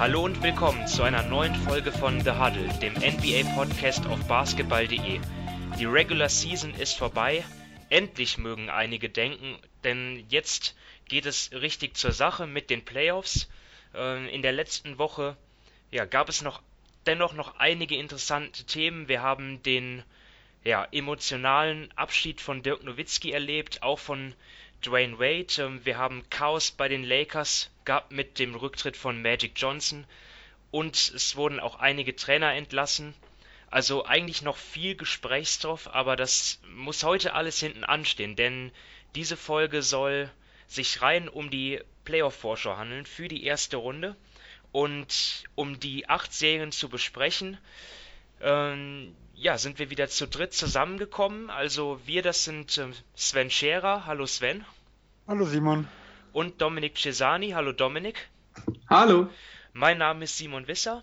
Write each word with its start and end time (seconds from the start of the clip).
Hallo 0.00 0.24
und 0.24 0.42
willkommen 0.42 0.86
zu 0.86 1.02
einer 1.02 1.22
neuen 1.24 1.54
Folge 1.54 1.92
von 1.92 2.22
The 2.22 2.30
Huddle, 2.30 2.66
dem 2.80 2.94
NBA-Podcast 2.94 4.06
auf 4.06 4.26
basketball.de. 4.26 5.20
Die 5.78 5.84
Regular 5.84 6.30
Season 6.30 6.72
ist 6.72 6.96
vorbei. 6.96 7.44
Endlich 7.90 8.38
mögen 8.38 8.70
einige 8.70 9.10
denken, 9.10 9.58
denn 9.84 10.24
jetzt 10.30 10.74
geht 11.06 11.26
es 11.26 11.50
richtig 11.52 11.98
zur 11.98 12.12
Sache 12.12 12.46
mit 12.46 12.70
den 12.70 12.82
Playoffs. 12.82 13.50
Ähm, 13.94 14.26
in 14.28 14.40
der 14.40 14.52
letzten 14.52 14.96
Woche 14.96 15.36
ja, 15.90 16.06
gab 16.06 16.30
es 16.30 16.40
noch 16.40 16.62
dennoch 17.04 17.34
noch 17.34 17.58
einige 17.58 17.96
interessante 17.96 18.64
Themen. 18.64 19.06
Wir 19.06 19.20
haben 19.20 19.62
den 19.64 20.02
ja, 20.64 20.88
emotionalen 20.92 21.92
Abschied 21.94 22.40
von 22.40 22.62
Dirk 22.62 22.82
Nowitzki 22.84 23.32
erlebt, 23.32 23.82
auch 23.82 23.98
von 23.98 24.32
Dwayne 24.84 25.18
Wade. 25.18 25.62
Ähm, 25.62 25.80
wir 25.84 25.98
haben 25.98 26.28
Chaos 26.30 26.70
bei 26.70 26.88
den 26.88 27.04
Lakers 27.04 27.70
gehabt 27.84 28.12
mit 28.12 28.38
dem 28.38 28.54
Rücktritt 28.54 28.96
von 28.96 29.20
Magic 29.22 29.52
Johnson 29.56 30.04
und 30.70 30.96
es 30.96 31.36
wurden 31.36 31.60
auch 31.60 31.76
einige 31.76 32.14
Trainer 32.16 32.54
entlassen. 32.54 33.14
Also 33.70 34.04
eigentlich 34.04 34.42
noch 34.42 34.56
viel 34.56 34.96
Gesprächsstoff, 34.96 35.88
aber 35.88 36.16
das 36.16 36.60
muss 36.74 37.04
heute 37.04 37.34
alles 37.34 37.60
hinten 37.60 37.84
anstehen, 37.84 38.34
denn 38.34 38.72
diese 39.14 39.36
Folge 39.36 39.82
soll 39.82 40.30
sich 40.66 41.02
rein 41.02 41.28
um 41.28 41.50
die 41.50 41.80
Playoff-Vorschau 42.04 42.76
handeln 42.76 43.06
für 43.06 43.28
die 43.28 43.44
erste 43.44 43.76
Runde. 43.76 44.16
Und 44.72 45.44
um 45.56 45.80
die 45.80 46.08
acht 46.08 46.32
Serien 46.32 46.70
zu 46.70 46.88
besprechen, 46.88 47.58
ähm, 48.40 49.14
ja, 49.40 49.56
sind 49.56 49.78
wir 49.78 49.88
wieder 49.88 50.08
zu 50.08 50.28
dritt 50.28 50.52
zusammengekommen. 50.52 51.48
Also 51.48 51.98
wir, 52.04 52.22
das 52.22 52.44
sind 52.44 52.76
ähm, 52.76 52.92
Sven 53.16 53.50
Scherer. 53.50 54.04
Hallo 54.04 54.26
Sven. 54.26 54.66
Hallo 55.26 55.46
Simon. 55.46 55.88
Und 56.32 56.60
Dominik 56.60 56.98
Cesani. 56.98 57.52
Hallo 57.52 57.72
Dominik. 57.72 58.28
Hallo. 58.90 59.30
Mein 59.72 59.96
Name 59.96 60.24
ist 60.24 60.36
Simon 60.36 60.68
Wisser. 60.68 61.02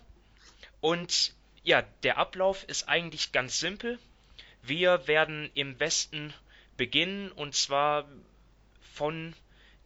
Und 0.80 1.34
ja, 1.64 1.82
der 2.04 2.18
Ablauf 2.18 2.62
ist 2.68 2.88
eigentlich 2.88 3.32
ganz 3.32 3.58
simpel. 3.58 3.98
Wir 4.62 5.08
werden 5.08 5.50
im 5.54 5.80
Westen 5.80 6.32
beginnen 6.76 7.32
und 7.32 7.56
zwar 7.56 8.06
von 8.94 9.34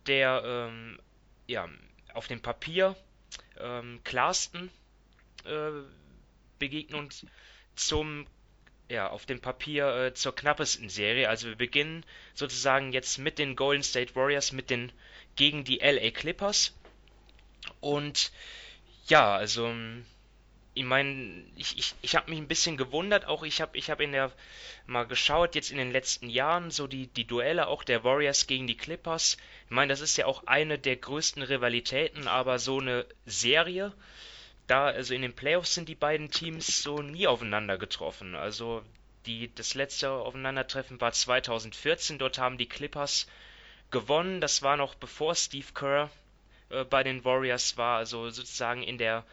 der 0.06 0.42
ähm, 0.44 0.98
ja, 1.46 1.68
auf 2.12 2.28
dem 2.28 2.42
Papier 2.42 2.96
ähm, 3.58 4.00
klarsten 4.04 4.70
äh, 5.46 5.70
Begegnung 6.58 7.08
zum 7.74 8.26
ja, 8.92 9.08
auf 9.08 9.24
dem 9.24 9.40
Papier 9.40 9.86
äh, 9.96 10.14
zur 10.14 10.34
knappesten 10.34 10.90
Serie. 10.90 11.30
Also 11.30 11.48
wir 11.48 11.56
beginnen 11.56 12.04
sozusagen 12.34 12.92
jetzt 12.92 13.16
mit 13.18 13.38
den 13.38 13.56
Golden 13.56 13.82
State 13.82 14.14
Warriors, 14.14 14.52
mit 14.52 14.68
den 14.68 14.92
gegen 15.34 15.64
die 15.64 15.78
LA 15.78 16.10
Clippers. 16.10 16.74
Und 17.80 18.30
ja, 19.06 19.34
also 19.34 19.72
ich 20.74 20.84
meine, 20.84 21.42
ich, 21.56 21.78
ich, 21.78 21.94
ich 22.02 22.16
habe 22.16 22.30
mich 22.30 22.38
ein 22.38 22.48
bisschen 22.48 22.76
gewundert, 22.76 23.24
auch 23.24 23.44
ich 23.44 23.62
habe 23.62 23.78
ich 23.78 23.90
hab 23.90 24.00
in 24.00 24.12
der 24.12 24.30
mal 24.84 25.04
geschaut, 25.04 25.54
jetzt 25.54 25.70
in 25.70 25.78
den 25.78 25.92
letzten 25.92 26.28
Jahren, 26.28 26.70
so 26.70 26.86
die, 26.86 27.06
die 27.06 27.26
Duelle 27.26 27.68
auch 27.68 27.84
der 27.84 28.04
Warriors 28.04 28.46
gegen 28.46 28.66
die 28.66 28.76
Clippers. 28.76 29.38
Ich 29.64 29.70
meine, 29.70 29.90
das 29.90 30.02
ist 30.02 30.18
ja 30.18 30.26
auch 30.26 30.46
eine 30.46 30.78
der 30.78 30.96
größten 30.96 31.42
Rivalitäten, 31.42 32.28
aber 32.28 32.58
so 32.58 32.80
eine 32.80 33.06
Serie, 33.24 33.94
da, 34.66 34.86
also 34.86 35.14
in 35.14 35.22
den 35.22 35.34
Playoffs 35.34 35.74
sind 35.74 35.88
die 35.88 35.94
beiden 35.94 36.30
Teams 36.30 36.82
so 36.82 37.02
nie 37.02 37.26
aufeinander 37.26 37.78
getroffen. 37.78 38.34
Also 38.34 38.82
die, 39.26 39.54
das 39.54 39.74
letzte 39.74 40.10
Aufeinandertreffen 40.10 41.00
war 41.00 41.12
2014, 41.12 42.18
dort 42.18 42.38
haben 42.38 42.58
die 42.58 42.68
Clippers 42.68 43.26
gewonnen. 43.90 44.40
Das 44.40 44.62
war 44.62 44.76
noch 44.76 44.94
bevor 44.94 45.34
Steve 45.34 45.66
Kerr 45.74 46.10
äh, 46.70 46.84
bei 46.84 47.02
den 47.02 47.24
Warriors 47.24 47.76
war, 47.76 47.98
also 47.98 48.30
sozusagen 48.30 48.82
in 48.82 48.98
der 48.98 49.24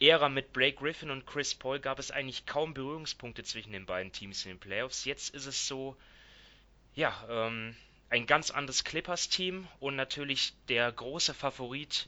Ära 0.00 0.28
mit 0.28 0.52
Blake 0.52 0.76
Griffin 0.76 1.10
und 1.10 1.26
Chris 1.26 1.54
Paul 1.54 1.80
gab 1.80 1.98
es 1.98 2.12
eigentlich 2.12 2.46
kaum 2.46 2.72
Berührungspunkte 2.72 3.42
zwischen 3.42 3.72
den 3.72 3.84
beiden 3.84 4.12
Teams 4.12 4.44
in 4.44 4.52
den 4.52 4.60
Playoffs. 4.60 5.04
Jetzt 5.04 5.34
ist 5.34 5.46
es 5.46 5.66
so, 5.66 5.96
ja, 6.94 7.12
ähm, 7.28 7.74
ein 8.08 8.26
ganz 8.26 8.50
anderes 8.50 8.84
Clippers-Team 8.84 9.66
und 9.80 9.96
natürlich 9.96 10.52
der 10.68 10.90
große 10.92 11.34
Favorit 11.34 12.06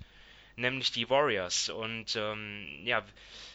nämlich 0.56 0.92
die 0.92 1.08
Warriors. 1.10 1.68
Und 1.68 2.16
ähm, 2.16 2.66
ja, 2.84 3.04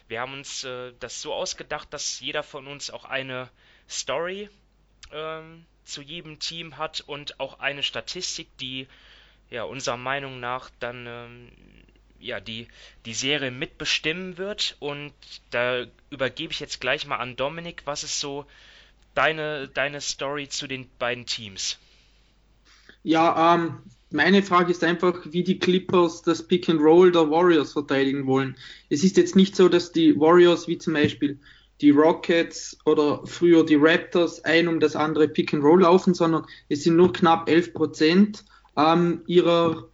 wir 0.07 0.21
haben 0.21 0.33
uns 0.33 0.63
äh, 0.63 0.93
das 0.99 1.21
so 1.21 1.33
ausgedacht, 1.33 1.91
dass 1.93 2.19
jeder 2.19 2.43
von 2.43 2.67
uns 2.67 2.89
auch 2.89 3.05
eine 3.05 3.49
Story 3.89 4.49
ähm, 5.11 5.65
zu 5.83 6.01
jedem 6.01 6.39
Team 6.39 6.77
hat 6.77 7.01
und 7.01 7.39
auch 7.39 7.59
eine 7.59 7.83
Statistik, 7.83 8.47
die 8.57 8.87
ja 9.49 9.63
unserer 9.63 9.97
Meinung 9.97 10.39
nach 10.39 10.69
dann 10.79 11.05
ähm, 11.07 11.51
ja 12.19 12.39
die 12.39 12.67
die 13.05 13.13
Serie 13.13 13.51
mitbestimmen 13.51 14.37
wird. 14.37 14.75
Und 14.79 15.13
da 15.51 15.85
übergebe 16.09 16.51
ich 16.51 16.59
jetzt 16.59 16.81
gleich 16.81 17.05
mal 17.05 17.17
an 17.17 17.35
Dominik. 17.35 17.83
Was 17.85 18.03
ist 18.03 18.19
so 18.19 18.45
deine 19.13 19.67
deine 19.67 20.01
Story 20.01 20.49
zu 20.49 20.67
den 20.67 20.89
beiden 20.97 21.25
Teams? 21.25 21.79
Ja, 23.03 23.53
ähm, 23.53 23.83
meine 24.15 24.41
Frage 24.41 24.71
ist 24.71 24.83
einfach, 24.83 25.19
wie 25.29 25.43
die 25.43 25.59
Clippers 25.59 26.21
das 26.21 26.47
Pick 26.47 26.69
and 26.69 26.81
Roll 26.81 27.11
der 27.11 27.29
Warriors 27.29 27.73
verteidigen 27.73 28.25
wollen. 28.25 28.55
Es 28.89 29.03
ist 29.03 29.17
jetzt 29.17 29.35
nicht 29.35 29.55
so, 29.55 29.69
dass 29.69 29.91
die 29.91 30.19
Warriors 30.19 30.67
wie 30.67 30.77
zum 30.77 30.93
Beispiel 30.93 31.37
die 31.81 31.89
Rockets 31.89 32.77
oder 32.85 33.21
früher 33.25 33.65
die 33.65 33.75
Raptors 33.75 34.43
ein 34.45 34.69
um 34.69 34.79
das 34.79 34.95
andere 34.95 35.27
Pick 35.27 35.53
and 35.53 35.63
Roll 35.63 35.81
laufen, 35.81 36.13
sondern 36.13 36.45
es 36.69 36.83
sind 36.83 36.95
nur 36.95 37.11
knapp 37.11 37.49
11 37.49 37.73
Prozent 37.73 38.45
ähm, 38.77 39.21
ihrer 39.27 39.89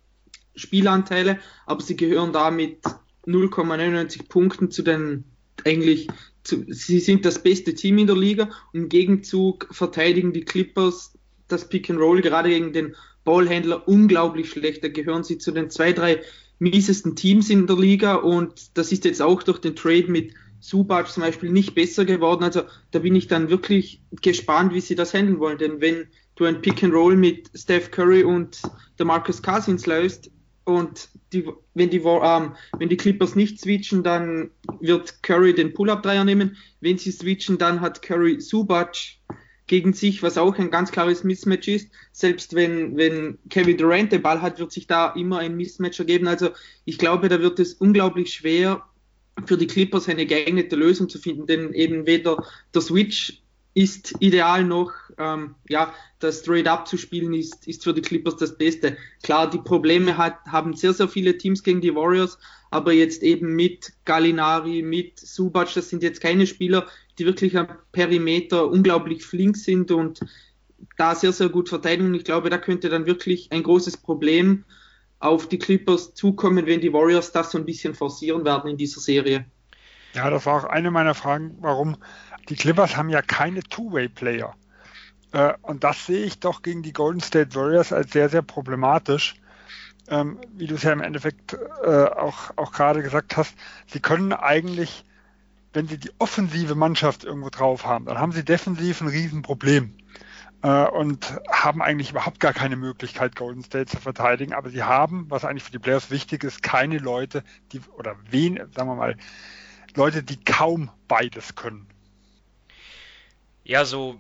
Spielanteile, 0.55 1.39
aber 1.65 1.81
sie 1.81 1.95
gehören 1.95 2.31
da 2.31 2.51
mit 2.51 2.83
0,99 3.25 4.27
Punkten 4.29 4.69
zu 4.69 4.83
den 4.83 5.23
eigentlich 5.65 6.07
zu, 6.43 6.65
sie 6.67 6.99
sind 6.99 7.25
das 7.25 7.41
beste 7.41 7.73
Team 7.73 7.97
in 7.97 8.07
der 8.07 8.17
Liga. 8.17 8.49
Im 8.73 8.89
Gegenzug 8.89 9.67
verteidigen 9.71 10.33
die 10.33 10.45
Clippers 10.45 11.17
das 11.47 11.67
Pick 11.67 11.89
and 11.89 11.99
Roll 11.99 12.21
gerade 12.21 12.49
gegen 12.49 12.73
den 12.73 12.95
Ballhändler 13.23 13.87
unglaublich 13.87 14.49
schlecht. 14.49 14.83
Da 14.83 14.87
gehören 14.87 15.23
sie 15.23 15.37
zu 15.37 15.51
den 15.51 15.69
zwei, 15.69 15.93
drei 15.93 16.21
miesesten 16.59 17.15
Teams 17.15 17.49
in 17.49 17.67
der 17.67 17.77
Liga 17.77 18.15
und 18.15 18.77
das 18.77 18.91
ist 18.91 19.05
jetzt 19.05 19.21
auch 19.21 19.41
durch 19.43 19.59
den 19.59 19.75
Trade 19.75 20.11
mit 20.11 20.33
Subac 20.59 21.09
zum 21.09 21.23
Beispiel 21.23 21.51
nicht 21.51 21.73
besser 21.73 22.05
geworden. 22.05 22.43
Also 22.43 22.63
da 22.91 22.99
bin 22.99 23.15
ich 23.15 23.27
dann 23.27 23.49
wirklich 23.49 24.01
gespannt, 24.21 24.73
wie 24.73 24.81
sie 24.81 24.95
das 24.95 25.13
handeln 25.13 25.39
wollen. 25.39 25.57
Denn 25.57 25.81
wenn 25.81 26.07
du 26.35 26.45
ein 26.45 26.61
Pick 26.61 26.83
and 26.83 26.93
Roll 26.93 27.15
mit 27.17 27.49
Steph 27.55 27.91
Curry 27.91 28.23
und 28.23 28.61
der 28.99 29.05
Marcus 29.05 29.41
Cousins 29.41 29.87
läufst 29.87 30.29
und 30.63 31.09
die, 31.33 31.45
wenn, 31.73 31.89
die, 31.89 31.97
ähm, 31.97 32.53
wenn 32.77 32.89
die 32.89 32.97
Clippers 32.97 33.35
nicht 33.35 33.59
switchen, 33.59 34.03
dann 34.03 34.51
wird 34.79 35.23
Curry 35.23 35.55
den 35.55 35.73
Pull-Up-Dreier 35.73 36.23
nehmen. 36.23 36.57
Wenn 36.79 36.97
sie 36.97 37.11
switchen, 37.11 37.57
dann 37.57 37.81
hat 37.81 38.01
Curry 38.01 38.39
Subac 38.39 38.95
gegen 39.71 39.93
sich, 39.93 40.21
was 40.21 40.37
auch 40.37 40.59
ein 40.59 40.69
ganz 40.69 40.91
klares 40.91 41.23
Mismatch 41.23 41.69
ist. 41.69 41.89
Selbst 42.11 42.55
wenn, 42.55 42.97
wenn 42.97 43.39
Kevin 43.49 43.77
Durant 43.77 44.11
den 44.11 44.21
Ball 44.21 44.41
hat, 44.41 44.59
wird 44.59 44.73
sich 44.73 44.85
da 44.85 45.11
immer 45.11 45.39
ein 45.39 45.55
Mismatch 45.55 45.97
ergeben. 45.97 46.27
Also 46.27 46.49
ich 46.83 46.97
glaube, 46.97 47.29
da 47.29 47.39
wird 47.39 47.57
es 47.57 47.75
unglaublich 47.75 48.33
schwer 48.33 48.83
für 49.45 49.57
die 49.57 49.67
Clippers 49.67 50.09
eine 50.09 50.25
geeignete 50.25 50.75
Lösung 50.75 51.07
zu 51.07 51.19
finden, 51.19 51.47
denn 51.47 51.73
eben 51.73 52.05
weder 52.05 52.45
der 52.73 52.81
Switch 52.81 53.41
ist 53.73 54.13
ideal 54.19 54.65
noch, 54.65 54.91
ähm, 55.17 55.55
ja, 55.69 55.93
das 56.19 56.39
Straight 56.41 56.67
Up 56.67 56.85
zu 56.85 56.97
spielen 56.97 57.33
ist, 57.33 57.65
ist 57.65 57.85
für 57.85 57.93
die 57.93 58.01
Clippers 58.01 58.35
das 58.35 58.57
Beste. 58.57 58.97
Klar, 59.23 59.49
die 59.49 59.59
Probleme 59.59 60.17
hat, 60.17 60.35
haben 60.47 60.75
sehr, 60.75 60.91
sehr 60.91 61.07
viele 61.07 61.37
Teams 61.37 61.63
gegen 61.63 61.79
die 61.79 61.95
Warriors, 61.95 62.37
aber 62.71 62.91
jetzt 62.91 63.23
eben 63.23 63.55
mit 63.55 63.93
Gallinari, 64.03 64.81
mit 64.81 65.17
Subac, 65.17 65.73
das 65.73 65.89
sind 65.89 66.03
jetzt 66.03 66.19
keine 66.19 66.45
Spieler, 66.45 66.87
die 67.21 67.27
wirklich 67.27 67.55
am 67.55 67.67
Perimeter 67.91 68.67
unglaublich 68.67 69.23
flink 69.23 69.55
sind 69.55 69.91
und 69.91 70.21
da 70.97 71.13
sehr, 71.13 71.31
sehr 71.31 71.49
gut 71.49 71.69
verteidigen. 71.69 72.15
Ich 72.15 72.23
glaube, 72.23 72.49
da 72.49 72.57
könnte 72.57 72.89
dann 72.89 73.05
wirklich 73.05 73.51
ein 73.51 73.61
großes 73.61 73.97
Problem 73.97 74.65
auf 75.19 75.47
die 75.47 75.59
Clippers 75.59 76.15
zukommen, 76.15 76.65
wenn 76.65 76.81
die 76.81 76.91
Warriors 76.91 77.31
das 77.31 77.51
so 77.51 77.59
ein 77.59 77.65
bisschen 77.65 77.93
forcieren 77.93 78.43
werden 78.43 78.71
in 78.71 78.77
dieser 78.77 78.99
Serie. 78.99 79.45
Ja, 80.15 80.31
das 80.31 80.47
war 80.47 80.57
auch 80.57 80.63
eine 80.63 80.89
meiner 80.89 81.13
Fragen, 81.13 81.55
warum 81.61 81.95
die 82.49 82.55
Clippers 82.55 82.97
haben 82.97 83.09
ja 83.09 83.21
keine 83.21 83.61
Two-Way-Player. 83.61 84.55
Äh, 85.33 85.53
und 85.61 85.83
das 85.83 86.07
sehe 86.07 86.25
ich 86.25 86.39
doch 86.39 86.63
gegen 86.63 86.81
die 86.81 86.91
Golden 86.91 87.21
State 87.21 87.53
Warriors 87.53 87.93
als 87.93 88.13
sehr, 88.13 88.29
sehr 88.29 88.41
problematisch. 88.41 89.35
Ähm, 90.07 90.39
wie 90.53 90.65
du 90.65 90.73
es 90.73 90.81
ja 90.81 90.91
im 90.91 91.01
Endeffekt 91.01 91.55
äh, 91.83 92.05
auch, 92.05 92.57
auch 92.57 92.71
gerade 92.71 93.03
gesagt 93.03 93.37
hast, 93.37 93.53
sie 93.85 93.99
können 93.99 94.33
eigentlich 94.33 95.05
wenn 95.73 95.87
sie 95.87 95.97
die 95.97 96.11
offensive 96.19 96.75
Mannschaft 96.75 97.23
irgendwo 97.23 97.49
drauf 97.49 97.85
haben, 97.85 98.05
dann 98.05 98.19
haben 98.19 98.31
sie 98.31 98.43
defensiv 98.43 99.01
ein 99.01 99.07
Riesenproblem 99.07 99.95
äh, 100.63 100.85
und 100.85 101.39
haben 101.49 101.81
eigentlich 101.81 102.11
überhaupt 102.11 102.39
gar 102.39 102.53
keine 102.53 102.75
Möglichkeit, 102.75 103.35
Golden 103.35 103.63
State 103.63 103.87
zu 103.87 103.97
verteidigen. 103.97 104.53
Aber 104.53 104.69
sie 104.69 104.83
haben, 104.83 105.29
was 105.29 105.45
eigentlich 105.45 105.63
für 105.63 105.71
die 105.71 105.79
Players 105.79 106.11
wichtig 106.11 106.43
ist, 106.43 106.61
keine 106.61 106.97
Leute, 106.97 107.43
die 107.71 107.81
oder 107.97 108.15
wen, 108.29 108.57
sagen 108.75 108.89
wir 108.89 108.95
mal, 108.95 109.17
Leute, 109.95 110.23
die 110.23 110.43
kaum 110.43 110.89
beides 111.07 111.55
können. 111.55 111.87
Ja, 113.63 113.85
so 113.85 114.19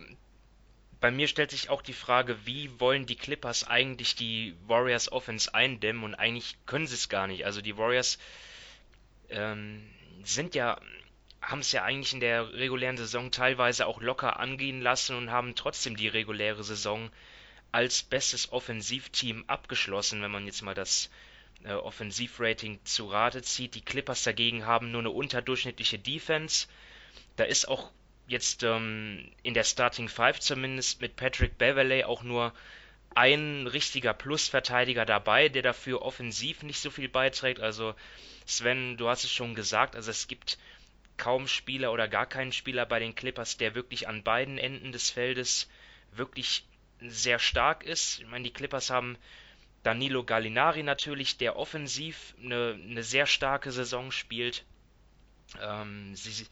bei 1.01 1.09
mir 1.09 1.27
stellt 1.27 1.51
sich 1.51 1.69
auch 1.69 1.81
die 1.81 1.93
Frage, 1.93 2.45
wie 2.45 2.79
wollen 2.79 3.07
die 3.07 3.15
Clippers 3.15 3.67
eigentlich 3.67 4.15
die 4.15 4.55
Warriors 4.67 5.11
Offense 5.11 5.53
eindämmen 5.53 6.03
und 6.03 6.13
eigentlich 6.13 6.57
können 6.67 6.85
sie 6.85 6.93
es 6.93 7.09
gar 7.09 7.25
nicht. 7.25 7.43
Also 7.45 7.61
die 7.61 7.75
Warriors 7.75 8.19
ähm, 9.29 9.81
sind 10.23 10.53
ja, 10.53 10.79
haben 11.41 11.59
es 11.59 11.71
ja 11.71 11.83
eigentlich 11.83 12.13
in 12.13 12.19
der 12.19 12.53
regulären 12.53 12.97
Saison 12.97 13.31
teilweise 13.31 13.87
auch 13.87 14.01
locker 14.01 14.39
angehen 14.39 14.81
lassen 14.81 15.15
und 15.15 15.31
haben 15.31 15.55
trotzdem 15.55 15.95
die 15.95 16.07
reguläre 16.07 16.63
Saison 16.63 17.09
als 17.71 18.03
bestes 18.03 18.51
Offensivteam 18.51 19.43
abgeschlossen, 19.47 20.21
wenn 20.21 20.31
man 20.31 20.45
jetzt 20.45 20.61
mal 20.61 20.75
das 20.75 21.09
äh, 21.63 21.73
Offensivrating 21.73 22.79
zu 22.83 23.07
Rate 23.07 23.41
zieht. 23.41 23.75
Die 23.75 23.81
Clippers 23.81 24.23
dagegen 24.23 24.65
haben 24.65 24.91
nur 24.91 25.01
eine 25.01 25.09
unterdurchschnittliche 25.09 25.97
Defense. 25.97 26.67
Da 27.37 27.45
ist 27.45 27.67
auch 27.67 27.91
jetzt 28.27 28.63
ähm, 28.63 29.31
in 29.41 29.53
der 29.53 29.63
Starting 29.63 30.09
Five 30.09 30.39
zumindest 30.39 31.01
mit 31.01 31.15
Patrick 31.15 31.57
Beverley 31.57 32.03
auch 32.03 32.23
nur 32.23 32.53
ein 33.13 33.67
richtiger 33.67 34.13
Plusverteidiger 34.13 35.05
dabei, 35.05 35.49
der 35.49 35.61
dafür 35.61 36.01
offensiv 36.01 36.63
nicht 36.63 36.79
so 36.79 36.89
viel 36.89 37.09
beiträgt. 37.09 37.59
Also 37.59 37.93
Sven, 38.45 38.97
du 38.97 39.09
hast 39.09 39.23
es 39.23 39.31
schon 39.31 39.55
gesagt, 39.55 39.95
also 39.95 40.11
es 40.11 40.27
gibt 40.27 40.57
kaum 41.21 41.47
Spieler 41.47 41.91
oder 41.91 42.07
gar 42.07 42.25
keinen 42.25 42.51
Spieler 42.51 42.87
bei 42.87 42.97
den 42.97 43.13
Clippers, 43.13 43.55
der 43.55 43.75
wirklich 43.75 44.07
an 44.07 44.23
beiden 44.23 44.57
Enden 44.57 44.91
des 44.91 45.11
Feldes 45.11 45.69
wirklich 46.11 46.65
sehr 46.99 47.37
stark 47.37 47.83
ist. 47.83 48.19
Ich 48.21 48.27
meine, 48.27 48.43
die 48.43 48.53
Clippers 48.53 48.89
haben 48.89 49.17
Danilo 49.83 50.23
Gallinari 50.23 50.81
natürlich, 50.81 51.37
der 51.37 51.57
offensiv 51.57 52.33
eine, 52.43 52.75
eine 52.83 53.03
sehr 53.03 53.27
starke 53.27 53.71
Saison 53.71 54.11
spielt. 54.11 54.65
Ähm, 55.61 56.15
sie, 56.15 56.47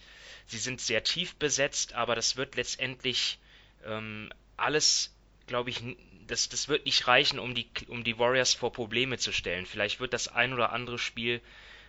sie 0.45 0.57
sind 0.59 0.81
sehr 0.81 1.03
tief 1.03 1.35
besetzt, 1.37 1.93
aber 1.93 2.13
das 2.13 2.37
wird 2.37 2.55
letztendlich 2.55 3.39
ähm, 3.87 4.31
alles, 4.55 5.15
glaube 5.47 5.71
ich, 5.71 5.81
das, 6.27 6.47
das 6.47 6.67
wird 6.67 6.85
nicht 6.85 7.07
reichen, 7.07 7.39
um 7.39 7.55
die, 7.55 7.67
um 7.87 8.03
die 8.03 8.19
Warriors 8.19 8.53
vor 8.53 8.71
Probleme 8.71 9.17
zu 9.17 9.31
stellen. 9.31 9.65
Vielleicht 9.65 9.99
wird 9.99 10.13
das 10.13 10.27
ein 10.27 10.53
oder 10.53 10.73
andere 10.73 10.99
Spiel 10.99 11.41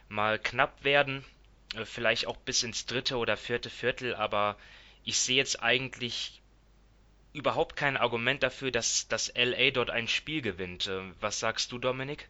mal 0.08 0.38
knapp 0.38 0.82
werden, 0.82 1.26
vielleicht 1.84 2.26
auch 2.26 2.36
bis 2.36 2.62
ins 2.62 2.86
dritte 2.86 3.16
oder 3.16 3.36
vierte 3.36 3.70
Viertel, 3.70 4.14
aber 4.14 4.56
ich 5.04 5.18
sehe 5.18 5.36
jetzt 5.36 5.62
eigentlich 5.62 6.40
überhaupt 7.32 7.76
kein 7.76 7.96
Argument 7.96 8.42
dafür, 8.42 8.70
dass, 8.70 9.06
dass 9.08 9.32
LA 9.36 9.70
dort 9.70 9.90
ein 9.90 10.08
Spiel 10.08 10.42
gewinnt. 10.42 10.88
Äh, 10.88 11.00
was 11.20 11.40
sagst 11.40 11.70
du, 11.72 11.78
Dominik? 11.78 12.28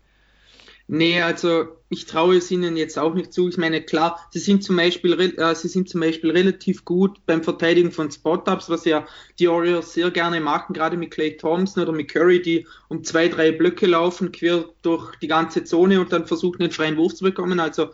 Nee, 0.92 1.22
also 1.22 1.68
ich 1.88 2.06
traue 2.06 2.36
es 2.36 2.50
ihnen 2.50 2.76
jetzt 2.76 2.98
auch 2.98 3.14
nicht 3.14 3.32
zu. 3.32 3.48
Ich 3.48 3.56
meine, 3.56 3.80
klar, 3.80 4.18
sie 4.30 4.40
sind 4.40 4.64
zum 4.64 4.76
Beispiel, 4.76 5.38
äh, 5.38 5.54
sie 5.54 5.68
sind 5.68 5.88
zum 5.88 6.00
Beispiel 6.00 6.32
relativ 6.32 6.84
gut 6.84 7.24
beim 7.26 7.44
Verteidigen 7.44 7.92
von 7.92 8.10
Spot-Ups, 8.10 8.68
was 8.68 8.84
ja 8.84 9.06
die 9.38 9.48
Warriors 9.48 9.94
sehr 9.94 10.10
gerne 10.10 10.40
machen, 10.40 10.72
gerade 10.72 10.96
mit 10.96 11.12
Clay 11.12 11.36
Thompson 11.36 11.84
oder 11.84 11.92
mit 11.92 12.08
Curry, 12.08 12.42
die 12.42 12.66
um 12.88 13.04
zwei, 13.04 13.28
drei 13.28 13.52
Blöcke 13.52 13.86
laufen, 13.86 14.32
quer 14.32 14.64
durch 14.82 15.14
die 15.16 15.28
ganze 15.28 15.62
Zone 15.62 16.00
und 16.00 16.12
dann 16.12 16.26
versuchen, 16.26 16.60
einen 16.60 16.72
freien 16.72 16.96
Wurf 16.96 17.14
zu 17.14 17.22
bekommen. 17.22 17.60
Also 17.60 17.90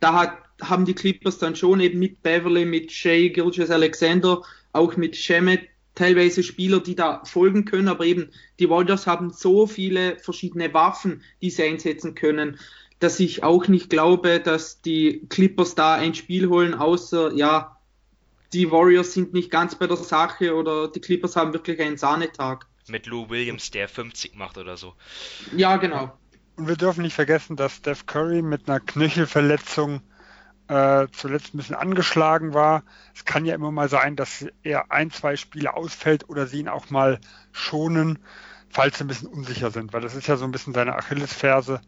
da 0.00 0.14
hat, 0.14 0.38
haben 0.62 0.84
die 0.84 0.94
Clippers 0.94 1.38
dann 1.38 1.56
schon 1.56 1.80
eben 1.80 1.98
mit 1.98 2.22
Beverly, 2.22 2.64
mit 2.64 2.92
Shea, 2.92 3.28
Gilgis 3.28 3.70
Alexander, 3.70 4.42
auch 4.72 4.96
mit 4.96 5.16
Shemet 5.16 5.62
teilweise 5.94 6.42
Spieler, 6.42 6.80
die 6.80 6.94
da 6.94 7.22
folgen 7.24 7.64
können, 7.64 7.88
aber 7.88 8.04
eben 8.04 8.30
die 8.58 8.70
Warriors 8.70 9.06
haben 9.06 9.30
so 9.30 9.66
viele 9.66 10.18
verschiedene 10.18 10.72
Waffen, 10.72 11.22
die 11.42 11.50
sie 11.50 11.64
einsetzen 11.64 12.14
können, 12.14 12.58
dass 13.00 13.18
ich 13.20 13.42
auch 13.42 13.66
nicht 13.68 13.90
glaube, 13.90 14.40
dass 14.40 14.80
die 14.82 15.26
Clippers 15.28 15.74
da 15.74 15.94
ein 15.94 16.14
Spiel 16.14 16.48
holen, 16.48 16.74
außer 16.74 17.32
ja, 17.34 17.76
die 18.52 18.70
Warriors 18.70 19.12
sind 19.12 19.32
nicht 19.32 19.50
ganz 19.50 19.74
bei 19.74 19.86
der 19.86 19.96
Sache 19.96 20.54
oder 20.54 20.88
die 20.88 21.00
Clippers 21.00 21.36
haben 21.36 21.52
wirklich 21.52 21.80
einen 21.80 21.96
Sahnetag. 21.96 22.66
Mit 22.88 23.06
Lou 23.06 23.28
Williams, 23.28 23.70
der 23.70 23.88
50 23.88 24.34
macht 24.36 24.58
oder 24.58 24.76
so. 24.76 24.94
Ja, 25.56 25.76
genau. 25.76 26.12
Und 26.56 26.68
wir 26.68 26.76
dürfen 26.76 27.02
nicht 27.02 27.14
vergessen, 27.14 27.56
dass 27.56 27.76
Steph 27.76 28.06
Curry 28.06 28.42
mit 28.42 28.68
einer 28.68 28.80
Knöchelverletzung 28.80 30.02
äh, 30.70 31.08
zuletzt 31.10 31.52
ein 31.52 31.56
bisschen 31.56 31.74
angeschlagen 31.74 32.54
war. 32.54 32.84
Es 33.12 33.24
kann 33.24 33.44
ja 33.44 33.56
immer 33.56 33.72
mal 33.72 33.88
sein, 33.88 34.14
dass 34.14 34.46
er 34.62 34.92
ein, 34.92 35.10
zwei 35.10 35.34
Spiele 35.34 35.74
ausfällt 35.74 36.28
oder 36.28 36.46
sie 36.46 36.60
ihn 36.60 36.68
auch 36.68 36.90
mal 36.90 37.18
schonen, 37.50 38.20
falls 38.68 38.98
sie 38.98 39.04
ein 39.04 39.08
bisschen 39.08 39.26
unsicher 39.26 39.72
sind, 39.72 39.92
weil 39.92 40.00
das 40.00 40.14
ist 40.14 40.28
ja 40.28 40.36
so 40.36 40.44
ein 40.44 40.52
bisschen 40.52 40.72
seine 40.72 40.94
Achillesferse 40.94 41.80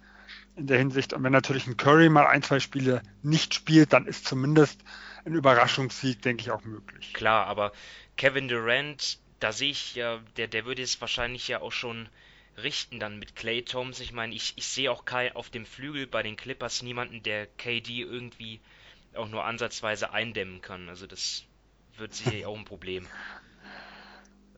in 0.56 0.66
der 0.66 0.78
Hinsicht. 0.78 1.12
Und 1.12 1.22
wenn 1.22 1.32
natürlich 1.32 1.68
ein 1.68 1.76
Curry 1.76 2.08
mal 2.08 2.26
ein, 2.26 2.42
zwei 2.42 2.58
Spiele 2.58 3.02
nicht 3.22 3.54
spielt, 3.54 3.92
dann 3.92 4.06
ist 4.06 4.26
zumindest 4.26 4.80
ein 5.24 5.34
Überraschungssieg, 5.34 6.20
denke 6.20 6.42
ich, 6.42 6.50
auch 6.50 6.64
möglich. 6.64 7.14
Klar, 7.14 7.46
aber 7.46 7.70
Kevin 8.16 8.48
Durant, 8.48 9.20
da 9.38 9.52
sehe 9.52 9.70
ich 9.70 9.94
ja, 9.94 10.18
der, 10.36 10.48
der 10.48 10.64
würde 10.64 10.82
es 10.82 11.00
wahrscheinlich 11.00 11.46
ja 11.46 11.60
auch 11.60 11.70
schon 11.70 12.08
richten 12.56 13.00
dann 13.00 13.18
mit 13.18 13.36
Clay 13.36 13.62
Thompson. 13.62 14.04
Ich 14.04 14.12
meine, 14.12 14.34
ich, 14.34 14.52
ich 14.56 14.66
sehe 14.66 14.90
auch 14.90 15.04
Kai 15.04 15.34
auf 15.34 15.50
dem 15.50 15.66
Flügel 15.66 16.06
bei 16.06 16.22
den 16.22 16.36
Clippers 16.36 16.82
niemanden, 16.82 17.22
der 17.22 17.46
KD 17.46 18.00
irgendwie 18.00 18.60
auch 19.14 19.28
nur 19.28 19.44
ansatzweise 19.44 20.12
eindämmen 20.12 20.60
kann. 20.60 20.88
Also 20.88 21.06
das 21.06 21.44
wird 21.96 22.14
sicherlich 22.14 22.46
auch 22.46 22.56
ein 22.56 22.64
Problem. 22.64 23.06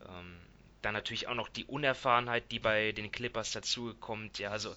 Ähm, 0.07 0.37
dann 0.83 0.93
natürlich 0.93 1.29
auch 1.29 1.35
noch 1.35 1.49
die 1.49 1.65
Unerfahrenheit, 1.65 2.53
die 2.53 2.59
bei 2.59 2.93
den 2.93 3.11
Clippers 3.11 3.53
dazukommt. 3.53 4.39
Ja, 4.39 4.51
also 4.51 4.77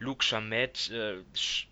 Luke 0.00 0.24
Chamet, 0.24 0.90
äh, 0.90 1.18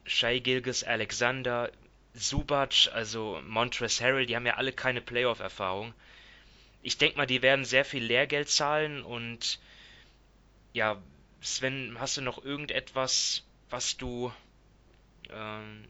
Shai 0.05 0.39
Gilgis 0.39 0.85
Alexander, 0.85 1.73
Subac, 2.15 2.89
also 2.93 3.41
Montrezl 3.45 4.05
Harrell, 4.05 4.27
die 4.27 4.37
haben 4.37 4.47
ja 4.47 4.55
alle 4.55 4.73
keine 4.73 5.01
Playoff-Erfahrung. 5.01 5.95
Ich 6.83 6.99
denke 6.99 7.17
mal, 7.17 7.27
die 7.27 7.43
werden 7.43 7.65
sehr 7.65 7.85
viel 7.85 8.05
Lehrgeld 8.05 8.49
zahlen 8.49 9.03
und 9.03 9.59
ja, 10.77 10.99
Sven, 11.41 11.97
hast 11.99 12.19
du 12.19 12.21
noch 12.21 12.45
irgendetwas, 12.45 13.45
was 13.71 13.97
du 13.97 14.31
ähm, 15.31 15.85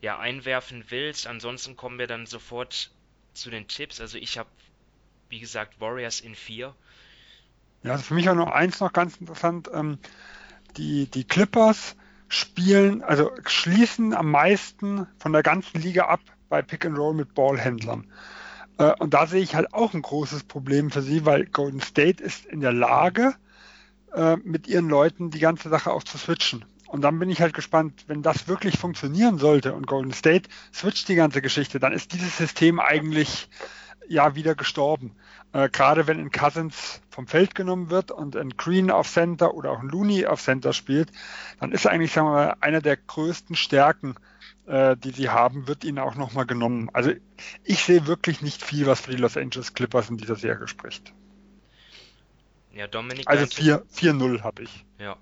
ja 0.00 0.18
einwerfen 0.18 0.84
willst? 0.90 1.26
Ansonsten 1.26 1.76
kommen 1.76 1.98
wir 1.98 2.06
dann 2.06 2.26
sofort 2.26 2.92
zu 3.34 3.50
den 3.50 3.66
Tipps. 3.66 4.00
Also 4.00 4.16
ich 4.16 4.38
habe, 4.38 4.48
wie 5.28 5.40
gesagt, 5.40 5.80
Warriors 5.80 6.20
in 6.20 6.36
4. 6.36 6.72
Ja, 7.82 7.92
also 7.92 8.04
für 8.04 8.14
mich 8.14 8.30
auch 8.30 8.36
noch 8.36 8.52
eins 8.52 8.78
noch 8.78 8.92
ganz 8.92 9.16
interessant. 9.16 9.68
Ähm, 9.74 9.98
die, 10.76 11.10
die 11.10 11.24
Clippers 11.24 11.96
spielen, 12.28 13.02
also 13.02 13.32
schließen 13.44 14.14
am 14.14 14.30
meisten 14.30 15.08
von 15.18 15.32
der 15.32 15.42
ganzen 15.42 15.80
Liga 15.80 16.04
ab 16.04 16.20
bei 16.48 16.62
Pick 16.62 16.86
and 16.86 16.96
Roll 16.96 17.14
mit 17.14 17.34
Ballhändlern. 17.34 18.06
Äh, 18.78 18.92
und 19.00 19.14
da 19.14 19.26
sehe 19.26 19.42
ich 19.42 19.56
halt 19.56 19.74
auch 19.74 19.94
ein 19.94 20.02
großes 20.02 20.44
Problem 20.44 20.92
für 20.92 21.02
sie, 21.02 21.26
weil 21.26 21.46
Golden 21.46 21.80
State 21.80 22.22
ist 22.22 22.46
in 22.46 22.60
der 22.60 22.72
Lage, 22.72 23.34
äh, 24.14 24.36
mit 24.36 24.68
ihren 24.68 24.88
Leuten 24.88 25.30
die 25.30 25.38
ganze 25.38 25.68
Sache 25.68 25.92
auch 25.92 26.02
zu 26.02 26.18
switchen. 26.18 26.64
Und 26.88 27.02
dann 27.02 27.18
bin 27.20 27.30
ich 27.30 27.40
halt 27.40 27.54
gespannt, 27.54 28.04
wenn 28.08 28.22
das 28.22 28.48
wirklich 28.48 28.76
funktionieren 28.76 29.38
sollte 29.38 29.74
und 29.74 29.86
Golden 29.86 30.12
State 30.12 30.48
switcht 30.74 31.08
die 31.08 31.14
ganze 31.14 31.40
Geschichte, 31.40 31.78
dann 31.78 31.92
ist 31.92 32.12
dieses 32.12 32.36
System 32.36 32.80
eigentlich 32.80 33.48
ja 34.08 34.34
wieder 34.34 34.56
gestorben. 34.56 35.12
Äh, 35.52 35.68
Gerade 35.68 36.08
wenn 36.08 36.18
ein 36.18 36.32
Cousins 36.32 37.00
vom 37.08 37.28
Feld 37.28 37.54
genommen 37.54 37.90
wird 37.90 38.10
und 38.10 38.36
ein 38.36 38.50
Green 38.56 38.90
auf 38.90 39.08
Center 39.08 39.54
oder 39.54 39.70
auch 39.70 39.80
ein 39.80 39.88
Looney 39.88 40.26
auf 40.26 40.42
Center 40.42 40.72
spielt, 40.72 41.12
dann 41.60 41.70
ist 41.70 41.86
eigentlich, 41.86 42.12
sagen 42.12 42.26
wir 42.26 42.32
mal, 42.32 42.56
einer 42.60 42.80
der 42.80 42.96
größten 42.96 43.54
Stärken, 43.54 44.16
äh, 44.66 44.96
die 44.96 45.12
sie 45.12 45.28
haben, 45.28 45.68
wird 45.68 45.84
ihnen 45.84 46.00
auch 46.00 46.16
nochmal 46.16 46.46
genommen. 46.46 46.90
Also 46.92 47.12
ich 47.62 47.84
sehe 47.84 48.08
wirklich 48.08 48.42
nicht 48.42 48.64
viel, 48.64 48.86
was 48.86 49.02
für 49.02 49.12
die 49.12 49.16
Los 49.16 49.36
Angeles 49.36 49.74
Clippers 49.74 50.10
in 50.10 50.16
dieser 50.16 50.36
Serie 50.36 50.66
spricht. 50.66 51.12
Ja, 52.74 52.86
Dominik. 52.86 53.28
Also 53.28 53.44
4-0 53.44 54.42
habe 54.42 54.62
ich. 54.62 54.84
Ja. 54.98 55.16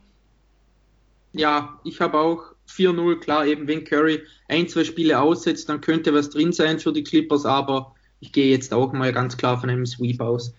Ja, 1.33 1.79
ich 1.85 2.01
habe 2.01 2.19
auch 2.19 2.55
4-0, 2.69 3.21
klar, 3.21 3.47
eben 3.47 3.69
wenn 3.69 3.85
Curry 3.85 4.23
ein, 4.49 4.69
zwei 4.69 4.85
Spiele 4.85 5.21
aussetzt, 5.21 5.69
dann 5.69 5.81
könnte 5.81 6.15
was 6.15 6.31
drin 6.31 6.53
sein 6.53 6.79
für 6.79 6.93
die 6.93 7.05
Clippers, 7.05 7.45
aber 7.45 7.95
ich 8.21 8.33
gehe 8.33 8.51
jetzt 8.51 8.73
auch 8.73 8.93
mal 8.93 9.13
ganz 9.13 9.37
klar 9.37 9.61
von 9.61 9.71
einem 9.71 9.87
Sweep 9.87 10.21
aus. 10.21 10.55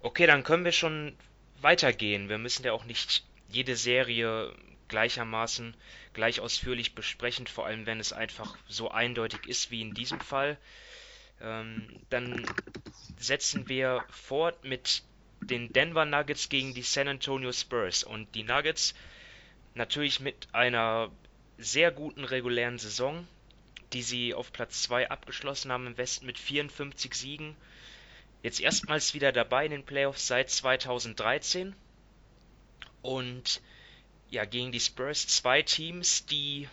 Okay, 0.00 0.26
dann 0.26 0.44
können 0.44 0.64
wir 0.64 0.72
schon 0.72 1.14
weitergehen. 1.60 2.28
Wir 2.28 2.38
müssen 2.38 2.64
ja 2.64 2.72
auch 2.72 2.84
nicht 2.84 3.24
jede 3.48 3.76
Serie 3.76 4.52
gleichermaßen 4.88 5.74
gleich 6.14 6.40
ausführlich 6.40 6.94
besprechen, 6.94 7.46
vor 7.46 7.66
allem 7.66 7.86
wenn 7.86 8.00
es 8.00 8.12
einfach 8.12 8.56
so 8.66 8.90
eindeutig 8.90 9.46
ist 9.46 9.70
wie 9.70 9.82
in 9.82 9.94
diesem 9.94 10.20
Fall. 10.20 10.56
Ähm, 11.40 11.88
dann 12.10 12.44
setzen 13.18 13.68
wir 13.68 14.04
fort 14.10 14.64
mit 14.64 15.02
den 15.40 15.72
Denver 15.72 16.04
Nuggets 16.04 16.48
gegen 16.48 16.74
die 16.74 16.82
San 16.82 17.08
Antonio 17.08 17.52
Spurs. 17.52 18.04
Und 18.04 18.34
die 18.34 18.42
Nuggets 18.42 18.94
natürlich 19.74 20.20
mit 20.20 20.48
einer 20.52 21.10
sehr 21.58 21.90
guten 21.90 22.24
regulären 22.24 22.78
Saison, 22.78 23.26
die 23.92 24.02
sie 24.02 24.34
auf 24.34 24.52
Platz 24.52 24.82
2 24.82 25.10
abgeschlossen 25.10 25.72
haben 25.72 25.86
im 25.86 25.96
Westen 25.96 26.26
mit 26.26 26.38
54 26.38 27.14
Siegen. 27.14 27.56
Jetzt 28.42 28.60
erstmals 28.60 29.14
wieder 29.14 29.32
dabei 29.32 29.64
in 29.64 29.72
den 29.72 29.84
Playoffs 29.84 30.26
seit 30.26 30.50
2013. 30.50 31.74
Und 33.02 33.60
ja, 34.30 34.44
gegen 34.44 34.72
die 34.72 34.80
Spurs 34.80 35.26
zwei 35.26 35.62
Teams, 35.62 36.26
die 36.26 36.68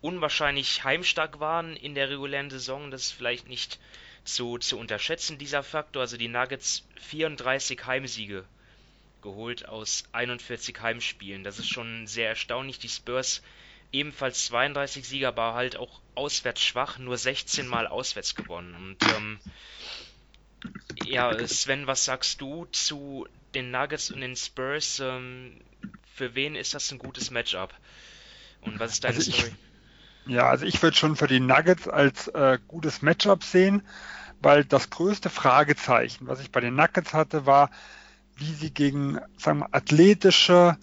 unwahrscheinlich 0.00 0.84
heimstark 0.84 1.40
waren 1.40 1.76
in 1.76 1.94
der 1.94 2.10
regulären 2.10 2.50
Saison. 2.50 2.90
Das 2.90 3.02
ist 3.02 3.12
vielleicht 3.12 3.48
nicht 3.48 3.78
zu, 4.24 4.58
zu 4.58 4.78
unterschätzen, 4.78 5.38
dieser 5.38 5.62
Faktor. 5.62 6.02
Also 6.02 6.16
die 6.16 6.28
Nuggets 6.28 6.86
34 7.00 7.84
Heimsiege 7.86 8.44
geholt 9.22 9.68
aus 9.68 10.04
41 10.12 10.80
Heimspielen. 10.80 11.44
Das 11.44 11.58
ist 11.58 11.68
schon 11.68 12.06
sehr 12.06 12.28
erstaunlich. 12.28 12.78
Die 12.78 12.88
Spurs 12.88 13.42
ebenfalls 13.92 14.46
32 14.46 15.06
Sieger, 15.06 15.28
aber 15.28 15.54
halt 15.54 15.76
auch 15.76 16.00
auswärts 16.14 16.62
schwach, 16.62 16.98
nur 16.98 17.16
16 17.16 17.66
Mal 17.66 17.86
auswärts 17.86 18.34
gewonnen. 18.34 18.74
Und 18.74 19.02
ähm, 19.14 19.40
ja, 21.04 21.46
Sven, 21.46 21.86
was 21.86 22.04
sagst 22.04 22.40
du 22.40 22.66
zu 22.66 23.26
den 23.54 23.70
Nuggets 23.70 24.10
und 24.10 24.20
den 24.20 24.36
Spurs? 24.36 25.00
Ähm, 25.00 25.60
für 26.14 26.34
wen 26.34 26.54
ist 26.54 26.74
das 26.74 26.90
ein 26.92 26.98
gutes 26.98 27.30
Matchup? 27.30 27.74
Und 28.60 28.78
was 28.78 28.92
ist 28.92 29.04
deine 29.04 29.16
also 29.16 29.32
Story? 29.32 29.48
Ich, 29.48 29.69
ja, 30.26 30.48
also 30.48 30.64
ich 30.64 30.82
würde 30.82 30.96
schon 30.96 31.16
für 31.16 31.26
die 31.26 31.40
Nuggets 31.40 31.88
als 31.88 32.28
äh, 32.28 32.58
gutes 32.68 33.02
Matchup 33.02 33.44
sehen, 33.44 33.82
weil 34.40 34.64
das 34.64 34.90
größte 34.90 35.30
Fragezeichen, 35.30 36.26
was 36.26 36.40
ich 36.40 36.50
bei 36.50 36.60
den 36.60 36.74
Nuggets 36.74 37.14
hatte, 37.14 37.46
war, 37.46 37.70
wie 38.36 38.52
sie 38.52 38.72
gegen 38.72 39.18
sagen 39.36 39.60
wir, 39.60 39.68
athletische 39.72 40.76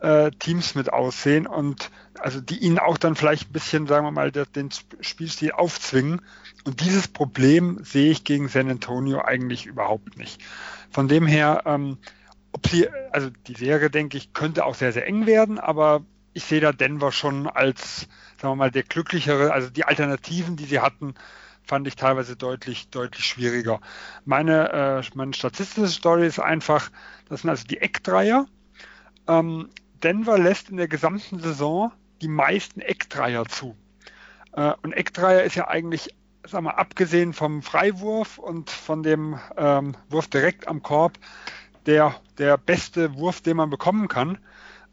äh, 0.00 0.30
Teams 0.38 0.74
mit 0.74 0.92
aussehen 0.92 1.46
und 1.46 1.90
also 2.18 2.40
die 2.40 2.58
ihnen 2.58 2.78
auch 2.78 2.98
dann 2.98 3.14
vielleicht 3.14 3.50
ein 3.50 3.52
bisschen, 3.52 3.86
sagen 3.86 4.04
wir 4.04 4.10
mal, 4.10 4.30
den 4.32 4.70
Spielstil 5.00 5.52
aufzwingen. 5.52 6.20
Und 6.64 6.80
dieses 6.80 7.08
Problem 7.08 7.78
sehe 7.82 8.10
ich 8.10 8.24
gegen 8.24 8.48
San 8.48 8.70
Antonio 8.70 9.22
eigentlich 9.22 9.66
überhaupt 9.66 10.16
nicht. 10.16 10.42
Von 10.90 11.08
dem 11.08 11.26
her, 11.26 11.62
ähm, 11.64 11.98
ob 12.52 12.66
sie, 12.66 12.88
also 13.12 13.30
die 13.46 13.54
Serie, 13.54 13.90
denke 13.90 14.16
ich, 14.16 14.32
könnte 14.32 14.64
auch 14.64 14.74
sehr, 14.74 14.92
sehr 14.92 15.06
eng 15.06 15.26
werden, 15.26 15.58
aber 15.58 16.04
ich 16.38 16.44
sehe 16.44 16.60
da 16.60 16.70
Denver 16.70 17.10
schon 17.10 17.48
als, 17.48 18.02
sagen 18.40 18.52
wir 18.52 18.54
mal, 18.54 18.70
der 18.70 18.84
glücklichere, 18.84 19.52
also 19.52 19.70
die 19.70 19.84
Alternativen, 19.84 20.54
die 20.54 20.66
sie 20.66 20.78
hatten, 20.78 21.14
fand 21.64 21.88
ich 21.88 21.96
teilweise 21.96 22.36
deutlich, 22.36 22.90
deutlich 22.90 23.24
schwieriger. 23.24 23.80
Meine, 24.24 25.02
äh, 25.02 25.16
meine 25.16 25.34
statistische 25.34 25.88
Story 25.88 26.28
ist 26.28 26.38
einfach, 26.38 26.90
das 27.28 27.42
sind 27.42 27.50
also 27.50 27.66
die 27.66 27.78
Eckdreier. 27.78 28.46
Ähm, 29.26 29.68
Denver 30.04 30.38
lässt 30.38 30.70
in 30.70 30.76
der 30.76 30.86
gesamten 30.86 31.40
Saison 31.40 31.90
die 32.22 32.28
meisten 32.28 32.80
Eckdreier 32.80 33.44
zu. 33.46 33.76
Äh, 34.52 34.74
und 34.82 34.92
Eckdreier 34.92 35.42
ist 35.42 35.56
ja 35.56 35.66
eigentlich, 35.66 36.14
sag 36.46 36.62
mal, 36.62 36.70
abgesehen 36.70 37.32
vom 37.32 37.62
Freiwurf 37.62 38.38
und 38.38 38.70
von 38.70 39.02
dem 39.02 39.40
ähm, 39.56 39.96
Wurf 40.08 40.28
direkt 40.28 40.68
am 40.68 40.84
Korb, 40.84 41.18
der, 41.86 42.14
der 42.38 42.56
beste 42.58 43.16
Wurf, 43.16 43.40
den 43.40 43.56
man 43.56 43.70
bekommen 43.70 44.06
kann. 44.06 44.38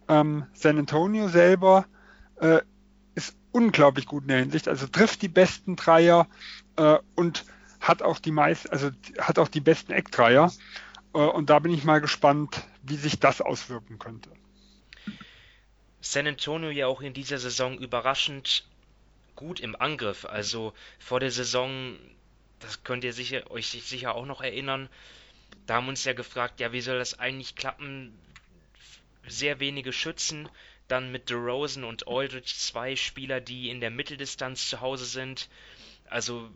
Ähm, 0.07 0.45
San 0.53 0.77
Antonio 0.77 1.27
selber 1.27 1.85
äh, 2.39 2.61
ist 3.15 3.35
unglaublich 3.51 4.05
gut 4.05 4.23
in 4.23 4.29
der 4.29 4.39
Hinsicht, 4.39 4.67
also 4.67 4.87
trifft 4.87 5.21
die 5.21 5.27
besten 5.27 5.75
Dreier 5.75 6.27
äh, 6.75 6.97
und 7.15 7.45
hat 7.79 8.01
auch 8.01 8.19
die 8.19 8.31
meist, 8.31 8.71
also 8.71 8.91
hat 9.19 9.39
auch 9.39 9.47
die 9.47 9.61
besten 9.61 9.91
Eckdreier. 9.91 10.51
Äh, 11.13 11.17
und 11.17 11.49
da 11.49 11.59
bin 11.59 11.73
ich 11.73 11.83
mal 11.83 12.01
gespannt, 12.01 12.63
wie 12.83 12.97
sich 12.97 13.19
das 13.19 13.41
auswirken 13.41 13.99
könnte. 13.99 14.29
San 16.01 16.27
Antonio 16.27 16.69
ja 16.69 16.87
auch 16.87 17.01
in 17.01 17.13
dieser 17.13 17.39
Saison 17.39 17.77
überraschend 17.79 18.65
gut 19.35 19.59
im 19.59 19.75
Angriff. 19.75 20.25
Also 20.25 20.73
vor 20.99 21.19
der 21.19 21.31
Saison, 21.31 21.97
das 22.59 22.83
könnt 22.83 23.03
ihr 23.03 23.13
sicher, 23.13 23.49
euch 23.49 23.67
sicher 23.69 24.15
auch 24.15 24.25
noch 24.25 24.41
erinnern, 24.41 24.89
da 25.65 25.75
haben 25.75 25.85
wir 25.85 25.89
uns 25.89 26.03
ja 26.03 26.13
gefragt, 26.13 26.59
ja, 26.59 26.71
wie 26.71 26.81
soll 26.81 26.99
das 26.99 27.19
eigentlich 27.19 27.55
klappen? 27.55 28.13
Sehr 29.27 29.59
wenige 29.59 29.91
Schützen, 29.93 30.49
dann 30.87 31.11
mit 31.11 31.29
DeRozan 31.29 31.83
und 31.83 32.07
Aldridge 32.07 32.53
zwei 32.55 32.95
Spieler, 32.95 33.41
die 33.41 33.69
in 33.69 33.79
der 33.79 33.91
Mitteldistanz 33.91 34.69
zu 34.69 34.81
Hause 34.81 35.05
sind. 35.05 35.49
Also 36.09 36.49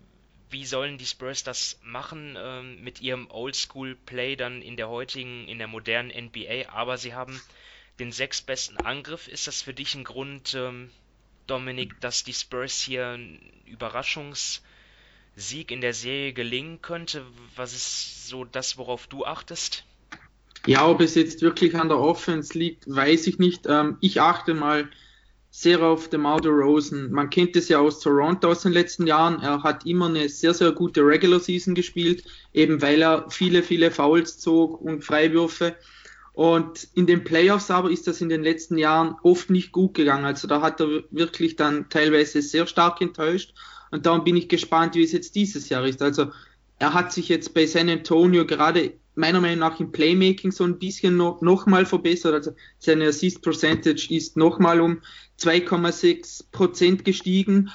wie 0.49 0.65
sollen 0.65 0.97
die 0.97 1.05
Spurs 1.05 1.43
das 1.43 1.79
machen 1.83 2.35
ähm, 2.38 2.83
mit 2.83 3.01
ihrem 3.01 3.29
Oldschool-Play 3.29 4.35
dann 4.35 4.61
in 4.61 4.77
der 4.77 4.89
heutigen, 4.89 5.47
in 5.47 5.59
der 5.59 5.67
modernen 5.67 6.09
NBA? 6.09 6.69
Aber 6.69 6.97
sie 6.97 7.13
haben 7.13 7.39
den 7.99 8.11
sechstbesten 8.11 8.77
Angriff. 8.77 9.27
Ist 9.27 9.47
das 9.47 9.61
für 9.61 9.73
dich 9.73 9.93
ein 9.95 10.03
Grund, 10.03 10.53
ähm, 10.55 10.89
Dominik, 11.47 11.99
dass 12.01 12.23
die 12.23 12.33
Spurs 12.33 12.81
hier 12.81 13.07
einen 13.09 13.39
Überraschungssieg 13.65 14.61
in 15.69 15.81
der 15.81 15.93
Serie 15.93 16.33
gelingen 16.33 16.81
könnte? 16.81 17.25
Was 17.55 17.73
ist 17.73 18.27
so 18.27 18.45
das, 18.45 18.77
worauf 18.77 19.07
du 19.07 19.25
achtest? 19.25 19.85
Ja, 20.65 20.87
ob 20.87 21.01
es 21.01 21.15
jetzt 21.15 21.41
wirklich 21.41 21.75
an 21.75 21.89
der 21.89 21.99
Offense 21.99 22.57
liegt, 22.57 22.83
weiß 22.93 23.27
ich 23.27 23.39
nicht. 23.39 23.65
Ähm, 23.67 23.97
ich 24.01 24.19
achte 24.21 24.53
mal 24.53 24.89
sehr 25.51 25.81
auf 25.81 26.09
DeMar 26.09 26.45
Rosen. 26.45 27.11
Man 27.11 27.29
kennt 27.29 27.55
es 27.55 27.69
ja 27.69 27.79
aus 27.79 27.99
Toronto 27.99 28.49
aus 28.49 28.61
den 28.61 28.71
letzten 28.71 29.07
Jahren. 29.07 29.41
Er 29.41 29.63
hat 29.63 29.85
immer 29.85 30.07
eine 30.07 30.29
sehr, 30.29 30.53
sehr 30.53 30.71
gute 30.71 31.01
Regular 31.01 31.39
Season 31.39 31.73
gespielt, 31.73 32.23
eben 32.53 32.81
weil 32.81 33.01
er 33.01 33.25
viele, 33.29 33.63
viele 33.63 33.89
Fouls 33.89 34.37
zog 34.37 34.79
und 34.81 35.03
Freiwürfe. 35.03 35.75
Und 36.33 36.87
in 36.93 37.07
den 37.07 37.23
Playoffs 37.23 37.71
aber 37.71 37.89
ist 37.89 38.07
das 38.07 38.21
in 38.21 38.29
den 38.29 38.43
letzten 38.43 38.77
Jahren 38.77 39.15
oft 39.23 39.49
nicht 39.49 39.71
gut 39.71 39.95
gegangen. 39.95 40.25
Also 40.25 40.47
da 40.47 40.61
hat 40.61 40.79
er 40.79 41.03
wirklich 41.09 41.55
dann 41.55 41.89
teilweise 41.89 42.41
sehr 42.41 42.67
stark 42.67 43.01
enttäuscht. 43.01 43.53
Und 43.91 44.05
darum 44.05 44.23
bin 44.23 44.37
ich 44.37 44.47
gespannt, 44.47 44.95
wie 44.95 45.03
es 45.03 45.11
jetzt 45.11 45.35
dieses 45.35 45.67
Jahr 45.69 45.85
ist. 45.85 46.01
Also 46.01 46.31
er 46.77 46.93
hat 46.93 47.11
sich 47.11 47.27
jetzt 47.27 47.53
bei 47.53 47.65
San 47.65 47.89
Antonio 47.89 48.45
gerade 48.45 48.93
meiner 49.19 49.41
Meinung 49.41 49.59
nach 49.59 49.79
im 49.79 49.91
Playmaking 49.91 50.51
so 50.51 50.63
ein 50.63 50.79
bisschen 50.79 51.17
noch, 51.17 51.41
noch 51.41 51.65
mal 51.65 51.85
verbessert. 51.85 52.33
Also 52.33 52.51
seine 52.79 53.07
Assist 53.07 53.41
Percentage 53.41 54.07
ist 54.09 54.38
noch 54.38 54.59
mal 54.59 54.79
um 54.79 55.01
2,6 55.39 56.45
Prozent 56.51 57.05
gestiegen. 57.05 57.69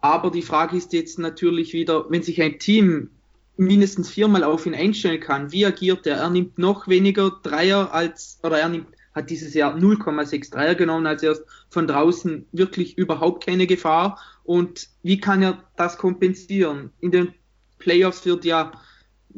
Aber 0.00 0.30
die 0.30 0.42
Frage 0.42 0.76
ist 0.76 0.92
jetzt 0.92 1.18
natürlich 1.18 1.72
wieder, 1.72 2.06
wenn 2.10 2.22
sich 2.22 2.40
ein 2.40 2.58
Team 2.58 3.10
mindestens 3.56 4.08
viermal 4.08 4.44
auf 4.44 4.66
ihn 4.66 4.74
einstellen 4.74 5.20
kann. 5.20 5.52
Wie 5.52 5.66
agiert 5.66 6.06
er? 6.06 6.18
Er 6.18 6.30
nimmt 6.30 6.58
noch 6.58 6.88
weniger 6.88 7.40
Dreier 7.42 7.92
als, 7.92 8.38
oder 8.42 8.58
er 8.58 8.68
nimmt, 8.68 8.88
hat 9.14 9.30
dieses 9.30 9.54
Jahr 9.54 9.76
0,6 9.76 10.52
Dreier 10.52 10.74
genommen, 10.74 11.06
als 11.06 11.22
erst 11.22 11.44
von 11.70 11.86
draußen 11.86 12.46
wirklich 12.52 12.98
überhaupt 12.98 13.46
keine 13.46 13.66
Gefahr. 13.66 14.20
Und 14.44 14.88
wie 15.02 15.18
kann 15.18 15.42
er 15.42 15.64
das 15.76 15.98
kompensieren? 15.98 16.90
In 17.00 17.10
den 17.10 17.34
Playoffs 17.78 18.26
wird 18.26 18.44
ja 18.44 18.72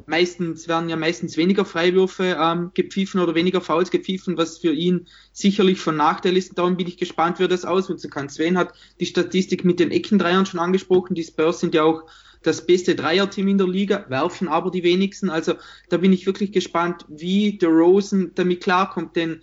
meistens, 0.06 0.68
werden 0.68 0.88
ja 0.88 0.96
meistens 0.96 1.36
weniger 1.36 1.64
Freiwürfe 1.64 2.36
ähm, 2.38 2.70
gepfiffen 2.74 3.20
oder 3.20 3.34
weniger 3.34 3.60
Fouls 3.60 3.90
gepfiffen, 3.90 4.36
was 4.36 4.58
für 4.58 4.72
ihn 4.72 5.06
sicherlich 5.32 5.80
von 5.80 5.96
Nachteil 5.96 6.36
ist. 6.36 6.58
Darum 6.58 6.76
bin 6.76 6.86
ich 6.86 6.98
gespannt, 6.98 7.38
wie 7.38 7.48
das 7.48 7.64
ausnutzen 7.64 8.10
kann. 8.10 8.28
Sven 8.28 8.58
hat 8.58 8.74
die 9.00 9.06
Statistik 9.06 9.64
mit 9.64 9.80
den 9.80 9.90
Eckendreiern 9.90 10.46
schon 10.46 10.60
angesprochen. 10.60 11.14
Die 11.14 11.24
Spurs 11.24 11.60
sind 11.60 11.74
ja 11.74 11.84
auch 11.84 12.04
das 12.42 12.66
beste 12.66 12.94
Dreierteam 12.94 13.48
in 13.48 13.58
der 13.58 13.66
Liga, 13.66 14.04
werfen 14.08 14.48
aber 14.48 14.70
die 14.70 14.82
wenigsten. 14.82 15.30
Also 15.30 15.54
da 15.88 15.96
bin 15.96 16.12
ich 16.12 16.26
wirklich 16.26 16.52
gespannt, 16.52 17.04
wie 17.08 17.58
der 17.58 17.70
Rosen 17.70 18.32
damit 18.34 18.62
klarkommt, 18.62 19.16
denn 19.16 19.40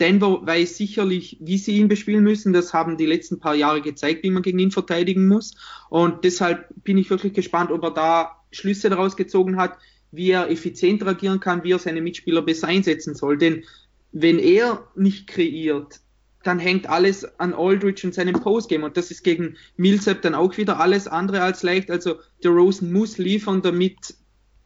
Denver 0.00 0.46
weiß 0.46 0.76
sicherlich, 0.76 1.38
wie 1.40 1.58
sie 1.58 1.78
ihn 1.78 1.88
bespielen 1.88 2.22
müssen. 2.22 2.52
Das 2.52 2.74
haben 2.74 2.98
die 2.98 3.06
letzten 3.06 3.40
paar 3.40 3.54
Jahre 3.54 3.80
gezeigt, 3.80 4.22
wie 4.24 4.30
man 4.30 4.42
gegen 4.42 4.58
ihn 4.58 4.70
verteidigen 4.70 5.26
muss. 5.26 5.54
Und 5.88 6.24
deshalb 6.24 6.68
bin 6.84 6.98
ich 6.98 7.08
wirklich 7.08 7.32
gespannt, 7.32 7.70
ob 7.70 7.82
er 7.82 7.92
da 7.92 8.36
Schlüsse 8.56 8.90
daraus 8.90 9.16
gezogen 9.16 9.56
hat, 9.56 9.78
wie 10.10 10.30
er 10.30 10.50
effizienter 10.50 11.06
agieren 11.06 11.40
kann, 11.40 11.64
wie 11.64 11.72
er 11.72 11.78
seine 11.78 12.00
Mitspieler 12.00 12.42
besser 12.42 12.68
einsetzen 12.68 13.14
soll. 13.14 13.38
Denn 13.38 13.64
wenn 14.12 14.38
er 14.38 14.88
nicht 14.94 15.26
kreiert, 15.26 16.00
dann 16.42 16.58
hängt 16.58 16.88
alles 16.88 17.24
an 17.40 17.54
Aldridge 17.54 18.06
und 18.06 18.14
seinem 18.14 18.40
Postgame. 18.40 18.84
Und 18.84 18.96
das 18.96 19.10
ist 19.10 19.24
gegen 19.24 19.56
Millsap 19.76 20.22
dann 20.22 20.34
auch 20.34 20.56
wieder 20.56 20.78
alles 20.78 21.08
andere 21.08 21.42
als 21.42 21.62
leicht. 21.62 21.90
Also 21.90 22.20
der 22.42 22.52
Rosen 22.52 22.92
muss 22.92 23.18
liefern, 23.18 23.62
damit 23.62 24.14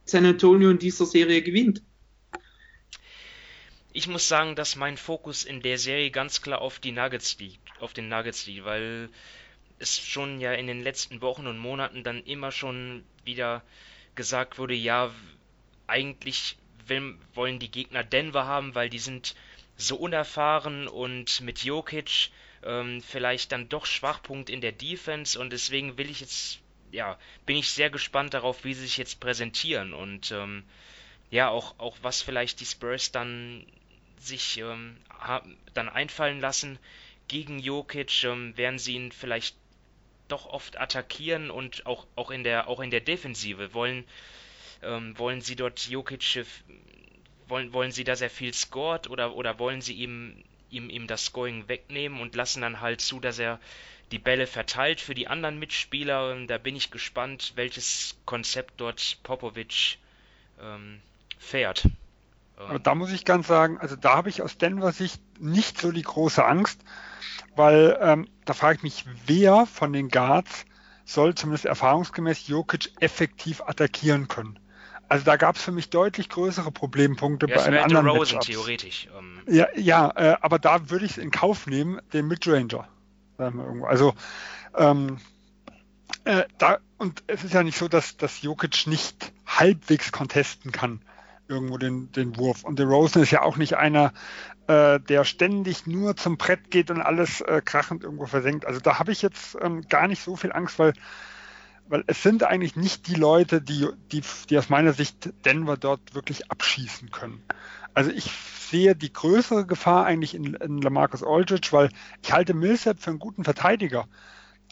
San 0.05 0.25
Antonio 0.25 0.69
in 0.69 0.79
dieser 0.79 1.05
Serie 1.05 1.41
gewinnt. 1.41 1.81
Ich 3.93 4.07
muss 4.07 4.27
sagen, 4.27 4.55
dass 4.55 4.75
mein 4.75 4.95
Fokus 4.95 5.43
in 5.43 5.61
der 5.61 5.77
Serie 5.77 6.11
ganz 6.11 6.41
klar 6.41 6.61
auf 6.61 6.79
die 6.79 6.93
Nuggets 6.93 7.37
liegt, 7.39 7.59
auf 7.81 7.93
den 7.93 8.07
Nuggets 8.07 8.45
liegt, 8.45 8.63
weil 8.63 9.09
es 9.81 9.99
schon 9.99 10.39
ja 10.39 10.53
in 10.53 10.67
den 10.67 10.83
letzten 10.83 11.21
Wochen 11.21 11.47
und 11.47 11.57
Monaten 11.57 12.03
dann 12.03 12.23
immer 12.23 12.51
schon 12.51 13.03
wieder 13.23 13.63
gesagt 14.15 14.57
wurde, 14.57 14.73
ja, 14.73 15.11
eigentlich 15.87 16.57
will, 16.87 17.17
wollen 17.33 17.59
die 17.59 17.71
Gegner 17.71 18.03
Denver 18.03 18.45
haben, 18.45 18.75
weil 18.75 18.89
die 18.89 18.99
sind 18.99 19.35
so 19.77 19.95
unerfahren 19.95 20.87
und 20.87 21.41
mit 21.41 21.63
Jokic 21.63 22.29
ähm, 22.63 23.01
vielleicht 23.01 23.51
dann 23.51 23.69
doch 23.69 23.85
Schwachpunkt 23.85 24.49
in 24.49 24.61
der 24.61 24.71
Defense 24.71 25.39
und 25.39 25.51
deswegen 25.51 25.97
will 25.97 26.09
ich 26.09 26.21
jetzt, 26.21 26.59
ja, 26.91 27.17
bin 27.45 27.57
ich 27.57 27.71
sehr 27.71 27.89
gespannt 27.89 28.33
darauf, 28.33 28.63
wie 28.63 28.73
sie 28.73 28.83
sich 28.83 28.97
jetzt 28.97 29.19
präsentieren 29.19 29.93
und 29.93 30.31
ähm, 30.31 30.63
ja, 31.31 31.49
auch, 31.49 31.79
auch 31.79 31.97
was 32.01 32.21
vielleicht 32.21 32.59
die 32.59 32.65
Spurs 32.65 33.11
dann 33.11 33.65
sich 34.19 34.57
ähm, 34.57 34.97
dann 35.73 35.89
einfallen 35.89 36.39
lassen 36.39 36.77
gegen 37.27 37.59
Jokic, 37.59 38.23
ähm, 38.25 38.55
werden 38.57 38.77
sie 38.77 38.95
ihn 38.95 39.11
vielleicht 39.11 39.55
doch 40.31 40.45
oft 40.45 40.79
attackieren 40.79 41.51
und 41.51 41.85
auch, 41.85 42.07
auch 42.15 42.31
in 42.31 42.43
der 42.43 42.67
auch 42.67 42.79
in 42.79 42.91
der 42.91 43.01
Defensive 43.01 43.73
wollen 43.73 44.05
ähm, 44.83 45.17
wollen 45.17 45.41
sie 45.41 45.55
dort 45.55 45.87
Jokic 45.87 46.45
wollen, 47.47 47.73
wollen 47.73 47.91
sie, 47.91 48.03
dass 48.03 48.21
er 48.21 48.29
viel 48.29 48.53
scored 48.53 49.09
oder, 49.09 49.35
oder 49.35 49.59
wollen 49.59 49.81
sie 49.81 49.93
ihm, 49.93 50.43
ihm, 50.69 50.89
ihm 50.89 51.07
das 51.07 51.25
Scoring 51.25 51.67
wegnehmen 51.67 52.19
und 52.19 52.35
lassen 52.35 52.61
dann 52.61 52.81
halt 52.81 53.01
zu, 53.01 53.19
dass 53.19 53.39
er 53.39 53.59
die 54.11 54.19
Bälle 54.19 54.47
verteilt 54.47 54.99
für 54.99 55.13
die 55.13 55.27
anderen 55.27 55.59
Mitspieler. 55.59 56.31
Und 56.31 56.47
da 56.47 56.57
bin 56.57 56.75
ich 56.75 56.91
gespannt, 56.91 57.53
welches 57.55 58.15
Konzept 58.25 58.73
dort 58.77 59.19
Popovic 59.23 59.97
ähm, 60.61 61.01
fährt. 61.37 61.87
Aber 62.57 62.79
da 62.79 62.93
muss 62.93 63.11
ich 63.11 63.25
ganz 63.25 63.47
sagen, 63.47 63.79
also 63.79 63.95
da 63.95 64.15
habe 64.15 64.29
ich 64.29 64.41
aus 64.41 64.57
Denver 64.57 64.91
Sicht 64.91 65.19
nicht 65.39 65.79
so 65.79 65.91
die 65.91 66.03
große 66.03 66.45
Angst, 66.45 66.79
weil 67.55 67.97
ähm, 68.01 68.27
da 68.45 68.53
frage 68.53 68.77
ich 68.77 68.83
mich, 68.83 69.05
wer 69.25 69.65
von 69.65 69.93
den 69.93 70.09
Guards 70.09 70.65
soll 71.05 71.35
zumindest 71.35 71.65
erfahrungsgemäß 71.65 72.47
Jokic 72.47 72.91
effektiv 72.99 73.61
attackieren 73.61 74.27
können. 74.27 74.59
Also 75.09 75.25
da 75.25 75.35
gab 75.35 75.57
es 75.57 75.61
für 75.61 75.73
mich 75.73 75.89
deutlich 75.89 76.29
größere 76.29 76.71
Problempunkte 76.71 77.47
ja, 77.47 77.57
bei 77.57 77.63
einem 77.63 77.83
anderen 77.83 78.07
Rosen, 78.07 78.35
Matchups. 78.35 78.45
theoretisch. 78.45 79.09
Ähm. 79.17 79.41
Ja, 79.47 79.67
ja 79.75 80.09
äh, 80.15 80.37
aber 80.39 80.57
da 80.57 80.89
würde 80.89 81.05
ich 81.05 81.11
es 81.11 81.17
in 81.17 81.31
Kauf 81.31 81.67
nehmen, 81.67 81.99
den 82.13 82.27
Midranger. 82.27 82.87
Also 83.37 84.13
ähm, 84.77 85.17
äh, 86.23 86.43
da, 86.57 86.77
und 86.97 87.23
es 87.27 87.43
ist 87.43 87.53
ja 87.53 87.63
nicht 87.63 87.77
so, 87.77 87.87
dass, 87.87 88.15
dass 88.17 88.41
Jokic 88.41 88.87
nicht 88.87 89.33
halbwegs 89.45 90.11
contesten 90.11 90.71
kann, 90.71 91.01
irgendwo 91.51 91.77
den, 91.77 92.11
den 92.11 92.37
Wurf. 92.37 92.63
Und 92.63 92.79
der 92.79 92.87
Rosen 92.87 93.21
ist 93.21 93.31
ja 93.31 93.41
auch 93.41 93.57
nicht 93.57 93.75
einer, 93.75 94.13
äh, 94.67 94.99
der 94.99 95.25
ständig 95.25 95.85
nur 95.85 96.15
zum 96.15 96.37
Brett 96.37 96.71
geht 96.71 96.89
und 96.89 97.01
alles 97.01 97.41
äh, 97.41 97.61
krachend 97.63 98.03
irgendwo 98.03 98.25
versenkt. 98.25 98.65
Also 98.65 98.79
da 98.79 98.99
habe 98.99 99.11
ich 99.11 99.21
jetzt 99.21 99.57
ähm, 99.61 99.87
gar 99.87 100.07
nicht 100.07 100.23
so 100.23 100.35
viel 100.35 100.51
Angst, 100.51 100.79
weil, 100.79 100.93
weil 101.87 102.03
es 102.07 102.23
sind 102.23 102.43
eigentlich 102.43 102.75
nicht 102.75 103.07
die 103.07 103.15
Leute, 103.15 103.61
die, 103.61 103.87
die, 104.11 104.23
die 104.49 104.57
aus 104.57 104.69
meiner 104.69 104.93
Sicht 104.93 105.33
Denver 105.45 105.77
dort 105.77 106.15
wirklich 106.15 106.49
abschießen 106.49 107.11
können. 107.11 107.43
Also 107.93 108.11
ich 108.11 108.31
sehe 108.31 108.95
die 108.95 109.11
größere 109.11 109.65
Gefahr 109.65 110.05
eigentlich 110.05 110.33
in, 110.33 110.53
in 110.53 110.81
Lamarcus 110.81 111.23
Aldridge, 111.23 111.69
weil 111.71 111.89
ich 112.23 112.31
halte 112.31 112.53
Millsap 112.53 112.99
für 112.99 113.09
einen 113.09 113.19
guten 113.19 113.43
Verteidiger. 113.43 114.07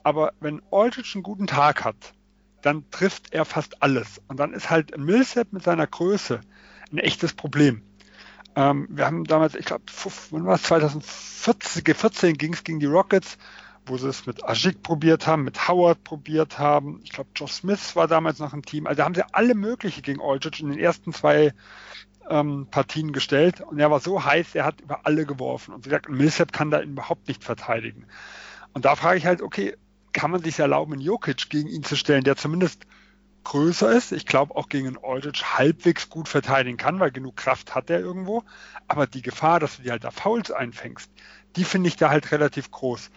Aber 0.03 0.31
wenn 0.39 0.61
Aldridge 0.71 1.11
einen 1.15 1.23
guten 1.23 1.47
Tag 1.47 1.83
hat, 1.83 2.13
dann 2.61 2.89
trifft 2.91 3.33
er 3.33 3.45
fast 3.45 3.81
alles. 3.83 4.21
Und 4.27 4.39
dann 4.39 4.53
ist 4.53 4.69
halt 4.69 4.97
Millsap 4.97 5.51
mit 5.51 5.63
seiner 5.63 5.87
Größe 5.87 6.41
ein 6.91 6.97
echtes 6.97 7.33
Problem. 7.33 7.81
Ähm, 8.55 8.87
wir 8.89 9.05
haben 9.05 9.23
damals, 9.25 9.55
ich 9.55 9.65
glaube, 9.65 9.83
wann 10.31 10.45
war 10.45 10.55
es? 10.55 10.63
2014 10.63 12.35
ging 12.35 12.53
es 12.53 12.63
gegen 12.63 12.79
die 12.79 12.85
Rockets, 12.85 13.37
wo 13.85 13.97
sie 13.97 14.07
es 14.07 14.25
mit 14.25 14.43
Ajik 14.43 14.83
probiert 14.83 15.27
haben, 15.27 15.43
mit 15.43 15.67
Howard 15.67 16.03
probiert 16.03 16.59
haben. 16.59 16.99
Ich 17.03 17.11
glaube, 17.11 17.29
Josh 17.35 17.53
Smith 17.53 17.95
war 17.95 18.07
damals 18.07 18.39
noch 18.39 18.53
im 18.53 18.65
Team. 18.65 18.87
Also 18.87 19.03
haben 19.03 19.15
sie 19.15 19.23
alle 19.33 19.55
mögliche 19.55 20.01
gegen 20.01 20.21
Aldridge 20.21 20.61
in 20.61 20.69
den 20.69 20.79
ersten 20.79 21.13
zwei 21.13 21.53
ähm, 22.29 22.67
Partien 22.69 23.11
gestellt. 23.13 23.61
Und 23.61 23.79
er 23.79 23.91
war 23.91 23.99
so 23.99 24.23
heiß, 24.23 24.55
er 24.55 24.65
hat 24.65 24.81
über 24.81 25.05
alle 25.05 25.25
geworfen. 25.25 25.73
Und 25.73 25.85
wie 25.85 25.89
gesagt, 25.89 26.09
Millsap 26.09 26.51
kann 26.51 26.71
da 26.71 26.81
überhaupt 26.81 27.27
nicht 27.27 27.43
verteidigen. 27.43 28.05
Und 28.73 28.85
da 28.85 28.95
frage 28.95 29.17
ich 29.17 29.25
halt, 29.25 29.41
okay, 29.41 29.75
kann 30.13 30.31
man 30.31 30.43
sich 30.43 30.59
erlauben, 30.59 30.93
einen 30.93 31.01
Jokic 31.01 31.49
gegen 31.49 31.69
ihn 31.69 31.83
zu 31.83 31.95
stellen, 31.95 32.23
der 32.23 32.35
zumindest 32.35 32.85
größer 33.43 33.91
ist. 33.91 34.11
Ich 34.11 34.25
glaube 34.25 34.55
auch 34.55 34.69
gegen 34.69 34.87
einen 34.87 35.03
Aldridge 35.03 35.43
halbwegs 35.57 36.09
gut 36.09 36.27
verteidigen 36.27 36.77
kann, 36.77 36.99
weil 36.99 37.11
genug 37.11 37.35
Kraft 37.37 37.75
hat 37.75 37.89
er 37.89 37.99
irgendwo. 37.99 38.43
Aber 38.87 39.07
die 39.07 39.21
Gefahr, 39.21 39.59
dass 39.59 39.77
du 39.77 39.83
dir 39.83 39.91
halt 39.91 40.03
da 40.03 40.11
Fouls 40.11 40.51
einfängst, 40.51 41.11
die 41.55 41.63
finde 41.63 41.89
ich 41.89 41.95
da 41.95 42.09
halt 42.09 42.31
relativ 42.31 42.71
groß. 42.71 43.09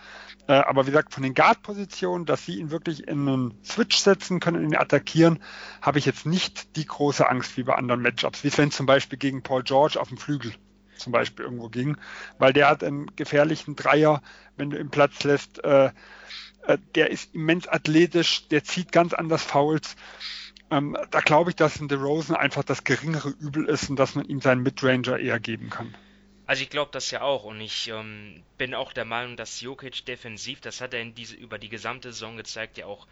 Äh, 0.49 0.55
aber 0.55 0.87
wie 0.87 0.91
gesagt, 0.91 1.15
von 1.15 1.23
den 1.23 1.35
Guard-Positionen, 1.35 2.27
dass 2.27 2.47
sie 2.47 2.59
ihn 2.59 2.71
wirklich 2.71 3.07
in 3.07 3.29
einen 3.29 3.59
Switch 3.65 3.99
setzen 3.99 4.41
können, 4.41 4.65
ihn 4.65 4.77
attackieren, 4.77 5.39
habe 5.81 5.99
ich 5.99 6.07
jetzt 6.07 6.27
nicht 6.27 6.77
die 6.77 6.87
große 6.87 7.29
Angst 7.29 7.57
wie 7.57 7.63
bei 7.63 7.75
anderen 7.75 8.03
Matchups, 8.03 8.43
wie 8.43 8.57
wenn 8.57 8.71
zum 8.71 8.87
Beispiel 8.87 9.19
gegen 9.19 9.43
Paul 9.43 9.63
George 9.63 10.01
auf 10.01 10.09
dem 10.09 10.19
Flügel 10.19 10.53
zum 10.97 11.13
Beispiel 11.13 11.45
irgendwo 11.45 11.69
ging, 11.69 11.97
weil 12.39 12.53
der 12.53 12.69
hat 12.69 12.85
einen 12.85 13.15
gefährlichen 13.17 13.77
Dreier, 13.77 14.23
wenn 14.57 14.71
du 14.71 14.79
ihn 14.79 14.91
Platz 14.91 15.25
lässt, 15.25 15.63
äh, 15.65 15.91
der 16.95 17.11
ist 17.11 17.35
immens 17.35 17.69
athletisch, 17.69 18.49
der 18.49 18.65
zieht 18.65 18.93
ganz 18.93 19.13
anders 19.13 19.43
Fouls. 19.43 19.97
Ähm, 20.71 20.97
da 21.11 21.21
glaube 21.21 21.51
ich, 21.51 21.57
dass 21.57 21.77
in 21.77 21.89
DeRozan 21.89 22.37
einfach 22.37 22.65
das 22.65 22.85
geringere 22.85 23.29
Übel 23.29 23.67
ist 23.67 23.91
und 23.91 23.97
dass 23.97 24.15
man 24.15 24.25
ihm 24.25 24.41
seinen 24.41 24.63
Midranger 24.63 25.19
eher 25.19 25.39
geben 25.39 25.71
kann. 25.71 25.95
Also 26.47 26.63
ich 26.63 26.71
glaube 26.71 26.91
das 26.93 27.11
ja 27.11 27.23
auch 27.23 27.45
und 27.45 27.61
ich 27.61 27.89
ähm, 27.89 28.43
bin 28.59 28.75
auch 28.75 28.93
der 28.93 29.05
Meinung, 29.05 29.37
dass 29.37 29.61
Jokic 29.61 30.05
defensiv, 30.07 30.61
das 30.61 30.81
hat 30.81 30.95
er 30.95 31.05
diese, 31.05 31.37
über 31.37 31.59
die 31.59 31.69
gesamte 31.69 32.13
Saison 32.13 32.37
gezeigt, 32.37 32.79
ja 32.79 32.87
auch 32.87 33.07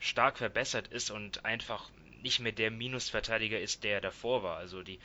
stark 0.00 0.38
verbessert 0.38 0.88
ist 0.88 1.10
und 1.10 1.44
einfach 1.44 1.90
nicht 2.22 2.40
mehr 2.40 2.52
der 2.52 2.70
Minusverteidiger 2.70 3.60
ist, 3.60 3.84
der 3.84 4.00
davor 4.00 4.42
war. 4.42 4.56
Also 4.56 4.82
die, 4.82 4.98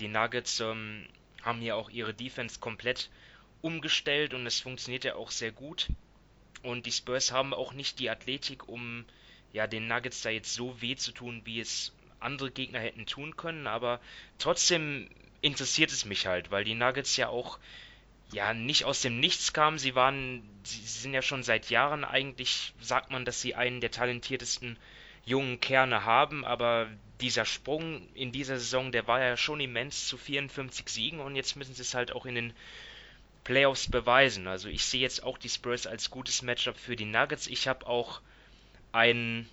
die 0.00 0.08
Nuggets 0.08 0.60
ähm, 0.60 1.06
haben 1.42 1.60
hier 1.60 1.76
auch 1.76 1.90
ihre 1.90 2.14
Defense 2.14 2.60
komplett 2.60 3.10
umgestellt 3.60 4.34
und 4.34 4.46
es 4.46 4.60
funktioniert 4.60 5.04
ja 5.04 5.14
auch 5.14 5.30
sehr 5.30 5.52
gut. 5.52 5.88
Und 6.62 6.86
die 6.86 6.92
Spurs 6.92 7.32
haben 7.32 7.54
auch 7.54 7.72
nicht 7.72 7.98
die 7.98 8.10
Athletik, 8.10 8.68
um 8.68 9.04
ja 9.52 9.66
den 9.66 9.88
Nuggets 9.88 10.22
da 10.22 10.30
jetzt 10.30 10.54
so 10.54 10.80
weh 10.80 10.96
zu 10.96 11.12
tun, 11.12 11.42
wie 11.44 11.60
es 11.60 11.92
andere 12.20 12.50
Gegner 12.50 12.80
hätten 12.80 13.06
tun 13.06 13.36
können. 13.36 13.66
Aber 13.66 14.00
trotzdem 14.38 15.08
interessiert 15.40 15.90
es 15.90 16.04
mich 16.04 16.26
halt, 16.26 16.50
weil 16.50 16.64
die 16.64 16.74
Nuggets 16.74 17.16
ja 17.16 17.28
auch 17.28 17.58
ja 18.32 18.54
nicht 18.54 18.84
aus 18.84 19.02
dem 19.02 19.20
Nichts 19.20 19.52
kamen. 19.52 19.78
Sie 19.78 19.94
waren, 19.94 20.42
sie 20.62 20.80
sind 20.80 21.14
ja 21.14 21.22
schon 21.22 21.42
seit 21.42 21.70
Jahren 21.70 22.04
eigentlich, 22.04 22.72
sagt 22.80 23.10
man, 23.10 23.24
dass 23.24 23.40
sie 23.40 23.54
einen 23.54 23.80
der 23.80 23.90
talentiertesten 23.90 24.78
jungen 25.24 25.60
Kerne 25.60 26.04
haben, 26.04 26.44
aber 26.44 26.88
dieser 27.20 27.44
Sprung 27.44 28.08
in 28.14 28.32
dieser 28.32 28.58
Saison, 28.58 28.90
der 28.90 29.06
war 29.06 29.20
ja 29.20 29.36
schon 29.36 29.60
immens 29.60 30.08
zu 30.08 30.16
54 30.16 30.88
Siegen 30.88 31.20
und 31.20 31.36
jetzt 31.36 31.54
müssen 31.56 31.74
sie 31.74 31.82
es 31.82 31.94
halt 31.94 32.12
auch 32.12 32.26
in 32.26 32.34
den 32.34 32.52
Playoffs 33.44 33.88
beweisen. 33.88 34.46
Also 34.46 34.68
ich 34.68 34.84
sehe 34.84 35.00
jetzt 35.00 35.22
auch 35.22 35.38
die 35.38 35.48
Spurs 35.48 35.86
als 35.86 36.10
gutes 36.10 36.42
Matchup 36.42 36.78
für 36.78 36.96
die 36.96 37.04
Nuggets. 37.04 37.46
Ich 37.46 37.68
habe 37.68 37.86
auch 37.86 38.20
einen 38.92 39.48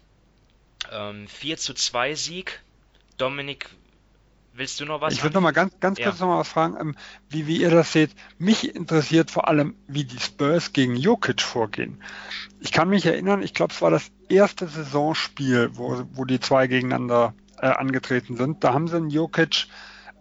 ähm, 0.91 1.28
4 1.28 1.58
zu 1.58 1.73
2 1.73 2.15
Sieg. 2.15 2.62
Dominik, 3.17 3.69
willst 4.54 4.80
du 4.80 4.86
noch 4.86 5.02
was? 5.02 5.13
Ich 5.13 5.23
würde 5.23 5.36
noch 5.36 5.41
mal 5.41 5.52
ganz, 5.52 5.73
ganz 5.80 5.97
kurz 5.97 6.19
ja. 6.19 6.25
noch 6.25 6.34
mal 6.34 6.39
was 6.39 6.49
fragen, 6.49 6.78
ähm, 6.80 6.95
wie, 7.30 7.47
wie 7.47 7.62
ihr 7.62 7.71
das 7.71 7.91
seht. 7.91 8.12
Mich 8.38 8.75
interessiert 8.75 9.32
vor 9.32 9.47
allem, 9.47 9.75
wie 9.88 10.04
die 10.04 10.19
Spurs 10.19 10.73
gegen 10.73 10.95
Jokic 10.95 11.41
vorgehen. 11.41 12.02
Ich 12.60 12.71
kann 12.71 12.89
mich 12.89 13.06
erinnern, 13.06 13.41
ich 13.41 13.54
glaube, 13.54 13.73
es 13.73 13.82
war 13.82 13.91
das 13.91 14.12
erste 14.30 14.67
Saisonspiel, 14.67 15.71
wo, 15.73 16.04
wo 16.13 16.25
die 16.25 16.39
zwei 16.39 16.67
gegeneinander 16.67 17.34
äh, 17.58 17.67
angetreten 17.67 18.38
sind. 18.38 18.63
Da 18.63 18.73
haben 18.73 18.88
sie 18.88 18.97
einen 18.97 19.10
Jokic 19.10 19.67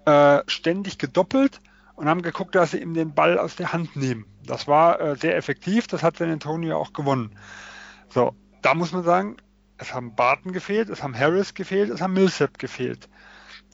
äh, 0.07 0.43
ständig 0.47 0.99
gedoppelt 0.99 1.61
und 1.99 2.09
haben 2.09 2.23
geguckt, 2.23 2.55
dass 2.55 2.71
sie 2.71 2.81
ihm 2.81 2.95
den 2.95 3.13
Ball 3.13 3.39
aus 3.39 3.57
der 3.57 3.73
Hand 3.73 3.97
nehmen. 3.97 4.25
Das 4.47 4.69
war 4.69 5.01
äh, 5.01 5.17
sehr 5.17 5.37
effektiv, 5.37 5.89
das 5.89 6.05
hat 6.05 6.17
San 6.17 6.31
Antonio 6.31 6.79
auch 6.79 6.93
gewonnen. 6.93 7.37
So, 8.09 8.37
da 8.63 8.75
muss 8.75 8.93
man 8.93 9.03
sagen, 9.03 9.37
es 9.79 9.93
haben 9.93 10.15
Barton 10.15 10.53
gefehlt, 10.53 10.91
es 10.91 11.03
haben 11.03 11.19
Harris 11.19 11.55
gefehlt, 11.55 11.91
es 11.91 12.01
haben 12.01 12.13
Millsap 12.13 12.57
gefehlt. 12.59 13.09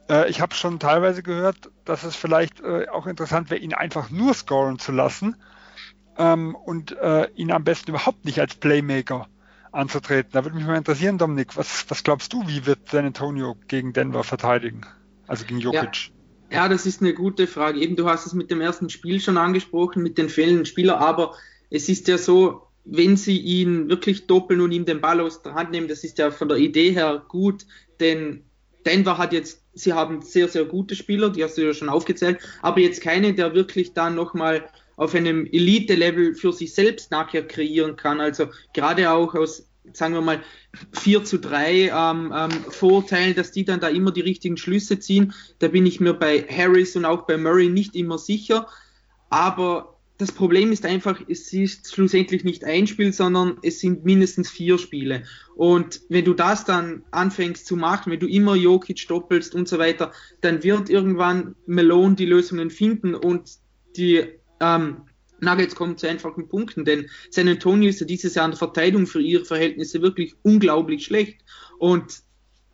Äh, 0.08 0.30
ich 0.30 0.40
habe 0.40 0.54
schon 0.54 0.80
teilweise 0.80 1.22
gehört, 1.22 1.70
dass 1.84 2.02
es 2.02 2.16
vielleicht 2.16 2.60
äh, 2.60 2.88
auch 2.88 3.06
interessant 3.06 3.50
wäre, 3.50 3.60
ihn 3.60 3.74
einfach 3.74 4.10
nur 4.10 4.32
scoren 4.32 4.78
zu 4.78 4.92
lassen 4.92 5.36
ähm, 6.16 6.54
und 6.54 6.96
äh, 6.96 7.28
ihn 7.34 7.52
am 7.52 7.62
besten 7.62 7.90
überhaupt 7.90 8.24
nicht 8.24 8.40
als 8.40 8.54
Playmaker 8.54 9.28
anzutreten. 9.70 10.30
Da 10.32 10.44
würde 10.44 10.56
mich 10.56 10.66
mal 10.66 10.78
interessieren, 10.78 11.18
Dominik, 11.18 11.58
was, 11.58 11.90
was 11.90 12.02
glaubst 12.02 12.32
du, 12.32 12.48
wie 12.48 12.64
wird 12.64 12.88
San 12.88 13.04
Antonio 13.04 13.54
gegen 13.68 13.92
Denver 13.92 14.24
verteidigen? 14.24 14.86
Also 15.26 15.44
gegen 15.44 15.60
Jokic? 15.60 16.06
Ja. 16.08 16.13
Ja, 16.54 16.68
das 16.68 16.86
ist 16.86 17.00
eine 17.00 17.14
gute 17.14 17.48
Frage. 17.48 17.80
Eben, 17.80 17.96
du 17.96 18.08
hast 18.08 18.26
es 18.26 18.32
mit 18.32 18.48
dem 18.48 18.60
ersten 18.60 18.88
Spiel 18.88 19.20
schon 19.20 19.36
angesprochen, 19.36 20.04
mit 20.04 20.18
den 20.18 20.28
fehlenden 20.28 20.66
Spielern, 20.66 21.00
aber 21.00 21.34
es 21.68 21.88
ist 21.88 22.06
ja 22.06 22.16
so, 22.16 22.62
wenn 22.84 23.16
sie 23.16 23.38
ihn 23.38 23.88
wirklich 23.88 24.28
doppeln 24.28 24.60
und 24.60 24.70
ihm 24.70 24.84
den 24.84 25.00
Ball 25.00 25.20
aus 25.20 25.42
der 25.42 25.54
Hand 25.54 25.72
nehmen, 25.72 25.88
das 25.88 26.04
ist 26.04 26.18
ja 26.18 26.30
von 26.30 26.48
der 26.48 26.58
Idee 26.58 26.92
her 26.92 27.24
gut, 27.26 27.66
denn 27.98 28.44
Denver 28.86 29.18
hat 29.18 29.32
jetzt, 29.32 29.62
sie 29.72 29.94
haben 29.94 30.22
sehr, 30.22 30.46
sehr 30.46 30.64
gute 30.64 30.94
Spieler, 30.94 31.30
die 31.30 31.42
hast 31.42 31.58
du 31.58 31.62
ja 31.62 31.74
schon 31.74 31.88
aufgezählt, 31.88 32.38
aber 32.62 32.78
jetzt 32.78 33.00
keine, 33.00 33.34
der 33.34 33.54
wirklich 33.54 33.92
dann 33.92 34.14
nochmal 34.14 34.68
auf 34.94 35.12
einem 35.16 35.46
Elite-Level 35.46 36.36
für 36.36 36.52
sich 36.52 36.72
selbst 36.72 37.10
nachher 37.10 37.44
kreieren 37.48 37.96
kann. 37.96 38.20
Also 38.20 38.46
gerade 38.74 39.10
auch 39.10 39.34
aus 39.34 39.66
sagen 39.92 40.14
wir 40.14 40.22
mal, 40.22 40.42
4 40.92 41.24
zu 41.24 41.38
3 41.38 41.88
ähm, 41.88 42.32
ähm, 42.34 42.50
Vorurteilen, 42.70 43.34
dass 43.34 43.52
die 43.52 43.64
dann 43.64 43.80
da 43.80 43.88
immer 43.88 44.12
die 44.12 44.22
richtigen 44.22 44.56
Schlüsse 44.56 44.98
ziehen. 44.98 45.34
Da 45.58 45.68
bin 45.68 45.86
ich 45.86 46.00
mir 46.00 46.14
bei 46.14 46.42
Harris 46.42 46.96
und 46.96 47.04
auch 47.04 47.26
bei 47.26 47.36
Murray 47.36 47.68
nicht 47.68 47.94
immer 47.94 48.18
sicher. 48.18 48.66
Aber 49.30 49.94
das 50.16 50.30
Problem 50.30 50.70
ist 50.70 50.86
einfach, 50.86 51.20
es 51.28 51.52
ist 51.52 51.92
schlussendlich 51.92 52.44
nicht 52.44 52.64
ein 52.64 52.86
Spiel, 52.86 53.12
sondern 53.12 53.58
es 53.62 53.80
sind 53.80 54.04
mindestens 54.04 54.48
vier 54.48 54.78
Spiele. 54.78 55.24
Und 55.56 56.02
wenn 56.08 56.24
du 56.24 56.34
das 56.34 56.64
dann 56.64 57.02
anfängst 57.10 57.66
zu 57.66 57.76
machen, 57.76 58.12
wenn 58.12 58.20
du 58.20 58.28
immer 58.28 58.54
Jokic 58.54 59.08
doppelst 59.08 59.54
und 59.54 59.68
so 59.68 59.78
weiter, 59.78 60.12
dann 60.40 60.62
wird 60.62 60.88
irgendwann 60.88 61.56
Malone 61.66 62.14
die 62.14 62.26
Lösungen 62.26 62.70
finden 62.70 63.14
und 63.14 63.58
die 63.96 64.24
ähm, 64.60 65.02
Nuggets 65.40 65.74
kommen 65.74 65.96
zu 65.96 66.08
einfachen 66.08 66.48
Punkten, 66.48 66.84
denn 66.84 67.08
San 67.30 67.48
Antonio 67.48 67.88
ist 67.88 68.00
ja 68.00 68.06
dieses 68.06 68.34
Jahr 68.34 68.46
in 68.46 68.52
der 68.52 68.58
Verteidigung 68.58 69.06
für 69.06 69.20
ihre 69.20 69.44
Verhältnisse 69.44 70.02
wirklich 70.02 70.34
unglaublich 70.42 71.04
schlecht. 71.04 71.40
Und 71.78 72.22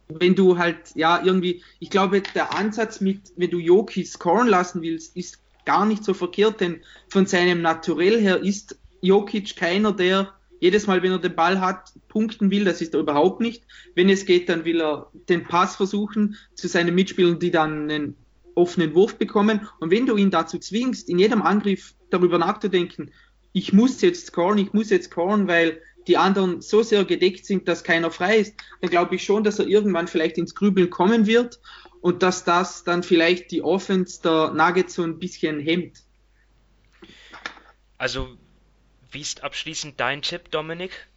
wenn 0.09 0.35
du 0.35 0.59
halt, 0.59 0.95
ja, 0.95 1.23
irgendwie, 1.25 1.63
ich 1.79 1.91
glaube, 1.91 2.23
der 2.35 2.55
Ansatz 2.57 3.01
mit, 3.01 3.33
wenn 3.37 3.51
du 3.51 3.59
Jokic 3.59 4.07
scoren 4.07 4.49
lassen 4.49 4.83
willst, 4.83 5.17
ist 5.17 5.39
gar 5.65 5.87
nicht 5.87 6.05
so 6.05 6.15
verkehrt, 6.15 6.61
denn 6.61 6.81
von 7.09 7.27
seinem 7.27 7.63
Naturell 7.63 8.21
her 8.21 8.43
ist 8.43 8.79
Jokic 9.01 9.57
keiner, 9.57 9.93
der 9.93 10.33
jedes 10.61 10.87
Mal, 10.87 11.03
wenn 11.03 11.13
er 11.13 11.19
den 11.19 11.35
Ball 11.35 11.61
hat, 11.61 11.93
punkten 12.09 12.51
will, 12.51 12.65
das 12.65 12.83
ist 12.83 12.93
er 12.93 13.01
überhaupt 13.01 13.41
nicht. 13.41 13.65
Wenn 13.95 14.11
es 14.11 14.27
geht, 14.27 14.49
dann 14.49 14.65
will 14.65 14.83
er 14.83 15.11
den 15.29 15.45
Pass 15.45 15.77
versuchen 15.77 16.37
zu 16.55 16.69
seinen 16.69 16.95
Mitspielern, 16.95 17.39
die 17.39 17.51
dann 17.51 17.91
einen 17.91 18.17
offenen 18.55 18.95
Wurf 18.95 19.17
bekommen. 19.17 19.69
Und 19.79 19.91
wenn 19.91 20.07
du 20.07 20.17
ihn 20.17 20.31
dazu 20.31 20.59
zwingst, 20.59 21.09
in 21.09 21.19
jedem 21.19 21.43
Angriff 21.43 21.95
darüber 22.11 22.39
nachzudenken, 22.39 23.13
ich 23.53 23.73
muss 23.73 24.01
jetzt 24.01 24.27
scoren, 24.27 24.59
ich 24.59 24.73
muss 24.73 24.91
jetzt 24.91 25.11
scoren, 25.11 25.49
weil 25.49 25.81
die 26.07 26.17
anderen 26.17 26.61
so 26.61 26.83
sehr 26.83 27.05
gedeckt 27.05 27.45
sind, 27.47 27.69
dass 27.69 27.85
keiner 27.85 28.11
frei 28.11 28.39
ist, 28.39 28.55
dann 28.81 28.91
glaube 28.91 29.17
ich 29.17 29.25
schon, 29.25 29.45
dass 29.45 29.59
er 29.59 29.67
irgendwann 29.67 30.09
vielleicht 30.09 30.39
ins 30.39 30.55
Grübeln 30.55 30.91
kommen 30.91 31.27
wird 31.27 31.61
und 32.01 32.23
dass 32.23 32.45
das 32.45 32.85
dann 32.85 33.03
vielleicht 33.03 33.51
die 33.51 33.63
Offense 33.63 34.23
der 34.23 34.53
Nuggets 34.53 34.95
so 34.95 35.03
ein 35.03 35.19
bisschen 35.19 35.61
hemmt. 35.61 36.03
Also, 37.99 38.29
wie 39.11 39.21
ist 39.21 39.45
abschließend 39.45 40.01
dein 40.01 40.23
Tipp, 40.23 40.51
Dominik? 40.51 41.09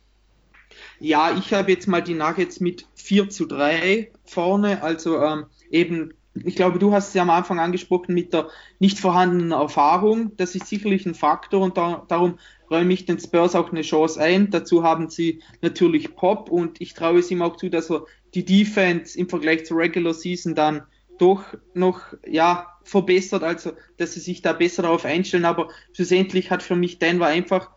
Ja, 1.00 1.38
ich 1.38 1.54
habe 1.54 1.72
jetzt 1.72 1.88
mal 1.88 2.02
die 2.02 2.16
Nuggets 2.16 2.60
mit 2.60 2.88
4 2.96 3.30
zu 3.30 3.46
3 3.46 4.12
vorne, 4.26 4.84
also 4.84 5.22
ähm, 5.22 5.46
eben 5.70 6.14
ich 6.36 6.56
glaube, 6.56 6.80
du 6.80 6.92
hast 6.92 7.10
es 7.10 7.14
ja 7.14 7.22
am 7.22 7.30
Anfang 7.30 7.60
angesprochen 7.60 8.16
mit 8.16 8.34
der 8.34 8.50
nicht 8.80 9.00
vorhandenen 9.00 9.52
Erfahrung. 9.52 10.36
Das 10.38 10.56
ist 10.56 10.68
sicherlich 10.68 11.06
ein 11.06 11.14
Faktor 11.14 11.62
und 11.62 11.78
da, 11.78 12.06
darum 12.08 12.40
räume 12.72 12.94
ich 12.94 13.06
den 13.06 13.20
Spurs 13.20 13.56
auch 13.56 13.72
eine 13.72 13.84
Chance 13.84 14.20
ein. 14.20 14.50
Dazu 14.50 14.84
haben 14.84 15.10
sie 15.10 15.44
natürlich 15.62 16.16
Pop 16.16 16.50
und 16.50 16.82
ich 16.82 16.94
traue 16.94 17.20
es 17.20 17.30
ihm 17.30 17.44
auch 17.44 17.58
zu, 17.58 17.70
dass 17.70 17.92
er 17.92 18.06
die 18.34 18.46
Defense 18.46 19.18
im 19.18 19.30
Vergleich 19.30 19.66
zur 19.66 19.78
Regular 19.78 20.14
Season 20.14 20.56
dann 20.56 20.84
doch 21.20 21.44
noch 21.76 22.02
ja, 22.26 22.68
verbessert, 22.84 23.44
also 23.44 23.74
dass 23.98 24.14
sie 24.14 24.20
sich 24.20 24.42
da 24.42 24.54
besser 24.54 24.82
darauf 24.82 25.06
einstellen. 25.06 25.46
Aber 25.46 25.70
schlussendlich 25.94 26.50
hat 26.50 26.64
für 26.64 26.76
mich 26.76 26.98
Denver 26.98 27.28
einfach 27.28 27.70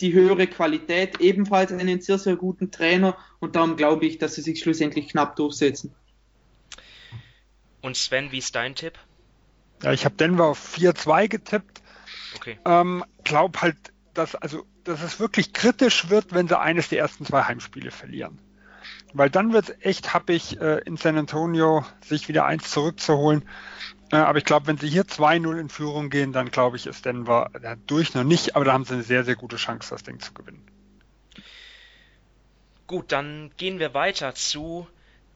die 0.00 0.14
höhere 0.14 0.46
Qualität, 0.46 1.20
ebenfalls 1.20 1.70
einen 1.70 2.00
sehr, 2.00 2.18
sehr 2.18 2.36
guten 2.36 2.70
Trainer 2.70 3.16
und 3.40 3.54
darum 3.56 3.76
glaube 3.76 4.06
ich, 4.06 4.18
dass 4.18 4.34
sie 4.34 4.42
sich 4.42 4.58
schlussendlich 4.58 5.08
knapp 5.08 5.36
durchsetzen. 5.36 5.94
Und 7.84 7.98
Sven, 7.98 8.32
wie 8.32 8.38
ist 8.38 8.54
dein 8.54 8.74
Tipp? 8.74 8.98
Ja, 9.82 9.92
ich 9.92 10.06
habe 10.06 10.14
Denver 10.14 10.46
auf 10.46 10.74
4-2 10.74 11.28
getippt. 11.28 11.82
Okay. 12.34 12.58
Ähm, 12.64 13.04
glaub 13.24 13.60
halt, 13.60 13.76
dass, 14.14 14.34
also, 14.34 14.64
dass 14.84 15.02
es 15.02 15.20
wirklich 15.20 15.52
kritisch 15.52 16.08
wird, 16.08 16.32
wenn 16.32 16.48
sie 16.48 16.58
eines 16.58 16.88
der 16.88 17.00
ersten 17.00 17.26
zwei 17.26 17.42
Heimspiele 17.42 17.90
verlieren. 17.90 18.38
Weil 19.12 19.28
dann 19.28 19.52
wird 19.52 19.68
es 19.68 19.76
echt 19.82 20.14
happig, 20.14 20.58
äh, 20.62 20.78
in 20.86 20.96
San 20.96 21.18
Antonio 21.18 21.84
sich 22.02 22.26
wieder 22.26 22.46
eins 22.46 22.70
zurückzuholen. 22.70 23.46
Äh, 24.10 24.16
aber 24.16 24.38
ich 24.38 24.46
glaube, 24.46 24.66
wenn 24.66 24.78
sie 24.78 24.88
hier 24.88 25.04
2-0 25.04 25.60
in 25.60 25.68
Führung 25.68 26.08
gehen, 26.08 26.32
dann 26.32 26.50
glaube 26.50 26.78
ich, 26.78 26.86
ist 26.86 27.04
Denver 27.04 27.50
äh, 27.52 27.76
durch 27.86 28.14
noch 28.14 28.24
nicht, 28.24 28.56
aber 28.56 28.64
da 28.64 28.72
haben 28.72 28.86
sie 28.86 28.94
eine 28.94 29.02
sehr, 29.02 29.24
sehr 29.24 29.36
gute 29.36 29.56
Chance, 29.56 29.90
das 29.90 30.02
Ding 30.02 30.20
zu 30.20 30.32
gewinnen. 30.32 30.66
Gut, 32.86 33.12
dann 33.12 33.50
gehen 33.58 33.78
wir 33.78 33.92
weiter 33.92 34.34
zu 34.34 34.88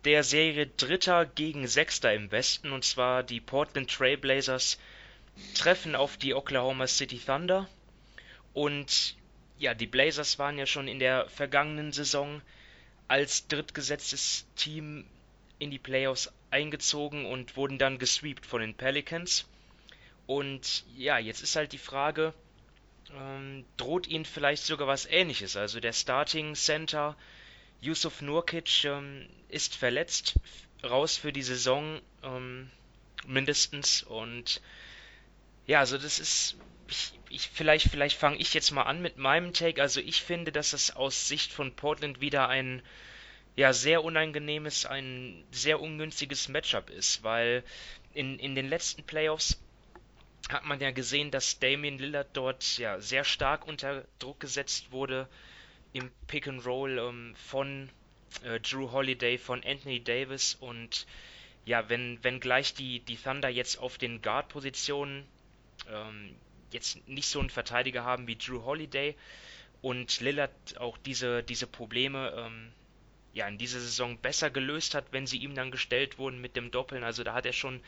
der 0.04 0.22
Serie 0.22 0.66
Dritter 0.66 1.26
gegen 1.26 1.66
Sechster 1.66 2.12
im 2.14 2.30
Westen, 2.30 2.72
und 2.72 2.84
zwar 2.84 3.22
die 3.22 3.40
Portland 3.40 3.90
Trailblazers 3.90 4.78
treffen 5.54 5.94
auf 5.94 6.16
die 6.16 6.34
Oklahoma 6.34 6.86
City 6.86 7.18
Thunder. 7.18 7.68
Und 8.54 9.16
ja, 9.58 9.74
die 9.74 9.86
Blazers 9.86 10.38
waren 10.38 10.58
ja 10.58 10.66
schon 10.66 10.88
in 10.88 10.98
der 10.98 11.28
vergangenen 11.28 11.92
Saison 11.92 12.42
als 13.08 13.48
drittgesetztes 13.48 14.46
Team 14.56 15.04
in 15.58 15.70
die 15.70 15.78
Playoffs 15.78 16.32
eingezogen 16.50 17.26
und 17.26 17.56
wurden 17.56 17.78
dann 17.78 17.98
gesweept 17.98 18.46
von 18.46 18.60
den 18.60 18.74
Pelicans. 18.74 19.46
Und 20.26 20.84
ja, 20.96 21.18
jetzt 21.18 21.42
ist 21.42 21.56
halt 21.56 21.72
die 21.72 21.78
Frage, 21.78 22.34
ähm, 23.16 23.64
droht 23.76 24.06
ihnen 24.06 24.24
vielleicht 24.24 24.64
sogar 24.64 24.86
was 24.86 25.06
ähnliches? 25.06 25.56
Also 25.56 25.80
der 25.80 25.92
Starting 25.92 26.54
Center 26.54 27.16
Yusuf 27.80 28.22
Nurkic 28.22 28.84
ähm, 28.84 29.28
ist 29.48 29.76
verletzt, 29.76 30.34
raus 30.82 31.16
für 31.16 31.32
die 31.32 31.42
Saison 31.42 32.00
ähm, 32.22 32.70
mindestens. 33.26 34.02
Und 34.02 34.60
ja, 35.66 35.80
also 35.80 35.98
das 35.98 36.18
ist. 36.18 36.56
Ich, 36.90 37.12
ich, 37.28 37.48
vielleicht 37.50 37.90
vielleicht 37.90 38.16
fange 38.16 38.38
ich 38.38 38.54
jetzt 38.54 38.70
mal 38.70 38.84
an 38.84 39.02
mit 39.02 39.18
meinem 39.18 39.52
Take. 39.52 39.82
Also 39.82 40.00
ich 40.00 40.22
finde, 40.22 40.52
dass 40.52 40.72
es 40.72 40.96
aus 40.96 41.28
Sicht 41.28 41.52
von 41.52 41.74
Portland 41.76 42.22
wieder 42.22 42.48
ein 42.48 42.82
ja 43.56 43.72
sehr 43.72 44.02
unangenehmes, 44.04 44.86
ein 44.86 45.44
sehr 45.50 45.80
ungünstiges 45.80 46.48
Matchup 46.48 46.88
ist, 46.90 47.24
weil 47.24 47.62
in, 48.14 48.38
in 48.38 48.54
den 48.54 48.68
letzten 48.68 49.02
Playoffs 49.02 49.60
hat 50.48 50.64
man 50.64 50.80
ja 50.80 50.92
gesehen, 50.92 51.30
dass 51.30 51.58
Damian 51.58 51.98
Lillard 51.98 52.28
dort 52.32 52.78
ja 52.78 53.00
sehr 53.00 53.24
stark 53.24 53.66
unter 53.66 54.04
Druck 54.18 54.40
gesetzt 54.40 54.92
wurde 54.92 55.28
im 55.92 56.10
Pick 56.26 56.48
and 56.48 56.64
Roll 56.66 56.98
ähm, 56.98 57.34
von 57.36 57.88
äh, 58.42 58.60
Drew 58.60 58.90
Holiday, 58.92 59.38
von 59.38 59.62
Anthony 59.64 60.02
Davis 60.02 60.54
und 60.54 61.06
ja, 61.64 61.88
wenn, 61.88 62.18
wenn 62.22 62.40
gleich 62.40 62.74
die, 62.74 63.00
die 63.00 63.16
Thunder 63.16 63.48
jetzt 63.48 63.78
auf 63.78 63.98
den 63.98 64.22
Guard-Positionen 64.22 65.26
ähm, 65.90 66.34
jetzt 66.72 67.06
nicht 67.08 67.28
so 67.28 67.40
einen 67.40 67.50
Verteidiger 67.50 68.04
haben 68.04 68.26
wie 68.26 68.36
Drew 68.36 68.64
Holiday 68.64 69.14
und 69.82 70.20
Lillard 70.20 70.50
auch 70.78 70.98
diese, 70.98 71.42
diese 71.42 71.66
Probleme 71.66 72.32
ähm, 72.36 72.72
ja 73.32 73.46
in 73.46 73.58
dieser 73.58 73.80
Saison 73.80 74.18
besser 74.18 74.50
gelöst 74.50 74.94
hat, 74.94 75.06
wenn 75.12 75.26
sie 75.26 75.38
ihm 75.38 75.54
dann 75.54 75.70
gestellt 75.70 76.18
wurden 76.18 76.40
mit 76.40 76.56
dem 76.56 76.70
Doppeln. 76.70 77.04
Also 77.04 77.22
da 77.22 77.34
hat 77.34 77.46
er 77.46 77.52
schon 77.52 77.80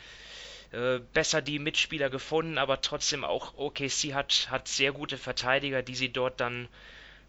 äh, 0.72 1.00
besser 1.12 1.42
die 1.42 1.58
Mitspieler 1.58 2.10
gefunden, 2.10 2.58
aber 2.58 2.80
trotzdem 2.80 3.24
auch 3.24 3.54
OKC 3.56 4.14
hat, 4.14 4.48
hat 4.50 4.68
sehr 4.68 4.92
gute 4.92 5.18
Verteidiger, 5.18 5.82
die 5.82 5.94
sie 5.94 6.12
dort 6.12 6.40
dann 6.40 6.68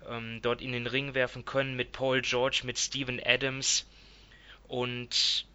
ähm, 0.08 0.40
dort 0.42 0.62
in 0.62 0.72
den 0.72 0.88
Ring 0.88 1.14
werfen 1.14 1.46
können 1.46 1.76
mit 1.76 1.92
Paul 1.92 2.22
George, 2.22 2.62
mit 2.64 2.78
Steven 2.78 3.22
Adams 3.24 3.86
und 4.68 5.46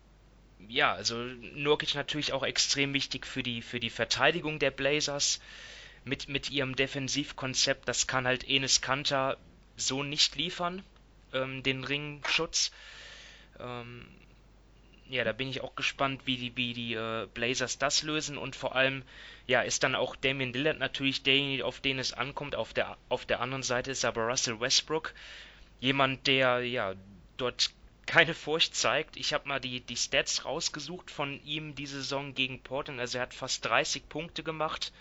ja, 0.68 0.92
also 0.94 1.16
Nurkic 1.16 1.94
natürlich 1.94 2.32
auch 2.32 2.42
extrem 2.42 2.92
wichtig 2.94 3.26
für 3.26 3.42
die, 3.42 3.62
für 3.62 3.80
die 3.80 3.90
Verteidigung 3.90 4.58
der 4.58 4.70
Blazers 4.70 5.40
mit, 6.04 6.28
mit 6.28 6.50
ihrem 6.50 6.76
Defensivkonzept. 6.76 7.86
Das 7.88 8.06
kann 8.06 8.26
halt 8.26 8.48
Enes 8.48 8.80
Kanter 8.80 9.36
so 9.76 10.02
nicht 10.02 10.36
liefern, 10.36 10.82
ähm, 11.32 11.62
den 11.62 11.84
Ringschutz. 11.84 12.70
Ähm, 13.58 14.06
ja, 15.08 15.24
da 15.24 15.32
bin 15.32 15.48
ich 15.48 15.60
auch 15.60 15.74
gespannt, 15.76 16.22
wie 16.24 16.36
die, 16.36 16.56
wie 16.56 16.74
die 16.74 16.94
äh, 16.94 17.26
Blazers 17.32 17.78
das 17.78 18.02
lösen 18.02 18.36
und 18.38 18.56
vor 18.56 18.74
allem, 18.74 19.02
ja, 19.46 19.62
ist 19.62 19.82
dann 19.82 19.94
auch 19.94 20.16
Damian 20.16 20.52
Lillard 20.52 20.78
natürlich 20.78 21.22
derjenige, 21.22 21.64
auf 21.64 21.80
den 21.80 21.98
es 21.98 22.12
ankommt. 22.12 22.56
Auf 22.56 22.72
der, 22.74 22.96
auf 23.08 23.24
der 23.26 23.40
anderen 23.40 23.62
Seite 23.62 23.90
ist 23.90 24.04
aber 24.04 24.26
Russell 24.26 24.60
Westbrook 24.60 25.14
jemand, 25.80 26.26
der 26.26 26.60
ja 26.64 26.94
dort 27.36 27.70
keine 28.06 28.34
Furcht 28.34 28.74
zeigt. 28.74 29.16
Ich 29.16 29.32
habe 29.32 29.48
mal 29.48 29.60
die, 29.60 29.80
die 29.80 29.96
Stats 29.96 30.44
rausgesucht 30.44 31.10
von 31.10 31.44
ihm 31.44 31.74
diese 31.74 31.96
Saison 31.96 32.34
gegen 32.34 32.62
Portland. 32.62 33.00
Also 33.00 33.18
er 33.18 33.22
hat 33.22 33.34
fast 33.34 33.64
30 33.64 34.08
Punkte 34.08 34.42
gemacht, 34.42 34.92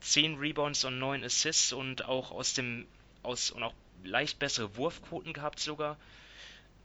10 0.00 0.38
Rebounds 0.38 0.84
und 0.84 0.98
9 0.98 1.24
Assists 1.24 1.72
und 1.72 2.04
auch 2.04 2.30
aus 2.30 2.54
dem 2.54 2.86
aus 3.22 3.50
und 3.50 3.62
auch 3.62 3.74
leicht 4.04 4.38
bessere 4.38 4.76
Wurfquoten 4.76 5.32
gehabt 5.32 5.60
sogar. 5.60 5.98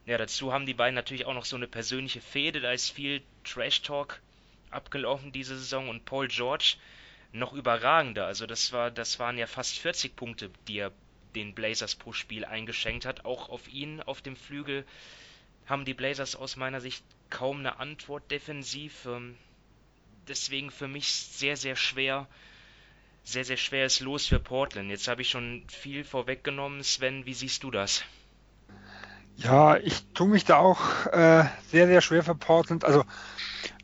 Ja, 0.05 0.17
dazu 0.17 0.53
haben 0.53 0.65
die 0.65 0.73
beiden 0.75 0.93
natürlich 0.93 1.25
auch 1.25 1.33
noch 1.33 1.45
so 1.45 1.55
eine 1.55 1.67
persönliche 1.67 2.21
Fehde, 2.21 2.61
da 2.61 2.71
ist 2.71 2.91
viel 2.91 3.23
Trash-Talk 3.43 4.21
abgelaufen 4.69 5.31
diese 5.31 5.57
Saison 5.57 5.89
und 5.89 6.05
Paul 6.05 6.27
George 6.27 6.75
noch 7.31 7.53
überragender. 7.53 8.27
Also 8.27 8.45
das 8.45 8.71
war, 8.71 8.91
das 8.91 9.19
waren 9.19 9.37
ja 9.37 9.47
fast 9.47 9.79
40 9.79 10.15
Punkte, 10.15 10.51
die 10.67 10.77
er 10.77 10.91
den 11.33 11.53
Blazers 11.55 11.95
pro 11.95 12.13
Spiel 12.13 12.45
eingeschenkt 12.45 13.05
hat. 13.05 13.25
Auch 13.25 13.49
auf 13.49 13.67
ihn 13.67 14.01
auf 14.01 14.21
dem 14.21 14.35
Flügel 14.35 14.85
haben 15.65 15.85
die 15.85 15.93
Blazers 15.93 16.35
aus 16.35 16.55
meiner 16.55 16.81
Sicht 16.81 17.03
kaum 17.29 17.59
eine 17.59 17.79
Antwort 17.79 18.29
defensiv. 18.31 19.05
Ähm, 19.05 19.37
deswegen 20.27 20.71
für 20.71 20.87
mich 20.87 21.07
sehr, 21.07 21.57
sehr 21.57 21.75
schwer, 21.75 22.27
sehr, 23.23 23.43
sehr 23.43 23.57
schweres 23.57 23.99
Los 23.99 24.27
für 24.27 24.39
Portland. 24.39 24.89
Jetzt 24.89 25.07
habe 25.07 25.23
ich 25.23 25.29
schon 25.29 25.63
viel 25.67 26.03
vorweggenommen. 26.03 26.83
Sven, 26.83 27.25
wie 27.25 27.33
siehst 27.33 27.63
du 27.63 27.71
das? 27.71 28.03
Ja, 29.37 29.77
ich 29.77 30.05
tue 30.13 30.29
mich 30.29 30.45
da 30.45 30.57
auch 30.57 31.07
äh, 31.07 31.43
sehr, 31.69 31.87
sehr 31.87 32.01
schwer 32.01 32.23
für 32.23 32.35
Portland. 32.35 32.85
Also 32.85 33.03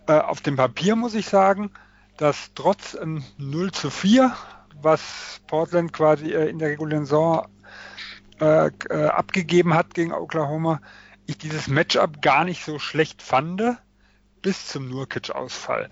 äh, 0.08 0.14
auf 0.14 0.42
dem 0.42 0.56
Papier 0.56 0.96
muss 0.96 1.14
ich 1.14 1.28
sagen, 1.28 1.72
dass 2.18 2.52
trotz 2.56 2.98
ähm, 3.00 3.24
0 3.38 3.72
zu 3.72 3.90
4, 3.90 4.36
was 4.82 5.42
Portland 5.48 5.94
quasi 5.94 6.32
äh, 6.32 6.50
in 6.50 6.60
der 6.60 6.70
regulären 6.70 7.06
Saison 7.06 7.48
äh, 8.40 8.68
äh, 8.90 9.06
abgegeben 9.08 9.74
hat 9.74 9.94
gegen 9.94 10.14
Oklahoma, 10.14 10.82
ich 11.28 11.38
dieses 11.38 11.68
Matchup 11.68 12.22
gar 12.22 12.44
nicht 12.44 12.66
so 12.66 12.80
schlecht 12.80 13.22
fand, 13.22 13.62
bis 14.42 14.68
zum 14.68 14.90
Nurkic-Ausfall. 14.90 15.90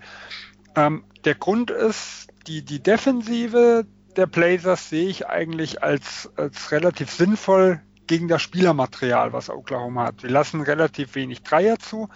Ähm, 0.74 1.04
der 1.24 1.34
Grund 1.34 1.70
ist, 1.70 2.28
die, 2.46 2.64
die 2.64 2.82
Defensive 2.82 3.86
der 4.16 4.26
Blazers 4.26 4.88
sehe 4.88 5.08
ich 5.08 5.28
eigentlich 5.28 5.82
als, 5.82 6.30
als 6.36 6.72
relativ 6.72 7.10
sinnvoll 7.10 7.80
gegen 8.10 8.26
das 8.26 8.42
Spielermaterial, 8.42 9.32
was 9.32 9.50
Oklahoma 9.50 10.06
hat. 10.06 10.24
Wir 10.24 10.30
lassen 10.30 10.62
relativ 10.62 11.14
wenig 11.14 11.44
Dreier 11.44 11.78
zu, 11.78 12.08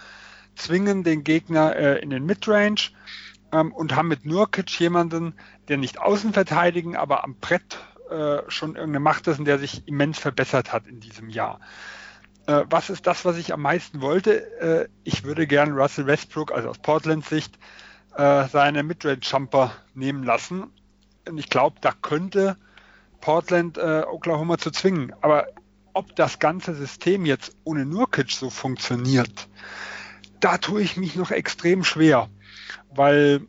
zwingen 0.56 1.04
den 1.04 1.22
Gegner 1.22 1.76
äh, 1.76 2.00
in 2.00 2.10
den 2.10 2.26
Midrange 2.26 2.90
ähm, 3.52 3.72
und 3.72 3.94
haben 3.94 4.08
mit 4.08 4.26
Nurkic 4.26 4.80
jemanden, 4.80 5.34
der 5.68 5.76
nicht 5.76 6.00
außen 6.00 6.32
verteidigen, 6.32 6.96
aber 6.96 7.22
am 7.22 7.36
Brett 7.36 7.78
äh, 8.10 8.38
schon 8.48 8.70
irgendeine 8.70 8.98
Macht 8.98 9.28
ist 9.28 9.38
und 9.38 9.44
der 9.44 9.60
sich 9.60 9.86
immens 9.86 10.18
verbessert 10.18 10.72
hat 10.72 10.88
in 10.88 10.98
diesem 10.98 11.28
Jahr. 11.28 11.60
Äh, 12.48 12.64
was 12.68 12.90
ist 12.90 13.06
das, 13.06 13.24
was 13.24 13.36
ich 13.36 13.52
am 13.52 13.62
meisten 13.62 14.00
wollte? 14.00 14.50
Äh, 14.58 14.88
ich 15.04 15.22
würde 15.22 15.46
gern 15.46 15.74
Russell 15.74 16.08
Westbrook, 16.08 16.50
also 16.50 16.70
aus 16.70 16.78
Portlands 16.80 17.28
Sicht, 17.28 17.56
äh, 18.16 18.48
seine 18.48 18.82
Midrange-Jumper 18.82 19.70
nehmen 19.94 20.24
lassen. 20.24 20.72
Und 21.28 21.38
ich 21.38 21.48
glaube, 21.48 21.76
da 21.80 21.92
könnte 21.92 22.56
Portland 23.20 23.78
äh, 23.78 24.02
Oklahoma 24.08 24.58
zu 24.58 24.72
zwingen. 24.72 25.14
Aber 25.20 25.46
ob 25.94 26.14
das 26.16 26.38
ganze 26.38 26.74
System 26.74 27.24
jetzt 27.24 27.56
ohne 27.64 27.86
Nurkic 27.86 28.30
so 28.32 28.50
funktioniert, 28.50 29.48
da 30.40 30.58
tue 30.58 30.82
ich 30.82 30.96
mich 30.96 31.16
noch 31.16 31.30
extrem 31.30 31.84
schwer, 31.84 32.28
weil 32.94 33.46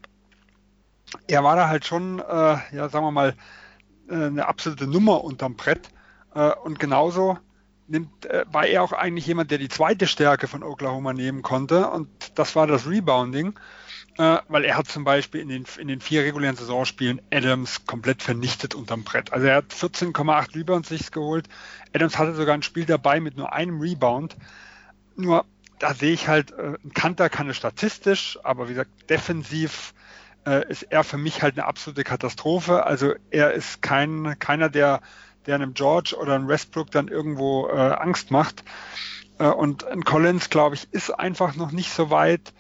er 1.28 1.44
war 1.44 1.56
da 1.56 1.68
halt 1.68 1.86
schon, 1.86 2.20
äh, 2.20 2.58
ja, 2.72 2.90
sagen 2.90 3.06
wir 3.06 3.12
mal, 3.12 3.36
äh, 4.10 4.14
eine 4.14 4.48
absolute 4.48 4.88
Nummer 4.88 5.24
unterm 5.24 5.56
Brett. 5.56 5.90
Äh, 6.34 6.52
und 6.64 6.80
genauso 6.80 7.38
nimmt, 7.88 8.26
äh, 8.26 8.46
war 8.52 8.66
er 8.66 8.84
auch 8.84 8.92
eigentlich 8.92 9.28
jemand, 9.28 9.52
der 9.52 9.58
die 9.58 9.70
zweite 9.70 10.08
Stärke 10.08 10.48
von 10.48 10.64
Oklahoma 10.64 11.14
nehmen 11.14 11.42
konnte. 11.42 11.90
Und 11.90 12.10
das 12.38 12.56
war 12.56 12.68
das 12.68 12.88
Rebounding. 12.88 13.60
Äh, 14.18 14.38
weil 14.48 14.64
er 14.64 14.78
hat 14.78 14.88
zum 14.88 15.04
Beispiel 15.04 15.42
in 15.42 15.50
den, 15.50 15.66
in 15.78 15.90
den 15.90 16.00
vier 16.00 16.24
regulären 16.24 16.56
Saisonspielen 16.56 17.22
Adams 17.32 17.86
komplett 17.86 18.24
vernichtet 18.24 18.74
unterm 18.74 19.04
Brett. 19.04 19.34
Also 19.34 19.48
er 19.48 19.58
hat 19.58 19.74
14,8 19.74 20.56
Rebounds 20.56 20.90
sich 20.90 21.12
geholt. 21.12 21.50
Adams 21.94 22.18
hatte 22.18 22.34
sogar 22.34 22.56
ein 22.56 22.64
Spiel 22.64 22.86
dabei 22.86 23.20
mit 23.20 23.36
nur 23.36 23.52
einem 23.52 23.82
Rebound. 23.82 24.38
Nur 25.18 25.46
da 25.80 25.94
sehe 25.94 26.14
ich 26.14 26.30
halt, 26.30 26.52
äh, 26.52 26.78
ein 26.82 26.94
Kanter 26.94 27.30
kann 27.30 27.50
es 27.50 27.58
statistisch, 27.58 28.40
aber 28.44 28.70
wie 28.70 28.74
gesagt, 28.74 29.10
defensiv 29.10 29.94
äh, 30.46 30.66
ist 30.70 30.84
er 30.84 31.04
für 31.04 31.18
mich 31.18 31.42
halt 31.42 31.58
eine 31.58 31.68
absolute 31.68 32.04
Katastrophe. 32.04 32.86
Also 32.86 33.14
er 33.32 33.52
ist 33.52 33.82
kein, 33.82 34.38
keiner, 34.40 34.70
der, 34.70 35.02
der 35.46 35.56
einem 35.56 35.74
George 35.74 36.16
oder 36.18 36.36
einem 36.36 36.48
Westbrook 36.48 36.92
dann 36.92 37.10
irgendwo 37.10 37.68
äh, 37.68 37.72
Angst 37.72 38.32
macht. 38.32 38.64
Äh, 39.40 39.48
und 39.48 39.86
ein 39.86 40.06
Collins, 40.06 40.50
glaube 40.50 40.76
ich, 40.76 40.88
ist 40.94 41.10
einfach 41.10 41.56
noch 41.56 41.72
nicht 41.72 41.92
so 41.92 42.10
weit. 42.10 42.54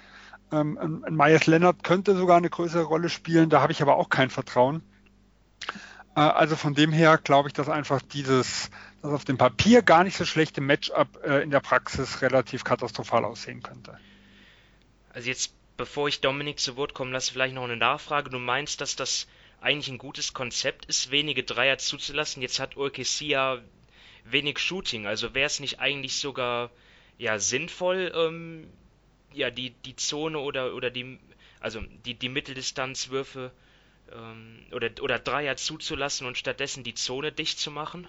Ähm, 0.51 1.03
ein 1.05 1.15
Myers 1.15 1.47
Leonard 1.47 1.83
könnte 1.83 2.15
sogar 2.15 2.37
eine 2.37 2.49
größere 2.49 2.83
Rolle 2.83 3.09
spielen, 3.09 3.49
da 3.49 3.61
habe 3.61 3.71
ich 3.71 3.81
aber 3.81 3.97
auch 3.97 4.09
kein 4.09 4.29
Vertrauen. 4.29 4.83
Äh, 6.15 6.21
also 6.21 6.55
von 6.55 6.73
dem 6.73 6.91
her 6.91 7.17
glaube 7.17 7.49
ich, 7.49 7.53
dass 7.53 7.69
einfach 7.69 8.01
dieses, 8.01 8.69
das 9.01 9.11
auf 9.11 9.25
dem 9.25 9.37
Papier 9.37 9.81
gar 9.81 10.03
nicht 10.03 10.17
so 10.17 10.25
schlechte 10.25 10.61
Matchup 10.61 11.23
äh, 11.23 11.41
in 11.41 11.51
der 11.51 11.59
Praxis 11.59 12.21
relativ 12.21 12.63
katastrophal 12.63 13.25
aussehen 13.25 13.63
könnte. 13.63 13.97
Also 15.13 15.29
jetzt, 15.29 15.53
bevor 15.77 16.07
ich 16.07 16.21
Dominik 16.21 16.59
zu 16.59 16.75
Wort 16.75 16.93
komme, 16.93 17.11
lasse 17.11 17.31
vielleicht 17.31 17.55
noch 17.55 17.63
eine 17.63 17.77
Nachfrage. 17.77 18.29
Du 18.29 18.39
meinst, 18.39 18.81
dass 18.81 18.95
das 18.95 19.27
eigentlich 19.61 19.89
ein 19.89 19.97
gutes 19.97 20.33
Konzept 20.33 20.85
ist, 20.85 21.11
wenige 21.11 21.43
Dreier 21.43 21.77
zuzulassen. 21.77 22.41
Jetzt 22.41 22.59
hat 22.59 22.75
ja 23.21 23.57
wenig 24.25 24.59
Shooting, 24.59 25.05
also 25.05 25.33
wäre 25.33 25.45
es 25.45 25.59
nicht 25.59 25.79
eigentlich 25.79 26.19
sogar 26.19 26.71
ja 27.17 27.39
sinnvoll, 27.39 28.11
ähm, 28.15 28.67
ja, 29.35 29.51
die, 29.51 29.71
die 29.71 29.95
Zone 29.95 30.39
oder, 30.39 30.73
oder 30.73 30.89
die, 30.89 31.19
also 31.59 31.81
die, 32.05 32.13
die 32.13 32.29
Mitteldistanzwürfe 32.29 33.51
ähm, 34.11 34.59
oder, 34.71 34.89
oder 35.01 35.19
Dreier 35.19 35.57
zuzulassen 35.57 36.27
und 36.27 36.37
stattdessen 36.37 36.83
die 36.83 36.95
Zone 36.95 37.31
dicht 37.31 37.59
zu 37.59 37.71
machen? 37.71 38.07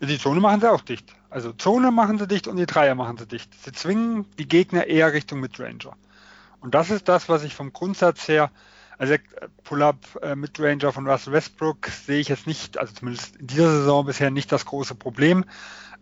Die 0.00 0.18
Zone 0.18 0.40
machen 0.40 0.60
sie 0.60 0.70
auch 0.70 0.80
dicht. 0.80 1.12
Also 1.28 1.52
Zone 1.52 1.90
machen 1.90 2.18
sie 2.18 2.28
dicht 2.28 2.46
und 2.46 2.56
die 2.56 2.66
Dreier 2.66 2.94
machen 2.94 3.18
sie 3.18 3.26
dicht. 3.26 3.50
Sie 3.62 3.72
zwingen 3.72 4.26
die 4.38 4.46
Gegner 4.46 4.86
eher 4.86 5.12
Richtung 5.12 5.40
Midranger. 5.40 5.96
Und 6.60 6.74
das 6.74 6.90
ist 6.90 7.08
das, 7.08 7.28
was 7.28 7.42
ich 7.42 7.54
vom 7.54 7.72
Grundsatz 7.72 8.28
her, 8.28 8.50
also 8.96 9.14
Pull-up 9.64 9.96
äh, 10.22 10.34
Midranger 10.34 10.92
von 10.92 11.06
Russell 11.06 11.32
Westbrook 11.32 11.86
sehe 11.86 12.20
ich 12.20 12.28
jetzt 12.28 12.46
nicht, 12.46 12.78
also 12.78 12.92
zumindest 12.94 13.36
in 13.36 13.46
dieser 13.46 13.70
Saison 13.70 14.04
bisher 14.04 14.30
nicht 14.30 14.50
das 14.50 14.66
große 14.66 14.94
Problem. 14.94 15.44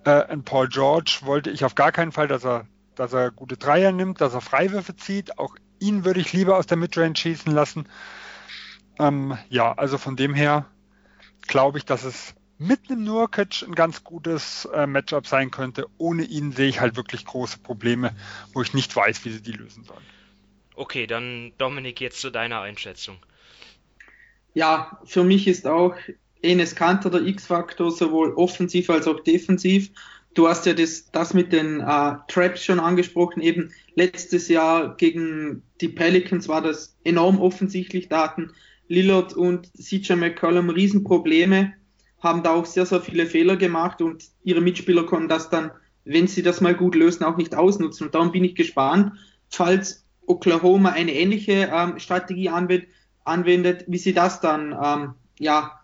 Äh, 0.04 0.32
in 0.32 0.44
Paul 0.44 0.68
George 0.68 1.18
wollte 1.22 1.50
ich 1.50 1.64
auf 1.64 1.74
gar 1.74 1.92
keinen 1.92 2.12
Fall, 2.12 2.28
dass 2.28 2.44
er 2.44 2.66
dass 2.96 3.12
er 3.12 3.30
gute 3.30 3.56
Dreier 3.56 3.92
nimmt, 3.92 4.20
dass 4.20 4.34
er 4.34 4.40
Freiwürfe 4.40 4.96
zieht. 4.96 5.38
Auch 5.38 5.56
ihn 5.78 6.04
würde 6.04 6.20
ich 6.20 6.32
lieber 6.32 6.56
aus 6.56 6.66
der 6.66 6.76
Midrange 6.76 7.16
schießen 7.16 7.52
lassen. 7.52 7.88
Ähm, 8.98 9.36
ja, 9.48 9.72
also 9.72 9.98
von 9.98 10.16
dem 10.16 10.34
her 10.34 10.66
glaube 11.46 11.78
ich, 11.78 11.84
dass 11.84 12.04
es 12.04 12.34
mit 12.58 12.90
einem 12.90 13.04
Nurkic 13.04 13.62
ein 13.62 13.74
ganz 13.74 14.02
gutes 14.02 14.66
äh, 14.72 14.86
Matchup 14.86 15.26
sein 15.26 15.50
könnte. 15.50 15.86
Ohne 15.98 16.24
ihn 16.24 16.52
sehe 16.52 16.68
ich 16.68 16.80
halt 16.80 16.96
wirklich 16.96 17.24
große 17.26 17.58
Probleme, 17.58 18.14
wo 18.54 18.62
ich 18.62 18.72
nicht 18.72 18.94
weiß, 18.94 19.24
wie 19.24 19.30
sie 19.30 19.42
die 19.42 19.52
lösen 19.52 19.84
sollen. 19.84 20.04
Okay, 20.74 21.06
dann 21.06 21.52
Dominik, 21.58 22.00
jetzt 22.00 22.20
zu 22.20 22.30
deiner 22.30 22.60
Einschätzung. 22.60 23.16
Ja, 24.54 24.98
für 25.04 25.22
mich 25.22 25.48
ist 25.48 25.66
auch 25.66 25.94
Enes 26.42 26.74
Kanter 26.74 27.10
der 27.10 27.22
X-Faktor, 27.22 27.90
sowohl 27.90 28.34
offensiv 28.34 28.88
als 28.90 29.06
auch 29.06 29.20
defensiv. 29.20 29.90
Du 30.36 30.46
hast 30.48 30.66
ja 30.66 30.74
das, 30.74 31.10
das 31.10 31.32
mit 31.32 31.50
den 31.50 31.80
äh, 31.80 32.14
Traps 32.28 32.62
schon 32.62 32.78
angesprochen. 32.78 33.40
Eben 33.40 33.72
letztes 33.94 34.48
Jahr 34.48 34.94
gegen 34.96 35.62
die 35.80 35.88
Pelicans 35.88 36.46
war 36.46 36.60
das 36.60 36.94
enorm 37.04 37.40
offensichtlich. 37.40 38.10
Da 38.10 38.24
hatten 38.24 38.52
Lillard 38.86 39.32
und 39.32 39.72
CJ 39.76 40.12
McCollum 40.12 40.68
Riesenprobleme, 40.68 41.72
haben 42.20 42.42
da 42.42 42.52
auch 42.52 42.66
sehr, 42.66 42.84
sehr 42.84 43.00
viele 43.00 43.24
Fehler 43.24 43.56
gemacht 43.56 44.02
und 44.02 44.24
ihre 44.44 44.60
Mitspieler 44.60 45.04
konnten 45.04 45.28
das 45.28 45.48
dann, 45.48 45.70
wenn 46.04 46.28
sie 46.28 46.42
das 46.42 46.60
mal 46.60 46.74
gut 46.74 46.94
lösen, 46.94 47.24
auch 47.24 47.38
nicht 47.38 47.54
ausnutzen. 47.54 48.06
Und 48.06 48.14
darum 48.14 48.30
bin 48.30 48.44
ich 48.44 48.54
gespannt, 48.54 49.12
falls 49.48 50.04
Oklahoma 50.26 50.90
eine 50.90 51.14
ähnliche 51.14 51.70
ähm, 51.72 51.98
Strategie 51.98 52.50
anwendet, 52.50 52.90
anwendet, 53.24 53.84
wie 53.88 53.98
sie 53.98 54.12
das 54.12 54.40
dann 54.40 54.76
ähm, 54.82 55.14
ja, 55.38 55.80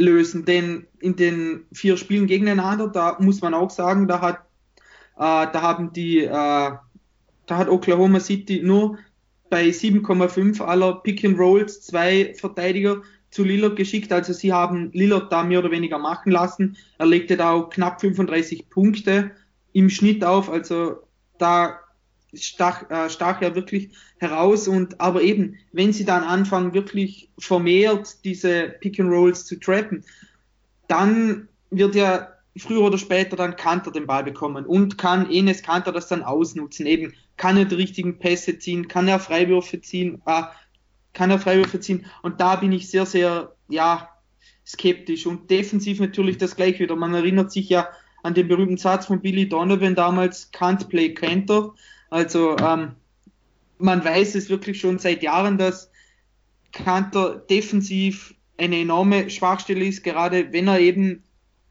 lösen. 0.00 0.44
Denn 0.44 0.86
in 0.98 1.16
den 1.16 1.66
vier 1.72 1.96
Spielen 1.96 2.26
gegeneinander, 2.26 2.88
da 2.88 3.16
muss 3.20 3.40
man 3.40 3.54
auch 3.54 3.70
sagen, 3.70 4.08
da 4.08 4.20
hat, 4.20 4.38
äh, 5.16 5.46
da 5.52 5.62
haben 5.62 5.92
die, 5.92 6.24
äh, 6.24 6.28
da 6.30 7.56
hat 7.56 7.68
Oklahoma 7.68 8.20
City 8.20 8.62
nur 8.62 8.98
bei 9.48 9.70
7,5 9.70 10.62
aller 10.62 10.94
Pick 11.02 11.24
and 11.24 11.38
Rolls 11.38 11.82
zwei 11.82 12.34
Verteidiger 12.34 13.02
zu 13.30 13.44
Lillard 13.44 13.76
geschickt. 13.76 14.12
Also 14.12 14.32
sie 14.32 14.52
haben 14.52 14.90
Lillard 14.92 15.32
da 15.32 15.42
mehr 15.42 15.58
oder 15.58 15.70
weniger 15.70 15.98
machen 15.98 16.32
lassen. 16.32 16.76
Er 16.98 17.06
legte 17.06 17.36
da 17.36 17.52
auch 17.52 17.70
knapp 17.70 18.00
35 18.00 18.70
Punkte 18.70 19.32
im 19.72 19.90
Schnitt 19.90 20.24
auf. 20.24 20.50
Also 20.50 21.02
da 21.38 21.80
stach, 22.34 22.88
äh, 22.90 23.10
stach 23.10 23.42
er 23.42 23.54
wirklich 23.54 23.90
heraus 24.18 24.68
und 24.68 25.00
aber 25.00 25.22
eben, 25.22 25.56
wenn 25.72 25.92
sie 25.92 26.04
dann 26.04 26.22
anfangen, 26.22 26.74
wirklich 26.74 27.30
vermehrt 27.38 28.24
diese 28.24 28.68
Pick 28.80 29.00
and 29.00 29.10
Rolls 29.10 29.44
zu 29.46 29.58
trappen, 29.58 30.04
dann 30.88 31.48
wird 31.70 31.94
ja 31.94 32.28
früher 32.56 32.82
oder 32.82 32.98
später 32.98 33.36
dann 33.36 33.56
Kanter 33.56 33.92
den 33.92 34.06
Ball 34.06 34.24
bekommen 34.24 34.66
und 34.66 34.98
kann 34.98 35.30
Enes 35.30 35.62
Kanter 35.62 35.92
das 35.92 36.08
dann 36.08 36.22
ausnutzen. 36.22 36.86
Eben 36.86 37.14
kann 37.36 37.56
er 37.56 37.64
die 37.64 37.76
richtigen 37.76 38.18
Pässe 38.18 38.58
ziehen, 38.58 38.88
kann 38.88 39.08
er 39.08 39.20
Freiwürfe 39.20 39.80
ziehen, 39.80 40.20
äh, 40.26 40.42
kann 41.12 41.30
er 41.30 41.38
Freiwürfe 41.38 41.80
ziehen 41.80 42.06
und 42.22 42.40
da 42.40 42.56
bin 42.56 42.72
ich 42.72 42.90
sehr, 42.90 43.06
sehr, 43.06 43.54
ja, 43.68 44.08
skeptisch 44.66 45.26
und 45.26 45.50
defensiv 45.50 46.00
natürlich 46.00 46.38
das 46.38 46.54
gleiche 46.54 46.80
wieder. 46.80 46.96
Man 46.96 47.14
erinnert 47.14 47.50
sich 47.50 47.68
ja 47.68 47.88
an 48.22 48.34
den 48.34 48.48
berühmten 48.48 48.76
Satz 48.76 49.06
von 49.06 49.20
Billy 49.20 49.48
Donovan 49.48 49.94
damals, 49.94 50.52
can't 50.52 50.88
play 50.88 51.12
Canter. 51.14 51.74
Also 52.10 52.56
ähm, 52.58 52.92
man 53.78 54.04
weiß 54.04 54.34
es 54.34 54.50
wirklich 54.50 54.80
schon 54.80 54.98
seit 54.98 55.22
Jahren, 55.22 55.58
dass 55.58 55.90
Kanter 56.72 57.36
defensiv 57.36 58.34
eine 58.58 58.80
enorme 58.80 59.30
Schwachstelle 59.30 59.84
ist, 59.86 60.04
gerade 60.04 60.52
wenn 60.52 60.68
er 60.68 60.80
eben 60.80 61.22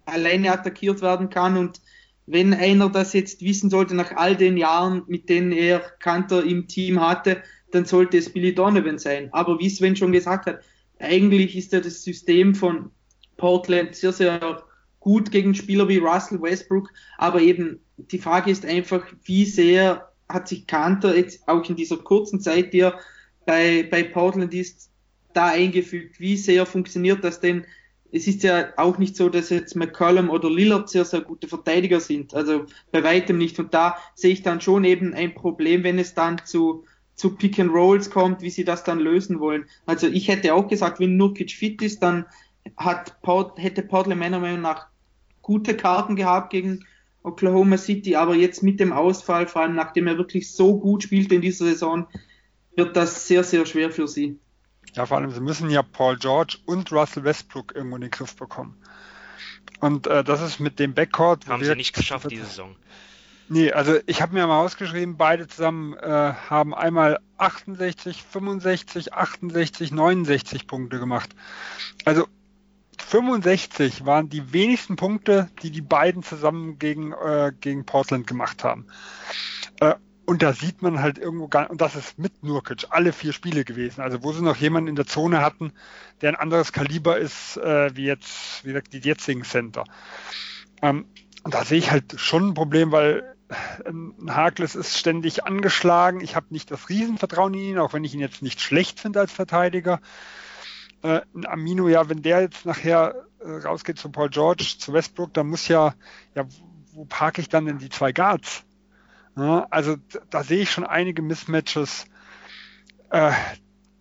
alleine 0.06 0.52
attackiert 0.52 1.02
werden 1.02 1.30
kann 1.30 1.56
und 1.56 1.82
wenn 2.26 2.54
einer 2.54 2.90
das 2.90 3.14
jetzt 3.14 3.42
wissen 3.42 3.70
sollte 3.70 3.96
nach 3.96 4.16
all 4.16 4.36
den 4.36 4.58
Jahren, 4.58 5.04
mit 5.08 5.30
denen 5.30 5.52
er 5.52 5.80
Kanter 5.80 6.44
im 6.44 6.68
Team 6.68 7.00
hatte, 7.00 7.42
dann 7.72 7.86
sollte 7.86 8.18
es 8.18 8.32
Billy 8.32 8.54
Donovan 8.54 9.00
sein. 9.00 9.30
Aber 9.32 9.60
wie 9.60 9.70
Sven 9.70 9.96
schon 9.96 10.12
gesagt 10.12 10.46
hat, 10.46 10.60
eigentlich 11.00 11.56
ist 11.56 11.74
ja 11.74 11.80
das 11.80 12.04
System 12.04 12.54
von 12.54 12.92
Portland 13.38 13.96
sehr, 13.96 14.14
sehr 14.14 14.64
gut 15.00 15.32
gegen 15.32 15.56
Spieler 15.56 15.88
wie 15.88 15.98
Russell 15.98 16.42
Westbrook, 16.42 16.92
aber 17.18 17.42
eben 17.42 17.80
die 17.98 18.20
Frage 18.20 18.52
ist 18.52 18.66
einfach, 18.66 19.06
wie 19.24 19.46
sehr 19.46 20.09
hat 20.30 20.48
sich 20.48 20.68
Kanter 20.68 21.16
jetzt 21.16 21.48
auch 21.48 21.68
in 21.68 21.76
dieser 21.76 21.98
kurzen 21.98 22.40
Zeit, 22.40 22.72
die 22.74 22.82
er 22.82 23.00
bei, 23.46 23.88
bei 23.90 24.04
Portland 24.04 24.54
ist, 24.54 24.92
da 25.34 25.48
eingefügt. 25.48 26.20
Wie 26.20 26.38
sehr 26.38 26.66
funktioniert 26.66 27.24
das 27.24 27.40
denn? 27.40 27.66
Es 28.12 28.28
ist 28.28 28.44
ja 28.44 28.70
auch 28.78 28.98
nicht 28.98 29.16
so, 29.16 29.30
dass 29.30 29.50
jetzt 29.50 29.76
McCollum 29.76 30.30
oder 30.30 30.50
Lillard 30.50 30.90
sehr, 30.90 31.06
sehr 31.06 31.22
gute 31.22 31.48
Verteidiger 31.48 32.00
sind. 32.00 32.34
Also 32.34 32.66
bei 32.92 33.04
weitem 33.04 33.38
nicht. 33.38 33.60
Und 33.60 33.74
da 33.74 33.98
sehe 34.16 34.32
ich 34.32 34.42
dann 34.42 34.62
schon 34.62 34.84
eben 34.84 35.14
ein 35.14 35.36
Problem, 35.36 35.84
wenn 35.84 36.00
es 36.00 36.16
dann 36.16 36.42
zu, 36.46 36.86
zu 37.16 37.36
Pick 37.36 37.60
and 37.60 37.72
Rolls 37.72 38.10
kommt, 38.10 38.42
wie 38.42 38.50
sie 38.50 38.64
das 38.64 38.84
dann 38.84 39.00
lösen 39.00 39.40
wollen. 39.40 39.66
Also 39.86 40.08
ich 40.08 40.28
hätte 40.28 40.54
auch 40.54 40.68
gesagt, 40.68 41.00
wenn 41.00 41.18
Nurkic 41.18 41.52
fit 41.52 41.82
ist, 41.82 42.02
dann 42.02 42.26
hat 42.78 43.22
Port, 43.22 43.60
hätte 43.60 43.84
Portland 43.84 44.20
meiner 44.20 44.40
Meinung 44.40 44.62
nach 44.62 44.88
gute 45.42 45.76
Karten 45.76 46.16
gehabt 46.16 46.52
gegen 46.52 46.86
Oklahoma 47.24 47.78
City, 47.78 48.16
aber 48.16 48.36
jetzt 48.36 48.64
mit 48.64 48.80
dem 48.80 48.94
Ausfall, 48.94 49.48
vor 49.48 49.64
allem 49.64 49.76
nachdem 49.76 50.08
er 50.08 50.18
wirklich 50.18 50.52
so 50.52 50.80
gut 50.80 51.04
spielt 51.04 51.32
in 51.32 51.42
dieser 51.42 51.66
Saison, 51.66 52.08
wird 52.76 52.96
das 52.96 53.28
sehr, 53.28 53.44
sehr 53.44 53.66
schwer 53.66 53.92
für 53.92 54.08
sie. 54.08 54.40
Ja, 54.94 55.06
vor 55.06 55.18
allem, 55.18 55.32
sie 55.32 55.42
müssen 55.42 55.70
ja 55.70 55.84
Paul 55.84 56.18
George 56.18 56.58
und 56.66 56.92
Russell 56.92 57.24
Westbrook 57.24 57.76
irgendwo 57.76 57.98
in 57.98 58.02
den 58.02 58.12
Griff 58.12 58.36
bekommen. 58.36 58.78
Und 59.80 60.08
äh, 60.08 60.24
das 60.24 60.42
ist 60.42 60.60
mit 60.60 60.80
dem 60.80 60.94
Backcourt. 60.94 61.48
Haben 61.48 61.64
sie 61.64 61.76
nicht 61.76 61.94
geschafft 61.94 62.32
diese 62.32 62.46
Saison. 62.46 62.76
Nee, 63.52 63.72
also 63.72 63.98
ich 64.06 64.22
habe 64.22 64.34
mir 64.34 64.46
mal 64.46 64.60
ausgeschrieben, 64.60 65.18
beide 65.18 65.48
zusammen 65.48 65.96
äh, 65.96 66.34
haben 66.50 66.76
einmal 66.76 67.20
68, 67.38 68.22
65, 68.24 69.14
68, 69.14 69.92
69 69.92 70.68
Punkte 70.68 71.00
gemacht. 71.00 71.32
Also 72.06 72.28
65 73.02 74.06
waren 74.06 74.30
die 74.30 74.54
wenigsten 74.54 74.96
Punkte, 74.96 75.50
die 75.62 75.72
die 75.72 75.82
beiden 75.82 76.24
zusammen 76.24 76.80
gegen, 76.80 77.14
äh, 77.14 77.52
gegen 77.60 77.86
Portland 77.86 78.28
gemacht 78.28 78.64
haben. 78.64 78.88
Äh, 79.80 79.96
und 80.26 80.44
da 80.44 80.54
sieht 80.54 80.84
man 80.84 81.02
halt 81.02 81.18
irgendwo 81.18 81.48
gar, 81.48 81.72
und 81.72 81.82
das 81.82 81.96
ist 81.96 82.20
mit 82.20 82.44
Nurkic, 82.44 82.86
alle 82.92 83.14
vier 83.14 83.34
Spiele 83.34 83.66
gewesen. 83.66 84.02
Also 84.02 84.24
wo 84.24 84.32
sie 84.32 84.44
noch 84.44 84.58
jemanden 84.58 84.90
in 84.90 84.96
der 84.96 85.08
Zone 85.08 85.42
hatten, 85.42 85.74
der 86.22 86.30
ein 86.30 86.36
anderes 86.36 86.72
Kaliber 86.72 87.18
ist, 87.18 87.58
äh, 87.58 87.96
wie 87.96 88.06
jetzt, 88.06 88.64
wie 88.64 88.70
gesagt, 88.70 88.94
die 88.94 89.00
jetzigen 89.00 89.44
Center. 89.44 89.86
Ähm, 90.84 91.06
und 91.44 91.54
da 91.54 91.66
sehe 91.66 91.80
ich 91.80 91.90
halt 91.90 92.20
schon 92.20 92.50
ein 92.50 92.54
Problem, 92.54 92.92
weil 92.92 93.36
ein 93.86 94.36
Hakles 94.36 94.76
ist 94.76 94.98
ständig 94.98 95.46
angeschlagen. 95.46 96.22
Ich 96.22 96.36
habe 96.36 96.48
nicht 96.50 96.70
das 96.70 96.90
Riesenvertrauen 96.90 97.54
in 97.56 97.62
ihn, 97.62 97.80
auch 97.80 97.94
wenn 97.94 98.04
ich 98.04 98.14
ihn 98.14 98.20
jetzt 98.20 98.44
nicht 98.44 98.62
schlecht 98.62 99.00
finde 99.00 99.20
als 99.20 99.32
Verteidiger. 99.32 100.00
Äh, 101.02 101.22
ein 101.34 101.46
Amino, 101.46 101.88
ja, 101.88 102.10
wenn 102.10 102.22
der 102.22 102.42
jetzt 102.42 102.66
nachher 102.66 103.16
äh, 103.40 103.50
rausgeht 103.50 103.98
zu 104.00 104.10
Paul 104.10 104.30
George, 104.30 104.76
zu 104.78 104.94
Westbrook, 104.94 105.34
dann 105.34 105.48
muss 105.48 105.68
ja, 105.68 105.94
ja, 106.36 106.46
wo 106.94 107.06
parke 107.06 107.42
ich 107.42 107.50
dann 107.50 107.66
denn 107.66 107.78
die 107.78 107.90
zwei 107.90 108.12
Guards? 108.12 108.64
Ja, 109.38 109.68
also 109.70 109.96
da 110.30 110.44
sehe 110.44 110.62
ich 110.62 110.72
schon 110.72 110.86
einige 110.86 111.22
Mismatches, 111.22 112.06
äh, 113.10 113.32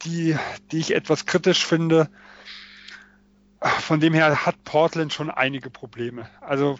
die, 0.02 0.36
die 0.72 0.78
ich 0.78 0.94
etwas 0.94 1.26
kritisch 1.26 1.64
finde. 1.64 2.08
Von 3.60 4.00
dem 4.00 4.14
her 4.14 4.46
hat 4.46 4.64
Portland 4.64 5.12
schon 5.12 5.30
einige 5.30 5.70
Probleme. 5.70 6.28
Also 6.40 6.78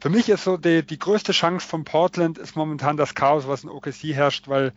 für 0.00 0.10
mich 0.10 0.28
ist 0.28 0.44
so 0.44 0.56
die, 0.56 0.84
die 0.84 0.98
größte 0.98 1.32
Chance 1.32 1.66
von 1.66 1.84
Portland 1.84 2.38
ist 2.38 2.56
momentan 2.56 2.96
das 2.96 3.14
Chaos, 3.14 3.46
was 3.46 3.64
in 3.64 3.70
OKC 3.70 4.14
herrscht, 4.14 4.48
weil 4.48 4.72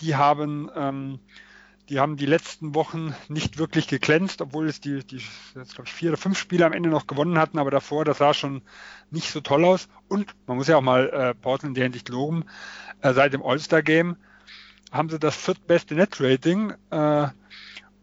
die 0.00 0.16
haben, 0.16 0.70
ähm, 0.74 1.20
die 1.88 2.00
haben 2.00 2.16
die 2.16 2.26
letzten 2.26 2.74
Wochen 2.74 3.14
nicht 3.28 3.58
wirklich 3.58 3.86
geglänzt, 3.86 4.40
obwohl 4.42 4.68
es 4.68 4.80
die, 4.80 5.04
die 5.04 5.22
jetzt, 5.54 5.74
glaube 5.74 5.86
ich, 5.86 5.92
vier 5.92 6.10
oder 6.10 6.18
fünf 6.18 6.38
Spiele 6.38 6.66
am 6.66 6.72
Ende 6.72 6.88
noch 6.88 7.06
gewonnen 7.06 7.38
hatten, 7.38 7.58
aber 7.58 7.70
davor, 7.70 8.04
das 8.04 8.18
sah 8.18 8.34
schon 8.34 8.62
nicht 9.10 9.30
so 9.30 9.40
toll 9.40 9.64
aus. 9.64 9.88
Und 10.08 10.34
man 10.46 10.56
muss 10.56 10.68
ja 10.68 10.76
auch 10.76 10.82
mal 10.82 11.08
äh, 11.10 11.34
Portland 11.34 11.76
der 11.76 11.84
Hinsicht 11.84 12.08
loben, 12.08 12.44
äh, 13.02 13.12
seit 13.12 13.32
dem 13.32 13.44
All-Star-Game 13.44 14.16
haben 14.92 15.10
sie 15.10 15.18
das 15.18 15.36
viertbeste 15.36 15.94
Net-Rating 15.94 16.72
äh, 16.90 17.28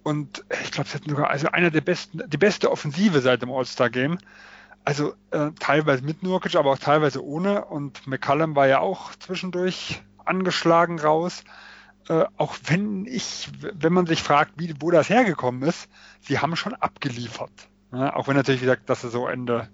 und 0.03 0.43
ich 0.63 0.71
glaube, 0.71 0.89
sie 0.89 0.95
hatten 0.95 1.09
sogar 1.09 1.29
also 1.29 1.47
einer 1.47 1.71
der 1.71 1.81
besten, 1.81 2.21
die 2.27 2.37
beste 2.37 2.69
Offensive 2.71 3.21
seit 3.21 3.41
dem 3.41 3.51
All-Star-Game. 3.51 4.17
Also 4.85 5.13
äh, 5.31 5.51
teilweise 5.59 6.03
mit 6.03 6.23
Nurkic, 6.23 6.55
aber 6.55 6.71
auch 6.71 6.77
teilweise 6.77 7.23
ohne. 7.23 7.65
Und 7.65 8.05
McCallum 8.05 8.55
war 8.55 8.67
ja 8.67 8.79
auch 8.79 9.15
zwischendurch 9.15 10.03
angeschlagen 10.25 10.99
raus. 10.99 11.45
Äh, 12.09 12.25
auch 12.37 12.57
wenn 12.65 13.05
ich, 13.05 13.47
wenn 13.61 13.93
man 13.93 14.05
sich 14.05 14.21
fragt, 14.21 14.53
wie, 14.57 14.73
wo 14.79 14.91
das 14.91 15.09
hergekommen 15.09 15.63
ist, 15.63 15.89
sie 16.21 16.39
haben 16.39 16.55
schon 16.55 16.73
abgeliefert. 16.73 17.51
Ja, 17.93 18.15
auch 18.15 18.27
wenn 18.27 18.35
natürlich, 18.35 18.61
wie 18.61 18.65
gesagt, 18.65 18.89
das 18.89 19.01
Saisonende 19.01 19.69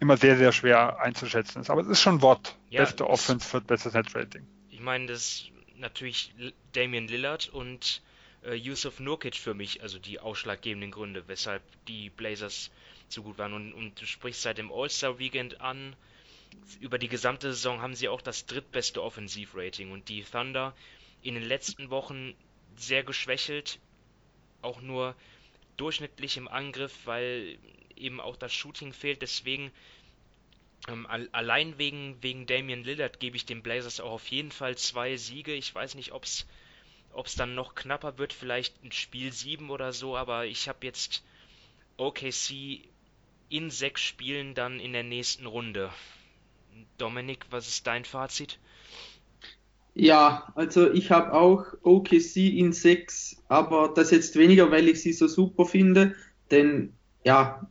immer 0.00 0.16
sehr, 0.16 0.36
sehr 0.36 0.52
schwer 0.52 1.00
einzuschätzen 1.00 1.60
ist. 1.60 1.70
Aber 1.70 1.82
es 1.82 1.88
ist 1.88 2.00
schon 2.00 2.22
Wort. 2.22 2.56
Ja, 2.70 2.80
Beste 2.80 3.08
Offense 3.08 3.46
für 3.46 3.60
bestes 3.60 3.94
Net-Rating. 3.94 4.46
Ich 4.70 4.80
meine, 4.80 5.06
das 5.06 5.20
ist 5.20 5.50
natürlich 5.76 6.34
Damian 6.72 7.08
Lillard 7.08 7.48
und 7.48 8.02
äh, 8.44 8.54
Yusuf 8.54 9.00
Nurkic 9.00 9.36
für 9.36 9.54
mich, 9.54 9.82
also 9.82 9.98
die 9.98 10.20
ausschlaggebenden 10.20 10.90
Gründe, 10.90 11.24
weshalb 11.26 11.62
die 11.86 12.10
Blazers 12.10 12.70
so 13.08 13.22
gut 13.22 13.38
waren. 13.38 13.52
Und, 13.52 13.72
und 13.72 14.00
du 14.00 14.06
sprichst 14.06 14.42
seit 14.42 14.58
dem 14.58 14.72
All-Star-Weekend 14.72 15.60
an. 15.60 15.94
Über 16.80 16.98
die 16.98 17.08
gesamte 17.08 17.52
Saison 17.52 17.80
haben 17.80 17.94
sie 17.94 18.08
auch 18.08 18.22
das 18.22 18.46
drittbeste 18.46 19.02
Offensivrating. 19.02 19.92
Und 19.92 20.08
die 20.08 20.24
Thunder 20.24 20.74
in 21.22 21.34
den 21.34 21.44
letzten 21.44 21.90
Wochen 21.90 22.34
sehr 22.76 23.02
geschwächelt. 23.02 23.78
Auch 24.62 24.80
nur 24.80 25.14
durchschnittlich 25.76 26.36
im 26.36 26.48
Angriff, 26.48 26.94
weil 27.04 27.58
eben 27.96 28.20
auch 28.20 28.36
das 28.36 28.52
Shooting 28.52 28.92
fehlt. 28.92 29.22
Deswegen 29.22 29.70
ähm, 30.88 31.06
allein 31.06 31.78
wegen, 31.78 32.22
wegen 32.22 32.46
Damian 32.46 32.84
Lillard 32.84 33.18
gebe 33.18 33.36
ich 33.36 33.46
den 33.46 33.62
Blazers 33.62 34.00
auch 34.00 34.12
auf 34.12 34.28
jeden 34.28 34.52
Fall 34.52 34.76
zwei 34.76 35.16
Siege. 35.16 35.52
Ich 35.52 35.74
weiß 35.74 35.94
nicht, 35.94 36.12
ob 36.12 36.24
es 36.24 36.46
dann 37.36 37.54
noch 37.54 37.74
knapper 37.74 38.18
wird, 38.18 38.32
vielleicht 38.32 38.82
ein 38.84 38.92
Spiel 38.92 39.32
7 39.32 39.70
oder 39.70 39.92
so, 39.92 40.16
aber 40.16 40.46
ich 40.46 40.68
habe 40.68 40.86
jetzt 40.86 41.24
OKC 41.96 42.80
in 43.48 43.70
sechs 43.70 44.02
Spielen 44.02 44.54
dann 44.54 44.80
in 44.80 44.92
der 44.92 45.02
nächsten 45.02 45.46
Runde. 45.46 45.92
Dominik, 46.98 47.46
was 47.50 47.68
ist 47.68 47.86
dein 47.86 48.04
Fazit? 48.04 48.58
Ja, 49.98 50.52
also 50.54 50.92
ich 50.92 51.10
habe 51.10 51.32
auch 51.32 51.64
OKC 51.82 52.36
in 52.36 52.74
sechs, 52.74 53.42
aber 53.48 53.94
das 53.94 54.10
jetzt 54.10 54.36
weniger, 54.36 54.70
weil 54.70 54.88
ich 54.88 55.00
sie 55.00 55.14
so 55.14 55.26
super 55.26 55.64
finde, 55.64 56.14
denn 56.50 56.92
ja, 57.24 57.66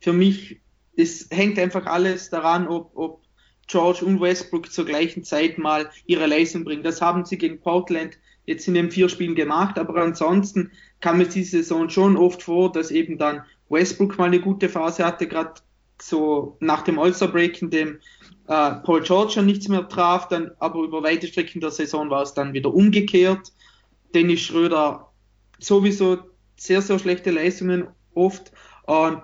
für 0.00 0.12
mich, 0.12 0.60
es 0.96 1.28
hängt 1.30 1.56
einfach 1.56 1.86
alles 1.86 2.30
daran, 2.30 2.66
ob, 2.66 2.90
ob 2.96 3.22
George 3.68 4.04
und 4.04 4.20
Westbrook 4.20 4.72
zur 4.72 4.86
gleichen 4.86 5.22
Zeit 5.22 5.56
mal 5.56 5.88
ihre 6.06 6.26
Leistung 6.26 6.64
bringen. 6.64 6.82
Das 6.82 7.00
haben 7.00 7.24
sie 7.24 7.38
gegen 7.38 7.60
Portland 7.60 8.18
jetzt 8.44 8.66
in 8.66 8.74
den 8.74 8.90
vier 8.90 9.08
Spielen 9.08 9.36
gemacht, 9.36 9.78
aber 9.78 10.02
ansonsten 10.02 10.72
kam 11.00 11.20
es 11.20 11.28
diese 11.28 11.58
Saison 11.58 11.88
schon 11.88 12.16
oft 12.16 12.42
vor, 12.42 12.72
dass 12.72 12.90
eben 12.90 13.18
dann 13.18 13.44
Westbrook 13.68 14.18
mal 14.18 14.24
eine 14.24 14.40
gute 14.40 14.68
Phase 14.68 15.06
hatte, 15.06 15.28
gerade 15.28 15.54
so 16.02 16.56
nach 16.60 16.82
dem 16.82 16.98
All-Star-Break, 16.98 17.62
in 17.62 17.70
dem 17.70 17.98
äh, 18.48 18.72
Paul 18.82 19.02
George 19.02 19.32
schon 19.32 19.46
nichts 19.46 19.68
mehr 19.68 19.88
traf, 19.88 20.28
dann 20.28 20.52
aber 20.58 20.80
über 20.82 21.02
weite 21.02 21.26
Strecken 21.26 21.60
der 21.60 21.70
Saison 21.70 22.10
war 22.10 22.22
es 22.22 22.34
dann 22.34 22.52
wieder 22.52 22.72
umgekehrt. 22.72 23.52
Dennis 24.14 24.40
Schröder 24.40 25.10
sowieso 25.58 26.18
sehr, 26.56 26.82
sehr 26.82 26.98
schlechte 26.98 27.30
Leistungen 27.30 27.88
oft. 28.14 28.52
Und 28.86 29.22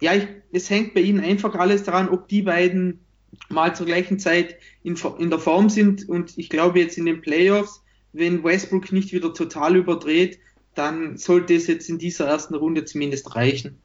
ja, 0.00 0.14
ich, 0.14 0.26
es 0.52 0.70
hängt 0.70 0.94
bei 0.94 1.00
ihnen 1.00 1.20
einfach 1.20 1.54
alles 1.54 1.84
daran, 1.84 2.08
ob 2.08 2.28
die 2.28 2.42
beiden 2.42 3.00
mal 3.48 3.74
zur 3.74 3.86
gleichen 3.86 4.18
Zeit 4.18 4.56
in, 4.82 4.96
in 5.18 5.30
der 5.30 5.38
Form 5.38 5.68
sind. 5.68 6.08
Und 6.08 6.36
ich 6.38 6.48
glaube 6.48 6.80
jetzt 6.80 6.98
in 6.98 7.06
den 7.06 7.20
Playoffs, 7.20 7.82
wenn 8.12 8.44
Westbrook 8.44 8.92
nicht 8.92 9.12
wieder 9.12 9.32
total 9.32 9.76
überdreht, 9.76 10.38
dann 10.74 11.18
sollte 11.18 11.54
es 11.54 11.66
jetzt 11.66 11.88
in 11.88 11.98
dieser 11.98 12.26
ersten 12.26 12.54
Runde 12.54 12.84
zumindest 12.84 13.34
reichen. 13.34 13.78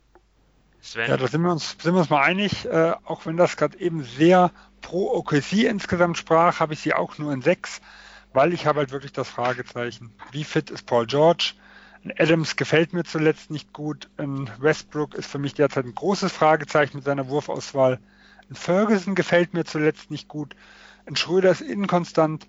Sven? 0.87 1.09
Ja, 1.09 1.17
da 1.17 1.27
sind 1.27 1.41
wir 1.41 1.51
uns, 1.51 1.75
sind 1.81 1.93
wir 1.93 1.99
uns 1.99 2.09
mal 2.09 2.23
einig. 2.23 2.65
Äh, 2.65 2.93
auch 3.03 3.25
wenn 3.25 3.37
das 3.37 3.57
gerade 3.57 3.79
eben 3.79 4.03
sehr 4.03 4.51
pro 4.81 5.11
OKC 5.13 5.65
insgesamt 5.65 6.17
sprach, 6.17 6.59
habe 6.59 6.73
ich 6.73 6.79
sie 6.79 6.93
auch 6.93 7.17
nur 7.17 7.33
in 7.33 7.41
sechs, 7.41 7.81
weil 8.33 8.53
ich 8.53 8.65
habe 8.65 8.79
halt 8.79 8.91
wirklich 8.91 9.11
das 9.11 9.29
Fragezeichen. 9.29 10.11
Wie 10.31 10.43
fit 10.43 10.69
ist 10.69 10.85
Paul 10.85 11.05
George? 11.05 11.53
Adams 12.17 12.55
gefällt 12.55 12.93
mir 12.93 13.03
zuletzt 13.03 13.51
nicht 13.51 13.73
gut. 13.73 14.09
Ein 14.17 14.49
Westbrook 14.59 15.13
ist 15.15 15.29
für 15.29 15.39
mich 15.39 15.53
derzeit 15.53 15.85
ein 15.85 15.95
großes 15.95 16.31
Fragezeichen 16.31 16.97
mit 16.97 17.05
seiner 17.05 17.27
Wurfauswahl. 17.27 17.99
Ein 18.49 18.55
Ferguson 18.55 19.13
gefällt 19.15 19.53
mir 19.53 19.65
zuletzt 19.65 20.09
nicht 20.09 20.29
gut. 20.29 20.55
Ein 21.05 21.17
Schröder 21.17 21.51
ist 21.51 21.61
inkonstant. 21.61 22.47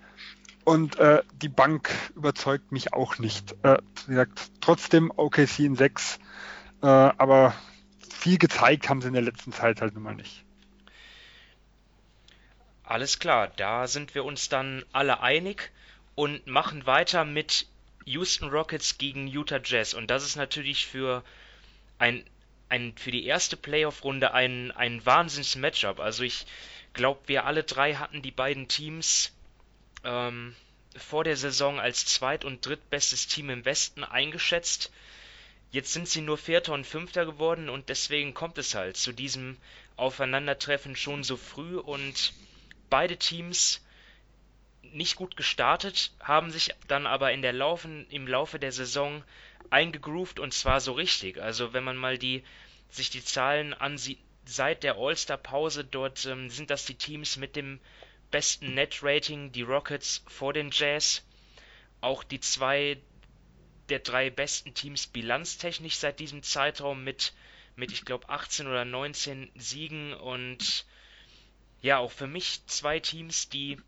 Und 0.65 0.97
äh, 0.99 1.23
die 1.41 1.49
Bank 1.49 1.91
überzeugt 2.15 2.73
mich 2.73 2.93
auch 2.93 3.19
nicht. 3.19 3.57
Äh, 3.63 3.79
wie 4.07 4.13
gesagt, 4.13 4.53
trotzdem 4.61 5.11
OKC 5.17 5.61
in 5.61 5.77
6, 5.77 6.19
äh, 6.83 6.87
aber 6.87 7.55
viel 8.19 8.39
gezeigt 8.39 8.89
haben 8.89 9.01
sie 9.01 9.09
in 9.09 9.15
der 9.15 9.23
letzten 9.23 9.53
Zeit 9.53 9.81
halt 9.81 9.95
nun 9.95 10.03
mal 10.03 10.15
nicht. 10.15 10.45
Alles 12.83 13.19
klar, 13.19 13.49
da 13.49 13.87
sind 13.87 14.15
wir 14.15 14.25
uns 14.25 14.49
dann 14.49 14.85
alle 14.93 15.21
einig 15.21 15.71
und 16.15 16.47
machen 16.47 16.87
weiter 16.87 17.25
mit 17.25 17.67
Houston 18.07 18.49
Rockets 18.49 18.99
gegen 18.99 19.29
Utah 19.29 19.61
Jazz. 19.63 19.95
Und 19.95 20.11
das 20.11 20.25
ist 20.25 20.37
natürlich 20.37 20.87
für 20.87 21.23
ein, 21.99 22.25
ein 22.69 22.95
für 22.97 23.11
die 23.11 23.27
erste 23.27 23.57
Playoff-Runde 23.57 24.33
ein, 24.33 24.73
ein 24.73 25.05
Wahnsinns-Matchup. 25.05 26.01
Also 26.01 26.25
ich 26.25 26.47
glaube, 26.95 27.21
wir 27.27 27.45
alle 27.45 27.63
drei 27.63 27.95
hatten 27.95 28.23
die 28.23 28.31
beiden 28.31 28.69
Teams 28.69 29.33
ähm, 30.03 30.57
vor 30.97 31.25
der 31.25 31.37
Saison 31.37 31.79
als 31.79 32.07
zweit- 32.07 32.45
und 32.45 32.65
drittbestes 32.65 33.29
Team 33.29 33.51
im 33.51 33.65
Westen 33.65 34.03
eingeschätzt. 34.03 34.91
Jetzt 35.71 35.93
sind 35.93 36.09
sie 36.09 36.23
nur 36.23 36.39
Vierter 36.39 36.73
und 36.73 36.87
Fünfter 36.87 37.27
geworden 37.27 37.69
und 37.69 37.91
deswegen 37.91 38.33
kommt 38.33 38.57
es 38.57 38.75
halt 38.75 38.97
zu 38.97 39.13
diesem 39.13 39.59
Aufeinandertreffen 39.97 40.97
schon 40.97 41.23
so 41.25 41.37
früh 41.37 41.77
und 41.77 42.33
beide 42.89 43.19
Teams 43.19 43.85
nicht 44.83 45.17
gut 45.17 45.37
gestartet, 45.37 46.13
haben 46.21 46.51
sich 46.51 46.75
dann 46.87 47.07
aber 47.07 47.33
in 47.33 47.43
der 47.43 47.53
Laufen, 47.53 48.07
im 48.09 48.27
Laufe 48.27 48.59
der 48.59 48.73
Saison 48.73 49.23
eingegroovt 49.69 50.41
und 50.41 50.55
zwar 50.55 50.81
so 50.81 50.93
richtig. 50.93 51.41
Also 51.41 51.75
wenn 51.75 51.85
man 51.85 51.97
mal 51.97 52.17
die, 52.17 52.43
sich 52.91 53.11
die 53.11 53.25
Zahlen 53.25 53.75
ansieht, 53.75 54.19
seit 54.47 54.83
der 54.83 54.97
All-Star-Pause, 54.97 55.85
dort 55.85 56.25
ähm, 56.25 56.49
sind 56.49 56.71
das 56.71 56.87
die 56.87 56.95
Teams 56.95 57.37
mit 57.37 57.55
dem 57.55 57.81
besten 58.31 58.75
Net-Rating, 58.75 59.53
die 59.53 59.63
Rockets 59.63 60.25
vor 60.27 60.55
den 60.55 60.71
Jazz. 60.73 61.23
Auch 62.01 62.25
die 62.25 62.41
zwei 62.41 62.99
der 63.89 64.01
drei 64.01 64.31
besten 64.31 64.75
Teams 64.75 65.07
bilanztechnisch 65.07 65.97
seit 65.97 66.21
diesem 66.21 66.43
Zeitraum 66.43 67.05
mit, 67.05 67.33
mit 67.77 67.93
ich 67.93 68.05
glaube, 68.05 68.29
18 68.29 68.67
oder 68.67 68.85
19 68.85 69.51
Siegen 69.55 70.15
und 70.15 70.87
ja, 71.81 71.99
auch 71.99 72.11
für 72.11 72.27
mich 72.27 72.67
zwei 72.67 72.99
Teams, 73.01 73.49
die 73.49 73.79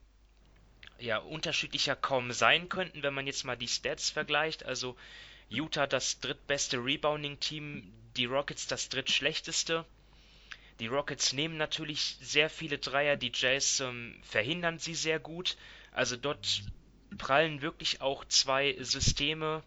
ja, 0.99 1.19
unterschiedlicher 1.19 1.97
kaum 1.97 2.33
sein 2.33 2.69
könnten, 2.69 3.03
wenn 3.03 3.15
man 3.15 3.27
jetzt 3.27 3.45
mal 3.45 3.57
die 3.57 3.69
Stats 3.69 4.11
vergleicht. 4.11 4.65
Also 4.65 4.97
Utah 5.49 5.87
das 5.87 6.21
drittbeste 6.21 6.79
Rebounding-Team, 6.79 7.93
die 8.17 8.27
Rockets 8.27 8.67
das 8.67 8.89
drittschlechteste. 8.89 9.85
Die 10.79 10.87
Rockets 10.87 11.33
nehmen 11.33 11.57
natürlich 11.57 12.17
sehr 12.21 12.49
viele 12.49 12.79
Dreier, 12.79 13.17
die 13.17 13.33
Jazz 13.35 13.81
ähm, 13.81 14.19
verhindern 14.23 14.79
sie 14.79 14.95
sehr 14.95 15.19
gut. 15.19 15.57
Also 15.93 16.17
dort 16.17 16.63
prallen 17.19 17.61
wirklich 17.61 18.01
auch 18.01 18.25
zwei 18.27 18.77
Systeme, 18.81 19.63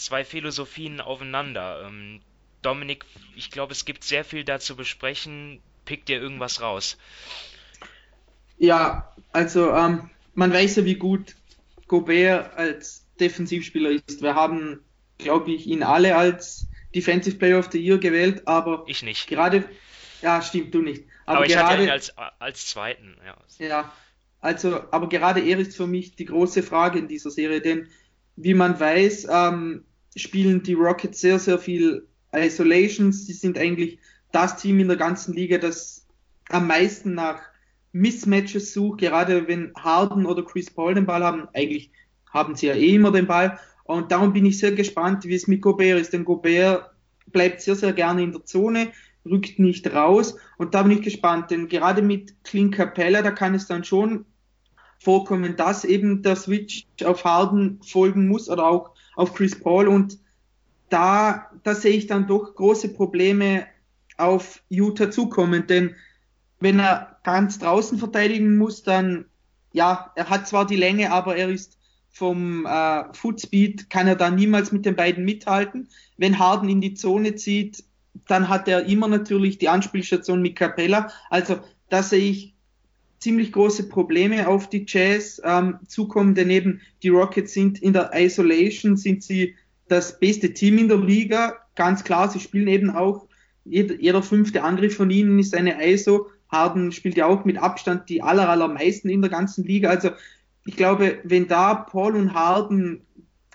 zwei 0.00 0.24
Philosophien 0.24 1.00
aufeinander. 1.00 1.84
Ähm, 1.86 2.20
Dominik, 2.62 3.04
ich 3.36 3.50
glaube, 3.50 3.72
es 3.72 3.84
gibt 3.84 4.04
sehr 4.04 4.24
viel 4.24 4.44
dazu 4.44 4.76
besprechen. 4.76 5.60
Pick 5.84 6.06
dir 6.06 6.20
irgendwas 6.20 6.60
raus. 6.60 6.98
Ja, 8.58 9.14
also 9.32 9.70
ähm, 9.72 10.10
man 10.34 10.52
weiß 10.52 10.76
ja, 10.76 10.84
wie 10.84 10.96
gut 10.96 11.34
Gobert 11.86 12.54
als 12.56 13.06
Defensivspieler 13.18 13.90
ist. 13.90 14.22
Wir 14.22 14.34
haben, 14.34 14.80
glaube 15.18 15.52
ich, 15.52 15.66
ihn 15.66 15.82
alle 15.82 16.16
als 16.16 16.68
Defensive 16.94 17.36
Player 17.36 17.58
of 17.58 17.70
the 17.72 17.78
Year 17.78 17.98
gewählt, 17.98 18.46
aber 18.46 18.84
ich 18.86 19.02
nicht. 19.02 19.26
Gerade, 19.28 19.64
ja, 20.22 20.42
stimmt, 20.42 20.74
du 20.74 20.82
nicht. 20.82 21.04
Aber, 21.26 21.38
aber 21.38 21.46
ich 21.46 21.52
gerade, 21.52 21.68
hatte 21.68 21.82
ihn 21.84 21.90
als, 21.90 22.14
als 22.38 22.66
zweiten, 22.66 23.16
ja. 23.24 23.66
Ja, 23.66 23.92
also, 24.40 24.84
aber 24.90 25.08
gerade 25.08 25.40
er 25.40 25.58
ist 25.58 25.76
für 25.76 25.86
mich 25.86 26.16
die 26.16 26.24
große 26.24 26.62
Frage 26.62 26.98
in 26.98 27.08
dieser 27.08 27.30
Serie, 27.30 27.60
denn 27.60 27.88
wie 28.36 28.54
man 28.54 28.78
weiß, 28.78 29.26
ähm, 29.30 29.84
spielen 30.16 30.62
die 30.62 30.74
Rockets 30.74 31.20
sehr, 31.20 31.38
sehr 31.38 31.58
viel 31.58 32.06
Isolations. 32.32 33.26
Sie 33.26 33.32
sind 33.32 33.58
eigentlich 33.58 33.98
das 34.32 34.56
Team 34.56 34.80
in 34.80 34.88
der 34.88 34.96
ganzen 34.96 35.34
Liga, 35.34 35.58
das 35.58 36.06
am 36.48 36.66
meisten 36.66 37.14
nach 37.14 37.40
Mismatches 37.92 38.72
sucht, 38.72 39.00
gerade 39.00 39.48
wenn 39.48 39.72
Harden 39.76 40.26
oder 40.26 40.44
Chris 40.44 40.70
Paul 40.70 40.94
den 40.94 41.06
Ball 41.06 41.24
haben. 41.24 41.48
Eigentlich 41.54 41.90
haben 42.30 42.54
sie 42.54 42.68
ja 42.68 42.74
eh 42.74 42.94
immer 42.94 43.12
den 43.12 43.26
Ball. 43.26 43.58
Und 43.84 44.12
darum 44.12 44.32
bin 44.32 44.46
ich 44.46 44.58
sehr 44.58 44.72
gespannt, 44.72 45.24
wie 45.24 45.34
es 45.34 45.48
mit 45.48 45.62
Gobert 45.62 46.00
ist, 46.00 46.12
denn 46.12 46.24
Gobert 46.24 46.90
bleibt 47.26 47.60
sehr, 47.60 47.74
sehr 47.74 47.92
gerne 47.92 48.22
in 48.22 48.32
der 48.32 48.44
Zone, 48.44 48.92
rückt 49.24 49.58
nicht 49.58 49.92
raus. 49.92 50.36
Und 50.58 50.74
da 50.74 50.82
bin 50.82 50.92
ich 50.92 51.02
gespannt, 51.02 51.50
denn 51.50 51.68
gerade 51.68 52.02
mit 52.02 52.44
Clint 52.44 52.74
Capella, 52.74 53.22
da 53.22 53.32
kann 53.32 53.54
es 53.54 53.66
dann 53.66 53.82
schon 53.82 54.26
vorkommen, 55.00 55.56
dass 55.56 55.84
eben 55.84 56.22
der 56.22 56.36
Switch 56.36 56.86
auf 57.04 57.24
Harden 57.24 57.80
folgen 57.82 58.28
muss 58.28 58.48
oder 58.48 58.66
auch 58.66 58.94
auf 59.20 59.34
Chris 59.34 59.58
Paul. 59.58 59.86
Und 59.88 60.18
da, 60.88 61.50
da 61.62 61.74
sehe 61.74 61.96
ich 61.96 62.06
dann 62.06 62.26
doch 62.26 62.54
große 62.54 62.88
Probleme 62.88 63.66
auf 64.16 64.62
Utah 64.68 65.10
zukommen, 65.10 65.66
denn 65.66 65.94
wenn 66.58 66.78
er 66.78 67.18
ganz 67.22 67.58
draußen 67.58 67.98
verteidigen 67.98 68.58
muss, 68.58 68.82
dann 68.82 69.26
ja, 69.72 70.12
er 70.14 70.28
hat 70.28 70.48
zwar 70.48 70.66
die 70.66 70.76
Länge, 70.76 71.12
aber 71.12 71.36
er 71.36 71.48
ist 71.48 71.78
vom 72.10 72.66
äh, 72.66 73.04
Footspeed 73.14 73.88
kann 73.88 74.08
er 74.08 74.16
da 74.16 74.30
niemals 74.30 74.72
mit 74.72 74.84
den 74.84 74.96
beiden 74.96 75.24
mithalten. 75.24 75.88
Wenn 76.16 76.38
Harden 76.38 76.68
in 76.68 76.80
die 76.80 76.94
Zone 76.94 77.36
zieht, 77.36 77.84
dann 78.26 78.48
hat 78.48 78.66
er 78.68 78.84
immer 78.86 79.06
natürlich 79.06 79.58
die 79.58 79.68
Anspielstation 79.68 80.42
mit 80.42 80.56
Capella. 80.56 81.10
Also 81.30 81.60
da 81.88 82.02
sehe 82.02 82.30
ich 82.30 82.49
ziemlich 83.20 83.52
große 83.52 83.88
Probleme 83.88 84.48
auf 84.48 84.68
die 84.68 84.84
Jazz 84.88 85.40
ähm, 85.44 85.78
zukommen, 85.86 86.34
denn 86.34 86.50
eben 86.50 86.80
die 87.02 87.10
Rockets 87.10 87.52
sind 87.52 87.80
in 87.82 87.92
der 87.92 88.10
Isolation, 88.14 88.96
sind 88.96 89.22
sie 89.22 89.54
das 89.88 90.18
beste 90.18 90.52
Team 90.54 90.78
in 90.78 90.88
der 90.88 90.98
Liga. 90.98 91.58
Ganz 91.76 92.02
klar, 92.02 92.30
sie 92.30 92.40
spielen 92.40 92.68
eben 92.68 92.90
auch, 92.90 93.26
jeder, 93.64 93.94
jeder 93.96 94.22
fünfte 94.22 94.62
Angriff 94.62 94.96
von 94.96 95.10
ihnen 95.10 95.38
ist 95.38 95.54
eine 95.54 95.84
ISO. 95.86 96.28
Harden 96.48 96.92
spielt 96.92 97.16
ja 97.16 97.26
auch 97.26 97.44
mit 97.44 97.58
Abstand 97.58 98.08
die 98.08 98.22
aller, 98.22 98.48
allermeisten 98.48 99.08
in 99.08 99.20
der 99.20 99.30
ganzen 99.30 99.64
Liga. 99.64 99.90
Also 99.90 100.10
ich 100.64 100.76
glaube, 100.76 101.18
wenn 101.24 101.46
da 101.46 101.74
Paul 101.74 102.16
und 102.16 102.34
Harden 102.34 103.02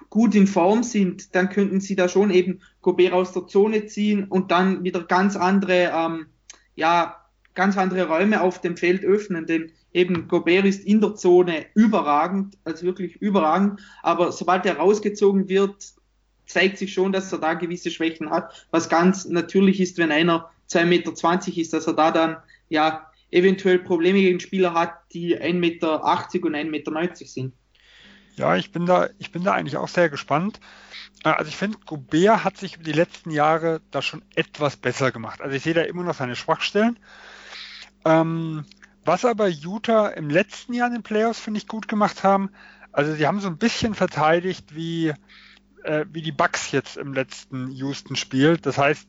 gut 0.10 0.36
in 0.36 0.48
Form 0.48 0.84
sind, 0.84 1.36
dann 1.36 1.50
könnten 1.50 1.82
sie 1.82 1.96
da 1.96 2.08
schon 2.08 2.32
eben 2.32 2.62
Gobert 2.82 3.14
aus 3.14 3.34
der 3.34 3.48
Zone 3.48 3.88
ziehen 3.88 4.26
und 4.26 4.52
dann 4.52 4.84
wieder 4.84 5.04
ganz 5.04 5.36
andere, 5.36 5.92
ähm, 5.94 6.28
ja, 6.76 7.25
ganz 7.56 7.78
andere 7.78 8.08
Räume 8.08 8.42
auf 8.42 8.62
dem 8.62 8.78
Feld 8.78 9.04
öffnen, 9.04 9.46
denn 9.46 9.72
eben 9.94 10.28
Gobert 10.28 10.66
ist 10.66 10.86
in 10.86 11.02
der 11.02 11.16
Zone 11.16 11.66
überragend, 11.74 12.58
also 12.64 12.86
wirklich 12.86 13.16
überragend, 13.18 13.82
aber 14.04 14.32
sobald 14.32 14.66
er 14.66 14.78
rausgezogen 14.78 15.50
wird, 15.50 15.94
zeigt 16.46 16.78
sich 16.78 16.94
schon, 16.94 17.12
dass 17.12 17.32
er 17.32 17.40
da 17.40 17.54
gewisse 17.54 17.90
Schwächen 17.90 18.30
hat, 18.30 18.68
was 18.72 18.90
ganz 18.90 19.26
natürlich 19.26 19.80
ist, 19.80 19.98
wenn 19.98 20.12
einer 20.12 20.52
2,20 20.70 20.86
Meter 20.86 21.58
ist, 21.58 21.74
dass 21.74 21.88
er 21.88 21.94
da 21.94 22.12
dann 22.12 22.38
ja 22.70 23.10
eventuell 23.32 23.80
Probleme 23.80 24.20
gegen 24.20 24.40
Spieler 24.40 24.74
hat, 24.74 24.94
die 25.14 25.38
1,80 25.38 25.54
Meter 25.54 26.04
und 26.04 26.56
1,90 26.56 26.70
Meter 26.70 27.16
sind. 27.26 27.54
Ja, 28.36 28.56
ich 28.58 28.72
bin 28.72 28.86
da, 28.86 29.10
ich 29.18 29.32
bin 29.32 29.44
da 29.44 29.54
eigentlich 29.54 29.78
auch 29.78 29.88
sehr 29.88 30.10
gespannt. 30.10 30.60
Äh, 31.24 31.30
also 31.30 31.48
ich 31.48 31.56
finde, 31.56 31.78
Gobert 31.86 32.44
hat 32.44 32.58
sich 32.58 32.78
die 32.80 32.92
letzten 32.92 33.32
Jahre 33.32 33.82
da 33.92 34.02
schon 34.02 34.24
etwas 34.36 34.76
besser 34.76 35.12
gemacht. 35.12 35.42
Also 35.42 35.56
ich 35.56 35.64
sehe 35.64 35.74
da 35.74 35.82
immer 35.82 36.04
noch 36.04 36.16
seine 36.16 36.36
Schwachstellen. 36.36 37.00
Ähm, 38.06 38.66
was 39.04 39.26
aber 39.26 39.48
Utah 39.48 40.08
im 40.08 40.30
letzten 40.30 40.74
Jahr 40.74 40.88
in 40.88 40.94
den 40.94 41.04
Playoffs, 41.04 41.40
finde 41.40 41.60
ich, 41.60 41.68
gut 41.68 41.88
gemacht 41.88 42.24
haben, 42.24 42.50
also 42.92 43.14
sie 43.14 43.28
haben 43.28 43.42
so 43.42 43.50
ein 43.50 43.58
bisschen 43.58 43.94
verteidigt 43.94 44.74
wie, 44.74 45.14
äh, 45.84 46.06
wie 46.12 46.22
die 46.22 46.32
Bucks 46.32 46.72
jetzt 46.72 46.96
im 46.96 47.14
letzten 47.14 47.70
Houston-Spiel. 47.72 48.58
Das 48.58 48.78
heißt, 48.78 49.08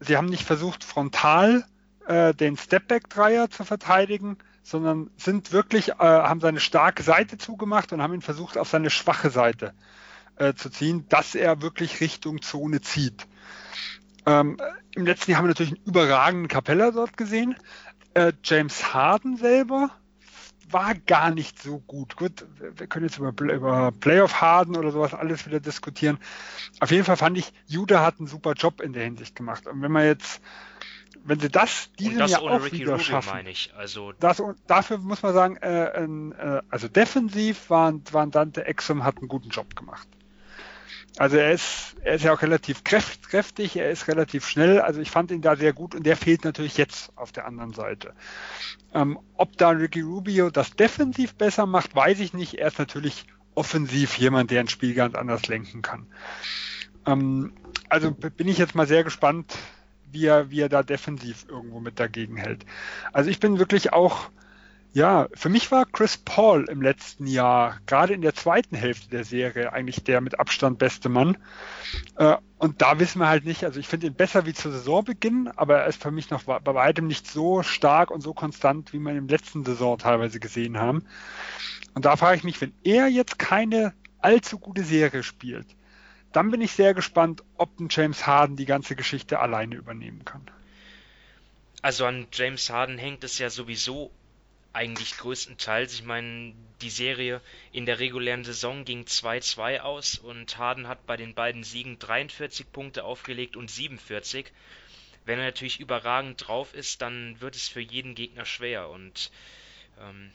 sie 0.00 0.16
haben 0.16 0.26
nicht 0.26 0.44
versucht, 0.44 0.82
frontal 0.82 1.66
äh, 2.06 2.32
den 2.32 2.56
Stepback-Dreier 2.56 3.50
zu 3.50 3.64
verteidigen, 3.64 4.38
sondern 4.62 5.10
sind 5.16 5.52
wirklich, 5.52 5.90
äh, 5.90 5.94
haben 5.98 6.40
seine 6.40 6.60
starke 6.60 7.02
Seite 7.02 7.36
zugemacht 7.36 7.92
und 7.92 8.00
haben 8.00 8.14
ihn 8.14 8.22
versucht, 8.22 8.56
auf 8.56 8.68
seine 8.68 8.90
schwache 8.90 9.30
Seite 9.30 9.74
äh, 10.36 10.54
zu 10.54 10.70
ziehen, 10.70 11.06
dass 11.08 11.34
er 11.34 11.62
wirklich 11.62 12.00
Richtung 12.00 12.40
Zone 12.42 12.80
zieht. 12.80 13.26
Ähm, 14.24 14.56
Im 14.94 15.04
letzten 15.04 15.30
Jahr 15.30 15.38
haben 15.38 15.46
wir 15.46 15.50
natürlich 15.50 15.72
einen 15.72 15.84
überragenden 15.84 16.48
Capella 16.48 16.92
dort 16.92 17.16
gesehen. 17.16 17.56
Äh, 18.14 18.32
James 18.44 18.92
Harden 18.92 19.36
selber 19.36 19.90
war 20.70 20.94
gar 20.94 21.30
nicht 21.30 21.60
so 21.60 21.78
gut. 21.80 22.16
Gut, 22.16 22.46
wir 22.58 22.86
können 22.86 23.06
jetzt 23.06 23.18
über, 23.18 23.30
über 23.52 23.92
Playoff 23.92 24.40
Harden 24.40 24.76
oder 24.76 24.90
sowas 24.90 25.14
alles 25.14 25.46
wieder 25.46 25.60
diskutieren. 25.60 26.18
Auf 26.80 26.90
jeden 26.90 27.04
Fall 27.04 27.16
fand 27.16 27.36
ich, 27.36 27.52
Judah 27.66 28.04
hat 28.04 28.18
einen 28.18 28.26
super 28.26 28.54
Job 28.54 28.80
in 28.80 28.92
der 28.92 29.04
Hinsicht 29.04 29.36
gemacht. 29.36 29.66
Und 29.66 29.82
wenn 29.82 29.92
man 29.92 30.04
jetzt 30.04 30.40
wenn 31.24 31.38
sie 31.38 31.50
das 31.50 31.92
diesem 31.92 32.18
das 32.18 32.32
Jahr 32.32 32.42
auch 32.42 32.64
Ricky 32.64 32.80
wieder 32.80 32.92
Rubio, 32.92 33.04
schaffen, 33.04 33.30
meine 33.30 33.50
ich. 33.50 33.72
Also 33.76 34.12
das, 34.12 34.42
dafür 34.66 34.98
muss 34.98 35.22
man 35.22 35.32
sagen, 35.32 35.56
äh, 35.56 36.04
äh, 36.04 36.62
also 36.68 36.88
defensiv 36.88 37.70
waren, 37.70 38.02
waren 38.10 38.30
Dante 38.30 38.66
Exum 38.66 39.04
hat 39.04 39.18
einen 39.18 39.28
guten 39.28 39.50
Job 39.50 39.76
gemacht. 39.76 40.08
Also 41.18 41.36
er 41.36 41.52
ist, 41.52 41.94
er 42.02 42.14
ist 42.14 42.24
ja 42.24 42.32
auch 42.32 42.40
relativ 42.40 42.84
kräftig, 42.84 43.76
er 43.76 43.90
ist 43.90 44.08
relativ 44.08 44.48
schnell, 44.48 44.80
also 44.80 45.00
ich 45.00 45.10
fand 45.10 45.30
ihn 45.30 45.42
da 45.42 45.56
sehr 45.56 45.74
gut 45.74 45.94
und 45.94 46.04
der 46.04 46.16
fehlt 46.16 46.44
natürlich 46.44 46.78
jetzt 46.78 47.12
auf 47.16 47.32
der 47.32 47.46
anderen 47.46 47.74
Seite. 47.74 48.14
Ähm, 48.94 49.18
ob 49.36 49.56
da 49.58 49.70
Ricky 49.70 50.00
Rubio 50.00 50.50
das 50.50 50.70
defensiv 50.70 51.34
besser 51.34 51.66
macht, 51.66 51.94
weiß 51.94 52.20
ich 52.20 52.32
nicht. 52.32 52.54
Er 52.54 52.68
ist 52.68 52.78
natürlich 52.78 53.26
offensiv 53.54 54.16
jemand, 54.16 54.50
der 54.50 54.60
ein 54.60 54.68
Spiel 54.68 54.94
ganz 54.94 55.14
anders 55.14 55.46
lenken 55.48 55.82
kann. 55.82 56.06
Ähm, 57.06 57.52
also 57.88 58.10
bin 58.10 58.48
ich 58.48 58.58
jetzt 58.58 58.74
mal 58.74 58.86
sehr 58.86 59.04
gespannt, 59.04 59.54
wie 60.10 60.26
er, 60.26 60.50
wie 60.50 60.60
er 60.60 60.68
da 60.68 60.82
defensiv 60.82 61.46
irgendwo 61.48 61.80
mit 61.80 62.00
dagegen 62.00 62.36
hält. 62.36 62.64
Also 63.12 63.30
ich 63.30 63.40
bin 63.40 63.58
wirklich 63.58 63.92
auch, 63.92 64.30
ja, 64.94 65.28
für 65.34 65.48
mich 65.48 65.70
war 65.70 65.86
Chris 65.86 66.18
Paul 66.18 66.66
im 66.68 66.82
letzten 66.82 67.26
Jahr, 67.26 67.78
gerade 67.86 68.12
in 68.12 68.20
der 68.20 68.34
zweiten 68.34 68.76
Hälfte 68.76 69.08
der 69.08 69.24
Serie, 69.24 69.72
eigentlich 69.72 70.04
der 70.04 70.20
mit 70.20 70.38
Abstand 70.38 70.78
beste 70.78 71.08
Mann. 71.08 71.38
Äh, 72.16 72.36
und 72.58 72.82
da 72.82 72.98
wissen 72.98 73.20
wir 73.20 73.28
halt 73.28 73.46
nicht, 73.46 73.64
also 73.64 73.80
ich 73.80 73.88
finde 73.88 74.08
ihn 74.08 74.14
besser 74.14 74.44
wie 74.44 74.52
zu 74.52 74.70
Saisonbeginn, 74.70 75.48
aber 75.56 75.78
er 75.78 75.86
ist 75.86 76.02
für 76.02 76.10
mich 76.10 76.28
noch 76.28 76.44
bei 76.44 76.74
weitem 76.74 77.06
nicht 77.06 77.26
so 77.26 77.62
stark 77.62 78.10
und 78.10 78.20
so 78.20 78.34
konstant, 78.34 78.92
wie 78.92 78.98
wir 78.98 79.12
im 79.12 79.28
letzten 79.28 79.64
Saison 79.64 79.96
teilweise 79.96 80.40
gesehen 80.40 80.78
haben. 80.78 81.06
Und 81.94 82.04
da 82.04 82.16
frage 82.16 82.36
ich 82.36 82.44
mich, 82.44 82.60
wenn 82.60 82.74
er 82.84 83.08
jetzt 83.08 83.38
keine 83.38 83.94
allzu 84.18 84.58
gute 84.58 84.84
Serie 84.84 85.22
spielt, 85.22 85.66
dann 86.32 86.50
bin 86.50 86.60
ich 86.60 86.72
sehr 86.72 86.92
gespannt, 86.92 87.42
ob 87.56 87.80
ein 87.80 87.88
James 87.90 88.26
Harden 88.26 88.56
die 88.56 88.66
ganze 88.66 88.94
Geschichte 88.94 89.38
alleine 89.38 89.74
übernehmen 89.74 90.24
kann. 90.24 90.42
Also 91.80 92.04
an 92.04 92.26
James 92.32 92.70
Harden 92.70 92.98
hängt 92.98 93.24
es 93.24 93.38
ja 93.38 93.50
sowieso 93.50 94.12
eigentlich 94.72 95.16
größtenteils. 95.18 95.94
Ich 95.94 96.04
meine, 96.04 96.54
die 96.80 96.90
Serie 96.90 97.40
in 97.72 97.86
der 97.86 97.98
regulären 97.98 98.44
Saison 98.44 98.84
ging 98.84 99.04
2-2 99.04 99.80
aus 99.80 100.18
und 100.18 100.56
Harden 100.58 100.88
hat 100.88 101.06
bei 101.06 101.16
den 101.16 101.34
beiden 101.34 101.62
Siegen 101.62 101.98
43 101.98 102.72
Punkte 102.72 103.04
aufgelegt 103.04 103.56
und 103.56 103.70
47. 103.70 104.50
Wenn 105.24 105.38
er 105.38 105.46
natürlich 105.46 105.80
überragend 105.80 106.46
drauf 106.46 106.74
ist, 106.74 107.02
dann 107.02 107.40
wird 107.40 107.54
es 107.54 107.68
für 107.68 107.80
jeden 107.80 108.14
Gegner 108.14 108.44
schwer. 108.44 108.88
Und 108.88 109.30
ähm, 110.00 110.32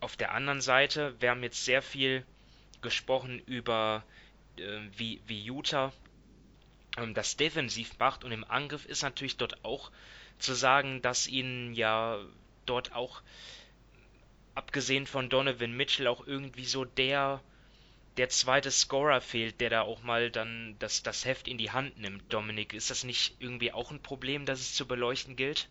auf 0.00 0.16
der 0.16 0.32
anderen 0.32 0.60
Seite, 0.60 1.14
wir 1.20 1.30
haben 1.30 1.42
jetzt 1.42 1.64
sehr 1.64 1.82
viel 1.82 2.24
gesprochen 2.82 3.40
über 3.46 4.04
äh, 4.56 4.80
wie, 4.96 5.20
wie 5.26 5.42
Utah 5.42 5.92
ähm, 6.96 7.14
das 7.14 7.36
defensiv 7.36 7.98
macht 7.98 8.24
und 8.24 8.32
im 8.32 8.44
Angriff 8.44 8.84
ist 8.86 9.02
natürlich 9.02 9.36
dort 9.36 9.64
auch 9.64 9.90
zu 10.38 10.54
sagen, 10.54 11.02
dass 11.02 11.26
ihnen 11.26 11.74
ja 11.74 12.18
dort 12.66 12.94
auch 12.94 13.22
abgesehen 14.54 15.06
von 15.06 15.28
Donovan 15.28 15.76
Mitchell 15.76 16.06
auch 16.06 16.26
irgendwie 16.26 16.64
so 16.64 16.84
der 16.84 17.40
der 18.16 18.28
zweite 18.28 18.70
Scorer 18.70 19.20
fehlt, 19.20 19.60
der 19.60 19.70
da 19.70 19.82
auch 19.82 20.02
mal 20.02 20.30
dann 20.30 20.74
das, 20.78 21.02
das 21.02 21.24
Heft 21.24 21.48
in 21.48 21.58
die 21.58 21.70
Hand 21.70 21.98
nimmt. 21.98 22.22
Dominik, 22.28 22.74
ist 22.74 22.90
das 22.90 23.04
nicht 23.04 23.36
irgendwie 23.38 23.72
auch 23.72 23.90
ein 23.90 24.02
Problem, 24.02 24.44
das 24.44 24.60
es 24.60 24.74
zu 24.74 24.86
beleuchten 24.86 25.36
gilt? 25.36 25.68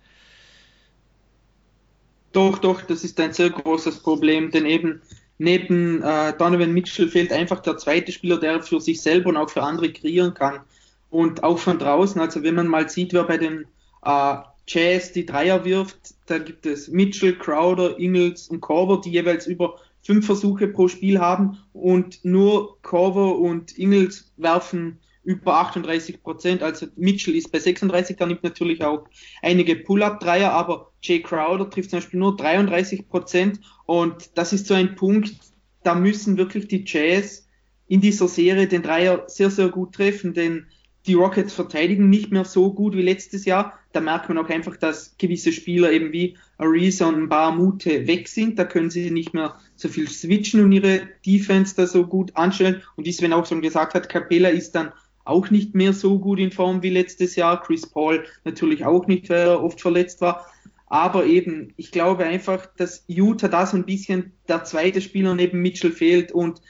Doch, 2.31 2.59
doch, 2.59 2.81
das 2.81 3.03
ist 3.03 3.19
ein 3.19 3.33
sehr 3.33 3.49
großes 3.49 3.99
Problem, 3.99 4.51
denn 4.51 4.65
eben 4.65 5.01
neben 5.37 6.01
äh, 6.01 6.33
Donovan 6.37 6.73
Mitchell 6.73 7.09
fehlt 7.09 7.31
einfach 7.31 7.59
der 7.59 7.77
zweite 7.77 8.11
Spieler, 8.11 8.39
der 8.39 8.61
für 8.61 8.79
sich 8.79 9.01
selber 9.01 9.29
und 9.29 9.37
auch 9.37 9.49
für 9.49 9.63
andere 9.63 9.91
kreieren 9.91 10.33
kann. 10.33 10.61
Und 11.09 11.43
auch 11.43 11.57
von 11.57 11.79
draußen, 11.79 12.21
also 12.21 12.43
wenn 12.43 12.55
man 12.55 12.67
mal 12.67 12.87
sieht, 12.87 13.13
wer 13.13 13.23
bei 13.23 13.37
den 13.37 13.65
äh, 14.03 14.35
Jazz 14.69 15.11
die 15.11 15.25
Dreier 15.25 15.65
wirft, 15.65 16.13
da 16.27 16.37
gibt 16.37 16.67
es 16.67 16.89
Mitchell, 16.89 17.35
Crowder, 17.35 17.97
Ingles 17.99 18.49
und 18.49 18.61
Corver, 18.61 19.01
die 19.03 19.09
jeweils 19.09 19.47
über 19.47 19.79
fünf 20.03 20.27
Versuche 20.27 20.67
pro 20.67 20.87
Spiel 20.87 21.19
haben 21.19 21.57
und 21.73 22.23
nur 22.23 22.79
Corver 22.83 23.39
und 23.39 23.77
Ingles 23.79 24.31
werfen 24.37 24.99
über 25.23 25.55
38 25.55 26.21
Prozent. 26.21 26.61
Also 26.61 26.85
Mitchell 26.95 27.35
ist 27.35 27.51
bei 27.51 27.59
36, 27.59 28.17
da 28.17 28.27
nimmt 28.27 28.43
natürlich 28.43 28.83
auch 28.83 29.07
einige 29.41 29.75
Pull-Up-Dreier, 29.75 30.51
aber 30.51 30.91
Jay 31.01 31.19
Crowder 31.19 31.69
trifft 31.69 31.89
zum 31.89 31.99
Beispiel 31.99 32.19
nur 32.19 32.37
33 32.37 33.09
Prozent 33.09 33.59
und 33.85 34.37
das 34.37 34.53
ist 34.53 34.67
so 34.67 34.75
ein 34.75 34.95
Punkt, 34.95 35.35
da 35.83 35.95
müssen 35.95 36.37
wirklich 36.37 36.67
die 36.67 36.83
Jazz 36.85 37.47
in 37.87 38.01
dieser 38.01 38.27
Serie 38.27 38.67
den 38.67 38.83
Dreier 38.83 39.23
sehr, 39.27 39.49
sehr 39.49 39.69
gut 39.69 39.95
treffen, 39.95 40.35
denn 40.35 40.67
die 41.07 41.15
Rockets 41.15 41.53
verteidigen 41.53 42.09
nicht 42.09 42.31
mehr 42.31 42.45
so 42.45 42.71
gut 42.71 42.95
wie 42.95 43.01
letztes 43.01 43.45
Jahr. 43.45 43.78
Da 43.91 44.01
merkt 44.01 44.29
man 44.29 44.37
auch 44.37 44.49
einfach, 44.49 44.77
dass 44.77 45.17
gewisse 45.17 45.51
Spieler 45.51 45.91
eben 45.91 46.11
wie 46.11 46.37
Ariza 46.57 47.07
und 47.07 47.27
Baramute 47.27 48.05
weg 48.07 48.27
sind. 48.27 48.59
Da 48.59 48.65
können 48.65 48.89
sie 48.89 49.09
nicht 49.09 49.33
mehr 49.33 49.55
so 49.75 49.89
viel 49.89 50.07
switchen 50.07 50.63
und 50.63 50.71
ihre 50.71 51.07
Defense 51.25 51.75
da 51.75 51.87
so 51.87 52.05
gut 52.05 52.35
anstellen. 52.35 52.83
Und 52.95 53.05
wie 53.05 53.11
Sven 53.11 53.33
auch 53.33 53.47
schon 53.47 53.61
gesagt 53.61 53.95
hat, 53.95 54.09
Capella 54.09 54.49
ist 54.49 54.75
dann 54.75 54.91
auch 55.25 55.49
nicht 55.49 55.75
mehr 55.75 55.93
so 55.93 56.19
gut 56.19 56.39
in 56.39 56.51
Form 56.51 56.83
wie 56.83 56.89
letztes 56.89 57.35
Jahr. 57.35 57.61
Chris 57.61 57.87
Paul 57.87 58.25
natürlich 58.43 58.85
auch 58.85 59.07
nicht, 59.07 59.29
weil 59.29 59.47
er 59.47 59.63
oft 59.63 59.81
verletzt 59.81 60.21
war. 60.21 60.45
Aber 60.87 61.25
eben, 61.25 61.73
ich 61.77 61.91
glaube 61.91 62.25
einfach, 62.25 62.65
dass 62.75 63.03
Utah 63.07 63.47
da 63.47 63.65
so 63.65 63.77
ein 63.77 63.85
bisschen 63.85 64.33
der 64.47 64.63
zweite 64.63 65.01
Spieler 65.01 65.35
neben 65.35 65.61
Mitchell 65.61 65.91
fehlt 65.91 66.31
und 66.31 66.61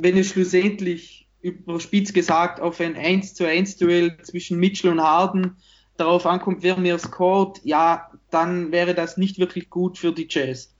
wenn 0.00 0.16
es 0.16 0.28
schlussendlich 0.28 1.28
überspitzt 1.42 2.14
gesagt 2.14 2.60
auf 2.60 2.80
ein 2.80 2.96
1 2.96 3.34
zu 3.34 3.46
1 3.46 3.76
Duell 3.76 4.16
zwischen 4.22 4.58
Mitchell 4.58 4.90
und 4.90 5.02
Harden 5.02 5.56
darauf 6.00 6.26
ankommt, 6.26 6.62
wer 6.62 6.76
mehr 6.76 6.98
scored, 6.98 7.60
ja, 7.64 8.10
dann 8.30 8.72
wäre 8.72 8.94
das 8.94 9.16
nicht 9.16 9.38
wirklich 9.38 9.70
gut 9.70 9.98
für 9.98 10.12
die 10.12 10.26
Jazz. 10.28 10.74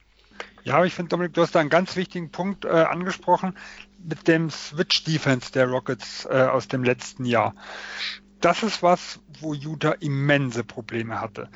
Ja, 0.65 0.77
aber 0.77 0.87
ich 0.87 0.95
finde, 0.95 1.11
Dominik, 1.11 1.35
du 1.35 1.43
hast 1.43 1.55
da 1.55 1.61
einen 1.61 1.71
ganz 1.71 1.97
wichtigen 1.97 2.31
Punkt 2.31 2.65
äh, 2.65 2.69
angesprochen 2.69 3.57
mit 4.03 4.29
dem 4.29 4.51
Switch-Defense 4.51 5.53
der 5.53 5.69
Rockets 5.69 6.27
äh, 6.27 6.47
aus 6.51 6.69
dem 6.69 6.85
letzten 6.85 7.25
Jahr. 7.25 7.55
Das 8.41 8.63
ist 8.63 8.83
was, 8.83 9.21
wo 9.41 9.53
Utah 9.53 9.93
immense 10.01 10.65
Probleme 10.65 11.21
hatte. 11.21 11.49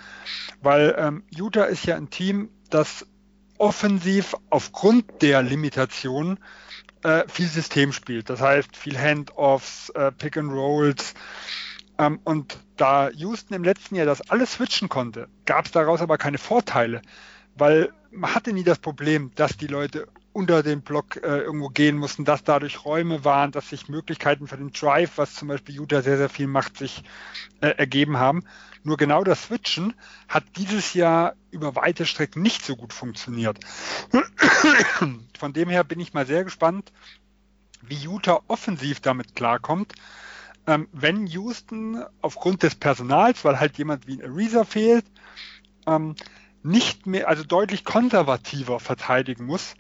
Weil 0.60 0.94
ähm, 0.98 1.24
Utah 1.30 1.64
ist 1.64 1.86
ja 1.86 1.96
ein 1.96 2.10
Team, 2.10 2.50
das 2.70 3.06
offensiv 3.58 4.34
aufgrund 4.50 5.22
der 5.22 5.42
Limitationen 5.42 6.38
äh, 7.02 7.24
viel 7.28 7.46
System 7.46 7.92
spielt. 7.92 8.28
Das 8.28 8.40
heißt, 8.40 8.76
viel 8.76 8.98
Handoffs, 8.98 9.90
äh, 9.90 10.12
Pick 10.12 10.36
and 10.36 10.52
Rolls. 10.52 11.14
Ähm, 11.98 12.20
und 12.24 12.58
da 12.76 13.10
Houston 13.10 13.54
im 13.54 13.64
letzten 13.64 13.94
Jahr 13.94 14.06
das 14.06 14.30
alles 14.30 14.54
switchen 14.54 14.88
konnte, 14.88 15.28
gab 15.44 15.66
es 15.66 15.72
daraus 15.72 16.00
aber 16.00 16.18
keine 16.18 16.38
Vorteile, 16.38 17.02
weil 17.56 17.92
man 18.10 18.34
hatte 18.34 18.52
nie 18.52 18.64
das 18.64 18.78
Problem, 18.78 19.32
dass 19.34 19.56
die 19.56 19.66
Leute 19.66 20.08
unter 20.32 20.64
den 20.64 20.82
Block 20.82 21.16
äh, 21.16 21.38
irgendwo 21.38 21.68
gehen 21.68 21.96
mussten, 21.96 22.24
dass 22.24 22.42
dadurch 22.42 22.84
Räume 22.84 23.24
waren, 23.24 23.52
dass 23.52 23.70
sich 23.70 23.88
Möglichkeiten 23.88 24.48
für 24.48 24.56
den 24.56 24.72
Drive, 24.72 25.12
was 25.16 25.34
zum 25.34 25.48
Beispiel 25.48 25.76
Utah 25.76 26.02
sehr, 26.02 26.16
sehr 26.16 26.28
viel 26.28 26.48
macht, 26.48 26.76
sich 26.76 27.04
äh, 27.60 27.68
ergeben 27.68 28.18
haben. 28.18 28.42
Nur 28.82 28.96
genau 28.96 29.22
das 29.22 29.44
Switchen 29.44 29.94
hat 30.28 30.44
dieses 30.56 30.92
Jahr 30.92 31.34
über 31.52 31.76
weite 31.76 32.04
Strecken 32.04 32.42
nicht 32.42 32.64
so 32.64 32.74
gut 32.74 32.92
funktioniert. 32.92 33.58
Von 35.38 35.52
dem 35.52 35.68
her 35.68 35.84
bin 35.84 36.00
ich 36.00 36.12
mal 36.14 36.26
sehr 36.26 36.42
gespannt, 36.42 36.92
wie 37.80 37.96
Utah 37.96 38.40
offensiv 38.48 39.00
damit 39.00 39.36
klarkommt. 39.36 39.94
Ähm, 40.66 40.88
wenn 40.92 41.26
Houston 41.26 42.04
aufgrund 42.22 42.62
des 42.62 42.74
Personals, 42.74 43.44
weil 43.44 43.60
halt 43.60 43.76
jemand 43.76 44.06
wie 44.06 44.22
ein 44.22 44.30
Ariza 44.30 44.64
fehlt, 44.64 45.04
ähm, 45.86 46.14
nicht 46.62 47.06
mehr, 47.06 47.28
also 47.28 47.44
deutlich 47.44 47.84
konservativer 47.84 48.80
verteidigen 48.80 49.44
muss, 49.44 49.74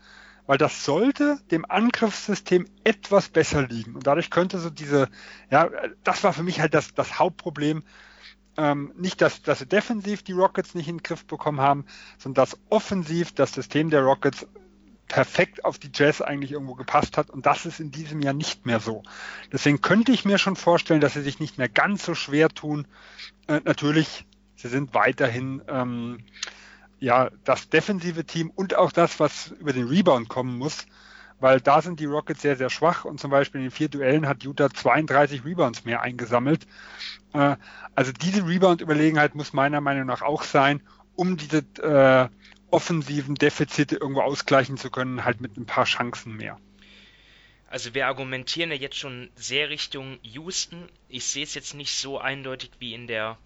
weil 0.46 0.58
das 0.58 0.84
sollte 0.84 1.38
dem 1.50 1.64
Angriffssystem 1.68 2.66
etwas 2.84 3.30
besser 3.30 3.66
liegen. 3.66 3.94
Und 3.94 4.06
dadurch 4.06 4.30
könnte 4.30 4.58
so 4.58 4.68
diese, 4.68 5.08
ja, 5.50 5.70
das 6.02 6.22
war 6.22 6.34
für 6.34 6.42
mich 6.42 6.60
halt 6.60 6.74
das, 6.74 6.94
das 6.94 7.18
Hauptproblem. 7.18 7.82
Ähm, 8.56 8.92
nicht, 8.96 9.20
dass, 9.20 9.42
dass 9.42 9.58
sie 9.60 9.66
defensiv 9.66 10.22
die 10.22 10.32
Rockets 10.32 10.74
nicht 10.74 10.88
in 10.88 10.98
den 10.98 11.02
Griff 11.02 11.24
bekommen 11.24 11.60
haben, 11.60 11.86
sondern 12.18 12.44
dass 12.44 12.58
offensiv 12.68 13.32
das 13.32 13.52
System 13.52 13.90
der 13.90 14.02
Rockets 14.02 14.46
perfekt 15.08 15.64
auf 15.64 15.78
die 15.78 15.90
Jazz 15.92 16.20
eigentlich 16.20 16.52
irgendwo 16.52 16.74
gepasst 16.74 17.16
hat. 17.16 17.30
Und 17.30 17.46
das 17.46 17.66
ist 17.66 17.80
in 17.80 17.90
diesem 17.90 18.20
Jahr 18.20 18.34
nicht 18.34 18.66
mehr 18.66 18.80
so. 18.80 19.02
Deswegen 19.52 19.80
könnte 19.80 20.12
ich 20.12 20.24
mir 20.24 20.38
schon 20.38 20.56
vorstellen, 20.56 21.00
dass 21.00 21.14
sie 21.14 21.22
sich 21.22 21.40
nicht 21.40 21.58
mehr 21.58 21.68
ganz 21.68 22.04
so 22.04 22.14
schwer 22.14 22.48
tun. 22.48 22.86
Äh, 23.46 23.60
natürlich, 23.64 24.24
sie 24.56 24.68
sind 24.68 24.94
weiterhin 24.94 25.62
ähm, 25.68 26.18
ja, 27.00 27.30
das 27.44 27.68
defensive 27.68 28.24
Team 28.24 28.50
und 28.54 28.76
auch 28.76 28.92
das, 28.92 29.20
was 29.20 29.48
über 29.60 29.72
den 29.72 29.88
Rebound 29.88 30.28
kommen 30.28 30.56
muss, 30.56 30.86
weil 31.38 31.60
da 31.60 31.82
sind 31.82 32.00
die 32.00 32.06
Rockets 32.06 32.40
sehr, 32.40 32.56
sehr 32.56 32.70
schwach 32.70 33.04
und 33.04 33.20
zum 33.20 33.30
Beispiel 33.30 33.60
in 33.60 33.66
den 33.66 33.70
vier 33.70 33.88
Duellen 33.88 34.26
hat 34.26 34.42
Utah 34.42 34.70
32 34.70 35.44
Rebounds 35.44 35.84
mehr 35.84 36.00
eingesammelt. 36.00 36.66
Äh, 37.34 37.56
also 37.94 38.12
diese 38.12 38.46
Rebound-Überlegenheit 38.46 39.34
muss 39.34 39.52
meiner 39.52 39.80
Meinung 39.80 40.06
nach 40.06 40.22
auch 40.22 40.44
sein, 40.44 40.80
um 41.14 41.36
diese 41.36 41.58
äh, 41.82 42.28
offensiven 42.74 43.36
Defizite 43.36 43.96
irgendwo 43.96 44.22
ausgleichen 44.22 44.76
zu 44.76 44.90
können, 44.90 45.24
halt 45.24 45.40
mit 45.40 45.56
ein 45.56 45.64
paar 45.64 45.84
Chancen 45.84 46.36
mehr. 46.36 46.58
Also 47.68 47.94
wir 47.94 48.06
argumentieren 48.08 48.70
ja 48.70 48.76
jetzt 48.76 48.96
schon 48.96 49.30
sehr 49.36 49.70
Richtung 49.70 50.18
Houston. 50.22 50.88
Ich 51.08 51.24
sehe 51.24 51.44
es 51.44 51.54
jetzt 51.54 51.74
nicht 51.74 51.92
so 51.92 52.18
eindeutig 52.18 52.70
wie 52.80 52.92
in 52.92 53.06
der 53.06 53.38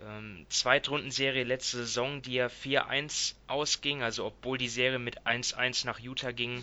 ähm, 0.00 0.46
Zweitrundenserie 0.48 1.42
letzte 1.42 1.78
Saison, 1.78 2.22
die 2.22 2.34
ja 2.34 2.46
4-1 2.46 3.34
ausging, 3.48 4.02
also 4.02 4.24
obwohl 4.26 4.58
die 4.58 4.68
Serie 4.68 5.00
mit 5.00 5.26
1-1 5.26 5.84
nach 5.84 5.98
Utah 5.98 6.30
ging, 6.32 6.62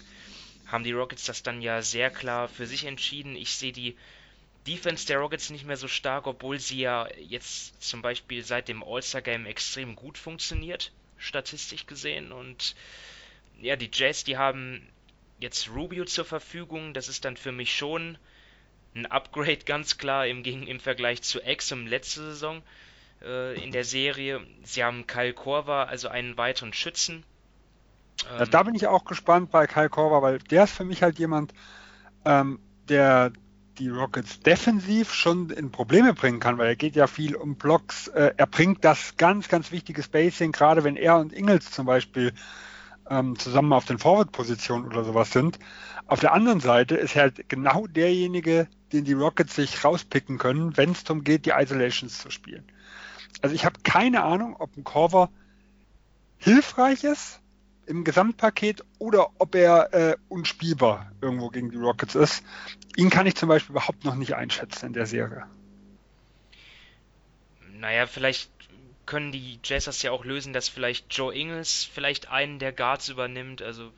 haben 0.68 0.86
die 0.86 0.94
Rockets 0.94 1.26
das 1.26 1.44
dann 1.44 1.62
ja 1.62 1.82
sehr 1.82 2.10
klar 2.10 2.48
für 2.48 2.66
sich 2.66 2.86
entschieden. 2.86 3.36
Ich 3.36 3.52
sehe 3.52 3.74
die 3.74 3.98
Defense 4.66 5.06
der 5.06 5.18
Rockets 5.18 5.50
nicht 5.50 5.66
mehr 5.66 5.78
so 5.78 5.90
stark, 5.90 6.28
obwohl 6.28 6.60
sie 6.60 6.80
ja 6.80 7.10
jetzt 7.20 7.82
zum 7.84 8.02
Beispiel 8.02 8.44
seit 8.46 8.70
dem 8.70 8.84
All-Star-Game 8.84 9.46
extrem 9.46 9.96
gut 9.98 10.18
funktioniert, 10.18 10.94
statistisch 11.24 11.88
gesehen. 11.88 12.32
Und 12.32 12.76
ja, 13.60 13.76
die 13.76 13.90
Jazz, 13.92 14.24
die 14.24 14.38
haben 14.38 14.88
jetzt 15.40 15.70
Rubio 15.70 16.06
zur 16.06 16.26
Verfügung. 16.26 16.94
Das 16.94 17.08
ist 17.08 17.26
dann 17.26 17.38
für 17.38 17.52
mich 17.52 17.76
schon 17.76 18.18
ein 18.96 19.06
Upgrade 19.06 19.58
ganz 19.66 19.98
klar 19.98 20.28
im, 20.28 20.44
im 20.44 20.80
Vergleich 20.80 21.22
zu 21.22 21.42
Exum 21.42 21.88
letzte 21.88 22.22
Saison 22.22 22.62
äh, 23.22 23.62
in 23.64 23.72
der 23.72 23.84
Serie. 23.84 24.42
Sie 24.64 24.84
haben 24.84 25.08
Kyle 25.08 25.34
Korver, 25.34 25.88
also 25.88 26.08
einen 26.08 26.38
weiteren 26.38 26.74
Schützen. 26.74 27.24
Ähm, 28.38 28.50
da 28.50 28.64
bin 28.64 28.76
ich 28.76 28.88
auch 28.88 29.06
gespannt 29.06 29.52
bei 29.52 29.68
Kyle 29.68 29.90
Korver, 29.90 30.22
weil 30.22 30.40
der 30.40 30.66
ist 30.66 30.74
für 30.74 30.86
mich 30.86 31.02
halt 31.02 31.20
jemand, 31.20 31.54
ähm, 32.26 32.60
der 32.88 33.32
die 33.80 33.90
Rockets 33.90 34.40
defensiv 34.40 35.14
schon 35.14 35.50
in 35.50 35.72
Probleme 35.72 36.14
bringen 36.14 36.40
kann, 36.40 36.58
weil 36.58 36.68
er 36.68 36.76
geht 36.76 36.96
ja 36.96 37.08
viel 37.08 37.36
um 37.36 37.56
Blocks. 37.56 38.08
Äh, 38.08 38.34
er 38.38 38.48
bringt 38.48 38.84
das 38.84 39.18
ganz, 39.18 39.48
ganz 39.48 39.72
wichtige 39.72 40.04
Spacing, 40.04 40.52
gerade 40.52 40.84
wenn 40.84 40.96
er 40.96 41.18
und 41.18 41.34
Ingels 41.34 41.72
zum 41.72 41.86
Beispiel 41.86 42.34
ähm, 43.10 43.38
zusammen 43.38 43.74
auf 43.74 43.86
den 43.86 44.00
Forward-Positionen 44.00 44.86
oder 44.86 45.04
sowas 45.04 45.32
sind. 45.32 45.60
Auf 46.08 46.20
der 46.20 46.34
anderen 46.34 46.60
Seite 46.60 46.96
ist 46.96 47.16
er 47.16 47.24
halt 47.24 47.50
genau 47.50 47.88
derjenige, 47.88 48.68
den 48.92 49.06
die 49.06 49.14
Rockets 49.14 49.56
sich 49.56 49.84
rauspicken 49.84 50.38
können, 50.38 50.78
wenn 50.78 50.92
es 50.92 51.04
darum 51.04 51.24
geht, 51.24 51.46
die 51.46 51.54
Isolations 51.56 52.20
zu 52.20 52.30
spielen. 52.30 52.66
Also 53.42 53.56
ich 53.56 53.66
habe 53.66 53.80
keine 53.84 54.24
Ahnung, 54.24 54.56
ob 54.58 54.76
ein 54.78 54.84
Corver 54.84 55.30
hilfreich 56.38 57.04
ist 57.04 57.40
im 57.86 58.04
Gesamtpaket 58.04 58.84
oder 59.00 59.30
ob 59.40 59.56
er 59.56 59.94
äh, 59.94 60.16
unspielbar 60.30 61.12
irgendwo 61.22 61.50
gegen 61.50 61.70
die 61.70 61.78
Rockets 61.78 62.16
ist. 62.16 62.44
Ihn 62.96 63.10
kann 63.10 63.26
ich 63.26 63.36
zum 63.36 63.50
Beispiel 63.50 63.74
überhaupt 63.74 64.06
noch 64.06 64.16
nicht 64.16 64.36
einschätzen 64.36 64.88
in 64.88 64.94
der 64.94 65.06
Serie. 65.06 65.46
Naja, 67.72 68.06
vielleicht 68.08 68.50
können 69.06 69.32
die 69.32 69.60
Jazzers 69.64 70.02
ja 70.02 70.12
auch 70.12 70.24
lösen, 70.24 70.54
dass 70.54 70.70
vielleicht 70.70 71.14
Joe 71.14 71.36
Ingles 71.36 71.84
vielleicht 71.84 72.30
einen 72.30 72.60
der 72.60 72.72
Guards 72.72 73.10
übernimmt, 73.10 73.62
also 73.62 73.92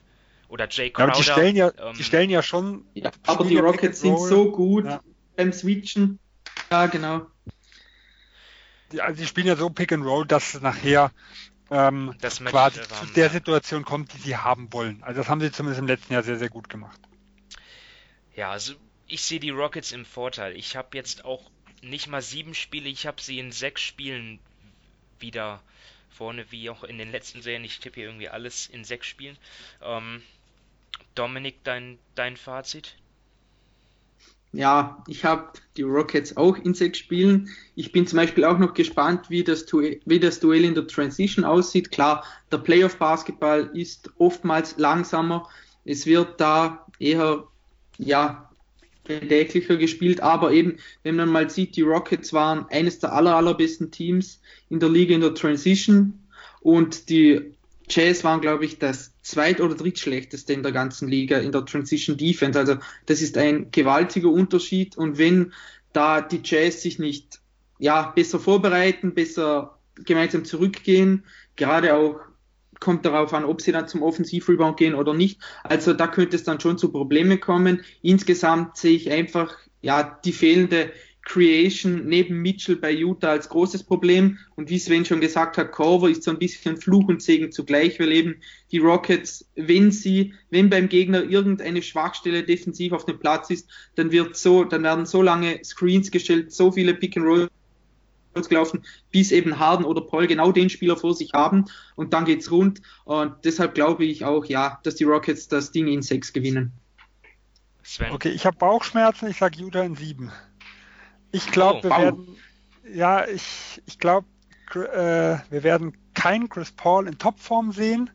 oder 0.47 0.67
Jay 0.69 0.89
Crowder. 0.89 1.07
Ja, 1.07 1.13
aber 1.13 1.17
die 1.17 1.23
stellen 1.23 1.55
ja, 1.55 1.71
ähm, 1.77 1.95
die 1.97 2.03
stellen 2.03 2.29
ja 2.29 2.41
schon. 2.41 2.85
Ja, 2.93 3.11
aber 3.27 3.45
die 3.45 3.57
Rockets 3.57 4.01
sind 4.01 4.19
so 4.19 4.51
gut 4.51 4.85
ja. 4.85 5.01
beim 5.35 5.53
Switchen. 5.53 6.19
Ja, 6.71 6.87
genau 6.87 7.27
die, 8.91 9.01
also 9.01 9.21
die 9.21 9.27
spielen 9.27 9.47
ja 9.47 9.55
so 9.55 9.69
Pick 9.69 9.91
and 9.91 10.05
Roll, 10.05 10.25
dass 10.25 10.59
nachher 10.61 11.11
ähm, 11.71 12.15
quasi 12.19 12.81
zu 12.81 13.05
der 13.15 13.29
Situation 13.29 13.83
kommt, 13.85 14.13
die 14.13 14.19
sie 14.19 14.37
haben 14.37 14.71
wollen. 14.71 15.01
Also 15.03 15.21
das 15.21 15.29
haben 15.29 15.41
sie 15.41 15.51
zumindest 15.51 15.79
im 15.79 15.87
letzten 15.87 16.13
Jahr 16.13 16.23
sehr, 16.23 16.37
sehr 16.37 16.49
gut 16.49 16.69
gemacht. 16.69 16.99
Ja, 18.35 18.51
also 18.51 18.73
ich 19.07 19.23
sehe 19.23 19.39
die 19.39 19.49
Rockets 19.49 19.91
im 19.91 20.05
Vorteil. 20.05 20.55
Ich 20.55 20.75
habe 20.75 20.89
jetzt 20.97 21.25
auch 21.25 21.49
nicht 21.81 22.07
mal 22.07 22.21
sieben 22.21 22.53
Spiele, 22.53 22.89
ich 22.89 23.07
habe 23.07 23.21
sie 23.21 23.39
in 23.39 23.51
sechs 23.51 23.81
Spielen 23.81 24.39
wieder 25.19 25.61
vorne, 26.09 26.51
wie 26.51 26.69
auch 26.69 26.83
in 26.83 26.97
den 26.97 27.11
letzten 27.11 27.41
Serien. 27.41 27.63
Ich 27.63 27.79
tippe 27.79 27.95
hier 27.95 28.05
irgendwie 28.05 28.29
alles 28.29 28.67
in 28.67 28.83
sechs 28.83 29.07
Spielen. 29.07 29.37
Ähm, 29.81 30.21
Dominik, 31.13 31.63
dein, 31.63 31.99
dein 32.15 32.37
Fazit? 32.37 32.95
Ja, 34.55 35.03
ich 35.09 35.25
habe 35.25 35.49
die 35.75 35.81
Rockets 35.81 36.37
auch 36.37 36.57
in 36.57 36.73
sechs 36.73 36.99
Spielen. 36.99 37.49
Ich 37.75 37.91
bin 37.91 38.07
zum 38.07 38.15
Beispiel 38.15 38.45
auch 38.45 38.57
noch 38.57 38.73
gespannt, 38.73 39.29
wie 39.29 39.43
das, 39.43 39.65
wie 39.73 40.19
das 40.19 40.39
Duell 40.39 40.63
in 40.63 40.75
der 40.75 40.87
Transition 40.87 41.43
aussieht. 41.43 41.91
Klar, 41.91 42.23
der 42.53 42.59
Playoff-Basketball 42.59 43.69
ist 43.73 44.09
oftmals 44.17 44.77
langsamer. 44.77 45.49
Es 45.83 46.05
wird 46.05 46.39
da 46.39 46.87
eher, 46.99 47.43
ja, 47.97 48.49
bedenklicher 49.03 49.75
gespielt, 49.75 50.21
aber 50.21 50.53
eben, 50.53 50.77
wenn 51.03 51.17
man 51.17 51.29
mal 51.29 51.49
sieht, 51.49 51.75
die 51.75 51.81
Rockets 51.81 52.31
waren 52.31 52.65
eines 52.69 52.99
der 52.99 53.11
aller, 53.11 53.35
allerbesten 53.35 53.91
Teams 53.91 54.39
in 54.69 54.79
der 54.79 54.89
Liga 54.89 55.13
in 55.15 55.21
der 55.21 55.35
Transition 55.35 56.17
und 56.61 57.09
die 57.09 57.54
Jazz 57.89 58.23
waren, 58.23 58.41
glaube 58.41 58.65
ich, 58.65 58.79
das 58.79 59.13
zweit- 59.21 59.61
oder 59.61 59.75
drittschlechteste 59.75 60.53
in 60.53 60.63
der 60.63 60.71
ganzen 60.71 61.07
Liga 61.07 61.37
in 61.37 61.51
der 61.51 61.65
Transition 61.65 62.17
Defense. 62.17 62.57
Also 62.57 62.77
das 63.05 63.21
ist 63.21 63.37
ein 63.37 63.71
gewaltiger 63.71 64.29
Unterschied. 64.29 64.97
Und 64.97 65.17
wenn 65.17 65.53
da 65.93 66.21
die 66.21 66.41
Jazz 66.43 66.81
sich 66.81 66.99
nicht 66.99 67.39
ja, 67.79 68.11
besser 68.15 68.39
vorbereiten, 68.39 69.13
besser 69.13 69.79
gemeinsam 69.95 70.45
zurückgehen, 70.45 71.25
gerade 71.55 71.95
auch 71.95 72.19
kommt 72.79 73.05
darauf 73.05 73.33
an, 73.33 73.45
ob 73.45 73.61
sie 73.61 73.71
dann 73.71 73.87
zum 73.87 74.03
Offensivrebound 74.03 74.77
gehen 74.77 74.95
oder 74.95 75.13
nicht. 75.13 75.39
Also 75.63 75.93
da 75.93 76.07
könnte 76.07 76.35
es 76.35 76.43
dann 76.43 76.59
schon 76.59 76.77
zu 76.77 76.91
Problemen 76.91 77.39
kommen. 77.39 77.81
Insgesamt 78.01 78.77
sehe 78.77 78.95
ich 78.95 79.11
einfach 79.11 79.57
ja 79.81 80.19
die 80.25 80.33
fehlende 80.33 80.91
Creation 81.25 82.05
neben 82.05 82.41
Mitchell 82.41 82.75
bei 82.77 82.91
Utah 82.91 83.31
als 83.31 83.49
großes 83.49 83.83
Problem. 83.83 84.37
Und 84.55 84.69
wie 84.69 84.79
Sven 84.79 85.05
schon 85.05 85.19
gesagt 85.19 85.57
hat, 85.57 85.71
Corver 85.71 86.09
ist 86.09 86.23
so 86.23 86.31
ein 86.31 86.39
bisschen 86.39 86.77
Fluch 86.77 87.07
und 87.09 87.21
Segen 87.21 87.51
zugleich, 87.51 87.99
weil 87.99 88.11
eben 88.11 88.35
die 88.71 88.77
Rockets, 88.77 89.45
wenn 89.55 89.91
sie, 89.91 90.33
wenn 90.51 90.69
beim 90.69 90.87
Gegner 90.87 91.23
irgendeine 91.23 91.81
Schwachstelle 91.81 92.43
defensiv 92.43 92.93
auf 92.93 93.05
dem 93.05 93.19
Platz 93.19 93.49
ist, 93.49 93.67
dann 93.95 94.11
wird 94.11 94.37
so, 94.37 94.63
dann 94.63 94.83
werden 94.83 95.05
so 95.05 95.21
lange 95.21 95.59
Screens 95.63 96.11
gestellt, 96.11 96.53
so 96.53 96.71
viele 96.71 96.93
Pick 96.93 97.17
and 97.17 97.25
Rolls 97.25 97.49
gelaufen, 98.47 98.83
bis 99.11 99.31
eben 99.31 99.57
Harden 99.59 99.85
oder 99.85 100.01
Paul 100.01 100.27
genau 100.27 100.51
den 100.51 100.69
Spieler 100.69 100.95
vor 100.95 101.15
sich 101.15 101.31
haben 101.33 101.65
und 101.95 102.13
dann 102.13 102.25
geht's 102.25 102.51
rund. 102.51 102.81
Und 103.05 103.33
deshalb 103.45 103.73
glaube 103.73 104.05
ich 104.05 104.25
auch, 104.25 104.45
ja, 104.45 104.79
dass 104.83 104.95
die 104.95 105.05
Rockets 105.05 105.47
das 105.47 105.71
Ding 105.71 105.87
in 105.87 106.01
sechs 106.01 106.33
gewinnen. 106.33 106.71
Sven. 107.81 108.11
Okay, 108.11 108.29
ich 108.29 108.45
habe 108.45 108.57
Bauchschmerzen, 108.57 109.29
ich 109.29 109.37
sage 109.37 109.59
Utah 109.59 109.83
in 109.83 109.95
sieben. 109.95 110.31
Ich 111.35 111.51
glaube, 111.51 111.79
oh, 111.79 111.83
wir 111.83 111.89
wow. 111.89 111.99
werden, 111.99 112.37
ja, 112.93 113.27
ich, 113.27 113.81
ich 113.85 113.99
glaube, 113.99 114.25
äh, 114.73 115.37
wir 115.49 115.63
werden 115.63 115.97
keinen 116.13 116.47
Chris 116.47 116.71
Paul 116.71 117.07
in 117.07 117.17
Topform 117.17 117.73
sehen. 117.73 118.09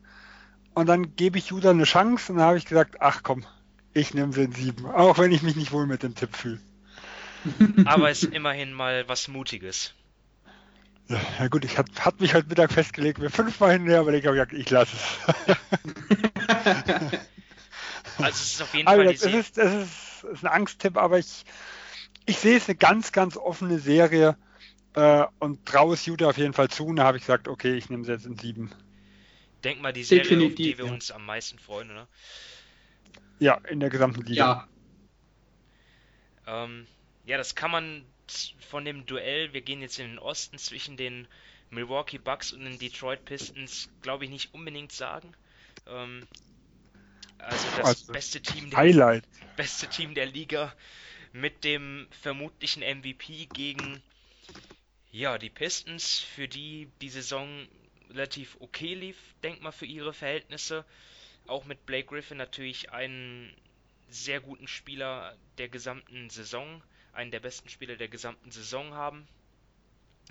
Und 0.73 0.87
dann 0.87 1.15
gebe 1.15 1.37
ich 1.37 1.47
Judah 1.47 1.69
eine 1.69 1.83
Chance 1.83 2.31
und 2.31 2.39
dann 2.39 2.47
habe 2.47 2.57
ich 2.57 2.65
gesagt, 2.65 2.95
ach 2.99 3.21
komm, 3.21 3.45
ich 3.93 4.13
nehme 4.13 4.33
sie 4.33 4.43
in 4.43 4.53
sieben, 4.53 4.85
auch 4.87 5.19
wenn 5.19 5.31
ich 5.31 5.43
mich 5.43 5.55
nicht 5.55 5.71
wohl 5.71 5.85
mit 5.85 6.01
dem 6.01 6.15
Tipp 6.15 6.35
fühle. 6.35 6.59
Aber 7.85 8.09
es 8.09 8.23
ist 8.23 8.33
immerhin 8.33 8.73
mal 8.73 9.07
was 9.07 9.27
Mutiges. 9.27 9.93
Ja, 11.09 11.19
ja 11.39 11.47
gut, 11.47 11.65
ich 11.65 11.77
hatte 11.77 11.91
hat 12.03 12.21
mich 12.21 12.33
heute 12.33 12.47
Mittag 12.47 12.71
festgelegt, 12.71 13.19
mir 13.19 13.29
fünfmal 13.29 13.73
hinterher, 13.73 13.99
aber 13.99 14.13
ich 14.13 14.25
habe 14.25 14.35
gesagt, 14.35 14.53
ich 14.53 14.69
lasse 14.69 14.95
es. 14.95 15.57
also 18.17 18.29
es 18.29 18.53
ist 18.53 18.61
auf 18.61 18.73
jeden 18.73 18.87
also, 18.87 19.03
Fall 19.03 19.13
es 19.13 19.21
ist, 19.23 19.57
es 19.57 19.73
ist, 19.73 20.23
es 20.23 20.23
ist 20.23 20.45
ein 20.45 20.51
Angsttipp, 20.51 20.95
aber 20.95 21.19
ich, 21.19 21.43
ich 22.25 22.37
sehe 22.37 22.57
es 22.57 22.67
eine 22.67 22.75
ganz, 22.75 23.11
ganz 23.11 23.37
offene 23.37 23.79
Serie 23.79 24.37
äh, 24.93 25.25
und 25.39 25.65
traue 25.65 25.93
es 25.93 26.05
Jude 26.05 26.27
auf 26.27 26.37
jeden 26.37 26.53
Fall 26.53 26.69
zu. 26.69 26.85
Und 26.85 26.97
da 26.97 27.05
habe 27.05 27.17
ich 27.17 27.23
gesagt, 27.23 27.47
okay, 27.47 27.75
ich 27.75 27.89
nehme 27.89 28.03
es 28.03 28.09
jetzt 28.09 28.25
in 28.25 28.37
sieben. 28.37 28.71
Denk 29.63 29.81
mal 29.81 29.93
die 29.93 30.03
Serie, 30.03 30.23
Definitiv, 30.23 30.51
auf 30.51 30.55
die 30.55 30.77
wir 30.77 30.85
ja. 30.85 30.91
uns 30.91 31.11
am 31.11 31.25
meisten 31.25 31.59
freuen, 31.59 31.91
oder? 31.91 32.07
Ja, 33.39 33.55
in 33.69 33.79
der 33.79 33.89
gesamten 33.89 34.21
Liga. 34.21 34.67
Ja. 36.47 36.63
Ähm, 36.63 36.87
ja, 37.25 37.37
das 37.37 37.55
kann 37.55 37.71
man 37.71 38.05
von 38.59 38.85
dem 38.85 39.05
Duell, 39.05 39.53
wir 39.53 39.61
gehen 39.61 39.81
jetzt 39.81 39.99
in 39.99 40.07
den 40.07 40.19
Osten 40.19 40.57
zwischen 40.57 40.97
den 40.97 41.27
Milwaukee 41.69 42.17
Bucks 42.17 42.53
und 42.53 42.63
den 42.63 42.79
Detroit 42.79 43.25
Pistons, 43.25 43.89
glaube 44.01 44.25
ich, 44.25 44.29
nicht 44.29 44.53
unbedingt 44.53 44.91
sagen. 44.91 45.33
Ähm, 45.87 46.27
also 47.39 47.67
das 47.77 47.85
also 47.85 48.13
beste 48.13 48.41
Team 48.41 48.69
der 48.69 48.79
Highlight. 48.79 49.23
beste 49.55 49.87
Team 49.87 50.13
der 50.13 50.27
Liga 50.27 50.73
mit 51.33 51.63
dem 51.63 52.07
vermutlichen 52.11 52.81
MVP 52.81 53.47
gegen 53.53 54.01
ja, 55.11 55.37
die 55.37 55.49
Pistons, 55.49 56.19
für 56.19 56.47
die 56.47 56.89
die 57.01 57.09
Saison 57.09 57.67
relativ 58.09 58.57
okay 58.59 58.93
lief, 58.93 59.17
denk 59.43 59.61
mal 59.61 59.71
für 59.71 59.85
ihre 59.85 60.13
Verhältnisse. 60.13 60.85
Auch 61.47 61.65
mit 61.65 61.85
Blake 61.85 62.07
Griffin 62.07 62.37
natürlich 62.37 62.91
einen 62.91 63.53
sehr 64.07 64.39
guten 64.39 64.67
Spieler 64.67 65.37
der 65.57 65.69
gesamten 65.69 66.29
Saison, 66.29 66.83
einen 67.13 67.31
der 67.31 67.39
besten 67.39 67.69
Spieler 67.69 67.95
der 67.95 68.07
gesamten 68.07 68.51
Saison 68.51 68.93
haben. 68.93 69.27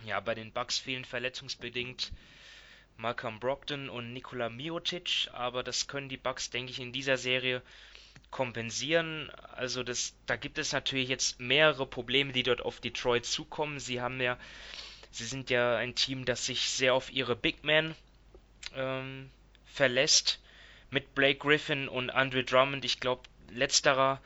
Ja, 0.04 0.20
bei 0.20 0.34
den 0.34 0.52
Bucks 0.52 0.78
fehlen 0.78 1.04
verletzungsbedingt 1.04 2.12
Malcolm 2.96 3.40
Brogdon 3.40 3.88
und 3.88 4.12
Nikola 4.12 4.48
Miotic, 4.48 5.28
aber 5.32 5.62
das 5.62 5.88
können 5.88 6.08
die 6.08 6.16
Bucks, 6.16 6.50
denke 6.50 6.72
ich, 6.72 6.80
in 6.80 6.92
dieser 6.92 7.16
Serie 7.16 7.62
kompensieren. 8.30 9.30
Also 9.54 9.82
das, 9.82 10.14
da 10.26 10.36
gibt 10.36 10.58
es 10.58 10.72
natürlich 10.72 11.08
jetzt 11.08 11.40
mehrere 11.40 11.86
Probleme, 11.86 12.32
die 12.32 12.42
dort 12.42 12.62
auf 12.62 12.80
Detroit 12.80 13.26
zukommen. 13.26 13.80
Sie 13.80 14.00
haben 14.00 14.20
ja, 14.20 14.38
sie 15.10 15.26
sind 15.26 15.50
ja 15.50 15.76
ein 15.76 15.94
Team, 15.94 16.24
das 16.24 16.46
sich 16.46 16.70
sehr 16.70 16.94
auf 16.94 17.12
ihre 17.12 17.36
Big 17.36 17.64
Men 17.64 17.94
ähm, 18.74 19.30
verlässt. 19.66 20.40
Mit 20.90 21.14
Blake 21.14 21.38
Griffin 21.38 21.88
und 21.88 22.10
Andre 22.10 22.42
Drummond. 22.42 22.84
Ich 22.84 22.98
glaube, 22.98 23.22
letzterer, 23.50 24.20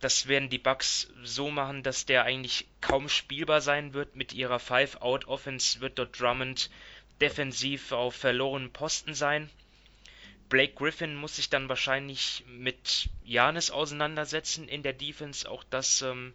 das 0.00 0.28
werden 0.28 0.50
die 0.50 0.58
Bucks 0.58 1.10
so 1.22 1.50
machen, 1.50 1.82
dass 1.82 2.04
der 2.04 2.24
eigentlich 2.24 2.66
kaum 2.82 3.08
spielbar 3.08 3.62
sein 3.62 3.94
wird. 3.94 4.14
Mit 4.14 4.34
ihrer 4.34 4.58
Five-Out-Offense 4.58 5.80
wird 5.80 5.98
dort 5.98 6.20
Drummond 6.20 6.70
defensiv 7.20 7.92
auf 7.92 8.14
verlorenen 8.14 8.72
Posten 8.72 9.14
sein. 9.14 9.50
Blake 10.48 10.74
Griffin 10.74 11.16
muss 11.16 11.36
sich 11.36 11.50
dann 11.50 11.68
wahrscheinlich 11.68 12.44
mit 12.46 13.08
Janis 13.24 13.70
auseinandersetzen 13.70 14.68
in 14.68 14.82
der 14.82 14.92
Defense. 14.92 15.50
Auch 15.50 15.64
das 15.64 16.02
ähm, 16.02 16.34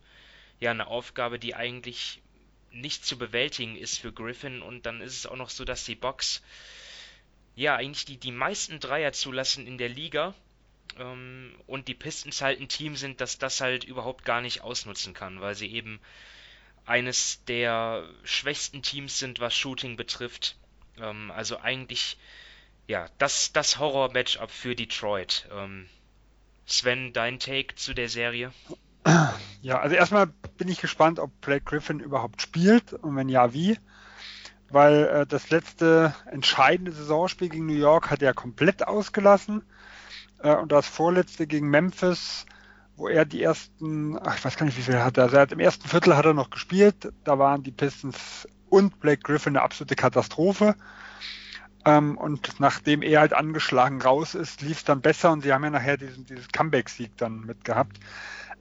ja 0.59 0.71
eine 0.71 0.87
Aufgabe, 0.87 1.39
die 1.39 1.55
eigentlich 1.55 2.21
nicht 2.71 3.05
zu 3.05 3.17
bewältigen 3.17 3.75
ist 3.75 3.99
für 3.99 4.11
Griffin. 4.11 4.61
Und 4.61 4.85
dann 4.85 5.01
ist 5.01 5.17
es 5.17 5.25
auch 5.25 5.35
noch 5.35 5.49
so, 5.49 5.65
dass 5.65 5.85
die 5.85 5.95
Bucks 5.95 6.41
ja 7.55 7.75
eigentlich 7.75 8.05
die, 8.05 8.17
die 8.17 8.31
meisten 8.31 8.79
Dreier 8.79 9.13
zulassen 9.13 9.67
in 9.67 9.77
der 9.77 9.89
Liga. 9.89 10.33
Ähm, 10.97 11.55
und 11.67 11.87
die 11.87 11.93
Pistons 11.95 12.41
halt 12.41 12.59
ein 12.59 12.67
Team 12.67 12.95
sind, 12.95 13.21
das 13.21 13.37
das 13.37 13.61
halt 13.61 13.83
überhaupt 13.83 14.25
gar 14.25 14.41
nicht 14.41 14.61
ausnutzen 14.61 15.13
kann, 15.13 15.41
weil 15.41 15.55
sie 15.55 15.71
eben 15.71 15.99
eines 16.85 17.43
der 17.45 18.09
schwächsten 18.23 18.81
Teams 18.81 19.19
sind, 19.19 19.39
was 19.39 19.55
Shooting 19.55 19.95
betrifft. 19.95 20.57
Ähm, 20.97 21.31
also 21.31 21.59
eigentlich 21.59 22.17
ja, 22.87 23.07
das, 23.17 23.53
das 23.53 23.79
Horror-Matchup 23.79 24.51
für 24.51 24.75
Detroit. 24.75 25.47
Ähm, 25.53 25.87
Sven, 26.65 27.13
dein 27.13 27.39
Take 27.39 27.75
zu 27.75 27.93
der 27.93 28.09
Serie? 28.09 28.51
Ja, 29.61 29.79
also 29.79 29.95
erstmal 29.95 30.27
bin 30.57 30.67
ich 30.67 30.81
gespannt, 30.81 31.19
ob 31.19 31.39
Blake 31.41 31.65
Griffin 31.65 31.99
überhaupt 31.99 32.41
spielt 32.41 32.93
und 32.93 33.15
wenn 33.15 33.29
ja, 33.29 33.53
wie. 33.53 33.77
Weil 34.69 35.03
äh, 35.05 35.27
das 35.27 35.49
letzte 35.49 36.15
entscheidende 36.31 36.91
Saisonspiel 36.91 37.49
gegen 37.49 37.65
New 37.65 37.75
York 37.75 38.09
hat 38.09 38.21
er 38.21 38.33
komplett 38.33 38.87
ausgelassen. 38.87 39.63
Äh, 40.39 40.55
und 40.55 40.71
das 40.71 40.87
vorletzte 40.87 41.45
gegen 41.45 41.69
Memphis, 41.69 42.45
wo 42.95 43.07
er 43.07 43.25
die 43.25 43.43
ersten, 43.43 44.17
ach, 44.17 44.37
ich 44.37 44.45
weiß 44.45 44.55
gar 44.55 44.65
nicht, 44.65 44.77
wie 44.77 44.83
viel 44.83 44.95
er 44.95 45.05
hatte. 45.05 45.21
Also 45.21 45.35
er 45.35 45.43
hat 45.43 45.51
im 45.51 45.59
ersten 45.59 45.87
Viertel 45.87 46.15
hat 46.15 46.25
er 46.25 46.33
noch 46.33 46.49
gespielt. 46.49 47.11
Da 47.23 47.37
waren 47.37 47.63
die 47.63 47.71
Pistons 47.71 48.47
und 48.69 48.99
Blake 48.99 49.21
Griffin 49.21 49.55
eine 49.55 49.63
absolute 49.63 49.95
Katastrophe. 49.95 50.75
Ähm, 51.85 52.17
und 52.17 52.59
nachdem 52.59 53.01
er 53.01 53.21
halt 53.21 53.33
angeschlagen 53.33 54.01
raus 54.01 54.35
ist, 54.35 54.61
lief 54.61 54.77
es 54.77 54.83
dann 54.83 55.01
besser 55.01 55.31
und 55.31 55.41
sie 55.41 55.51
haben 55.51 55.63
ja 55.63 55.69
nachher 55.69 55.97
diesen, 55.97 56.25
dieses 56.25 56.47
Comeback-Sieg 56.49 57.17
dann 57.17 57.41
mitgehabt. 57.41 57.97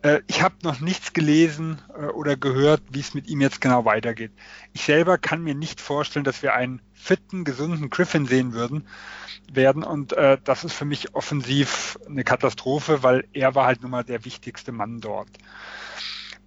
Äh, 0.02 0.20
ich 0.26 0.42
habe 0.42 0.54
noch 0.62 0.80
nichts 0.80 1.12
gelesen 1.12 1.82
äh, 1.94 2.06
oder 2.06 2.36
gehört, 2.36 2.82
wie 2.90 3.00
es 3.00 3.14
mit 3.14 3.28
ihm 3.28 3.40
jetzt 3.40 3.60
genau 3.60 3.84
weitergeht. 3.84 4.32
Ich 4.72 4.84
selber 4.84 5.18
kann 5.18 5.42
mir 5.42 5.54
nicht 5.54 5.80
vorstellen, 5.80 6.24
dass 6.24 6.42
wir 6.42 6.54
einen 6.54 6.80
fitten, 6.94 7.44
gesunden 7.44 7.90
Griffin 7.90 8.26
sehen 8.26 8.52
würden 8.52 8.86
werden 9.52 9.82
und 9.82 10.12
äh, 10.14 10.38
das 10.42 10.64
ist 10.64 10.72
für 10.72 10.84
mich 10.84 11.14
offensiv 11.14 11.98
eine 12.06 12.24
Katastrophe, 12.24 13.02
weil 13.02 13.26
er 13.32 13.54
war 13.54 13.66
halt 13.66 13.82
nun 13.82 13.90
mal 13.90 14.04
der 14.04 14.24
wichtigste 14.24 14.72
Mann 14.72 15.00
dort. 15.00 15.30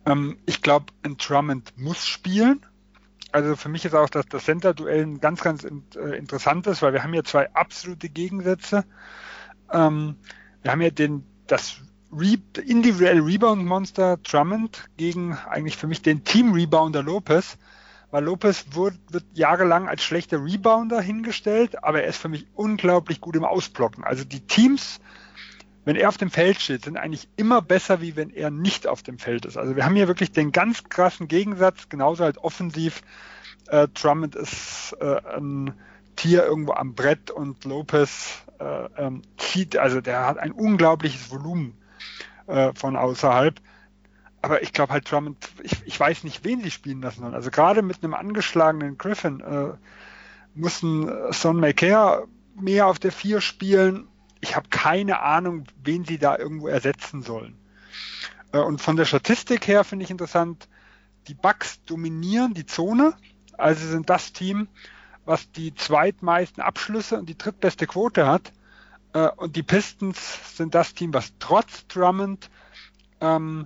Ähm, 0.05 0.37
ich 0.45 0.61
glaube, 0.61 0.87
ein 1.03 1.17
Drummond 1.17 1.77
muss 1.77 2.07
spielen, 2.07 2.65
Also 3.33 3.55
für 3.55 3.67
mich 3.67 3.83
ist 3.83 3.95
auch 3.95 4.09
das, 4.09 4.27
das 4.27 4.45
Center-Duell 4.45 5.01
ein 5.01 5.19
ganz, 5.19 5.41
ganz 5.41 5.65
äh, 5.65 6.17
interessantes, 6.17 6.83
weil 6.83 6.93
wir 6.93 7.01
haben 7.01 7.13
hier 7.13 7.23
zwei 7.23 7.51
absolute 7.53 8.07
Gegensätze. 8.07 8.85
Ähm, 9.71 10.17
wir 10.61 10.71
haben 10.71 10.81
hier 10.81 10.91
den, 10.91 11.25
das 11.47 11.77
Re 12.15 12.37
individuelle 12.63 13.25
Rebound-Monster 13.25 14.17
Drummond 14.17 14.87
gegen 14.97 15.33
eigentlich 15.33 15.77
für 15.77 15.87
mich 15.87 16.03
den 16.03 16.23
Team-Rebounder 16.23 17.01
Lopez, 17.01 17.57
weil 18.11 18.23
Lopez 18.23 18.67
wird, 18.73 18.99
wird 19.09 19.25
jahrelang 19.33 19.89
als 19.89 20.03
schlechter 20.03 20.43
Rebounder 20.45 21.01
hingestellt, 21.01 21.83
aber 21.83 22.03
er 22.03 22.09
ist 22.09 22.17
für 22.17 22.29
mich 22.29 22.45
unglaublich 22.53 23.19
gut 23.19 23.35
im 23.35 23.45
Ausblocken. 23.45 24.03
Also 24.03 24.23
die 24.25 24.41
Teams, 24.41 24.99
wenn 25.85 25.95
er 25.95 26.09
auf 26.09 26.17
dem 26.17 26.31
Feld 26.31 26.61
steht, 26.61 26.85
sind 26.85 26.97
eigentlich 26.97 27.27
immer 27.35 27.61
besser, 27.61 28.01
wie 28.01 28.15
wenn 28.15 28.29
er 28.29 28.49
nicht 28.49 28.87
auf 28.87 29.03
dem 29.03 29.19
Feld 29.19 29.45
ist. 29.45 29.57
Also 29.57 29.75
wir 29.75 29.85
haben 29.85 29.95
hier 29.95 30.07
wirklich 30.07 30.31
den 30.31 30.51
ganz 30.51 30.83
krassen 30.85 31.27
Gegensatz, 31.27 31.89
genauso 31.89 32.23
halt 32.23 32.37
offensiv. 32.37 33.01
Äh, 33.67 33.87
Drummond 33.93 34.35
ist 34.35 34.95
äh, 34.99 35.19
ein 35.35 35.73
Tier 36.15 36.45
irgendwo 36.45 36.73
am 36.73 36.93
Brett 36.93 37.31
und 37.31 37.65
Lopez 37.65 38.43
äh, 38.59 38.85
ähm, 38.97 39.23
zieht, 39.37 39.77
also 39.77 39.99
der 39.99 40.27
hat 40.27 40.37
ein 40.37 40.51
unglaubliches 40.51 41.31
Volumen 41.31 41.75
äh, 42.47 42.71
von 42.73 42.95
außerhalb. 42.95 43.59
Aber 44.41 44.61
ich 44.61 44.73
glaube 44.73 44.93
halt 44.93 45.09
Drummond, 45.09 45.37
ich, 45.63 45.81
ich, 45.85 45.99
weiß 45.99 46.23
nicht, 46.25 46.43
wen 46.43 46.61
sie 46.61 46.71
spielen 46.71 47.01
lassen 47.01 47.21
sollen. 47.21 47.33
Also 47.33 47.49
gerade 47.49 47.81
mit 47.81 48.03
einem 48.03 48.13
angeschlagenen 48.13 48.97
Griffin 48.97 49.39
äh, 49.39 49.73
mussten 50.53 51.09
Son 51.31 51.59
Maker 51.59 52.25
mehr 52.55 52.87
auf 52.87 52.99
der 52.99 53.11
4 53.11 53.41
spielen. 53.41 54.07
Ich 54.43 54.57
habe 54.57 54.67
keine 54.67 55.21
Ahnung, 55.21 55.63
wen 55.81 56.03
sie 56.03 56.17
da 56.17 56.37
irgendwo 56.37 56.67
ersetzen 56.67 57.21
sollen. 57.21 57.57
Äh, 58.51 58.57
und 58.57 58.81
von 58.81 58.97
der 58.97 59.05
Statistik 59.05 59.67
her 59.69 59.85
finde 59.85 60.03
ich 60.03 60.11
interessant, 60.11 60.67
die 61.29 61.33
Bucks 61.33 61.81
dominieren 61.85 62.53
die 62.53 62.65
Zone. 62.65 63.15
Also 63.57 63.87
sind 63.87 64.09
das 64.09 64.33
Team, 64.33 64.67
was 65.23 65.49
die 65.53 65.73
zweitmeisten 65.73 66.61
Abschlüsse 66.61 67.17
und 67.17 67.29
die 67.29 67.37
drittbeste 67.37 67.87
Quote 67.87 68.27
hat. 68.27 68.51
Äh, 69.13 69.29
und 69.29 69.55
die 69.55 69.63
Pistons 69.63 70.57
sind 70.57 70.75
das 70.75 70.93
Team, 70.93 71.13
was 71.13 71.31
trotz 71.39 71.87
Drummond 71.87 72.49
ähm, 73.21 73.65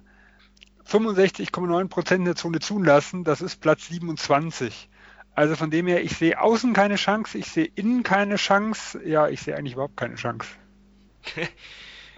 65,9 0.87 1.87
Prozent 1.87 2.19
in 2.19 2.25
der 2.25 2.35
Zone 2.35 2.59
zulassen. 2.59 3.23
Das 3.23 3.41
ist 3.41 3.61
Platz 3.61 3.87
27. 3.87 4.89
Also 5.33 5.55
von 5.55 5.71
dem 5.71 5.87
her, 5.87 6.03
ich 6.03 6.17
sehe 6.17 6.39
außen 6.39 6.73
keine 6.73 6.97
Chance, 6.97 7.35
ich 7.39 7.47
sehe 7.47 7.65
innen 7.65 8.03
keine 8.03 8.35
Chance. 8.35 9.01
Ja, 9.03 9.27
ich 9.27 9.41
sehe 9.41 9.55
eigentlich 9.55 9.73
überhaupt 9.73 9.97
keine 9.97 10.15
Chance. 10.17 10.47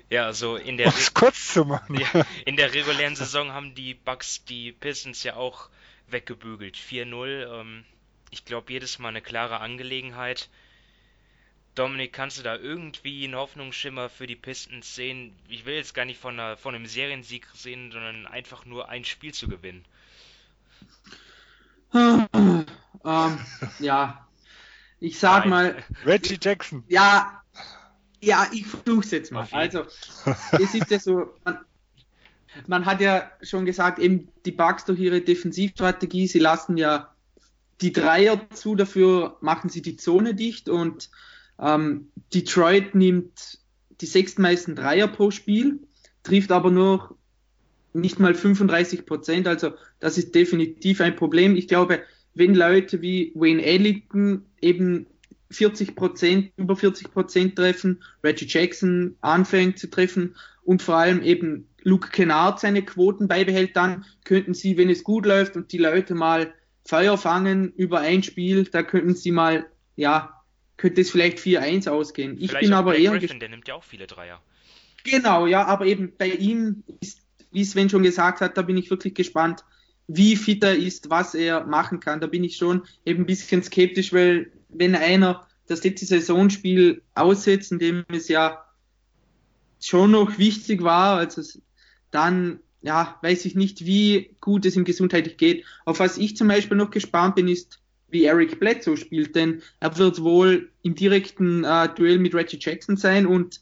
Ja, 0.09 0.25
also 0.25 0.55
in 0.55 0.77
der, 0.77 0.93
kurz 1.13 1.53
zu 1.53 1.65
machen. 1.65 1.99
Ja, 1.99 2.25
in 2.45 2.55
der 2.55 2.73
regulären 2.73 3.15
Saison 3.15 3.51
haben 3.51 3.75
die 3.75 3.93
Bucks 3.93 4.43
die 4.45 4.71
Pistons 4.71 5.23
ja 5.23 5.35
auch 5.35 5.69
weggebügelt. 6.07 6.77
4-0. 6.77 7.59
Ähm, 7.59 7.85
ich 8.31 8.45
glaube, 8.45 8.71
jedes 8.71 8.99
Mal 8.99 9.09
eine 9.09 9.21
klare 9.21 9.59
Angelegenheit. 9.59 10.49
Dominik, 11.75 12.13
kannst 12.13 12.37
du 12.37 12.43
da 12.43 12.55
irgendwie 12.55 13.23
einen 13.23 13.35
Hoffnungsschimmer 13.35 14.09
für 14.09 14.27
die 14.27 14.35
Pistons 14.35 14.95
sehen? 14.95 15.35
Ich 15.47 15.65
will 15.65 15.75
jetzt 15.75 15.93
gar 15.93 16.05
nicht 16.05 16.19
von, 16.19 16.39
einer, 16.39 16.57
von 16.57 16.75
einem 16.75 16.85
Seriensieg 16.85 17.47
sehen, 17.53 17.91
sondern 17.91 18.27
einfach 18.27 18.65
nur 18.65 18.89
ein 18.89 19.05
Spiel 19.05 19.33
zu 19.33 19.47
gewinnen. 19.47 19.85
ähm, 21.93 22.65
ja, 23.79 24.27
ich 24.99 25.19
sag 25.19 25.45
Nein. 25.45 25.49
mal. 25.49 25.83
Reggie 26.05 26.37
Jackson. 26.41 26.83
Ja, 26.87 27.38
ja, 28.21 28.47
ich 28.51 28.65
versuch's 28.65 29.11
jetzt 29.11 29.31
mal. 29.31 29.47
Also, 29.51 29.83
es 30.51 30.73
ist 30.73 30.91
ja 30.91 30.99
so, 30.99 31.33
man, 31.45 31.59
man, 32.67 32.85
hat 32.85 33.01
ja 33.01 33.29
schon 33.41 33.65
gesagt, 33.65 33.99
eben 33.99 34.29
die 34.45 34.51
Bugs 34.51 34.85
durch 34.85 34.99
ihre 34.99 35.21
Defensivstrategie, 35.21 36.27
sie 36.27 36.39
lassen 36.39 36.77
ja 36.77 37.13
die 37.81 37.93
Dreier 37.93 38.49
zu, 38.51 38.75
dafür 38.75 39.37
machen 39.41 39.69
sie 39.69 39.81
die 39.81 39.95
Zone 39.95 40.35
dicht 40.35 40.67
und 40.67 41.09
ähm, 41.59 42.09
Detroit 42.33 42.95
nimmt 42.95 43.59
die 44.01 44.05
sechstmeisten 44.05 44.75
Dreier 44.75 45.07
pro 45.07 45.31
Spiel, 45.31 45.79
trifft 46.23 46.51
aber 46.51 46.71
nur 46.71 47.17
nicht 47.93 48.19
mal 48.19 48.33
35 48.35 49.05
Prozent. 49.05 49.47
Also 49.47 49.71
das 49.99 50.17
ist 50.17 50.35
definitiv 50.35 51.01
ein 51.01 51.15
Problem. 51.15 51.55
Ich 51.55 51.67
glaube, 51.67 52.01
wenn 52.33 52.55
Leute 52.55 53.01
wie 53.01 53.31
Wayne 53.35 53.63
Ellington 53.63 54.45
eben 54.61 55.07
40 55.51 55.95
Prozent, 55.95 56.51
über 56.57 56.75
40 56.75 57.11
Prozent 57.11 57.55
treffen, 57.55 58.03
Reggie 58.23 58.47
Jackson 58.47 59.15
anfängt 59.21 59.79
zu 59.79 59.89
treffen 59.89 60.35
und 60.63 60.81
vor 60.81 60.95
allem 60.95 61.21
eben 61.23 61.67
Luke 61.83 62.09
Kennard 62.09 62.59
seine 62.59 62.83
Quoten 62.83 63.27
beibehält, 63.27 63.75
dann 63.75 64.05
könnten 64.23 64.53
sie, 64.53 64.77
wenn 64.77 64.89
es 64.89 65.03
gut 65.03 65.25
läuft 65.25 65.55
und 65.55 65.71
die 65.71 65.77
Leute 65.77 66.13
mal 66.13 66.53
Feuer 66.85 67.17
fangen 67.17 67.73
über 67.73 67.99
ein 67.99 68.23
Spiel, 68.23 68.65
da 68.65 68.83
könnten 68.83 69.15
sie 69.15 69.31
mal, 69.31 69.65
ja, 69.95 70.43
könnte 70.77 71.01
es 71.01 71.11
vielleicht 71.11 71.39
4-1 71.39 71.89
ausgehen. 71.89 72.37
Ich 72.39 72.49
vielleicht 72.49 72.65
bin 72.65 72.73
aber 72.73 72.95
eher. 72.95 73.17
Griffin, 73.17 73.39
der 73.39 73.49
nimmt 73.49 73.67
ja 73.67 73.75
auch 73.75 73.83
viele 73.83 74.07
Dreier. 74.07 74.41
Genau, 75.03 75.45
ja, 75.45 75.65
aber 75.65 75.85
eben 75.85 76.13
bei 76.17 76.27
ihm 76.27 76.83
ist, 77.01 77.21
wie 77.51 77.63
Sven 77.63 77.89
schon 77.89 78.03
gesagt 78.03 78.41
hat, 78.41 78.57
da 78.57 78.61
bin 78.61 78.77
ich 78.77 78.89
wirklich 78.89 79.13
gespannt, 79.13 79.63
wie 80.07 80.35
fit 80.35 80.63
er 80.63 80.75
ist, 80.75 81.09
was 81.09 81.35
er 81.35 81.65
machen 81.65 81.99
kann. 81.99 82.19
Da 82.19 82.27
bin 82.27 82.43
ich 82.43 82.57
schon 82.57 82.83
eben 83.05 83.23
ein 83.23 83.25
bisschen 83.25 83.61
skeptisch, 83.63 84.11
weil 84.13 84.51
wenn 84.69 84.95
einer 84.95 85.47
das 85.67 85.83
letzte 85.83 86.05
Saisonspiel 86.05 87.01
aussetzt, 87.15 87.71
in 87.71 87.79
dem 87.79 88.05
es 88.09 88.27
ja 88.27 88.65
schon 89.81 90.11
noch 90.11 90.37
wichtig 90.37 90.83
war, 90.83 91.17
also 91.17 91.41
dann 92.11 92.59
ja, 92.81 93.17
weiß 93.21 93.45
ich 93.45 93.55
nicht, 93.55 93.85
wie 93.85 94.35
gut 94.39 94.65
es 94.65 94.75
ihm 94.75 94.85
gesundheitlich 94.85 95.37
geht. 95.37 95.65
Auf 95.85 95.99
was 95.99 96.17
ich 96.17 96.37
zum 96.37 96.47
Beispiel 96.47 96.77
noch 96.77 96.91
gespannt 96.91 97.35
bin, 97.35 97.47
ist, 97.47 97.79
wie 98.09 98.23
Eric 98.23 98.59
Bledsoe 98.59 98.97
spielt, 98.97 99.35
denn 99.35 99.61
er 99.79 99.97
wird 99.97 100.23
wohl 100.23 100.69
im 100.81 100.95
direkten 100.95 101.63
äh, 101.63 101.89
Duell 101.93 102.19
mit 102.19 102.33
Reggie 102.33 102.57
Jackson 102.59 102.97
sein 102.97 103.27
und 103.27 103.61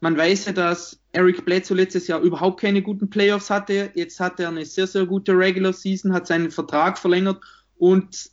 man 0.00 0.16
weiß 0.16 0.46
ja, 0.46 0.52
dass 0.52 1.00
Eric 1.12 1.44
Bledsoe 1.44 1.76
letztes 1.76 2.08
Jahr 2.08 2.20
überhaupt 2.20 2.60
keine 2.60 2.82
guten 2.82 3.08
Playoffs 3.08 3.50
hatte. 3.50 3.92
Jetzt 3.94 4.18
hat 4.18 4.40
er 4.40 4.48
eine 4.48 4.64
sehr, 4.64 4.88
sehr 4.88 5.06
gute 5.06 5.32
Regular 5.32 5.72
Season, 5.72 6.12
hat 6.12 6.26
seinen 6.26 6.50
Vertrag 6.50 6.98
verlängert 6.98 7.40
und 7.78 8.31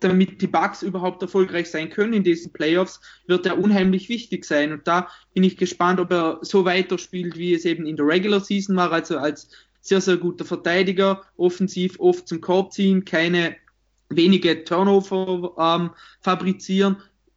damit 0.00 0.40
die 0.40 0.46
Bucks 0.46 0.82
überhaupt 0.82 1.22
erfolgreich 1.22 1.70
sein 1.70 1.90
können 1.90 2.14
in 2.14 2.24
diesen 2.24 2.52
Playoffs, 2.52 3.00
wird 3.26 3.46
er 3.46 3.58
unheimlich 3.58 4.08
wichtig 4.08 4.44
sein. 4.44 4.72
Und 4.72 4.88
da 4.88 5.08
bin 5.34 5.44
ich 5.44 5.56
gespannt, 5.56 6.00
ob 6.00 6.10
er 6.10 6.38
so 6.42 6.64
weiterspielt, 6.64 7.36
wie 7.36 7.54
es 7.54 7.64
eben 7.64 7.86
in 7.86 7.96
der 7.96 8.06
Regular 8.06 8.40
Season 8.40 8.76
war, 8.76 8.92
also 8.92 9.18
als 9.18 9.50
sehr, 9.80 10.00
sehr 10.00 10.16
guter 10.16 10.44
Verteidiger, 10.44 11.22
offensiv 11.36 11.98
oft 12.00 12.28
zum 12.28 12.40
Korb 12.40 12.72
ziehen, 12.72 13.04
keine 13.04 13.56
wenige 14.08 14.64
Turnover 14.64 15.54
ähm, 15.58 15.90
fabrizieren, 16.20 16.96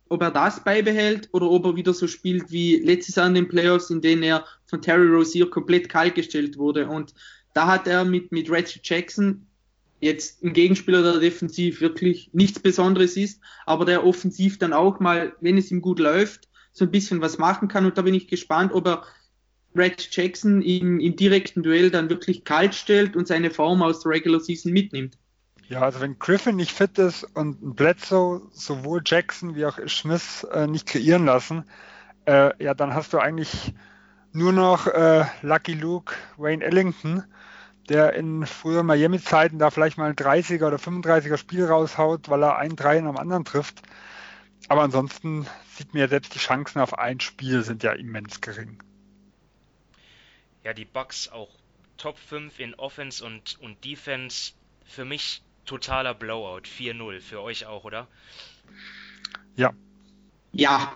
ob 0.10 0.22
er 0.22 0.32
das 0.32 0.64
beibehält 0.64 1.30
oder 1.32 1.50
ob 1.50 1.66
er 1.66 1.76
wieder 1.76 1.94
so 1.94 2.08
spielt 2.08 2.52
wie 2.52 2.78
letztes 2.78 3.16
Jahr 3.16 3.28
in 3.28 3.36
den 3.36 3.48
Playoffs, 3.48 3.90
in 3.90 4.02
denen 4.02 4.24
er 4.24 4.46
von 4.66 4.82
Terry 4.82 5.08
Rozier 5.08 5.50
komplett 5.50 5.90
kalt 5.90 6.16
gestellt 6.16 6.58
wurde. 6.58 6.88
Und 6.88 7.14
da 7.54 7.68
hat 7.68 7.88
er 7.88 8.04
mit, 8.04 8.32
mit 8.32 8.50
Reggie 8.50 8.80
Jackson 8.84 9.48
jetzt 10.04 10.44
ein 10.44 10.54
Gegenspieler, 10.54 11.02
der 11.02 11.20
defensiv 11.20 11.82
wirklich 11.82 12.30
nichts 12.34 12.60
Besonderes 12.60 13.18
ist, 13.18 13.42
aber 13.66 13.86
der 13.86 14.06
offensiv 14.06 14.60
dann 14.60 14.74
auch 14.74 15.00
mal, 15.00 15.34
wenn 15.42 15.58
es 15.58 15.72
ihm 15.72 15.82
gut 15.82 16.00
läuft, 16.00 16.50
so 16.72 16.86
ein 16.86 16.92
bisschen 16.92 17.22
was 17.22 17.38
machen 17.38 17.68
kann. 17.68 17.86
Und 17.86 17.98
da 17.98 18.02
bin 18.02 18.14
ich 18.14 18.28
gespannt, 18.28 18.74
ob 18.74 18.88
er 18.88 19.04
Reggie 19.76 20.08
Jackson 20.12 20.62
im, 20.62 21.00
im 21.00 21.16
direkten 21.16 21.64
Duell 21.64 21.90
dann 21.90 22.10
wirklich 22.10 22.44
kalt 22.44 22.76
stellt 22.76 23.16
und 23.16 23.28
seine 23.28 23.50
Form 23.50 23.82
aus 23.82 24.02
der 24.02 24.12
Regular 24.12 24.40
Season 24.40 24.72
mitnimmt. 24.72 25.18
Ja, 25.68 25.82
also 25.82 26.02
wenn 26.02 26.20
Griffin 26.20 26.58
nicht 26.58 26.72
fit 26.72 27.00
ist 27.00 27.24
und 27.36 27.76
Bledsoe 27.76 28.42
sowohl 28.52 29.02
Jackson 29.06 29.56
wie 29.56 29.66
auch 29.66 29.80
Smith 29.88 30.46
äh, 30.52 30.68
nicht 30.68 30.86
kreieren 30.86 31.26
lassen, 31.26 31.64
äh, 32.26 32.52
ja, 32.64 32.74
dann 32.74 32.94
hast 32.94 33.14
du 33.14 33.20
eigentlich 33.20 33.74
nur 34.34 34.52
noch 34.52 34.88
äh, 34.88 35.26
Lucky 35.42 35.74
Luke, 35.74 36.14
Wayne 36.38 36.64
Ellington, 36.64 37.24
der 37.90 38.14
in 38.14 38.46
früheren 38.46 38.86
Miami-Zeiten 38.86 39.60
da 39.60 39.70
vielleicht 39.70 39.98
mal 39.98 40.10
ein 40.10 40.16
30er 40.16 40.68
oder 40.68 40.78
35er 40.78 41.38
Spiel 41.38 41.66
raushaut, 41.66 42.30
weil 42.30 42.44
er 42.44 42.58
einen 42.58 42.76
Dreier 42.76 43.04
am 43.06 43.18
anderen 43.18 43.46
trifft. 43.46 43.82
Aber 44.70 44.84
ansonsten 44.84 45.46
sieht 45.76 45.94
mir 45.94 46.08
selbst 46.08 46.34
die 46.34 46.40
Chancen 46.40 46.80
auf 46.80 46.98
ein 46.98 47.20
Spiel 47.20 47.64
sind 47.64 47.84
ja 47.84 47.92
immens 47.92 48.40
gering. 48.42 48.82
Ja, 50.64 50.74
die 50.74 50.86
Bucks 50.86 51.28
auch 51.28 51.50
Top 51.98 52.18
5 52.18 52.60
in 52.60 52.76
Offense 52.76 53.24
und, 53.24 53.60
und 53.62 53.84
Defense. 53.84 54.54
Für 54.86 55.06
mich 55.06 55.42
totaler 55.66 56.14
Blowout. 56.14 56.62
4-0. 56.62 57.20
Für 57.20 57.42
euch 57.42 57.66
auch, 57.66 57.84
oder? 57.84 58.08
Ja. 59.56 59.74
Ja. 60.52 60.94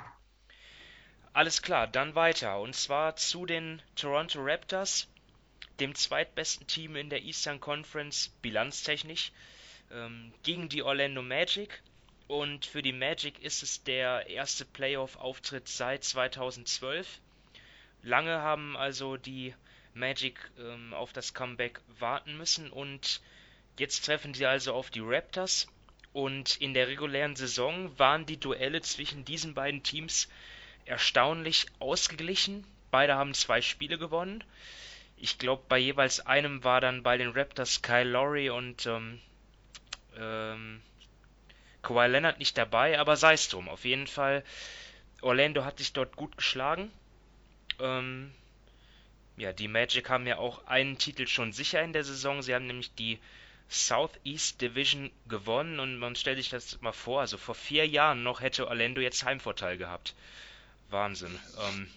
Alles 1.34 1.62
klar, 1.62 1.88
dann 1.88 2.16
weiter. 2.16 2.60
Und 2.60 2.76
zwar 2.76 3.16
zu 3.16 3.46
den 3.46 3.82
Toronto 3.96 4.40
Raptors, 4.42 5.08
dem 5.80 5.96
zweitbesten 5.96 6.68
Team 6.68 6.96
in 6.96 7.10
der 7.10 7.24
Eastern 7.24 7.60
Conference, 7.60 8.32
bilanztechnisch, 8.42 9.32
ähm, 9.92 10.34
gegen 10.44 10.70
die 10.70 10.84
Orlando 10.84 11.22
Magic. 11.22 11.82
Und 12.28 12.66
für 12.66 12.82
die 12.82 12.94
Magic 12.94 13.40
ist 13.40 13.64
es 13.64 13.84
der 13.84 14.28
erste 14.28 14.66
Playoff-Auftritt 14.66 15.68
seit 15.68 16.04
2012. 16.04 17.22
Lange 18.04 18.42
haben 18.42 18.76
also 18.76 19.18
die 19.18 19.54
Magic 19.94 20.40
ähm, 20.60 20.94
auf 20.94 21.14
das 21.14 21.34
Comeback 21.34 21.80
warten 22.00 22.38
müssen 22.38 22.70
und 22.70 23.22
Jetzt 23.80 24.06
treffen 24.06 24.34
sie 24.34 24.48
also 24.48 24.74
auf 24.74 24.90
die 24.90 25.04
Raptors 25.04 25.68
und 26.12 26.58
in 26.58 26.74
der 26.74 26.88
regulären 26.88 27.36
Saison 27.36 27.98
waren 28.00 28.26
die 28.26 28.40
Duelle 28.40 28.82
zwischen 28.82 29.24
diesen 29.24 29.54
beiden 29.54 29.84
Teams 29.84 30.28
erstaunlich 30.86 31.68
ausgeglichen. 31.78 32.66
Beide 32.90 33.14
haben 33.16 33.36
zwei 33.36 33.62
Spiele 33.62 34.00
gewonnen. 34.00 34.44
Ich 35.18 35.40
glaube, 35.40 35.64
bei 35.68 35.78
jeweils 35.80 36.26
einem 36.26 36.64
war 36.64 36.80
dann 36.80 37.04
bei 37.04 37.18
den 37.18 37.32
Raptors 37.32 37.82
Kyle 37.82 38.04
Lowry 38.04 38.50
und 38.50 38.86
ähm, 38.86 39.20
ähm, 40.16 40.82
Kawhi 41.82 42.08
Leonard 42.08 42.40
nicht 42.40 42.58
dabei, 42.58 43.00
aber 43.00 43.16
sei 43.16 43.34
es 43.34 43.50
drum. 43.50 43.68
Auf 43.68 43.86
jeden 43.86 44.08
Fall, 44.08 44.44
Orlando 45.22 45.66
hat 45.66 45.80
sich 45.80 45.94
dort 45.94 46.16
gut 46.16 46.38
geschlagen. 46.38 46.92
Ähm, 47.80 48.32
ja, 49.38 49.54
die 49.54 49.68
Magic 49.68 50.10
haben 50.10 50.28
ja 50.28 50.38
auch 50.38 50.66
einen 50.66 50.98
Titel 50.98 51.28
schon 51.28 51.54
sicher 51.54 51.82
in 51.82 51.94
der 51.94 52.04
Saison. 52.04 52.42
Sie 52.42 52.54
haben 52.54 52.68
nämlich 52.68 52.94
die 52.96 53.20
Southeast 53.70 54.62
Division 54.62 55.12
gewonnen 55.28 55.80
und 55.80 55.98
man 56.00 56.16
stellt 56.16 56.38
sich 56.38 56.50
das 56.50 56.82
mal 56.82 56.94
vor, 56.94 57.22
also 57.22 57.38
vor 57.38 57.56
vier 57.56 57.88
Jahren 57.88 58.24
noch 58.24 58.42
hätte 58.42 58.68
Orlando 58.68 59.02
jetzt 59.02 59.24
Heimvorteil 59.24 59.78
gehabt. 59.78 60.16
Wahnsinn. 60.90 61.38
Ähm, 61.60 61.88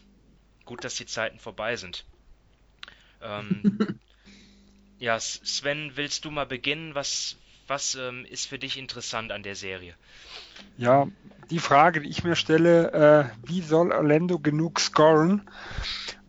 gut, 0.64 0.84
dass 0.84 0.96
die 0.96 1.06
Zeiten 1.06 1.38
vorbei 1.38 1.76
sind. 1.76 2.04
Ähm, 3.22 3.78
ja, 4.98 5.18
Sven, 5.18 5.92
willst 5.94 6.24
du 6.24 6.30
mal 6.30 6.46
beginnen? 6.46 6.94
Was, 6.94 7.36
was 7.66 7.94
ähm, 7.94 8.24
ist 8.28 8.46
für 8.46 8.58
dich 8.58 8.78
interessant 8.78 9.32
an 9.32 9.42
der 9.42 9.56
Serie? 9.56 9.94
Ja, 10.76 11.06
die 11.50 11.58
Frage, 11.58 12.00
die 12.00 12.08
ich 12.08 12.24
mir 12.24 12.36
stelle, 12.36 12.92
äh, 12.92 13.48
wie 13.48 13.62
soll 13.62 13.92
Orlando 13.92 14.38
genug 14.38 14.80
scoren? 14.80 15.48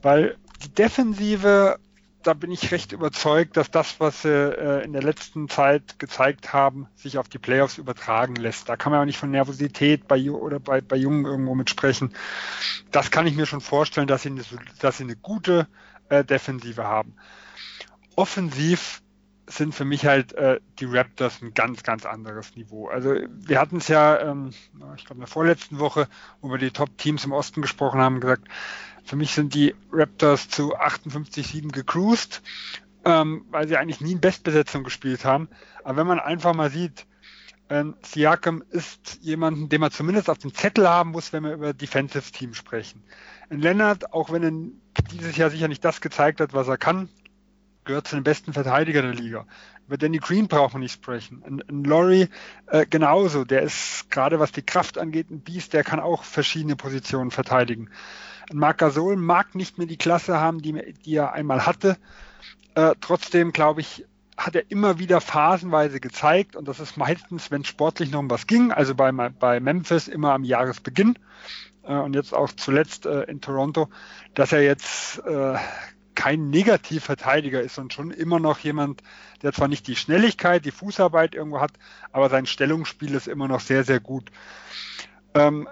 Weil 0.02 0.38
die 0.64 0.70
Defensive 0.70 1.80
da 2.24 2.34
bin 2.34 2.52
ich 2.52 2.72
recht 2.72 2.92
überzeugt, 2.92 3.58
dass 3.58 3.72
das, 3.72 4.00
was 4.00 4.22
sie 4.22 4.30
äh, 4.30 4.84
in 4.84 4.94
der 4.94 5.04
letzten 5.04 5.50
Zeit 5.50 5.98
gezeigt 6.00 6.54
haben, 6.54 6.88
sich 6.96 7.18
auf 7.18 7.28
die 7.28 7.40
Playoffs 7.40 7.78
übertragen 7.78 8.36
lässt. 8.36 8.70
Da 8.70 8.78
kann 8.78 8.92
man 8.92 9.02
auch 9.02 9.06
nicht 9.06 9.18
von 9.18 9.32
Nervosität 9.32 10.08
bei 10.08 10.30
oder 10.30 10.60
bei, 10.60 10.82
bei 10.82 10.96
Jungen 10.96 11.26
irgendwo 11.26 11.56
mitsprechen. 11.56 12.14
Das 12.92 13.12
kann 13.12 13.28
ich 13.28 13.36
mir 13.36 13.46
schon 13.46 13.62
vorstellen, 13.62 14.08
dass 14.08 14.24
sie 14.24 14.30
eine, 14.30 14.44
dass 14.80 14.98
sie 14.98 15.04
eine 15.04 15.16
gute 15.16 15.68
äh, 16.12 16.24
Defensive 16.24 16.84
haben. 16.84 17.16
Offensiv 18.16 19.02
sind 19.48 19.74
für 19.74 19.86
mich 19.86 20.06
halt 20.06 20.34
äh, 20.34 20.60
die 20.80 20.86
Raptors 20.86 21.42
ein 21.42 21.54
ganz, 21.54 21.84
ganz 21.84 22.06
anderes 22.06 22.56
Niveau. 22.56 22.88
Also 22.88 23.16
wir 23.30 23.60
hatten 23.60 23.78
es 23.78 23.88
ja, 23.88 24.20
ähm, 24.20 24.52
ich 24.96 25.06
glaube 25.06 25.16
in 25.16 25.20
der 25.20 25.28
vorletzten 25.28 25.80
Woche, 25.80 26.08
wo 26.42 26.50
wir 26.50 26.58
die 26.58 26.72
Top-Teams 26.72 27.26
im 27.26 27.32
Osten 27.32 27.62
gesprochen 27.62 28.00
haben, 28.00 28.20
gesagt, 28.20 28.48
für 29.04 29.16
mich 29.16 29.34
sind 29.34 29.54
die 29.56 29.74
Raptors 29.92 30.50
zu 30.50 30.78
58-7 30.78 31.72
gecruised, 31.72 32.42
ähm, 33.04 33.46
weil 33.50 33.68
sie 33.68 33.78
eigentlich 33.78 34.02
nie 34.02 34.14
in 34.14 34.22
Bestbesetzung 34.22 34.84
gespielt 34.84 35.26
haben. 35.26 35.50
Aber 35.84 35.98
wenn 35.98 36.08
man 36.08 36.20
einfach 36.20 36.54
mal 36.54 36.70
sieht, 36.70 37.06
ähm, 37.72 37.96
Siakam 38.04 38.64
ist 38.70 39.20
jemanden, 39.22 39.70
den 39.70 39.80
man 39.80 39.92
zumindest 39.92 40.30
auf 40.30 40.38
dem 40.38 40.54
Zettel 40.54 40.90
haben 40.90 41.12
muss, 41.12 41.32
wenn 41.32 41.44
wir 41.44 41.54
über 41.54 41.74
Defensive 41.74 42.30
Team 42.30 42.54
sprechen. 42.54 43.02
In 43.50 43.62
Leonard, 43.62 44.12
auch 44.12 44.30
wenn 44.30 44.44
er 44.44 45.02
dieses 45.14 45.38
Jahr 45.38 45.50
sicher 45.50 45.70
nicht 45.70 45.86
das 45.86 46.02
gezeigt 46.02 46.42
hat, 46.42 46.54
was 46.54 46.68
er 46.68 46.78
kann, 46.78 47.08
gehört 47.86 48.10
zu 48.10 48.18
den 48.18 48.26
besten 48.26 48.52
Verteidigern 48.52 49.06
der 49.06 49.14
Liga. 49.14 49.46
Über 49.88 49.98
Danny 49.98 50.18
Green 50.18 50.50
brauchen 50.50 50.76
wir 50.76 50.80
nicht 50.80 50.92
sprechen. 50.92 51.44
Ein, 51.48 51.64
ein 51.70 51.84
Laurie 51.86 52.28
äh, 52.68 52.86
genauso. 52.86 53.46
Der 53.46 53.62
ist 53.62 54.12
gerade 54.12 54.38
was 54.42 54.52
die 54.52 54.64
Kraft 54.64 54.98
angeht 54.98 55.32
ein 55.32 55.40
Biest, 55.40 55.72
der 55.72 55.86
kann 55.86 56.02
auch 56.02 56.26
verschiedene 56.26 56.76
Positionen 56.76 57.32
verteidigen. 57.32 57.90
Marc 58.52 58.80
Gasol 58.80 59.16
mag 59.16 59.56
nicht 59.56 59.78
mehr 59.78 59.88
die 59.88 59.98
Klasse 59.98 60.42
haben, 60.42 60.62
die, 60.62 60.94
die 61.06 61.16
er 61.16 61.32
einmal 61.32 61.66
hatte. 61.66 61.96
Äh, 62.76 62.96
trotzdem, 63.00 63.54
glaube 63.54 63.80
ich, 63.80 64.06
hat 64.38 64.56
er 64.56 64.70
immer 64.70 65.00
wieder 65.00 65.22
phasenweise 65.22 66.00
gezeigt, 66.00 66.56
und 66.56 66.68
das 66.68 66.80
ist 66.80 66.98
meistens, 66.98 67.52
wenn 67.52 67.66
sportlich 67.66 68.12
noch 68.12 68.20
um 68.20 68.30
was 68.30 68.48
ging, 68.48 68.72
also 68.72 68.96
bei, 68.96 69.12
bei 69.12 69.60
Memphis 69.60 70.08
immer 70.08 70.34
am 70.34 70.44
Jahresbeginn 70.44 71.18
äh, 71.84 71.94
und 71.94 72.16
jetzt 72.16 72.34
auch 72.34 72.52
zuletzt 72.52 73.06
äh, 73.06 73.24
in 73.24 73.42
Toronto, 73.42 73.90
dass 74.34 74.52
er 74.52 74.64
jetzt 74.64 75.20
äh, 75.26 75.56
kein 76.16 76.50
Negativverteidiger 76.50 77.62
ist 77.62 77.78
und 77.78 77.94
schon 77.94 78.12
immer 78.12 78.40
noch 78.40 78.60
jemand, 78.60 79.02
der 79.42 79.54
zwar 79.54 79.68
nicht 79.68 79.88
die 79.88 79.96
Schnelligkeit, 79.96 80.66
die 80.66 80.72
Fußarbeit 80.72 81.36
irgendwo 81.36 81.62
hat, 81.62 81.72
aber 82.12 82.30
sein 82.30 82.46
Stellungsspiel 82.46 83.16
ist 83.16 83.28
immer 83.28 83.48
noch 83.48 83.60
sehr, 83.60 83.84
sehr 83.84 84.00
gut. 84.00 84.32
Ähm, 85.34 85.68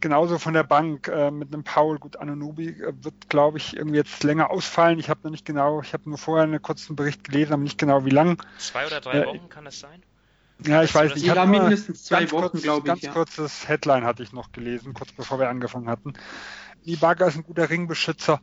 genauso 0.00 0.38
von 0.38 0.54
der 0.54 0.64
Bank 0.64 1.08
äh, 1.08 1.30
mit 1.30 1.52
einem 1.52 1.62
Paul, 1.62 1.98
gut, 1.98 2.16
Anunobi 2.16 2.68
äh, 2.68 2.92
wird, 3.02 3.28
glaube 3.28 3.58
ich, 3.58 3.76
irgendwie 3.76 3.98
jetzt 3.98 4.24
länger 4.24 4.50
ausfallen. 4.50 4.98
Ich 4.98 5.08
habe 5.08 5.20
noch 5.22 5.30
nicht 5.30 5.44
genau, 5.44 5.80
ich 5.82 5.92
habe 5.92 6.08
nur 6.08 6.18
vorher 6.18 6.44
einen 6.44 6.60
kurzen 6.60 6.96
Bericht 6.96 7.24
gelesen, 7.24 7.52
aber 7.52 7.62
nicht 7.62 7.78
genau 7.78 8.04
wie 8.04 8.10
lang. 8.10 8.42
Zwei 8.58 8.86
oder 8.86 9.00
drei 9.00 9.20
äh, 9.20 9.26
Wochen 9.26 9.48
kann 9.48 9.66
es 9.66 9.78
sein? 9.80 10.02
Ja, 10.64 10.82
ich 10.82 10.92
weiß 10.92 11.14
nicht. 11.14 11.24
Ich 11.24 11.30
habe 11.30 11.48
mindestens 11.48 12.04
zwei 12.04 12.28
Wochen, 12.32 12.60
glaube 12.60 12.80
ich. 12.80 12.84
Ganz 12.86 13.02
ja. 13.02 13.12
kurzes 13.12 13.68
Headline 13.68 14.04
hatte 14.04 14.24
ich 14.24 14.32
noch 14.32 14.50
gelesen, 14.50 14.94
kurz 14.94 15.12
bevor 15.12 15.38
wir 15.38 15.48
angefangen 15.48 15.88
hatten. 15.88 16.14
Ibaka 16.84 17.28
ist 17.28 17.36
ein 17.36 17.44
guter 17.44 17.70
Ringbeschützer. 17.70 18.40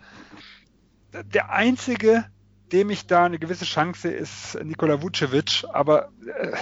Der 1.11 1.51
einzige, 1.51 2.25
dem 2.71 2.89
ich 2.89 3.07
da 3.07 3.25
eine 3.25 3.39
gewisse 3.39 3.65
Chance 3.65 4.09
ist 4.09 4.55
Nikola 4.63 5.01
Vucevic, 5.01 5.65
aber 5.73 6.09
äh, 6.25 6.55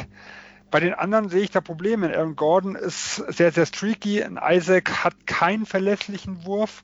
bei 0.74 0.80
den 0.80 0.96
anderen 0.96 1.30
sehe 1.30 1.44
ich 1.44 1.52
da 1.52 1.62
Probleme. 1.62 2.18
Aaron 2.18 2.36
Gordon 2.36 2.74
ist 2.74 3.18
sehr, 3.18 3.52
sehr 3.52 3.68
streaky. 3.68 4.24
Ein 4.24 4.40
Isaac 4.42 5.04
hat 5.04 5.28
keinen 5.28 5.68
verlässlichen 5.68 6.46
Wurf. 6.46 6.84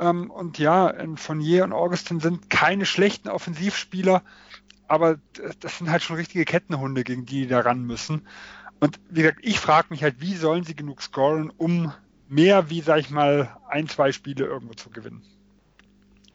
Ähm, 0.00 0.30
und 0.30 0.58
ja, 0.58 0.94
Fournier 1.16 1.64
und 1.64 1.74
Augustin 1.74 2.18
sind 2.18 2.48
keine 2.48 2.86
schlechten 2.86 3.28
Offensivspieler, 3.28 4.22
aber 4.86 5.18
das 5.60 5.76
sind 5.76 5.90
halt 5.90 6.02
schon 6.02 6.16
richtige 6.16 6.46
Kettenhunde, 6.46 7.04
gegen 7.04 7.26
die, 7.26 7.42
die 7.42 7.48
da 7.48 7.60
ran 7.60 7.82
müssen. 7.82 8.26
Und 8.80 8.98
wie 9.10 9.20
gesagt, 9.20 9.40
ich 9.42 9.60
frage 9.60 9.88
mich 9.90 10.02
halt, 10.02 10.22
wie 10.22 10.34
sollen 10.34 10.64
sie 10.64 10.74
genug 10.74 11.02
scoren, 11.02 11.50
um 11.50 11.92
mehr 12.26 12.70
wie, 12.70 12.80
sag 12.80 13.00
ich 13.00 13.10
mal, 13.10 13.54
ein, 13.68 13.86
zwei 13.90 14.12
Spiele 14.12 14.46
irgendwo 14.46 14.72
zu 14.72 14.88
gewinnen. 14.88 15.22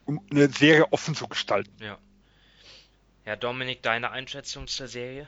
Um 0.05 0.21
eine 0.29 0.49
Serie 0.49 0.93
offen 0.93 1.15
zu 1.15 1.27
gestalten. 1.27 1.73
Ja. 1.83 1.97
Ja, 3.25 3.37
Dominik, 3.37 3.81
deine 3.81 4.11
Einschätzung 4.11 4.67
zur 4.67 4.87
Serie? 4.87 5.27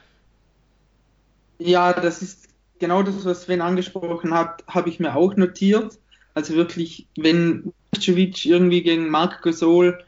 Ja, 1.57 1.93
das 1.93 2.21
ist 2.21 2.49
genau 2.79 3.03
das, 3.03 3.25
was 3.25 3.43
Sven 3.43 3.61
angesprochen 3.61 4.33
hat, 4.33 4.63
habe 4.67 4.89
ich 4.89 4.99
mir 4.99 5.15
auch 5.15 5.35
notiert. 5.35 5.99
Also 6.33 6.55
wirklich, 6.55 7.07
wenn 7.17 7.73
Vucevic 7.93 8.45
irgendwie 8.45 8.83
gegen 8.83 9.09
Marc 9.09 9.41
Gasol 9.41 10.03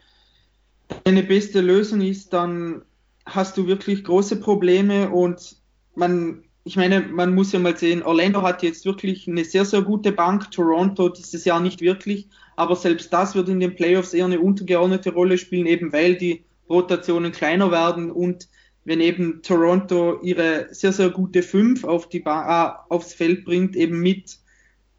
eine 1.04 1.22
beste 1.22 1.60
Lösung 1.60 2.00
ist, 2.00 2.32
dann 2.32 2.82
hast 3.24 3.56
du 3.56 3.66
wirklich 3.66 4.04
große 4.04 4.36
Probleme 4.36 5.10
und 5.10 5.56
man, 5.94 6.44
ich 6.64 6.76
meine, 6.76 7.00
man 7.00 7.34
muss 7.34 7.52
ja 7.52 7.58
mal 7.58 7.76
sehen, 7.76 8.02
Orlando 8.02 8.42
hat 8.42 8.62
jetzt 8.62 8.84
wirklich 8.84 9.28
eine 9.28 9.44
sehr, 9.44 9.64
sehr 9.64 9.82
gute 9.82 10.12
Bank, 10.12 10.50
Toronto 10.50 11.08
dieses 11.08 11.44
Jahr 11.44 11.60
nicht 11.60 11.80
wirklich, 11.80 12.28
aber 12.56 12.76
selbst 12.76 13.12
das 13.12 13.34
wird 13.34 13.48
in 13.48 13.60
den 13.60 13.74
Playoffs 13.74 14.14
eher 14.14 14.26
eine 14.26 14.40
untergeordnete 14.40 15.12
Rolle 15.12 15.38
spielen, 15.38 15.66
eben 15.66 15.92
weil 15.92 16.16
die 16.16 16.44
Rotationen 16.68 17.32
kleiner 17.32 17.70
werden 17.70 18.10
und 18.10 18.48
wenn 18.88 19.00
eben 19.00 19.42
Toronto 19.42 20.18
ihre 20.22 20.68
sehr, 20.70 20.92
sehr 20.92 21.10
gute 21.10 21.42
5 21.42 21.84
auf 21.84 22.08
die 22.08 22.20
ba 22.20 22.82
äh, 22.88 22.92
aufs 22.92 23.12
Feld 23.12 23.44
bringt, 23.44 23.76
eben 23.76 24.00
mit 24.00 24.38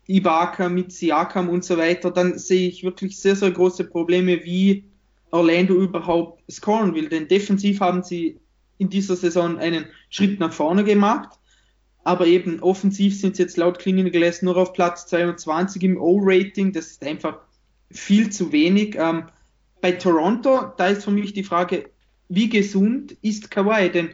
Ibaka, 0.08 0.70
mit 0.70 0.92
Siakam 0.92 1.50
und 1.50 1.66
so 1.66 1.78
weiter, 1.78 2.12
dann 2.12 2.38
sehe 2.38 2.68
ich 2.68 2.84
wirklich 2.84 3.20
sehr, 3.20 3.36
sehr 3.36 3.52
große 3.52 3.84
Probleme, 3.86 4.44
wie 4.44 4.86
Orlando 5.32 5.76
überhaupt 5.76 6.44
scoren 6.52 6.94
will. 6.96 7.10
Denn 7.10 7.28
defensiv 7.28 7.80
haben 7.80 8.04
sie 8.04 8.40
in 8.78 8.90
dieser 8.90 9.16
Saison 9.16 9.58
einen 9.58 9.86
Schritt 10.10 10.40
nach 10.40 10.54
vorne 10.54 10.84
gemacht, 10.84 11.40
aber 12.04 12.28
eben 12.28 12.60
offensiv 12.62 13.20
sind 13.20 13.36
sie 13.36 13.44
jetzt 13.44 13.58
laut 13.58 13.80
Clinical 13.80 14.12
Glass 14.12 14.42
nur 14.42 14.58
auf 14.58 14.74
Platz 14.74 15.08
22 15.08 15.84
im 15.84 16.02
O-Rating. 16.02 16.74
Das 16.74 16.88
ist 16.92 17.06
einfach 17.06 17.40
viel 17.92 18.30
zu 18.30 18.52
wenig. 18.52 18.96
Ähm, 18.98 19.26
bei 19.82 19.92
Toronto, 19.94 20.74
da 20.78 20.88
ist 20.88 21.04
für 21.04 21.12
mich 21.12 21.34
die 21.34 21.44
Frage, 21.44 21.90
wie 22.30 22.50
gesund 22.50 23.18
ist 23.22 23.52
Kawhi? 23.52 23.90
Denn 23.90 24.10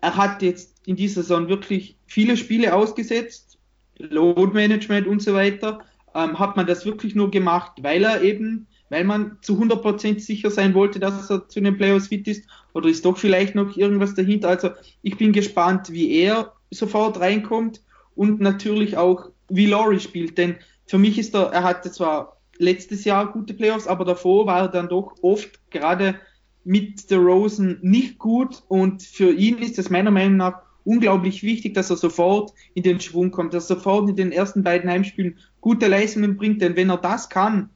er 0.00 0.16
hat 0.16 0.42
jetzt 0.42 0.74
in 0.86 0.96
dieser 0.96 1.22
Saison 1.22 1.48
wirklich 1.48 1.96
viele 2.06 2.36
Spiele 2.36 2.74
ausgesetzt, 2.74 3.58
Load 3.98 4.52
Management 4.52 5.06
und 5.06 5.22
so 5.22 5.34
weiter. 5.34 5.80
Ähm, 6.14 6.38
hat 6.38 6.56
man 6.56 6.66
das 6.66 6.84
wirklich 6.84 7.14
nur 7.14 7.30
gemacht, 7.30 7.72
weil 7.82 8.04
er 8.04 8.22
eben, 8.22 8.66
weil 8.90 9.04
man 9.04 9.38
zu 9.42 9.62
100% 9.62 10.18
sicher 10.18 10.50
sein 10.50 10.74
wollte, 10.74 10.98
dass 10.98 11.30
er 11.30 11.48
zu 11.48 11.60
den 11.60 11.76
Playoffs 11.76 12.08
fit 12.08 12.26
ist? 12.26 12.46
Oder 12.74 12.88
ist 12.88 13.04
doch 13.04 13.16
vielleicht 13.16 13.54
noch 13.54 13.76
irgendwas 13.76 14.14
dahinter? 14.14 14.48
Also 14.48 14.70
ich 15.02 15.16
bin 15.16 15.32
gespannt, 15.32 15.92
wie 15.92 16.12
er 16.12 16.52
sofort 16.70 17.20
reinkommt 17.20 17.80
und 18.14 18.40
natürlich 18.40 18.96
auch, 18.96 19.30
wie 19.48 19.66
Laurie 19.66 20.00
spielt. 20.00 20.36
Denn 20.36 20.56
für 20.86 20.98
mich 20.98 21.18
ist 21.18 21.34
er, 21.34 21.52
er 21.52 21.62
hatte 21.62 21.90
zwar 21.90 22.36
letztes 22.58 23.04
Jahr 23.04 23.32
gute 23.32 23.54
Playoffs, 23.54 23.86
aber 23.86 24.04
davor 24.04 24.46
war 24.46 24.62
er 24.62 24.68
dann 24.68 24.88
doch 24.88 25.14
oft 25.22 25.70
gerade 25.70 26.16
mit 26.64 27.10
der 27.10 27.18
Rosen 27.18 27.78
nicht 27.82 28.18
gut 28.18 28.62
und 28.68 29.02
für 29.02 29.32
ihn 29.32 29.58
ist 29.58 29.78
es 29.78 29.90
meiner 29.90 30.10
Meinung 30.10 30.36
nach 30.36 30.62
unglaublich 30.84 31.42
wichtig, 31.42 31.74
dass 31.74 31.90
er 31.90 31.96
sofort 31.96 32.52
in 32.74 32.82
den 32.82 33.00
Schwung 33.00 33.30
kommt, 33.30 33.54
dass 33.54 33.70
er 33.70 33.76
sofort 33.76 34.08
in 34.08 34.16
den 34.16 34.32
ersten 34.32 34.62
beiden 34.62 34.90
Heimspielen 34.90 35.38
gute 35.60 35.86
Leistungen 35.86 36.36
bringt, 36.36 36.60
denn 36.60 36.76
wenn 36.76 36.90
er 36.90 36.98
das 36.98 37.28
kann, 37.28 37.70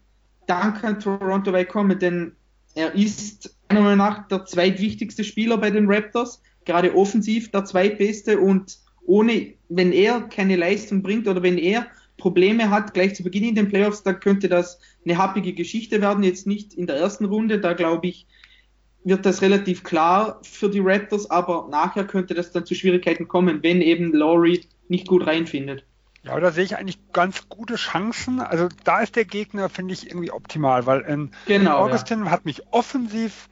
dann 0.46 0.74
kann 0.74 1.00
Toronto 1.00 1.52
weit 1.52 1.68
kommen, 1.68 1.98
denn 1.98 2.32
er 2.74 2.94
ist 2.94 3.56
meiner 3.68 3.82
Meinung 3.82 3.98
nach 3.98 4.28
der 4.28 4.44
zweitwichtigste 4.44 5.24
Spieler 5.24 5.58
bei 5.58 5.70
den 5.70 5.90
Raptors. 5.90 6.42
gerade 6.64 6.94
offensiv 6.96 7.52
der 7.52 7.64
zweitbeste 7.64 8.40
und 8.40 8.78
ohne, 9.06 9.54
wenn 9.68 9.92
er 9.92 10.22
keine 10.22 10.56
Leistung 10.56 11.00
bringt 11.00 11.28
oder 11.28 11.42
wenn 11.42 11.58
er 11.58 11.86
Probleme 12.16 12.70
hat, 12.70 12.92
gleich 12.92 13.14
zu 13.14 13.22
Beginn 13.22 13.44
in 13.44 13.54
den 13.54 13.68
Playoffs, 13.68 14.02
da 14.02 14.12
könnte 14.12 14.48
das 14.48 14.80
eine 15.04 15.16
happige 15.16 15.52
Geschichte 15.52 16.00
werden. 16.00 16.24
Jetzt 16.24 16.46
nicht 16.46 16.74
in 16.74 16.86
der 16.86 16.96
ersten 16.96 17.26
Runde, 17.26 17.60
da 17.60 17.74
glaube 17.74 18.08
ich, 18.08 18.26
wird 19.06 19.24
das 19.24 19.40
relativ 19.40 19.84
klar 19.84 20.40
für 20.42 20.68
die 20.68 20.80
Raptors, 20.80 21.30
aber 21.30 21.68
nachher 21.70 22.04
könnte 22.04 22.34
das 22.34 22.50
dann 22.50 22.66
zu 22.66 22.74
Schwierigkeiten 22.74 23.28
kommen, 23.28 23.62
wenn 23.62 23.80
eben 23.80 24.12
Laurie 24.12 24.66
nicht 24.88 25.06
gut 25.06 25.26
reinfindet. 25.26 25.84
Ja, 26.24 26.38
da 26.40 26.50
sehe 26.50 26.64
ich 26.64 26.76
eigentlich 26.76 26.98
ganz 27.12 27.48
gute 27.48 27.76
Chancen. 27.76 28.40
Also 28.40 28.68
da 28.82 29.00
ist 29.00 29.14
der 29.14 29.24
Gegner, 29.24 29.68
finde 29.68 29.94
ich, 29.94 30.08
irgendwie 30.08 30.32
optimal, 30.32 30.86
weil 30.86 31.02
in 31.02 31.30
genau, 31.46 31.84
Augustin 31.84 32.24
ja. 32.24 32.30
hat 32.32 32.44
mich 32.44 32.62
offensiv 32.72 33.48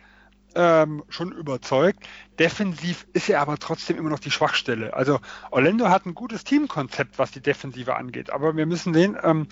ähm, 0.57 1.05
schon 1.09 1.31
überzeugt. 1.31 2.01
Defensiv 2.41 3.07
ist 3.13 3.29
er 3.29 3.41
aber 3.41 3.57
trotzdem 3.59 3.97
immer 3.97 4.11
noch 4.11 4.19
die 4.19 4.33
Schwachstelle. 4.33 4.93
Also 4.95 5.21
Orlando 5.53 5.89
hat 5.89 6.05
ein 6.05 6.17
gutes 6.17 6.43
Teamkonzept, 6.43 7.17
was 7.21 7.31
die 7.31 7.41
Defensive 7.41 7.95
angeht. 7.95 8.31
Aber 8.31 8.57
wir 8.57 8.67
müssen 8.67 8.93
sehen, 8.93 9.17
ähm, 9.23 9.47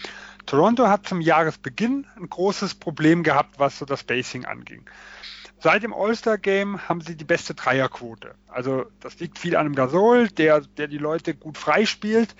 Toronto 0.46 0.88
hat 0.88 1.06
zum 1.06 1.20
Jahresbeginn 1.20 2.08
ein 2.16 2.28
großes 2.28 2.74
Problem 2.74 3.22
gehabt, 3.22 3.60
was 3.60 3.78
so 3.78 3.84
das 3.84 4.00
Spacing 4.00 4.46
anging. 4.46 4.84
Seit 5.62 5.84
dem 5.84 5.94
All-Star-Game 5.94 6.88
haben 6.88 7.02
sie 7.02 7.16
die 7.16 7.24
beste 7.24 7.54
Dreierquote. 7.54 8.34
Also 8.48 8.86
das 8.98 9.20
liegt 9.20 9.38
viel 9.38 9.54
an 9.54 9.64
dem 9.64 9.76
Gasol, 9.76 10.26
der, 10.26 10.62
der 10.62 10.88
die 10.88 10.98
Leute 10.98 11.36
gut 11.36 11.56
freispielt, 11.56 12.34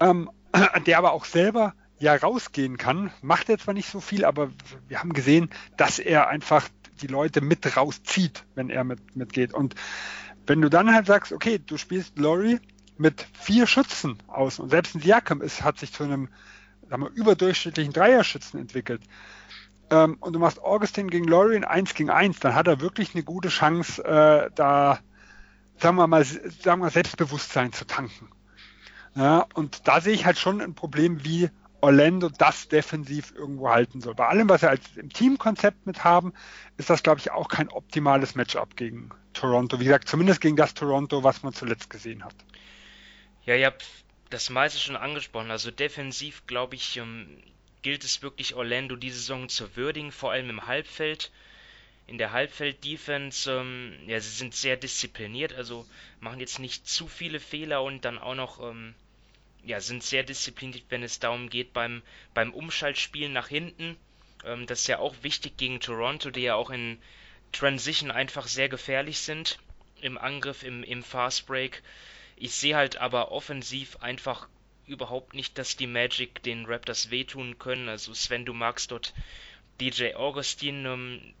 ähm, 0.00 0.30
der 0.86 0.96
aber 0.96 1.12
auch 1.12 1.26
selber 1.26 1.74
ja 1.98 2.14
rausgehen 2.14 2.78
kann. 2.78 3.12
Macht 3.20 3.50
er 3.50 3.58
zwar 3.58 3.74
nicht 3.74 3.90
so 3.90 4.00
viel, 4.00 4.24
aber 4.24 4.50
wir 4.88 5.00
haben 5.00 5.12
gesehen, 5.12 5.50
dass 5.76 5.98
er 5.98 6.28
einfach 6.28 6.70
die 7.02 7.06
Leute 7.06 7.42
mit 7.42 7.76
rauszieht, 7.76 8.44
wenn 8.54 8.70
er 8.70 8.84
mit, 8.84 9.14
mitgeht. 9.14 9.52
Und 9.52 9.74
wenn 10.46 10.62
du 10.62 10.70
dann 10.70 10.94
halt 10.94 11.06
sagst, 11.06 11.32
okay, 11.32 11.58
du 11.58 11.76
spielst 11.76 12.18
Laurie 12.18 12.60
mit 12.96 13.26
vier 13.38 13.66
Schützen 13.66 14.16
aus 14.26 14.58
und 14.58 14.70
selbst 14.70 14.94
ein 14.94 15.02
Siakam 15.02 15.42
ist, 15.42 15.62
hat 15.62 15.78
sich 15.78 15.92
zu 15.92 16.04
einem 16.04 16.30
sagen 16.88 17.02
wir, 17.02 17.10
überdurchschnittlichen 17.10 17.92
Dreierschützen 17.92 18.58
entwickelt, 18.58 19.02
ähm, 19.92 20.16
und 20.20 20.32
du 20.32 20.38
machst 20.38 20.62
Augustin 20.62 21.10
gegen 21.10 21.26
Lorien 21.26 21.64
1 21.64 21.94
gegen 21.94 22.08
1, 22.08 22.40
dann 22.40 22.54
hat 22.54 22.66
er 22.66 22.80
wirklich 22.80 23.14
eine 23.14 23.22
gute 23.22 23.50
Chance, 23.50 24.02
äh, 24.02 24.50
da, 24.54 24.98
sagen 25.76 25.96
wir 25.96 26.06
mal, 26.06 26.24
sagen 26.24 26.80
wir 26.80 26.88
Selbstbewusstsein 26.88 27.72
zu 27.74 27.86
tanken. 27.86 28.30
Ja, 29.14 29.46
und 29.52 29.86
da 29.86 30.00
sehe 30.00 30.14
ich 30.14 30.24
halt 30.24 30.38
schon 30.38 30.62
ein 30.62 30.74
Problem, 30.74 31.22
wie 31.24 31.50
Orlando 31.82 32.30
das 32.30 32.68
defensiv 32.68 33.34
irgendwo 33.36 33.68
halten 33.68 34.00
soll. 34.00 34.14
Bei 34.14 34.28
allem, 34.28 34.48
was 34.48 34.62
wir 34.62 34.70
als 34.70 34.96
im 34.96 35.12
Teamkonzept 35.12 35.84
mit 35.84 36.04
haben, 36.04 36.32
ist 36.78 36.88
das, 36.88 37.02
glaube 37.02 37.20
ich, 37.20 37.30
auch 37.30 37.48
kein 37.48 37.68
optimales 37.68 38.34
Matchup 38.34 38.76
gegen 38.76 39.10
Toronto. 39.34 39.78
Wie 39.78 39.84
gesagt, 39.84 40.08
zumindest 40.08 40.40
gegen 40.40 40.56
das 40.56 40.72
Toronto, 40.72 41.22
was 41.22 41.42
man 41.42 41.52
zuletzt 41.52 41.90
gesehen 41.90 42.24
hat. 42.24 42.36
Ja, 43.44 43.56
ihr 43.56 43.66
habt 43.66 43.84
das 44.30 44.48
meiste 44.48 44.78
schon 44.78 44.96
angesprochen. 44.96 45.50
Also 45.50 45.70
defensiv, 45.70 46.46
glaube 46.46 46.76
ich, 46.76 46.96
ähm, 46.96 47.42
gilt 47.82 48.04
es 48.04 48.22
wirklich 48.22 48.54
Orlando 48.54 48.96
diese 48.96 49.18
Saison 49.18 49.48
zu 49.48 49.76
würdigen, 49.76 50.12
vor 50.12 50.32
allem 50.32 50.50
im 50.50 50.66
Halbfeld. 50.66 51.30
In 52.06 52.18
der 52.18 52.32
Halbfeld-Defense, 52.32 53.50
ähm, 53.50 53.96
ja, 54.06 54.20
sie 54.20 54.30
sind 54.30 54.54
sehr 54.54 54.76
diszipliniert, 54.76 55.52
also 55.52 55.86
machen 56.20 56.40
jetzt 56.40 56.58
nicht 56.58 56.88
zu 56.88 57.06
viele 57.06 57.40
Fehler 57.40 57.82
und 57.82 58.04
dann 58.04 58.18
auch 58.18 58.34
noch, 58.34 58.60
ähm, 58.60 58.94
ja, 59.64 59.80
sind 59.80 60.02
sehr 60.02 60.22
diszipliniert, 60.22 60.84
wenn 60.88 61.02
es 61.02 61.20
darum 61.20 61.48
geht 61.48 61.72
beim, 61.72 62.02
beim 62.34 62.52
Umschaltspielen 62.52 63.32
nach 63.32 63.48
hinten. 63.48 63.96
Ähm, 64.44 64.66
das 64.66 64.80
ist 64.80 64.86
ja 64.88 64.98
auch 64.98 65.14
wichtig 65.22 65.56
gegen 65.56 65.80
Toronto, 65.80 66.30
die 66.30 66.42
ja 66.42 66.54
auch 66.54 66.70
in 66.70 66.98
Transition 67.52 68.10
einfach 68.10 68.46
sehr 68.46 68.68
gefährlich 68.68 69.20
sind. 69.20 69.58
Im 70.00 70.18
Angriff, 70.18 70.64
im, 70.64 70.82
im 70.82 71.04
Fast. 71.04 71.46
Ich 72.36 72.54
sehe 72.54 72.74
halt 72.74 72.96
aber 72.96 73.30
offensiv 73.30 73.96
einfach 73.98 74.48
überhaupt 74.92 75.34
nicht, 75.34 75.58
dass 75.58 75.76
die 75.76 75.86
Magic 75.86 76.42
den 76.42 76.66
Raptors 76.66 77.10
wehtun 77.10 77.58
können. 77.58 77.88
Also 77.88 78.14
Sven, 78.14 78.44
du 78.44 78.52
magst 78.52 78.90
dort 78.90 79.12
DJ 79.80 80.14
Augustin 80.14 80.86
ähm, 80.86 81.34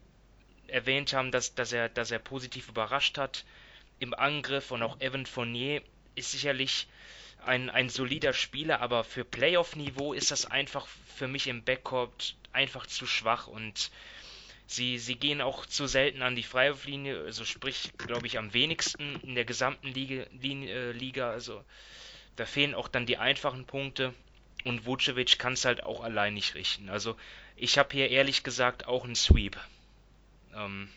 erwähnt 0.66 1.12
haben, 1.12 1.30
dass, 1.30 1.54
dass, 1.54 1.72
er, 1.72 1.88
dass 1.88 2.10
er 2.10 2.18
positiv 2.18 2.68
überrascht 2.68 3.18
hat 3.18 3.44
im 4.00 4.14
Angriff 4.14 4.70
und 4.70 4.82
auch 4.82 5.00
Evan 5.00 5.26
Fournier 5.26 5.82
ist 6.14 6.32
sicherlich 6.32 6.88
ein, 7.44 7.70
ein 7.70 7.88
solider 7.88 8.32
Spieler, 8.32 8.80
aber 8.80 9.04
für 9.04 9.24
Playoff-Niveau 9.24 10.12
ist 10.12 10.30
das 10.30 10.46
einfach 10.46 10.86
für 11.16 11.28
mich 11.28 11.46
im 11.46 11.62
Backcourt 11.62 12.36
einfach 12.52 12.86
zu 12.86 13.06
schwach 13.06 13.46
und 13.46 13.90
sie, 14.66 14.98
sie 14.98 15.16
gehen 15.16 15.40
auch 15.40 15.66
zu 15.66 15.86
selten 15.86 16.22
an 16.22 16.36
die 16.36 16.42
Freiwurflinie, 16.42 17.22
also 17.24 17.44
sprich, 17.44 17.92
glaube 17.98 18.26
ich, 18.26 18.38
am 18.38 18.54
wenigsten 18.54 19.20
in 19.22 19.34
der 19.34 19.44
gesamten 19.44 19.88
Liga, 19.88 20.24
Liga 20.32 21.30
also 21.30 21.64
da 22.36 22.46
fehlen 22.46 22.74
auch 22.74 22.88
dann 22.88 23.06
die 23.06 23.18
einfachen 23.18 23.64
Punkte 23.64 24.14
und 24.64 24.86
Vucevic 24.86 25.38
kann 25.38 25.54
es 25.54 25.64
halt 25.64 25.84
auch 25.84 26.02
allein 26.02 26.34
nicht 26.34 26.54
richten. 26.54 26.88
Also 26.88 27.16
ich 27.56 27.78
habe 27.78 27.90
hier 27.92 28.10
ehrlich 28.10 28.42
gesagt 28.42 28.86
auch 28.86 29.04
einen 29.04 29.14
Sweep. 29.14 29.56
Ähm, 30.54 30.88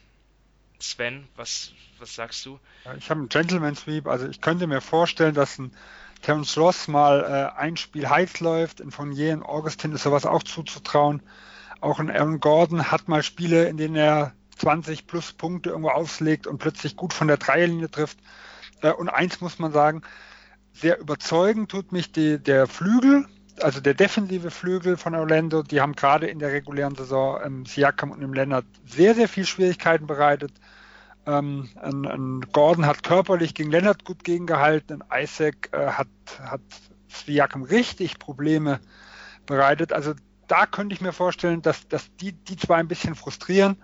Sven, 0.79 1.27
was, 1.35 1.71
was 1.99 2.15
sagst 2.15 2.45
du? 2.45 2.59
Ich 2.97 3.09
habe 3.09 3.21
einen 3.21 3.29
Gentleman 3.29 3.75
Sweep. 3.75 4.07
Also 4.07 4.27
ich 4.27 4.41
könnte 4.41 4.67
mir 4.67 4.81
vorstellen, 4.81 5.33
dass 5.33 5.57
ein 5.57 5.75
Terence 6.21 6.57
Ross 6.57 6.87
mal 6.87 7.23
äh, 7.23 7.59
ein 7.59 7.77
Spiel 7.77 8.09
heiß 8.09 8.39
läuft. 8.39 8.79
In 8.79 8.91
je 9.11 9.29
in 9.29 9.43
Augustin 9.43 9.91
ist 9.93 10.03
sowas 10.03 10.25
auch 10.25 10.43
zuzutrauen. 10.43 11.21
Auch 11.81 11.99
ein 11.99 12.09
Aaron 12.09 12.39
Gordon 12.39 12.91
hat 12.91 13.07
mal 13.07 13.23
Spiele, 13.23 13.67
in 13.67 13.77
denen 13.77 13.95
er 13.95 14.33
20 14.57 15.07
plus 15.07 15.33
Punkte 15.33 15.69
irgendwo 15.69 15.89
auflegt 15.89 16.47
und 16.47 16.57
plötzlich 16.57 16.95
gut 16.95 17.13
von 17.13 17.27
der 17.27 17.37
Dreierlinie 17.37 17.89
trifft. 17.91 18.17
Äh, 18.81 18.91
und 18.91 19.09
eins 19.09 19.41
muss 19.41 19.59
man 19.59 19.71
sagen, 19.71 20.01
sehr 20.75 20.99
überzeugend 20.99 21.71
tut 21.71 21.91
mich 21.91 22.11
die, 22.11 22.37
der 22.37 22.67
Flügel, 22.67 23.25
also 23.61 23.79
der 23.79 23.93
defensive 23.93 24.51
Flügel 24.51 24.97
von 24.97 25.15
Orlando. 25.15 25.63
Die 25.63 25.79
haben 25.79 25.93
gerade 25.93 26.27
in 26.27 26.39
der 26.39 26.51
regulären 26.51 26.95
Saison 26.95 27.41
im 27.41 27.65
Siakam 27.65 28.11
und 28.11 28.21
im 28.21 28.33
Lennart 28.33 28.65
sehr, 28.85 29.15
sehr 29.15 29.29
viel 29.29 29.45
Schwierigkeiten 29.45 30.05
bereitet. 30.05 30.51
Ähm, 31.25 31.69
ein, 31.81 32.05
ein 32.05 32.41
Gordon 32.51 32.85
hat 32.85 33.03
körperlich 33.03 33.55
gegen 33.55 33.71
Lennart 33.71 34.03
gut 34.03 34.23
gegengehalten, 34.23 35.01
ein 35.09 35.23
Isaac 35.23 35.69
äh, 35.71 35.87
hat, 35.87 36.07
hat 36.41 36.61
Siakam 37.07 37.63
richtig 37.63 38.19
Probleme 38.19 38.79
bereitet. 39.45 39.93
Also 39.93 40.13
da 40.47 40.65
könnte 40.65 40.93
ich 40.93 41.01
mir 41.01 41.13
vorstellen, 41.13 41.61
dass, 41.61 41.87
dass 41.87 42.13
die, 42.17 42.33
die 42.33 42.57
zwei 42.57 42.75
ein 42.75 42.87
bisschen 42.87 43.15
frustrieren. 43.15 43.77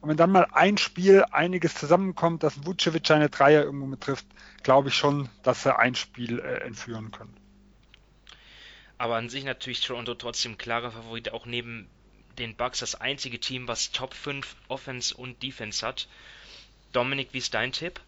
Und 0.00 0.10
wenn 0.10 0.16
dann 0.16 0.32
mal 0.32 0.46
ein 0.52 0.76
Spiel 0.76 1.24
einiges 1.30 1.74
zusammenkommt, 1.74 2.42
dass 2.42 2.66
Vucevic 2.66 3.06
seine 3.06 3.30
Dreier 3.30 3.62
irgendwo 3.62 3.86
mit 3.86 4.02
trifft, 4.02 4.26
glaube 4.64 4.88
ich 4.88 4.94
schon, 4.94 5.28
dass 5.44 5.62
sie 5.62 5.78
ein 5.78 5.94
Spiel 5.94 6.40
äh, 6.40 6.64
entführen 6.64 7.12
können. 7.12 7.36
Aber 8.98 9.16
an 9.16 9.28
sich 9.28 9.44
natürlich 9.44 9.80
Toronto 9.80 10.14
trotzdem 10.14 10.58
klarer 10.58 10.90
Favorit, 10.90 11.32
auch 11.32 11.46
neben 11.46 11.88
den 12.38 12.56
Bucks 12.56 12.80
das 12.80 13.00
einzige 13.00 13.38
Team, 13.38 13.68
was 13.68 13.92
Top 13.92 14.14
5 14.14 14.56
Offense 14.68 15.14
und 15.14 15.42
Defense 15.42 15.86
hat. 15.86 16.08
Dominik, 16.92 17.28
wie 17.32 17.38
ist 17.38 17.54
dein 17.54 17.72
Tipp? 17.72 18.00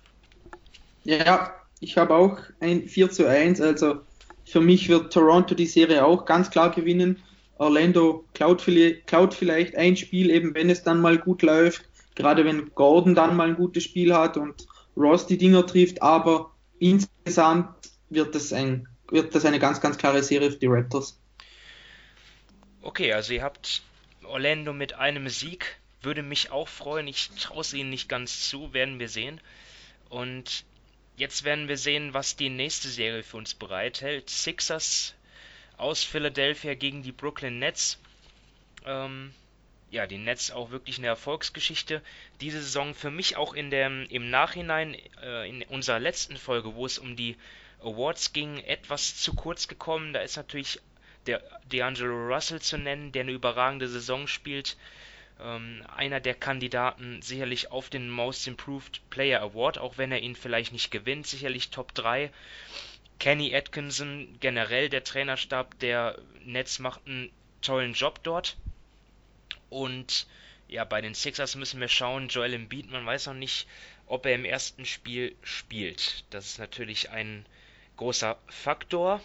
Ja, 1.04 1.54
ich 1.80 1.96
habe 1.96 2.14
auch 2.14 2.38
ein 2.61 2.88
4 2.88 3.11
zu 3.11 3.28
1, 3.28 3.61
also 3.61 4.00
für 4.44 4.61
mich 4.61 4.88
wird 4.88 5.12
Toronto 5.12 5.54
die 5.54 5.66
Serie 5.66 6.04
auch 6.04 6.24
ganz 6.24 6.50
klar 6.50 6.70
gewinnen. 6.70 7.22
Orlando 7.59 8.24
klaut, 8.34 8.64
klaut 9.07 9.34
vielleicht 9.34 9.76
ein 9.76 9.96
Spiel, 9.96 10.30
eben 10.30 10.54
wenn 10.54 10.70
es 10.70 10.82
dann 10.82 11.00
mal 11.00 11.18
gut 11.18 11.42
läuft, 11.42 11.88
gerade 12.14 12.44
wenn 12.44 12.70
Gordon 12.74 13.14
dann 13.14 13.36
mal 13.36 13.48
ein 13.48 13.57
gutes 13.57 13.84
Spiel 13.84 14.14
hat 14.14 14.36
und 14.36 14.66
Ross 14.97 15.26
die 15.26 15.38
Dinger 15.38 15.66
trifft, 15.66 16.03
aber 16.03 16.53
insgesamt 16.78 17.90
wird 18.09 18.34
das, 18.34 18.53
ein, 18.53 18.88
wird 19.11 19.34
das 19.34 19.44
eine 19.44 19.59
ganz, 19.59 19.80
ganz 19.80 19.99
klare 19.99 20.22
Serie 20.22 20.51
für 20.51 20.59
die 20.59 20.66
Raptors. 20.66 21.20
Okay, 22.82 23.12
also 23.12 23.32
ihr 23.32 23.42
habt 23.42 23.82
Orlando 24.24 24.72
mit 24.72 24.94
einem 24.94 25.28
Sieg, 25.28 25.78
würde 26.03 26.22
mich 26.22 26.51
auch 26.51 26.68
freuen, 26.68 27.09
ich 27.09 27.30
traue 27.30 27.61
es 27.61 27.74
ihnen 27.74 27.90
nicht 27.90 28.09
ganz 28.09 28.49
zu, 28.49 28.72
werden 28.72 28.99
wir 28.99 29.09
sehen. 29.09 29.40
Und 30.09 30.64
jetzt 31.16 31.44
werden 31.44 31.68
wir 31.68 31.76
sehen, 31.76 32.14
was 32.14 32.36
die 32.36 32.49
nächste 32.49 32.88
Serie 32.88 33.22
für 33.22 33.36
uns 33.38 33.55
bereithält. 33.55 34.30
Sixers 34.30 35.14
aus 35.76 36.05
Philadelphia 36.05 36.74
gegen 36.74 37.03
die 37.03 37.12
Brooklyn 37.12 37.59
Nets. 37.59 37.99
Ähm, 38.84 39.32
ja, 39.91 40.07
die 40.07 40.18
Nets 40.18 40.51
auch 40.51 40.70
wirklich 40.70 40.99
eine 40.99 41.07
Erfolgsgeschichte. 41.07 42.03
Diese 42.41 42.61
Saison 42.61 42.95
für 42.95 43.11
mich 43.11 43.37
auch 43.37 43.55
in 43.55 43.70
der, 43.70 43.87
im 44.11 44.30
Nachhinein, 44.30 44.97
äh, 45.22 45.49
in 45.49 45.62
unserer 45.62 46.01
letzten 46.01 46.37
Folge, 46.37 46.74
wo 46.74 46.87
es 46.87 46.99
um 46.99 47.16
die 47.16 47.37
Awards 47.80 48.32
ging, 48.32 48.59
etwas 48.59 49.16
zu 49.16 49.34
kurz 49.34 49.68
gekommen. 49.68 50.12
Da 50.12 50.20
ist 50.20 50.37
natürlich 50.37 50.80
der 51.26 51.43
D'Angelo 51.70 52.34
Russell 52.34 52.61
zu 52.61 52.78
nennen, 52.78 53.12
der 53.12 53.22
eine 53.22 53.32
überragende 53.32 53.89
Saison 53.89 54.26
spielt. 54.26 54.76
Ähm, 55.41 55.84
einer 55.95 56.20
der 56.20 56.34
Kandidaten 56.34 57.20
sicherlich 57.22 57.70
auf 57.70 57.91
den 57.91 58.09
Most 58.09 58.47
Improved 58.47 59.09
Player 59.11 59.43
Award, 59.43 59.78
auch 59.78 59.99
wenn 59.99 60.12
er 60.12 60.20
ihn 60.20 60.34
vielleicht 60.34 60.72
nicht 60.72 60.91
gewinnt, 60.91 61.26
sicherlich 61.26 61.70
Top 61.70 61.95
3. 61.95 62.30
Kenny 63.18 63.55
Atkinson, 63.55 64.37
generell 64.41 64.89
der 64.89 65.05
Trainerstab 65.05 65.78
der 65.78 66.18
Nets 66.45 66.78
macht 66.78 67.07
einen 67.07 67.30
tollen 67.62 67.95
Job 67.95 68.22
dort. 68.22 68.57
Und 69.77 70.27
ja, 70.68 70.85
bei 70.85 71.03
den 71.03 71.12
Sixers 71.12 71.55
müssen 71.55 71.81
wir 71.81 71.89
schauen. 71.89 72.29
Joel 72.29 72.55
Embiid, 72.55 72.91
man 72.91 73.05
weiß 73.05 73.27
noch 73.27 73.35
nicht, 73.35 73.68
ob 74.07 74.24
er 74.24 74.35
im 74.35 74.47
ersten 74.47 74.87
Spiel 74.87 75.37
spielt. 75.43 76.24
Das 76.31 76.47
ist 76.47 76.59
natürlich 76.59 77.11
ein 77.11 77.45
großer 77.99 78.39
Faktor. 78.49 79.20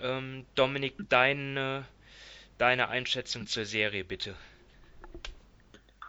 Ähm, 0.00 0.46
Dominik, 0.54 0.94
deine, 1.08 1.86
deine 2.56 2.88
Einschätzung 2.88 3.48
zur 3.48 3.64
Serie 3.64 4.04
bitte. 4.04 4.36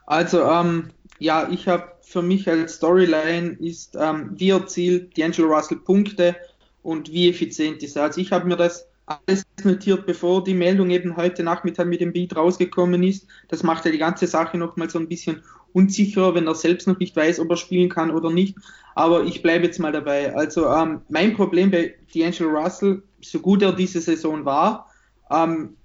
Also, 0.06 0.44
ähm, 0.44 0.92
ja, 1.18 1.50
ich 1.50 1.68
habe 1.68 1.92
für 2.02 2.22
mich 2.22 2.48
als 2.48 2.76
Storyline 2.76 3.58
ist, 3.60 3.96
ähm, 3.96 4.30
wie 4.36 4.52
erzielt 4.52 5.18
D'Angelo 5.18 5.48
Russell 5.48 5.80
Punkte 5.80 6.36
und 6.84 7.12
wie 7.12 7.30
effizient 7.30 7.82
ist 7.82 7.96
er. 7.96 8.04
Also 8.04 8.22
ich 8.22 8.32
habe 8.32 8.48
mir 8.48 8.58
das 8.58 8.87
alles 9.08 9.46
notiert, 9.64 10.06
bevor 10.06 10.44
die 10.44 10.54
Meldung 10.54 10.90
eben 10.90 11.16
heute 11.16 11.42
Nachmittag 11.42 11.88
mit 11.88 12.02
dem 12.02 12.12
Beat 12.12 12.36
rausgekommen 12.36 13.02
ist. 13.04 13.26
Das 13.48 13.64
macht 13.64 13.86
ja 13.86 13.92
die 13.92 13.98
ganze 13.98 14.28
Sache 14.28 14.58
nochmal 14.58 14.90
so 14.90 15.00
ein 15.00 15.08
bisschen 15.08 15.44
unsicherer, 15.72 16.36
wenn 16.36 16.46
er 16.46 16.56
selbst 16.56 16.88
noch 16.88 17.00
nicht 17.00 17.16
weiß, 17.16 17.40
ob 17.40 17.50
er 17.50 17.58
spielen 17.58 17.90
kann 17.90 18.12
oder 18.12 18.32
nicht. 18.32 18.58
Aber 18.96 19.24
ich 19.24 19.42
bleibe 19.42 19.66
jetzt 19.66 19.80
mal 19.80 19.94
dabei. 19.94 20.36
Also 20.36 20.68
ähm, 20.68 21.02
mein 21.08 21.36
Problem 21.36 21.72
bei 21.72 21.96
D'Angelo 22.14 22.50
Russell, 22.50 23.04
so 23.22 23.40
gut 23.40 23.62
er 23.62 23.72
diese 23.72 24.02
Saison 24.02 24.44
war, 24.44 24.92
ähm, 25.32 25.78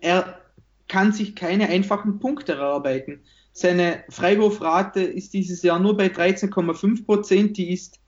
er 0.00 0.40
kann 0.86 1.12
sich 1.12 1.34
keine 1.34 1.68
einfachen 1.68 2.20
Punkte 2.20 2.52
erarbeiten. 2.52 3.20
Seine 3.52 4.04
Freiwurfrate 4.08 5.02
ist 5.02 5.34
dieses 5.34 5.62
Jahr 5.62 5.80
nur 5.80 5.96
bei 5.96 6.06
13,5 6.06 7.04
Prozent. 7.04 7.56
Die 7.56 7.72
ist 7.72 7.98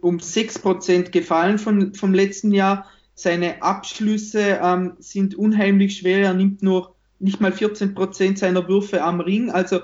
um 0.00 0.18
6 0.18 0.60
Prozent 0.60 1.12
gefallen 1.12 1.58
von, 1.58 1.94
vom 1.94 2.14
letzten 2.14 2.52
Jahr. 2.52 2.86
Seine 3.20 3.62
Abschlüsse 3.62 4.60
ähm, 4.62 4.94
sind 4.98 5.34
unheimlich 5.34 5.98
schwer. 5.98 6.20
Er 6.20 6.32
nimmt 6.32 6.62
nur 6.62 6.96
nicht 7.18 7.38
mal 7.38 7.52
14 7.52 7.94
Prozent 7.94 8.38
seiner 8.38 8.66
Würfe 8.66 9.02
am 9.02 9.20
Ring. 9.20 9.50
Also 9.50 9.80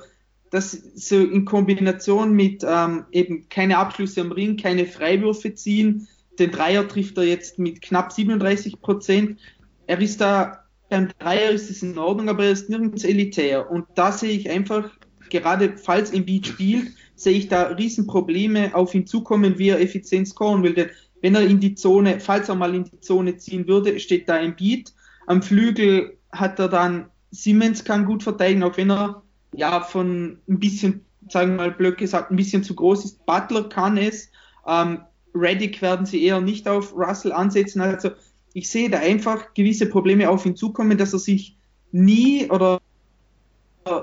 das 0.51 0.71
so 0.73 1.17
in 1.17 1.45
Kombination 1.45 2.33
mit 2.33 2.65
ähm, 2.67 3.05
eben 3.13 3.47
keine 3.51 3.77
Abschlüsse 3.77 4.23
am 4.23 4.33
Ring, 4.33 4.57
keine 4.57 4.87
Freiwürfe 4.87 5.53
ziehen. 5.53 6.09
Den 6.39 6.51
Dreier 6.51 6.89
trifft 6.89 7.19
er 7.19 7.25
jetzt 7.25 7.59
mit 7.59 7.83
knapp 7.83 8.11
37 8.11 8.81
Prozent. 8.81 9.39
Er 9.87 10.01
ist 10.01 10.23
da 10.23 10.65
beim 10.89 11.09
Dreier 11.19 11.51
ist 11.51 11.69
es 11.69 11.83
in 11.83 11.99
Ordnung, 11.99 12.31
aber 12.31 12.45
er 12.45 12.53
ist 12.53 12.71
nirgends 12.71 13.05
elitär. 13.05 13.71
Und 13.71 13.85
da 13.97 14.13
sehe 14.13 14.31
ich 14.31 14.49
einfach, 14.49 14.91
gerade 15.29 15.77
falls 15.77 16.11
Embiid 16.11 16.47
spielt, 16.47 16.93
sehe 17.17 17.37
ich 17.37 17.49
da 17.49 17.65
Riesenprobleme 17.65 18.75
auf 18.75 18.95
ihn 18.95 19.07
zukommen, 19.07 19.59
wie 19.59 19.69
er 19.69 19.81
effizient 19.81 20.27
scoren 20.29 20.63
will. 20.63 20.73
Denn 20.73 20.91
wenn 21.23 21.35
er 21.35 21.43
in 21.43 21.61
die 21.61 21.75
Zone, 21.75 22.21
falls 22.21 22.49
er 22.49 22.55
mal 22.55 22.75
in 22.75 22.85
die 22.85 23.01
Zone 23.01 23.37
ziehen 23.37 23.67
würde, 23.67 23.99
steht 24.01 24.29
da 24.29 24.35
ein 24.35 24.57
Beat. 24.57 24.93
Am 25.27 25.43
Flügel 25.43 26.17
hat 26.31 26.59
er 26.59 26.69
dann 26.69 27.07
Simmons 27.31 27.85
kann 27.85 28.05
gut 28.05 28.23
verteidigen, 28.23 28.63
auch 28.63 28.77
wenn 28.77 28.91
er 28.91 29.23
ja 29.53 29.81
von 29.81 30.39
ein 30.49 30.59
bisschen, 30.59 31.05
sagen 31.29 31.53
wir 31.53 31.57
mal 31.57 31.71
blöd 31.71 31.99
gesagt, 31.99 32.31
ein 32.31 32.37
bisschen 32.37 32.63
zu 32.63 32.75
groß 32.75 33.05
ist. 33.05 33.27
Butler 33.27 33.69
kann 33.69 33.97
es. 33.97 34.31
Ähm, 34.67 35.01
Reddick 35.35 35.83
werden 35.83 36.07
sie 36.07 36.23
eher 36.23 36.41
nicht 36.41 36.69
auf 36.69 36.95
Russell 36.97 37.33
ansetzen. 37.33 37.81
Also 37.81 38.11
ich 38.53 38.71
sehe 38.71 38.89
da 38.89 38.99
einfach 38.99 39.55
gewisse 39.55 39.87
Probleme 39.87 40.31
auf 40.31 40.47
ihn 40.47 40.57
zukommen, 40.57 40.97
dass 40.97 41.13
er 41.13 41.19
sich 41.19 41.57
nie 41.93 42.51
oder 42.51 42.81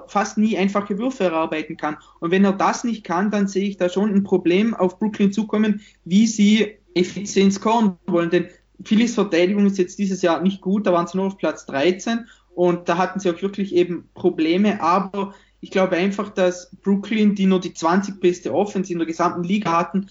fast 0.07 0.37
nie 0.37 0.57
einfache 0.57 0.97
Würfe 0.97 1.25
erarbeiten 1.25 1.75
kann. 1.75 1.97
Und 2.19 2.31
wenn 2.31 2.45
er 2.45 2.53
das 2.53 2.83
nicht 2.83 3.03
kann, 3.03 3.31
dann 3.31 3.47
sehe 3.47 3.67
ich 3.67 3.77
da 3.77 3.89
schon 3.89 4.13
ein 4.13 4.23
Problem 4.23 4.73
auf 4.73 4.99
Brooklyn 4.99 5.33
zukommen, 5.33 5.81
wie 6.05 6.27
sie 6.27 6.77
effizient 6.95 7.53
scoren 7.53 7.97
wollen. 8.07 8.29
Denn 8.29 8.47
Phillies 8.83 9.15
Verteidigung 9.15 9.65
ist 9.65 9.77
jetzt 9.77 9.99
dieses 9.99 10.21
Jahr 10.21 10.41
nicht 10.41 10.61
gut, 10.61 10.87
da 10.87 10.93
waren 10.93 11.07
sie 11.07 11.17
nur 11.17 11.27
auf 11.27 11.37
Platz 11.37 11.65
13 11.65 12.27
und 12.55 12.89
da 12.89 12.97
hatten 12.97 13.19
sie 13.19 13.29
auch 13.29 13.41
wirklich 13.41 13.75
eben 13.75 14.09
Probleme, 14.13 14.81
aber 14.81 15.33
ich 15.61 15.71
glaube 15.71 15.95
einfach, 15.95 16.29
dass 16.29 16.75
Brooklyn, 16.83 17.35
die 17.35 17.45
nur 17.45 17.61
die 17.61 17.73
20 17.73 18.19
beste 18.19 18.53
Offense 18.53 18.91
in 18.91 18.99
der 18.99 19.07
gesamten 19.07 19.43
Liga 19.43 19.71
hatten, 19.71 20.07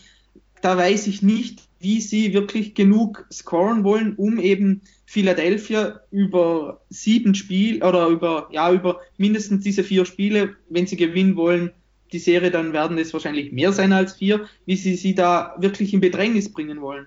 da 0.63 0.77
weiß 0.77 1.09
ich 1.09 1.23
nicht, 1.23 1.69
wie 1.81 2.01
sie 2.01 2.33
wirklich 2.33 2.75
genug 2.75 3.27
scoren 3.31 3.85
wollen, 3.85 4.15
um 4.15 4.39
eben 4.39 4.83
Philadelphia 5.05 6.01
über 6.11 6.81
sieben 6.89 7.35
Spiele 7.35 7.87
oder 7.87 8.07
über, 8.07 8.49
ja, 8.53 8.73
über 8.73 9.01
mindestens 9.19 9.65
diese 9.65 9.85
vier 9.85 10.07
Spiele, 10.07 10.57
wenn 10.71 10.87
sie 10.87 10.97
gewinnen 10.97 11.37
wollen, 11.37 11.73
die 12.13 12.19
Serie, 12.19 12.51
dann 12.51 12.73
werden 12.73 12.99
es 12.99 13.13
wahrscheinlich 13.13 13.53
mehr 13.53 13.73
sein 13.73 13.93
als 13.93 14.15
vier, 14.15 14.49
wie 14.67 14.77
sie 14.77 14.97
sie 14.97 15.15
da 15.15 15.55
wirklich 15.59 15.93
in 15.95 16.01
Bedrängnis 16.01 16.53
bringen 16.53 16.81
wollen. 16.81 17.07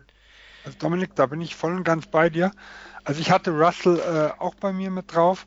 Also 0.64 0.78
Dominik, 0.80 1.16
da 1.16 1.28
bin 1.28 1.42
ich 1.42 1.56
voll 1.56 1.76
und 1.76 1.84
ganz 1.84 2.08
bei 2.08 2.30
dir. 2.30 2.52
Also 3.04 3.22
ich 3.22 3.32
hatte 3.32 3.52
Russell 3.52 4.00
äh, 4.00 4.42
auch 4.42 4.56
bei 4.56 4.74
mir 4.74 4.90
mit 4.90 5.14
drauf. 5.14 5.46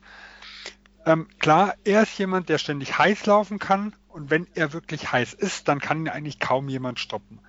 Ähm, 1.05 1.27
klar, 1.39 1.75
er 1.83 2.03
ist 2.03 2.17
jemand, 2.17 2.49
der 2.49 2.57
ständig 2.57 2.97
heiß 2.97 3.25
laufen 3.25 3.59
kann 3.59 3.93
und 4.07 4.29
wenn 4.29 4.47
er 4.53 4.73
wirklich 4.73 5.11
heiß 5.11 5.33
ist, 5.33 5.67
dann 5.67 5.79
kann 5.79 6.01
ihn 6.01 6.09
eigentlich 6.09 6.39
kaum 6.39 6.69
jemand 6.69 6.99
stoppen. 6.99 7.39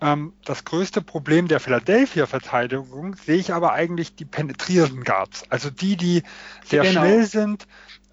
Ähm, 0.00 0.32
das 0.44 0.64
größte 0.64 1.00
Problem 1.00 1.48
der 1.48 1.60
Philadelphia-Verteidigung 1.60 3.16
sehe 3.16 3.36
ich 3.36 3.52
aber 3.52 3.72
eigentlich 3.72 4.14
die 4.14 4.24
penetrierenden 4.24 5.04
Guards, 5.04 5.44
also 5.50 5.70
die, 5.70 5.96
die 5.96 6.22
sehr 6.64 6.82
genau. 6.82 7.00
schnell 7.00 7.24
sind 7.24 7.66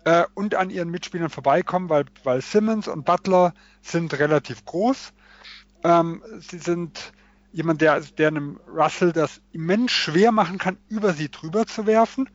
äh, 0.05 0.23
und 0.33 0.55
an 0.55 0.69
ihren 0.69 0.89
Mitspielern 0.89 1.29
vorbeikommen, 1.29 1.89
weil, 1.89 2.05
weil 2.23 2.41
Simmons 2.41 2.87
und 2.87 3.05
Butler 3.05 3.53
sind 3.81 4.17
relativ 4.17 4.65
groß. 4.65 5.13
Ähm, 5.83 6.23
sie 6.39 6.59
sind 6.59 7.13
jemand, 7.51 7.81
der, 7.81 8.01
der 8.01 8.27
einem 8.27 8.59
Russell 8.67 9.11
das 9.11 9.41
immens 9.51 9.91
schwer 9.91 10.31
machen 10.31 10.57
kann, 10.57 10.77
über 10.87 11.13
sie 11.13 11.29
drüber 11.29 11.65
zu 11.65 11.87
werfen. 11.87 12.29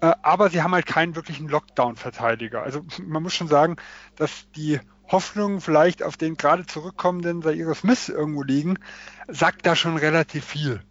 Äh, 0.00 0.12
aber 0.22 0.50
sie 0.50 0.62
haben 0.62 0.74
halt 0.74 0.86
keinen 0.86 1.16
wirklichen 1.16 1.48
Lockdown-Verteidiger. 1.48 2.62
Also 2.62 2.84
man 3.04 3.22
muss 3.22 3.34
schon 3.34 3.48
sagen, 3.48 3.76
dass 4.16 4.50
die 4.52 4.80
Hoffnungen 5.10 5.60
vielleicht 5.60 6.02
auf 6.02 6.16
den 6.16 6.36
gerade 6.36 6.66
zurückkommenden 6.66 7.42
Zaire 7.42 7.74
Smith 7.74 8.08
irgendwo 8.08 8.42
liegen, 8.42 8.78
sagt 9.26 9.64
da 9.64 9.74
schon 9.74 9.96
relativ 9.96 10.44
viel 10.44 10.82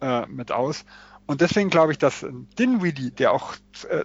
äh, 0.00 0.26
mit 0.26 0.52
aus. 0.52 0.84
Und 1.30 1.40
deswegen 1.40 1.70
glaube 1.70 1.92
ich, 1.92 1.98
dass 1.98 2.26
Dinwiddie, 2.58 3.12
der 3.12 3.30
auch 3.30 3.54
äh, 3.88 4.04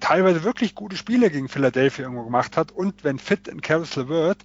teilweise 0.00 0.42
wirklich 0.42 0.74
gute 0.74 0.96
Spiele 0.96 1.30
gegen 1.30 1.48
Philadelphia 1.48 2.02
irgendwo 2.02 2.24
gemacht 2.24 2.56
hat, 2.56 2.72
und 2.72 3.04
wenn 3.04 3.20
fit 3.20 3.46
in 3.46 3.60
Caris 3.60 3.94
LeVert, 3.94 4.38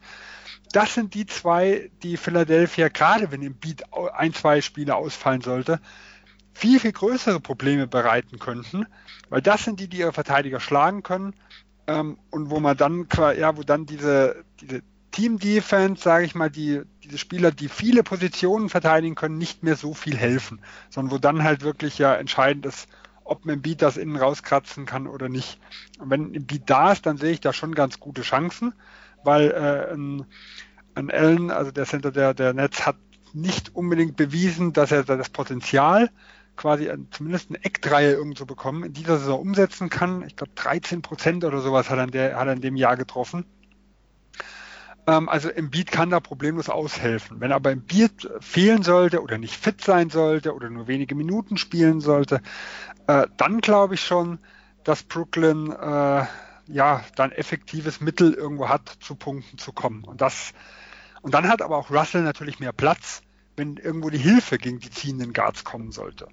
das 0.71 0.93
sind 0.93 1.15
die 1.15 1.25
zwei, 1.25 1.89
die 2.03 2.17
Philadelphia, 2.17 2.89
gerade 2.89 3.31
wenn 3.31 3.41
im 3.41 3.55
Beat 3.55 3.81
ein, 4.13 4.31
zwei 4.35 4.61
Spiele 4.61 4.95
ausfallen 4.95 5.41
sollte, 5.41 5.81
viel, 6.53 6.79
viel 6.79 6.91
größere 6.91 7.39
Probleme 7.39 7.87
bereiten 7.87 8.37
könnten, 8.37 8.85
weil 9.29 9.41
das 9.41 9.63
sind 9.63 9.79
die, 9.79 9.87
die 9.87 9.97
ihre 9.97 10.13
Verteidiger 10.13 10.59
schlagen 10.59 11.01
können 11.01 11.33
ähm, 11.87 12.19
und 12.29 12.51
wo 12.51 12.59
man 12.59 12.77
dann, 12.77 13.07
ja, 13.39 13.57
wo 13.57 13.63
dann 13.63 13.87
diese, 13.87 14.45
diese 14.61 14.83
Team-Defense, 15.11 16.01
sage 16.01 16.25
ich 16.25 16.35
mal, 16.35 16.49
die, 16.49 16.81
diese 17.03 17.17
Spieler, 17.17 17.51
die 17.51 17.69
viele 17.69 18.03
Positionen 18.03 18.69
verteidigen 18.69 19.15
können, 19.15 19.37
nicht 19.37 19.63
mehr 19.63 19.75
so 19.75 19.93
viel 19.93 20.17
helfen, 20.17 20.61
sondern 20.89 21.13
wo 21.13 21.17
dann 21.17 21.43
halt 21.43 21.61
wirklich 21.61 21.97
ja 21.97 22.15
entscheidend 22.15 22.65
ist, 22.65 22.87
ob 23.23 23.45
man 23.45 23.55
im 23.55 23.61
Beat 23.61 23.81
das 23.81 23.97
innen 23.97 24.15
rauskratzen 24.15 24.85
kann 24.85 25.07
oder 25.07 25.29
nicht. 25.29 25.59
Und 25.99 26.09
wenn 26.09 26.33
ein 26.33 26.45
Beat 26.45 26.63
da 26.65 26.91
ist, 26.91 27.05
dann 27.05 27.17
sehe 27.17 27.31
ich 27.31 27.41
da 27.41 27.53
schon 27.53 27.75
ganz 27.75 27.99
gute 27.99 28.21
Chancen 28.21 28.73
weil 29.23 29.51
äh, 29.51 29.93
ein, 29.93 30.25
ein 30.95 31.11
Allen, 31.11 31.51
also 31.51 31.71
der 31.71 31.85
Center 31.85 32.11
der, 32.11 32.33
der 32.33 32.53
Netz, 32.53 32.85
hat 32.85 32.97
nicht 33.33 33.75
unbedingt 33.75 34.15
bewiesen, 34.15 34.73
dass 34.73 34.91
er 34.91 35.03
das 35.03 35.29
Potenzial, 35.29 36.09
quasi 36.55 36.91
zumindest 37.11 37.49
eine 37.49 37.63
Eckdreihe 37.63 38.13
irgendwo 38.13 38.45
bekommen, 38.45 38.83
in 38.83 38.93
dieser 38.93 39.17
Saison 39.17 39.39
umsetzen 39.39 39.89
kann. 39.89 40.23
Ich 40.27 40.35
glaube 40.35 40.51
13 40.55 41.01
Prozent 41.01 41.45
oder 41.45 41.61
sowas 41.61 41.89
hat 41.89 41.97
er, 41.97 42.03
in 42.05 42.11
der, 42.11 42.35
hat 42.37 42.47
er 42.47 42.53
in 42.53 42.61
dem 42.61 42.75
Jahr 42.75 42.97
getroffen. 42.97 43.45
Ähm, 45.09 45.27
also 45.27 45.49
Beat 45.55 45.91
kann 45.91 46.11
da 46.11 46.19
problemlos 46.19 46.69
aushelfen. 46.69 47.39
Wenn 47.39 47.51
aber 47.51 47.75
Beat 47.75 48.29
fehlen 48.41 48.83
sollte 48.83 49.21
oder 49.21 49.39
nicht 49.39 49.55
fit 49.55 49.81
sein 49.81 50.11
sollte 50.11 50.53
oder 50.53 50.69
nur 50.69 50.87
wenige 50.87 51.15
Minuten 51.15 51.57
spielen 51.57 51.99
sollte, 51.99 52.41
äh, 53.07 53.25
dann 53.37 53.59
glaube 53.61 53.95
ich 53.95 54.01
schon, 54.01 54.37
dass 54.83 55.01
Brooklyn 55.01 55.71
äh, 55.71 56.25
ja, 56.67 57.03
dann 57.15 57.31
effektives 57.31 58.01
Mittel 58.01 58.33
irgendwo 58.33 58.69
hat, 58.69 58.97
zu 58.99 59.15
Punkten 59.15 59.57
zu 59.57 59.73
kommen. 59.73 60.03
Und 60.03 60.21
das, 60.21 60.53
und 61.23 61.33
dann 61.33 61.47
hat 61.47 61.63
aber 61.63 61.77
auch 61.77 61.89
Russell 61.89 62.21
natürlich 62.21 62.59
mehr 62.59 62.73
Platz, 62.73 63.23
wenn 63.55 63.77
irgendwo 63.77 64.11
die 64.11 64.19
Hilfe 64.19 64.59
gegen 64.59 64.79
die 64.79 64.91
ziehenden 64.91 65.33
Guards 65.33 65.63
kommen 65.63 65.91
sollte. 65.91 66.27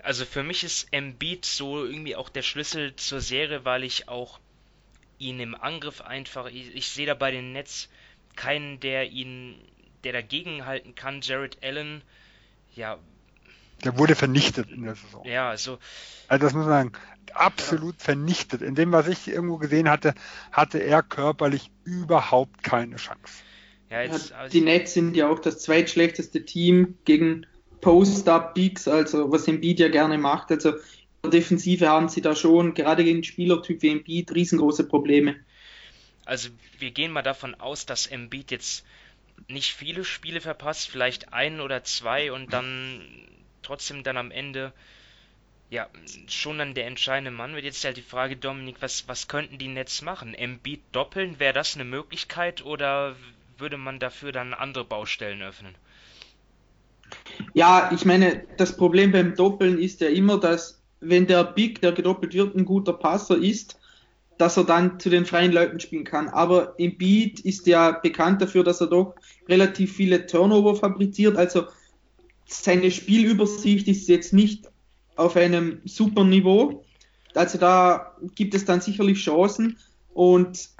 Also 0.00 0.24
für 0.24 0.44
mich 0.44 0.62
ist 0.62 0.88
Embiid 0.92 1.44
so 1.44 1.84
irgendwie 1.84 2.14
auch 2.14 2.28
der 2.28 2.42
Schlüssel 2.42 2.94
zur 2.94 3.20
Serie, 3.20 3.64
weil 3.64 3.82
ich 3.82 4.08
auch 4.08 4.38
ihn 5.22 5.40
im 5.40 5.54
Angriff 5.54 6.00
einfach, 6.00 6.46
ich, 6.46 6.74
ich 6.74 6.88
sehe 6.88 7.06
da 7.06 7.14
bei 7.14 7.30
den 7.30 7.52
Nets 7.52 7.88
keinen, 8.36 8.80
der 8.80 9.10
ihn, 9.10 9.56
der 10.04 10.12
dagegen 10.12 10.66
halten 10.66 10.94
kann. 10.94 11.20
Jared 11.22 11.58
Allen, 11.62 12.02
ja. 12.74 12.98
Der 13.84 13.98
wurde 13.98 14.14
vernichtet 14.14 14.70
in 14.70 14.84
der 14.84 14.94
Saison. 14.94 15.24
Ja, 15.26 15.50
also. 15.50 15.78
Also 16.28 16.44
das 16.44 16.54
muss 16.54 16.66
man 16.66 16.90
sagen 16.90 16.92
absolut 17.34 17.96
ja. 17.98 18.04
vernichtet. 18.04 18.62
In 18.62 18.74
dem, 18.74 18.92
was 18.92 19.08
ich 19.08 19.28
irgendwo 19.28 19.58
gesehen 19.58 19.88
hatte, 19.88 20.14
hatte 20.50 20.78
er 20.78 21.02
körperlich 21.02 21.70
überhaupt 21.84 22.62
keine 22.62 22.96
Chance. 22.96 23.42
Ja, 23.90 24.02
jetzt, 24.02 24.32
also 24.32 24.50
die 24.50 24.62
Nets 24.62 24.94
sind 24.94 25.16
ja 25.16 25.28
auch 25.28 25.38
das 25.38 25.58
zweitschlechteste 25.60 26.44
Team 26.44 26.96
gegen 27.04 27.46
Post-Up-Peaks, 27.80 28.88
also 28.88 29.30
was 29.30 29.48
Embiid 29.48 29.80
ja 29.80 29.88
gerne 29.88 30.16
macht. 30.16 30.50
Also 30.50 30.74
Defensive 31.30 31.88
haben 31.88 32.08
sie 32.08 32.20
da 32.20 32.34
schon, 32.34 32.74
gerade 32.74 33.04
gegen 33.04 33.22
Spielertyp 33.22 33.82
wie 33.82 33.90
Embiid, 33.90 34.34
riesengroße 34.34 34.88
Probleme. 34.88 35.36
also 36.24 36.48
wir 36.78 36.90
gehen 36.90 37.12
mal 37.12 37.22
davon 37.22 37.54
aus, 37.54 37.86
dass 37.86 38.06
Embiid 38.06 38.50
jetzt 38.50 38.84
nicht 39.48 39.72
viele 39.72 40.04
Spiele 40.04 40.40
verpasst, 40.40 40.90
vielleicht 40.90 41.32
ein 41.32 41.60
oder 41.60 41.84
zwei 41.84 42.32
und 42.32 42.52
dann 42.52 43.02
trotzdem 43.62 44.02
dann 44.02 44.16
am 44.16 44.30
Ende 44.30 44.72
ja 45.70 45.88
schon 46.28 46.58
dann 46.58 46.74
der 46.74 46.86
entscheidende 46.86 47.30
Mann 47.30 47.54
wird 47.54 47.64
jetzt 47.64 47.84
halt 47.84 47.96
die 47.96 48.02
Frage, 48.02 48.36
Dominik, 48.36 48.76
was, 48.80 49.08
was 49.08 49.28
könnten 49.28 49.58
die 49.58 49.68
Nets 49.68 50.02
machen? 50.02 50.34
Embiid 50.34 50.80
doppeln, 50.92 51.38
wäre 51.38 51.54
das 51.54 51.76
eine 51.76 51.84
Möglichkeit 51.84 52.64
oder 52.64 53.16
würde 53.58 53.78
man 53.78 53.98
dafür 53.98 54.32
dann 54.32 54.54
andere 54.54 54.84
Baustellen 54.84 55.40
öffnen? 55.40 55.74
Ja, 57.54 57.90
ich 57.94 58.04
meine, 58.04 58.44
das 58.56 58.76
Problem 58.76 59.12
beim 59.12 59.34
Doppeln 59.34 59.78
ist 59.78 60.00
ja 60.00 60.08
immer, 60.08 60.38
dass 60.38 60.81
wenn 61.02 61.26
der 61.26 61.44
Big, 61.44 61.80
der 61.80 61.92
gedoppelt 61.92 62.32
wird, 62.32 62.54
ein 62.54 62.64
guter 62.64 62.92
Passer 62.92 63.36
ist, 63.36 63.78
dass 64.38 64.56
er 64.56 64.64
dann 64.64 64.98
zu 64.98 65.10
den 65.10 65.26
freien 65.26 65.52
Leuten 65.52 65.80
spielen 65.80 66.04
kann. 66.04 66.28
Aber 66.28 66.74
Embiid 66.78 67.40
ist 67.40 67.66
ja 67.66 67.92
bekannt 67.92 68.40
dafür, 68.40 68.64
dass 68.64 68.80
er 68.80 68.86
doch 68.86 69.14
relativ 69.48 69.94
viele 69.94 70.26
Turnover 70.26 70.74
fabriziert. 70.76 71.36
Also 71.36 71.66
seine 72.46 72.90
Spielübersicht 72.90 73.88
ist 73.88 74.08
jetzt 74.08 74.32
nicht 74.32 74.70
auf 75.16 75.36
einem 75.36 75.80
super 75.84 76.24
Niveau. 76.24 76.84
Also 77.34 77.58
da 77.58 78.16
gibt 78.34 78.54
es 78.54 78.64
dann 78.64 78.80
sicherlich 78.80 79.18
Chancen. 79.18 79.78
Und 80.12 80.70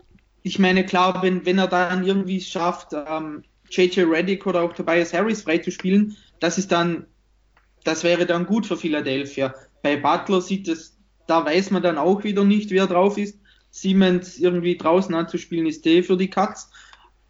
ich 0.43 0.59
meine, 0.59 0.85
klar, 0.85 1.23
wenn, 1.23 1.47
wenn 1.47 1.59
er 1.59 1.69
dann 1.69 2.05
irgendwie 2.05 2.39
es 2.39 2.49
schafft, 2.49 2.89
ähm, 2.93 3.45
JJ 3.71 4.03
Reddick 4.03 4.47
oder 4.47 4.63
auch 4.63 4.73
Tobias 4.73 5.13
Harris 5.13 5.43
freizuspielen, 5.43 6.17
das 6.41 6.59
ist 6.59 6.73
dann, 6.73 7.07
das 7.85 8.05
wäre 8.05 8.27
dann 8.27 8.47
gut 8.47 8.67
für 8.67 8.77
Philadelphia. 8.77 9.55
Bei 9.83 9.97
Butler 9.97 10.41
sieht 10.41 10.69
es, 10.69 10.97
da 11.27 11.45
weiß 11.45 11.71
man 11.71 11.83
dann 11.83 11.99
auch 11.99 12.25
wieder 12.25 12.45
nicht, 12.45 12.71
wer 12.71 12.87
drauf 12.87 13.19
ist. 13.19 13.39
Siemens 13.71 14.39
irgendwie 14.39 14.77
draußen 14.77 15.15
anzuspielen, 15.15 15.67
ist 15.67 15.87
eh 15.87 16.03
für 16.03 16.17
die 16.17 16.31
Katz. 16.31 16.71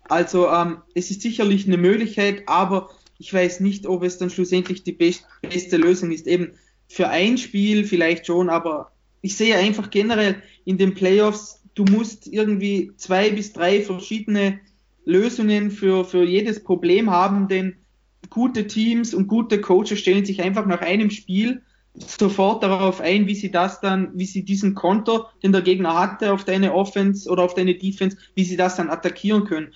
Also 0.09 0.49
ähm, 0.49 0.79
es 0.95 1.11
ist 1.11 1.23
sicherlich 1.23 1.67
eine 1.67 1.79
Möglichkeit, 1.79 2.43
aber 2.47 2.91
ich 3.19 3.33
weiß 3.33 3.61
nicht, 3.61 3.87
ob 3.87 4.03
es 4.03 4.19
dann 4.19 4.31
schlussendlich 4.31 4.83
die 4.83 4.93
best 4.93 5.25
beste 5.41 5.77
Lösung 5.77 6.11
ist. 6.11 6.27
Eben 6.27 6.53
für 6.89 7.09
ein 7.09 7.39
Spiel 7.39 7.85
vielleicht 7.85 8.27
schon, 8.27 8.51
aber 8.51 8.91
ich 9.21 9.37
sehe 9.37 9.57
einfach 9.57 9.91
generell 9.91 10.43
in 10.65 10.79
den 10.79 10.95
Playoffs, 10.95 11.63
du 11.75 11.85
musst 11.85 12.27
irgendwie 12.27 12.93
zwei 12.97 13.31
bis 13.31 13.53
drei 13.53 13.81
verschiedene 13.81 14.61
Lösungen 15.05 15.71
für, 15.71 16.05
für 16.05 16.25
jedes 16.25 16.63
Problem 16.63 17.11
haben, 17.11 17.49
denn 17.49 17.77
gute 18.31 18.67
Teams 18.67 19.15
und 19.15 19.29
gute 19.29 19.61
Coaches 19.61 20.01
stellen 20.01 20.25
sich 20.25 20.43
einfach 20.43 20.67
nach 20.67 20.81
einem 20.81 21.11
Spiel 21.11 21.63
sofort 21.95 22.63
darauf 22.63 23.01
ein, 23.01 23.27
wie 23.27 23.35
sie 23.35 23.51
das 23.51 23.81
dann, 23.81 24.11
wie 24.15 24.25
sie 24.25 24.45
diesen 24.45 24.75
Konter, 24.75 25.31
den 25.43 25.53
der 25.53 25.63
Gegner 25.63 25.95
hatte, 25.95 26.33
auf 26.33 26.45
deine 26.45 26.75
Offense 26.75 27.29
oder 27.29 27.43
auf 27.43 27.55
deine 27.55 27.75
Defense, 27.75 28.17
wie 28.35 28.45
sie 28.45 28.57
das 28.57 28.77
dann 28.77 28.91
attackieren 28.91 29.45
können. 29.45 29.75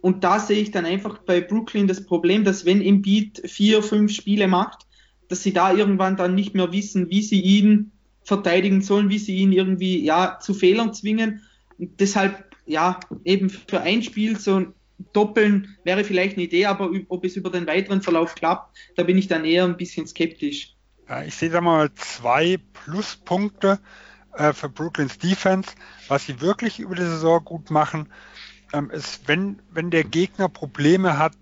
Und 0.00 0.22
da 0.22 0.38
sehe 0.38 0.60
ich 0.60 0.70
dann 0.70 0.84
einfach 0.84 1.18
bei 1.18 1.40
Brooklyn 1.40 1.88
das 1.88 2.04
Problem, 2.04 2.44
dass 2.44 2.66
wenn 2.66 2.82
Embiid 2.82 3.42
vier, 3.46 3.82
fünf 3.82 4.12
Spiele 4.12 4.48
macht, 4.48 4.86
dass 5.28 5.42
sie 5.42 5.54
da 5.54 5.72
irgendwann 5.72 6.16
dann 6.16 6.34
nicht 6.34 6.54
mehr 6.54 6.72
wissen, 6.72 7.08
wie 7.08 7.22
sie 7.22 7.40
ihn 7.40 7.92
verteidigen 8.22 8.82
sollen, 8.82 9.08
wie 9.08 9.18
sie 9.18 9.36
ihn 9.36 9.52
irgendwie 9.52 10.04
ja 10.04 10.38
zu 10.40 10.52
Fehlern 10.52 10.92
zwingen. 10.92 11.42
Und 11.78 12.00
deshalb 12.00 12.44
ja 12.66 13.00
eben 13.24 13.48
für 13.48 13.80
ein 13.80 14.02
Spiel 14.02 14.38
so 14.38 14.56
ein 14.56 14.74
Doppeln 15.12 15.76
wäre 15.84 16.04
vielleicht 16.04 16.36
eine 16.36 16.44
Idee, 16.44 16.66
aber 16.66 16.90
ob 17.08 17.24
es 17.24 17.36
über 17.36 17.50
den 17.50 17.66
weiteren 17.66 18.02
Verlauf 18.02 18.34
klappt, 18.34 18.76
da 18.96 19.02
bin 19.02 19.18
ich 19.18 19.26
dann 19.26 19.44
eher 19.44 19.64
ein 19.64 19.76
bisschen 19.76 20.06
skeptisch. 20.06 20.73
Ja, 21.08 21.22
ich 21.22 21.34
sehe 21.36 21.50
da 21.50 21.60
mal 21.60 21.92
zwei 21.94 22.58
Pluspunkte 22.72 23.78
äh, 24.32 24.52
für 24.52 24.68
Brooklyns 24.68 25.18
Defense. 25.18 25.70
Was 26.08 26.26
sie 26.26 26.40
wirklich 26.40 26.80
über 26.80 26.94
die 26.94 27.02
Saison 27.02 27.44
gut 27.44 27.70
machen, 27.70 28.08
ähm, 28.72 28.90
ist, 28.90 29.28
wenn, 29.28 29.60
wenn 29.70 29.90
der 29.90 30.04
Gegner 30.04 30.48
Probleme 30.48 31.18
hat 31.18 31.36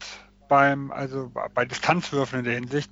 beim, 0.49 0.91
also 0.91 1.31
bei 1.55 1.65
Distanzwürfen 1.65 2.41
in 2.41 2.45
der 2.45 2.55
Hinsicht, 2.55 2.91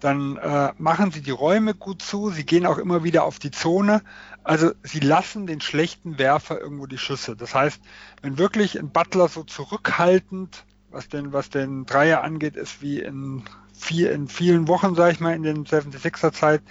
dann 0.00 0.36
äh, 0.36 0.72
machen 0.78 1.12
sie 1.12 1.20
die 1.20 1.30
Räume 1.30 1.74
gut 1.74 2.02
zu, 2.02 2.30
sie 2.30 2.44
gehen 2.44 2.66
auch 2.66 2.78
immer 2.78 3.04
wieder 3.04 3.24
auf 3.24 3.38
die 3.38 3.50
Zone. 3.50 4.02
Also 4.42 4.72
sie 4.82 5.00
lassen 5.00 5.46
den 5.46 5.60
schlechten 5.60 6.18
Werfer 6.18 6.58
irgendwo 6.58 6.86
die 6.86 6.98
Schüsse. 6.98 7.36
Das 7.36 7.54
heißt, 7.54 7.80
wenn 8.22 8.38
wirklich 8.38 8.78
ein 8.78 8.90
Butler 8.90 9.28
so 9.28 9.44
zurückhaltend, 9.44 10.64
was 10.90 11.08
den, 11.08 11.32
was 11.32 11.50
den 11.50 11.86
Dreier 11.86 12.24
angeht, 12.24 12.56
ist 12.56 12.82
wie 12.82 13.00
in 13.00 13.44
viel, 13.80 14.06
in 14.08 14.28
vielen 14.28 14.68
Wochen, 14.68 14.94
sage 14.94 15.12
ich 15.12 15.20
mal, 15.20 15.34
in 15.34 15.42
den 15.42 15.64
76er 15.64 16.32
Zeit, 16.32 16.62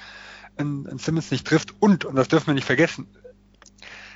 in, 0.57 0.85
in 0.85 0.97
Simmons 0.97 1.31
nicht 1.31 1.47
trifft 1.47 1.73
und, 1.81 2.05
und 2.05 2.15
das 2.15 2.27
dürfen 2.27 2.47
wir 2.47 2.53
nicht 2.53 2.65
vergessen, 2.65 3.07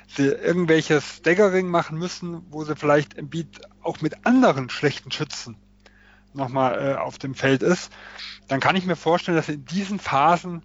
sie 0.08 0.26
irgendwelches 0.26 1.16
Staggering 1.16 1.68
machen 1.68 1.98
müssen, 1.98 2.42
wo 2.50 2.64
sie 2.64 2.76
vielleicht 2.76 3.14
im 3.14 3.28
Beat 3.28 3.60
auch 3.82 4.00
mit 4.00 4.26
anderen 4.26 4.70
schlechten 4.70 5.10
Schützen 5.10 5.56
nochmal 6.32 6.92
äh, 6.92 6.94
auf 6.96 7.18
dem 7.18 7.34
Feld 7.34 7.62
ist, 7.62 7.92
dann 8.48 8.60
kann 8.60 8.76
ich 8.76 8.86
mir 8.86 8.96
vorstellen, 8.96 9.36
dass 9.36 9.46
sie 9.46 9.54
in 9.54 9.64
diesen 9.64 9.98
Phasen 9.98 10.62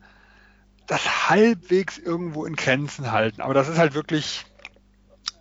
das 0.88 1.30
halbwegs 1.30 1.98
irgendwo 1.98 2.46
in 2.46 2.56
Grenzen 2.56 3.12
halten. 3.12 3.42
Aber 3.42 3.54
das 3.54 3.70
ist 3.70 3.78
halt 3.78 3.94
wirklich 3.94 4.46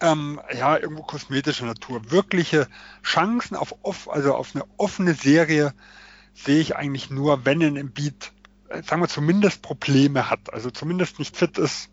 ähm, 0.00 0.40
ja 0.52 0.76
irgendwo 0.76 1.02
kosmetische 1.02 1.64
Natur. 1.64 2.10
Wirkliche 2.10 2.68
Chancen 3.02 3.56
auf 3.56 3.74
off, 3.82 4.08
also 4.08 4.34
auf 4.34 4.54
eine 4.54 4.64
offene 4.76 5.14
Serie 5.14 5.72
sehe 6.44 6.60
ich 6.60 6.76
eigentlich 6.76 7.10
nur, 7.10 7.44
wenn 7.44 7.62
ein 7.62 7.76
Embiid, 7.76 8.32
äh, 8.68 8.82
sagen 8.82 9.02
wir 9.02 9.08
zumindest 9.08 9.62
Probleme 9.62 10.30
hat, 10.30 10.52
also 10.52 10.70
zumindest 10.70 11.18
nicht 11.18 11.36
fit 11.36 11.58
ist. 11.58 11.90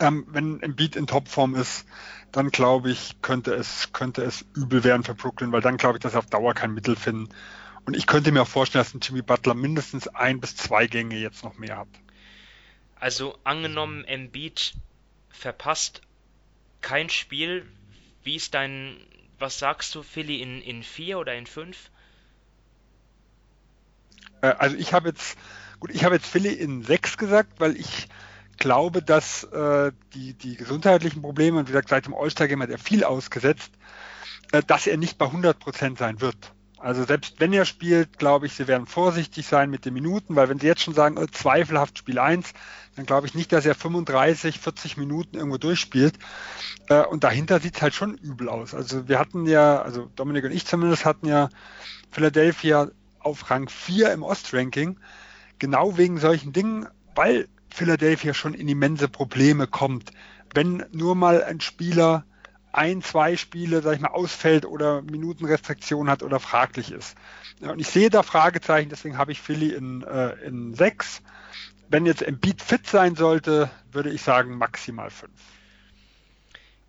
Ähm, 0.00 0.26
wenn 0.28 0.62
Embiid 0.62 0.96
in 0.96 1.06
Topform 1.06 1.54
ist, 1.54 1.86
dann 2.30 2.50
glaube 2.50 2.90
ich, 2.90 3.20
könnte 3.20 3.52
es, 3.54 3.92
könnte 3.92 4.22
es 4.22 4.44
übel 4.54 4.84
werden 4.84 5.02
für 5.02 5.14
Brooklyn, 5.14 5.52
weil 5.52 5.60
dann 5.60 5.76
glaube 5.76 5.98
ich, 5.98 6.02
dass 6.02 6.12
sie 6.12 6.18
auf 6.18 6.26
Dauer 6.26 6.54
kein 6.54 6.72
Mittel 6.72 6.96
finden. 6.96 7.28
Und 7.84 7.96
ich 7.96 8.06
könnte 8.06 8.30
mir 8.32 8.42
auch 8.42 8.48
vorstellen, 8.48 8.84
dass 8.84 8.94
ein 8.94 9.00
Jimmy 9.00 9.22
Butler 9.22 9.54
mindestens 9.54 10.08
ein 10.08 10.40
bis 10.40 10.56
zwei 10.56 10.86
Gänge 10.86 11.16
jetzt 11.16 11.42
noch 11.42 11.58
mehr 11.58 11.76
hat. 11.76 11.88
Also 12.94 13.36
angenommen, 13.42 14.04
Embiid 14.04 14.74
verpasst 15.30 16.00
kein 16.80 17.08
Spiel. 17.08 17.66
Wie 18.22 18.36
ist 18.36 18.54
dein, 18.54 18.96
was 19.40 19.58
sagst 19.58 19.94
du, 19.96 20.04
Philly, 20.04 20.40
in, 20.40 20.62
in 20.62 20.84
vier 20.84 21.18
oder 21.18 21.34
in 21.34 21.46
fünf? 21.46 21.90
Äh, 24.42 24.54
also 24.58 24.76
ich 24.76 24.92
habe 24.92 25.08
jetzt, 25.08 25.38
gut, 25.80 25.90
ich 25.90 26.04
habe 26.04 26.16
jetzt 26.16 26.26
Philly 26.26 26.52
in 26.52 26.82
sechs 26.82 27.16
gesagt, 27.16 27.58
weil 27.58 27.76
ich 27.76 28.08
glaube, 28.58 29.02
dass 29.02 29.44
äh, 29.44 29.92
die, 30.14 30.34
die 30.34 30.56
gesundheitlichen 30.56 31.22
Probleme, 31.22 31.58
und 31.58 31.68
wie 31.68 31.72
gesagt, 31.72 31.88
seit 31.88 32.06
dem 32.06 32.14
All-Star-Game 32.14 32.62
hat 32.62 32.70
er 32.70 32.78
viel 32.78 33.04
ausgesetzt, 33.04 33.72
äh, 34.52 34.62
dass 34.62 34.86
er 34.86 34.98
nicht 34.98 35.18
bei 35.18 35.26
100 35.26 35.58
Prozent 35.58 35.98
sein 35.98 36.20
wird. 36.20 36.52
Also 36.82 37.04
selbst 37.04 37.38
wenn 37.38 37.52
er 37.52 37.64
spielt, 37.64 38.18
glaube 38.18 38.46
ich, 38.46 38.54
sie 38.54 38.66
werden 38.66 38.86
vorsichtig 38.86 39.46
sein 39.46 39.70
mit 39.70 39.84
den 39.84 39.94
Minuten, 39.94 40.34
weil 40.34 40.48
wenn 40.48 40.58
sie 40.58 40.66
jetzt 40.66 40.82
schon 40.82 40.94
sagen, 40.94 41.16
äh, 41.16 41.28
zweifelhaft 41.30 41.96
Spiel 41.96 42.18
1, 42.18 42.52
dann 42.96 43.06
glaube 43.06 43.26
ich 43.28 43.34
nicht, 43.34 43.52
dass 43.52 43.64
er 43.64 43.76
35, 43.76 44.58
40 44.58 44.96
Minuten 44.96 45.36
irgendwo 45.36 45.58
durchspielt. 45.58 46.18
Äh, 46.88 47.04
und 47.04 47.22
dahinter 47.22 47.60
sieht 47.60 47.76
es 47.76 47.82
halt 47.82 47.94
schon 47.94 48.16
übel 48.16 48.48
aus. 48.48 48.74
Also 48.74 49.08
wir 49.08 49.20
hatten 49.20 49.46
ja, 49.46 49.80
also 49.80 50.10
Dominik 50.16 50.44
und 50.44 50.50
ich 50.50 50.66
zumindest 50.66 51.04
hatten 51.04 51.28
ja 51.28 51.48
Philadelphia 52.10 52.90
auf 53.24 53.50
Rang 53.50 53.68
4 53.68 54.12
im 54.12 54.22
Ostranking, 54.22 54.98
genau 55.58 55.96
wegen 55.96 56.18
solchen 56.18 56.52
Dingen, 56.52 56.88
weil 57.14 57.48
Philadelphia 57.70 58.34
schon 58.34 58.54
in 58.54 58.68
immense 58.68 59.08
Probleme 59.08 59.66
kommt. 59.66 60.10
Wenn 60.54 60.84
nur 60.92 61.14
mal 61.14 61.42
ein 61.42 61.60
Spieler 61.60 62.24
ein, 62.72 63.02
zwei 63.02 63.36
Spiele, 63.36 63.82
sag 63.82 63.94
ich 63.94 64.00
mal, 64.00 64.08
ausfällt 64.08 64.64
oder 64.64 65.02
Minutenrestriktion 65.02 66.08
hat 66.08 66.22
oder 66.22 66.40
fraglich 66.40 66.90
ist. 66.90 67.16
Und 67.60 67.78
ich 67.78 67.88
sehe 67.88 68.10
da 68.10 68.22
Fragezeichen, 68.22 68.88
deswegen 68.88 69.18
habe 69.18 69.32
ich 69.32 69.40
Philly 69.40 69.74
in, 69.74 70.02
äh, 70.02 70.32
in 70.46 70.74
sechs. 70.74 71.22
Wenn 71.88 72.06
jetzt 72.06 72.22
Embiid 72.22 72.62
fit 72.62 72.86
sein 72.86 73.14
sollte, 73.14 73.70
würde 73.92 74.10
ich 74.10 74.22
sagen 74.22 74.56
maximal 74.56 75.10
fünf. 75.10 75.38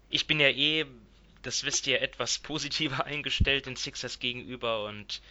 Ich 0.09 0.25
bin 0.25 0.39
ja 0.39 0.47
eh, 0.47 0.85
das 1.41 1.65
wisst 1.65 1.87
ihr, 1.87 2.01
etwas 2.01 2.39
positiver 2.39 3.05
eingestellt 3.05 3.65
den 3.65 3.75
Sixers 3.75 4.19
gegenüber 4.19 4.85
und 4.85 5.21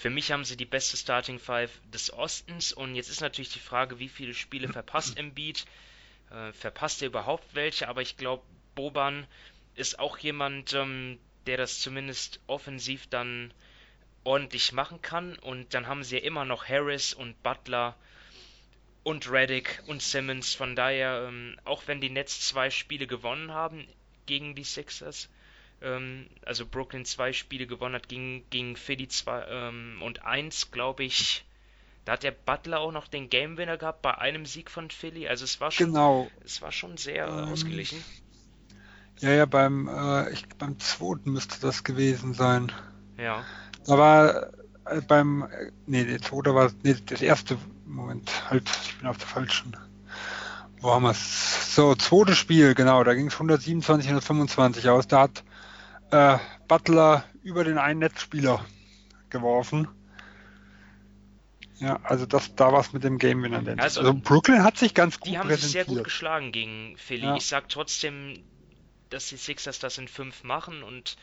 für 0.00 0.08
mich 0.08 0.32
haben 0.32 0.46
sie 0.46 0.56
die 0.56 0.64
beste 0.64 0.96
Starting 0.96 1.38
Five 1.38 1.78
des 1.92 2.10
Ostens 2.10 2.72
und 2.72 2.94
jetzt 2.94 3.10
ist 3.10 3.20
natürlich 3.20 3.52
die 3.52 3.58
Frage, 3.58 3.98
wie 3.98 4.08
viele 4.08 4.32
Spiele 4.32 4.66
verpasst 4.72 5.18
Embiid. 5.18 5.66
Äh, 6.30 6.54
verpasst 6.54 7.02
er 7.02 7.08
überhaupt 7.08 7.54
welche? 7.54 7.86
Aber 7.86 8.00
ich 8.00 8.16
glaube, 8.16 8.42
Boban 8.74 9.26
ist 9.74 9.98
auch 9.98 10.16
jemand, 10.16 10.72
ähm, 10.72 11.18
der 11.44 11.58
das 11.58 11.80
zumindest 11.80 12.40
offensiv 12.46 13.08
dann 13.08 13.52
ordentlich 14.24 14.72
machen 14.72 15.02
kann. 15.02 15.38
Und 15.38 15.74
dann 15.74 15.86
haben 15.86 16.02
sie 16.02 16.16
ja 16.16 16.22
immer 16.22 16.46
noch 16.46 16.66
Harris 16.66 17.12
und 17.12 17.42
Butler 17.42 17.94
und 19.02 19.30
Reddick 19.30 19.82
und 19.86 20.00
Simmons. 20.00 20.54
Von 20.54 20.76
daher, 20.76 21.26
ähm, 21.28 21.60
auch 21.64 21.82
wenn 21.88 22.00
die 22.00 22.08
Nets 22.08 22.48
zwei 22.48 22.70
Spiele 22.70 23.06
gewonnen 23.06 23.52
haben 23.52 23.86
gegen 24.24 24.54
die 24.54 24.64
Sixers, 24.64 25.28
ähm, 25.82 26.26
also 26.44 26.66
Brooklyn 26.66 27.04
zwei 27.04 27.32
Spiele 27.32 27.66
gewonnen 27.66 27.94
hat 27.94 28.08
gegen, 28.08 28.44
gegen 28.50 28.76
Philly 28.76 29.08
zwei, 29.08 29.44
ähm, 29.48 30.00
und 30.02 30.24
eins, 30.24 30.70
glaube 30.70 31.04
ich, 31.04 31.44
da 32.04 32.12
hat 32.12 32.22
der 32.22 32.32
Butler 32.32 32.80
auch 32.80 32.92
noch 32.92 33.08
den 33.08 33.28
Game 33.28 33.56
Winner 33.56 33.76
gehabt 33.76 34.02
bei 34.02 34.16
einem 34.16 34.46
Sieg 34.46 34.70
von 34.70 34.90
Philly. 34.90 35.28
Also 35.28 35.44
es 35.44 35.60
war 35.60 35.70
schon, 35.70 35.88
genau. 35.88 36.30
es 36.44 36.62
war 36.62 36.72
schon 36.72 36.96
sehr 36.96 37.26
ähm, 37.28 37.52
ausgeglichen. 37.52 38.02
Ja, 39.20 39.30
ja, 39.32 39.46
beim, 39.46 39.86
äh, 39.86 40.30
ich, 40.30 40.48
beim 40.58 40.78
zweiten 40.80 41.32
müsste 41.32 41.60
das 41.60 41.84
gewesen 41.84 42.32
sein. 42.32 42.72
Ja. 43.18 43.44
Da 43.86 43.98
war 43.98 44.50
äh, 44.86 45.02
beim, 45.06 45.42
äh, 45.42 45.70
nee, 45.86 46.04
der 46.04 46.22
zweite 46.22 46.54
war, 46.54 46.70
nee, 46.82 46.96
das 47.04 47.20
erste, 47.20 47.58
Moment, 47.84 48.50
halt, 48.50 48.68
ich 48.84 48.96
bin 48.96 49.06
auf 49.06 49.18
der 49.18 49.26
falschen. 49.26 49.76
Wo 50.80 50.92
haben 50.92 51.02
wir 51.02 51.10
es? 51.10 51.74
So, 51.74 51.94
zweites 51.94 52.38
Spiel, 52.38 52.74
genau, 52.74 53.04
da 53.04 53.14
ging 53.14 53.26
es 53.26 53.34
127, 53.34 54.08
125 54.08 54.88
aus. 54.88 55.06
Da 55.06 55.22
hat 55.22 55.44
äh, 56.10 56.38
Butler 56.68 57.24
über 57.42 57.64
den 57.64 57.78
einen 57.78 58.00
Netzspieler 58.00 58.64
geworfen. 59.30 59.88
Ja, 61.78 61.98
also 62.02 62.26
das, 62.26 62.54
da 62.56 62.72
war 62.72 62.80
es 62.80 62.92
mit 62.92 63.04
dem 63.04 63.18
Game 63.18 63.42
Winner. 63.42 63.62
Also, 63.82 64.00
also, 64.00 64.14
Brooklyn 64.14 64.62
hat 64.62 64.76
sich 64.76 64.92
ganz 64.92 65.18
gut 65.18 65.32
Die 65.32 65.38
haben 65.38 65.48
sich 65.48 65.62
sehr 65.62 65.86
gut 65.86 66.04
geschlagen 66.04 66.52
gegen 66.52 66.94
Philly. 66.98 67.24
Ja. 67.24 67.36
Ich 67.36 67.46
sag 67.46 67.70
trotzdem, 67.70 68.42
dass 69.08 69.28
die 69.28 69.36
Sixers 69.36 69.78
das 69.78 69.96
in 69.96 70.06
fünf 70.06 70.44
machen 70.44 70.82
und 70.82 71.16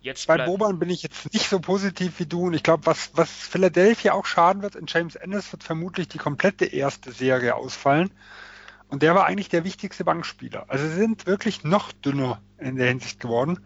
jetzt. 0.00 0.26
Bei 0.26 0.44
Boban 0.44 0.80
bin 0.80 0.90
ich 0.90 1.04
jetzt 1.04 1.32
nicht 1.32 1.48
so 1.48 1.60
positiv 1.60 2.18
wie 2.18 2.26
du 2.26 2.46
und 2.46 2.54
ich 2.54 2.64
glaube, 2.64 2.84
was, 2.84 3.10
was 3.14 3.30
Philadelphia 3.30 4.12
auch 4.12 4.26
schaden 4.26 4.62
wird, 4.62 4.74
in 4.74 4.86
James 4.88 5.14
Ennis 5.14 5.52
wird 5.52 5.62
vermutlich 5.62 6.08
die 6.08 6.18
komplette 6.18 6.64
erste 6.64 7.12
Serie 7.12 7.54
ausfallen. 7.54 8.10
Und 8.88 9.02
der 9.02 9.14
war 9.14 9.26
eigentlich 9.26 9.48
der 9.48 9.64
wichtigste 9.64 10.04
Bankspieler. 10.04 10.64
Also 10.68 10.88
sie 10.88 10.94
sind 10.94 11.26
wirklich 11.26 11.62
noch 11.62 11.92
dünner 11.92 12.40
in 12.58 12.76
der 12.76 12.88
Hinsicht 12.88 13.20
geworden. 13.20 13.60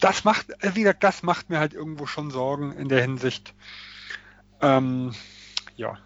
Das 0.00 0.24
macht, 0.24 0.46
wie 0.60 0.80
gesagt, 0.80 1.04
das 1.04 1.22
macht 1.22 1.50
mir 1.50 1.58
halt 1.58 1.74
irgendwo 1.74 2.06
schon 2.06 2.30
Sorgen 2.30 2.72
in 2.72 2.88
der 2.88 3.02
Hinsicht. 3.02 3.54
Ähm, 4.60 5.14
ja. 5.76 5.98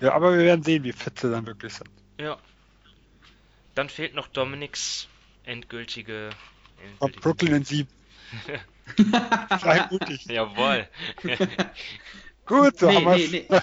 Ja, 0.00 0.14
aber 0.14 0.32
wir 0.32 0.44
werden 0.44 0.62
sehen, 0.62 0.84
wie 0.84 0.92
fit 0.92 1.18
sie 1.18 1.30
dann 1.30 1.46
wirklich 1.46 1.74
sind. 1.74 1.90
Ja. 2.20 2.38
Dann 3.74 3.88
fehlt 3.88 4.14
noch 4.14 4.28
Dominiks 4.28 5.08
endgültige. 5.44 6.30
endgültige 6.82 7.20
Brooklyn 7.20 7.54
in 7.54 7.64
sieben. 7.64 7.88
Sei 9.60 9.86
mutig. 9.90 10.26
Jawohl. 10.26 10.88
Gut, 12.46 12.78
so 12.78 12.88
nee, 12.88 12.94
haben 12.94 13.16
nee, 13.16 13.46
nee. 13.50 13.58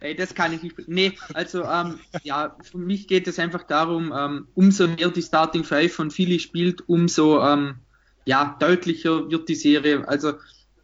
Ey, 0.00 0.14
das 0.14 0.34
kann 0.34 0.52
ich 0.52 0.62
nicht. 0.62 0.76
Nee, 0.86 1.18
also 1.32 1.64
ähm, 1.64 1.98
ja, 2.22 2.56
für 2.62 2.78
mich 2.78 3.08
geht 3.08 3.26
es 3.26 3.40
einfach 3.40 3.64
darum, 3.64 4.14
ähm, 4.16 4.46
umso 4.54 4.86
mehr 4.86 5.08
die 5.08 5.22
Starting 5.22 5.64
Five 5.64 5.92
von 5.92 6.12
Philly 6.12 6.38
spielt, 6.38 6.88
umso 6.88 7.42
ähm, 7.44 7.80
ja, 8.24 8.56
deutlicher 8.58 9.30
wird 9.30 9.48
die 9.48 9.54
Serie. 9.54 10.06
Also 10.08 10.34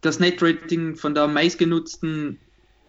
das 0.01 0.19
Net-Rating 0.19 0.95
von 0.95 1.13
der 1.13 1.27
meistgenutzten 1.27 2.39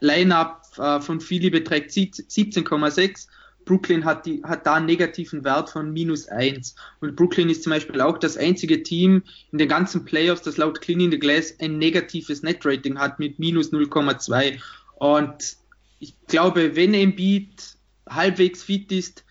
Line-Up 0.00 0.62
äh, 0.78 1.00
von 1.00 1.20
Philly 1.20 1.50
beträgt 1.50 1.90
17,6 1.90 3.28
Brooklyn 3.64 4.04
hat, 4.04 4.26
die, 4.26 4.42
hat 4.42 4.66
da 4.66 4.74
einen 4.74 4.86
negativen 4.86 5.44
Wert 5.44 5.70
von 5.70 5.92
minus 5.92 6.28
1. 6.28 6.74
Und 7.00 7.16
Brooklyn 7.16 7.48
ist 7.48 7.62
zum 7.62 7.70
Beispiel 7.70 8.00
auch 8.00 8.18
das 8.18 8.36
einzige 8.36 8.82
Team 8.82 9.22
in 9.52 9.58
den 9.58 9.68
ganzen 9.68 10.04
Playoffs, 10.04 10.42
das 10.42 10.56
laut 10.56 10.80
Cleaning 10.80 11.10
the 11.10 11.18
Glass 11.18 11.54
ein 11.60 11.78
negatives 11.78 12.42
Net-Rating 12.42 12.98
hat 12.98 13.18
mit 13.18 13.38
minus 13.38 13.72
0,2. 13.72 14.58
Und 14.96 15.56
ich 16.00 16.14
glaube, 16.26 16.74
wenn 16.76 16.94
Embiid 16.94 17.76
halbwegs 18.08 18.64
fit 18.64 18.90
ist, 18.90 19.24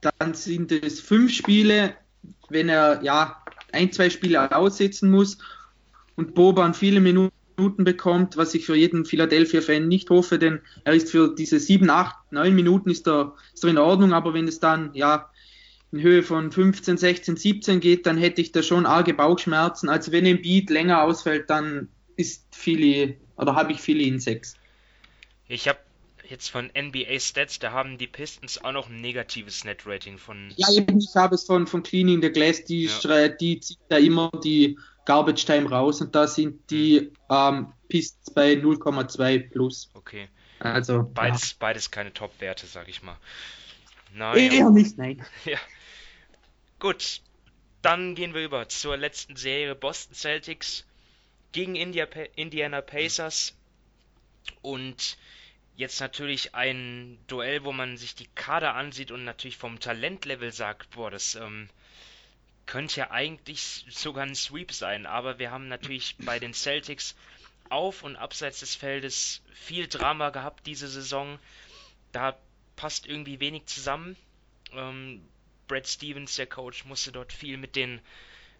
dann 0.00 0.34
sind 0.34 0.72
es 0.72 1.00
fünf 1.00 1.32
Spiele. 1.32 1.94
Wenn 2.48 2.68
er 2.68 3.02
ja 3.02 3.42
ein, 3.76 3.92
zwei 3.92 4.10
Spiele 4.10 4.54
aussetzen 4.54 5.10
muss 5.10 5.38
und 6.16 6.34
Boban 6.34 6.74
viele 6.74 7.00
Minuten 7.00 7.32
bekommt, 7.84 8.36
was 8.36 8.54
ich 8.54 8.66
für 8.66 8.74
jeden 8.74 9.04
Philadelphia-Fan 9.04 9.86
nicht 9.86 10.10
hoffe, 10.10 10.38
denn 10.38 10.60
er 10.84 10.94
ist 10.94 11.10
für 11.10 11.34
diese 11.34 11.58
sieben, 11.58 11.90
acht, 11.90 12.16
neun 12.30 12.54
Minuten 12.54 12.90
ist 12.90 13.06
er, 13.06 13.34
ist 13.54 13.64
er 13.64 13.70
in 13.70 13.78
Ordnung, 13.78 14.12
aber 14.12 14.34
wenn 14.34 14.48
es 14.48 14.60
dann 14.60 14.90
ja 14.94 15.30
in 15.92 16.02
Höhe 16.02 16.22
von 16.22 16.50
15, 16.50 16.96
16, 16.96 17.36
17 17.36 17.80
geht, 17.80 18.06
dann 18.06 18.18
hätte 18.18 18.40
ich 18.40 18.52
da 18.52 18.62
schon 18.62 18.86
arge 18.86 19.14
Bauchschmerzen. 19.14 19.88
Also 19.88 20.12
wenn 20.12 20.26
ein 20.26 20.42
Beat 20.42 20.70
länger 20.70 21.02
ausfällt, 21.02 21.48
dann 21.48 21.88
ist 22.16 22.44
Philly 22.54 23.16
oder 23.36 23.54
habe 23.54 23.72
ich 23.72 23.80
Philly 23.80 24.08
in 24.08 24.18
6. 24.18 24.56
Ich 25.48 25.68
habe 25.68 25.78
jetzt 26.30 26.48
von 26.48 26.70
NBA 26.76 27.18
Stats, 27.18 27.58
da 27.58 27.72
haben 27.72 27.98
die 27.98 28.06
Pistons 28.06 28.62
auch 28.62 28.72
noch 28.72 28.88
ein 28.88 29.00
negatives 29.00 29.64
Net-Rating 29.64 30.18
von. 30.18 30.52
Ja, 30.56 30.70
eben, 30.72 30.98
ich 30.98 31.14
habe 31.14 31.34
es 31.34 31.44
von, 31.44 31.66
von 31.66 31.82
Cleaning 31.82 32.22
the 32.22 32.30
Glass, 32.30 32.64
die, 32.64 32.90
ja. 33.02 33.28
die 33.28 33.60
zieht 33.60 33.78
da 33.88 33.96
immer 33.96 34.30
die 34.42 34.78
Garbage 35.04 35.44
Time 35.44 35.68
raus 35.70 36.00
und 36.00 36.14
da 36.14 36.26
sind 36.26 36.70
die 36.70 37.12
ähm, 37.30 37.72
Pistons 37.88 38.34
bei 38.34 38.52
0,2 38.54 39.50
plus. 39.50 39.90
Okay. 39.94 40.28
Also 40.58 41.08
beides, 41.14 41.50
ja. 41.50 41.56
beides 41.58 41.90
keine 41.90 42.12
Top-Werte, 42.12 42.66
sag 42.66 42.88
ich 42.88 43.02
mal. 43.02 43.16
Nein. 44.14 44.52
Eher 44.52 44.70
nicht, 44.70 44.98
nein. 44.98 45.24
Ja. 45.44 45.58
Gut, 46.78 47.20
dann 47.82 48.14
gehen 48.14 48.34
wir 48.34 48.44
über 48.44 48.68
zur 48.68 48.96
letzten 48.96 49.36
Serie 49.36 49.74
Boston 49.74 50.14
Celtics 50.14 50.84
gegen 51.52 51.76
India, 51.76 52.06
Indiana 52.34 52.80
Pacers 52.80 53.54
und 54.62 55.16
jetzt 55.76 56.00
natürlich 56.00 56.54
ein 56.54 57.18
Duell, 57.26 57.64
wo 57.64 57.72
man 57.72 57.96
sich 57.96 58.14
die 58.14 58.28
Kader 58.34 58.74
ansieht 58.74 59.10
und 59.10 59.24
natürlich 59.24 59.56
vom 59.56 59.78
Talentlevel 59.78 60.50
sagt, 60.52 60.90
boah, 60.90 61.10
das 61.10 61.34
ähm, 61.34 61.68
könnte 62.64 63.00
ja 63.00 63.10
eigentlich 63.10 63.84
sogar 63.88 64.24
ein 64.24 64.34
Sweep 64.34 64.72
sein, 64.72 65.06
aber 65.06 65.38
wir 65.38 65.50
haben 65.50 65.68
natürlich 65.68 66.16
bei 66.18 66.38
den 66.38 66.54
Celtics 66.54 67.14
auf 67.68 68.02
und 68.02 68.16
abseits 68.16 68.60
des 68.60 68.74
Feldes 68.74 69.42
viel 69.52 69.86
Drama 69.86 70.30
gehabt 70.30 70.66
diese 70.66 70.88
Saison. 70.88 71.38
Da 72.12 72.36
passt 72.76 73.06
irgendwie 73.06 73.40
wenig 73.40 73.66
zusammen. 73.66 74.16
Ähm, 74.72 75.22
Brad 75.68 75.86
Stevens, 75.86 76.36
der 76.36 76.46
Coach, 76.46 76.84
musste 76.84 77.12
dort 77.12 77.32
viel 77.32 77.56
mit 77.56 77.76
den 77.76 78.00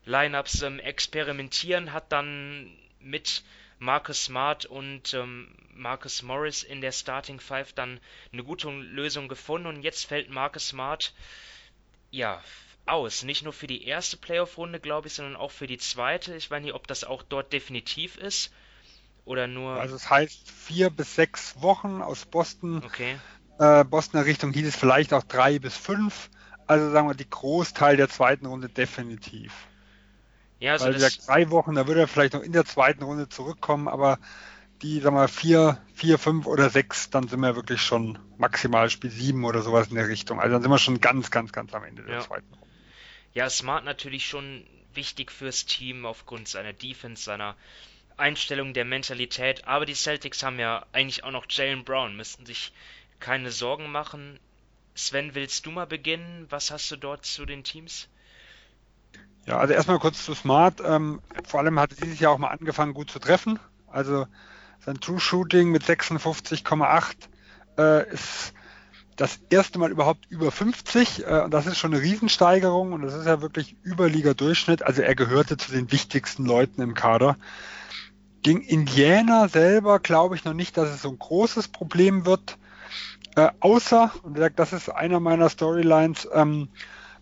Lineups 0.05 0.63
ähm, 0.63 0.81
experimentieren, 0.81 1.93
hat 1.93 2.13
dann 2.13 2.77
mit 3.01 3.43
Marcus 3.79 4.25
Smart 4.25 4.65
und 4.67 5.13
ähm, 5.15 5.49
Marcus 5.75 6.23
Morris 6.23 6.63
in 6.63 6.81
der 6.81 6.93
Starting 6.93 7.41
Five 7.41 7.73
dann 7.73 8.01
eine 8.33 8.45
gute 8.45 8.71
Lösung 8.71 9.29
gefunden 9.29 9.67
und 9.67 9.83
jetzt 9.83 10.07
fällt 10.07 10.31
Marcus 10.31 10.69
Smart 10.69 11.13
ja 12.11 12.43
aus. 12.87 13.25
Nicht 13.25 13.43
nur 13.43 13.53
für 13.53 13.67
die 13.67 13.85
erste 13.85 14.17
Playoff-Runde, 14.17 14.81
glaube 14.81 15.09
ich, 15.09 15.15
sondern 15.15 15.37
auch 15.37 15.51
für 15.51 15.67
die 15.67 15.79
zweite. 15.79 16.35
Ich 16.35 16.51
weiß 16.51 16.63
nicht, 16.63 16.75
ob 16.75 16.87
das 16.87 17.05
auch 17.05 17.23
dort 17.23 17.53
definitiv 17.53 18.17
ist. 18.17 18.53
Oder 19.25 19.49
nur. 19.49 19.81
Also 19.81 19.97
es 19.97 20.09
heißt 20.09 20.51
vier 20.51 20.89
bis 20.89 21.17
sechs 21.17 21.61
Wochen 21.61 22.01
aus 22.01 22.25
Boston. 22.25 22.83
Okay. 22.85 23.19
Äh, 23.59 23.85
Bostoner 23.85 24.25
Richtung 24.25 24.53
hieß 24.53 24.69
es 24.69 24.77
vielleicht 24.77 25.13
auch 25.13 25.25
drei 25.25 25.59
bis 25.59 25.77
fünf. 25.77 26.31
Also 26.69 26.91
sagen 26.91 27.09
wir 27.09 27.15
die 27.15 27.29
Großteil 27.29 27.97
der 27.97 28.09
zweiten 28.09 28.47
Runde 28.47 28.69
definitiv. 28.69 29.53
Ja, 30.59 30.73
also 30.73 30.87
Weil 30.87 30.95
gesagt, 30.95 31.27
drei 31.27 31.51
Wochen, 31.51 31.75
da 31.75 31.87
würde 31.87 32.01
er 32.01 32.09
vielleicht 32.09 32.35
noch 32.35 32.43
in 32.43 32.53
der 32.53 32.65
zweiten 32.65 33.03
Runde 33.03 33.29
zurückkommen, 33.29 33.89
aber 33.89 34.19
die, 34.83 35.01
sagen 35.01 35.17
wir, 35.17 35.29
vier, 35.29 35.81
vier, 35.95 36.19
fünf 36.19 36.47
oder 36.47 36.71
sechs, 36.71 37.11
dann 37.11 37.29
sind 37.29 37.41
wir 37.41 37.57
wirklich 37.57 37.81
schon 37.81 38.19
maximal 38.37 38.91
Spiel 38.91 39.11
sieben 39.11 39.45
oder 39.45 39.63
sowas 39.63 39.89
in 39.89 39.97
der 39.97 40.09
Richtung. 40.09 40.41
Also 40.41 40.55
dann 40.55 40.63
sind 40.63 40.71
wir 40.71 40.79
schon 40.79 41.01
ganz, 41.01 41.31
ganz, 41.31 41.53
ganz 41.53 41.75
am 41.75 41.85
Ende 41.85 42.03
der 42.03 42.17
ja. 42.17 42.21
zweiten 42.21 42.49
Runde. 42.53 42.67
Ja, 43.35 43.49
Smart 43.51 43.85
natürlich 43.85 44.27
schon 44.27 44.67
wichtig 44.95 45.31
fürs 45.31 45.67
Team 45.67 46.07
aufgrund 46.07 46.49
seiner 46.49 46.73
Defense, 46.73 47.23
seiner 47.23 47.55
Einstellung 48.17 48.73
der 48.73 48.85
Mentalität. 48.85 49.67
Aber 49.67 49.87
die 49.87 49.95
Celtics 49.95 50.43
haben 50.43 50.59
ja 50.59 50.87
eigentlich 50.93 51.25
auch 51.25 51.31
noch 51.31 51.47
Jalen 51.49 51.85
Brown, 51.85 52.17
müssten 52.17 52.47
sich 52.47 52.73
keine 53.21 53.51
Sorgen 53.51 53.91
machen. 53.91 54.39
Sven, 54.95 55.35
willst 55.35 55.67
du 55.67 55.71
mal 55.71 55.87
beginnen? 55.87 56.47
Was 56.49 56.71
hast 56.71 56.91
du 56.91 56.97
dort 56.97 57.27
zu 57.27 57.45
den 57.45 57.65
Teams? 57.65 58.09
Ja, 59.47 59.59
also 59.59 59.75
erstmal 59.75 59.99
kurz 59.99 60.25
zu 60.25 60.35
Smart. 60.35 60.83
Ähm, 60.85 61.21
vor 61.45 61.61
allem 61.61 61.79
hat 61.79 62.01
dieses 62.01 62.19
Jahr 62.19 62.33
auch 62.33 62.39
mal 62.39 62.49
angefangen, 62.49 62.95
gut 62.95 63.11
zu 63.11 63.19
treffen. 63.19 63.59
Also 63.87 64.27
sein 64.85 65.01
True 65.01 65.21
Shooting 65.21 65.71
mit 65.71 65.85
56,8 65.85 67.15
äh, 67.79 68.13
ist 68.13 68.53
das 69.17 69.39
erste 69.49 69.79
Mal 69.79 69.91
überhaupt 69.91 70.27
über 70.29 70.51
50 70.51 71.27
äh, 71.27 71.41
und 71.45 71.55
das 71.55 71.67
ist 71.67 71.79
schon 71.79 71.95
eine 71.95 72.03
Riesensteigerung 72.03 72.93
und 72.93 73.03
das 73.03 73.15
ist 73.15 73.27
ja 73.27 73.41
wirklich 73.41 73.77
Überliga-Durchschnitt. 73.85 74.83
Also 74.83 75.03
er 75.03 75.15
gehörte 75.15 75.57
zu 75.57 75.73
den 75.73 75.91
wichtigsten 75.91 76.45
Leuten 76.45 76.83
im 76.83 76.95
Kader. 76.95 77.37
Gegen 78.43 78.61
Indiana 78.61 79.49
selber 79.49 79.99
glaube 80.01 80.35
ich 80.37 80.45
noch 80.45 80.55
nicht, 80.55 80.77
dass 80.77 80.91
es 80.91 81.03
so 81.03 81.09
ein 81.09 81.19
großes 81.19 81.69
Problem 81.69 82.27
wird. 82.27 82.59
Äh, 83.37 83.51
außer, 83.61 84.13
und 84.23 84.39
das 84.57 84.73
ist 84.73 84.89
einer 84.89 85.21
meiner 85.21 85.49
Storylines, 85.49 86.29
ähm, 86.33 86.69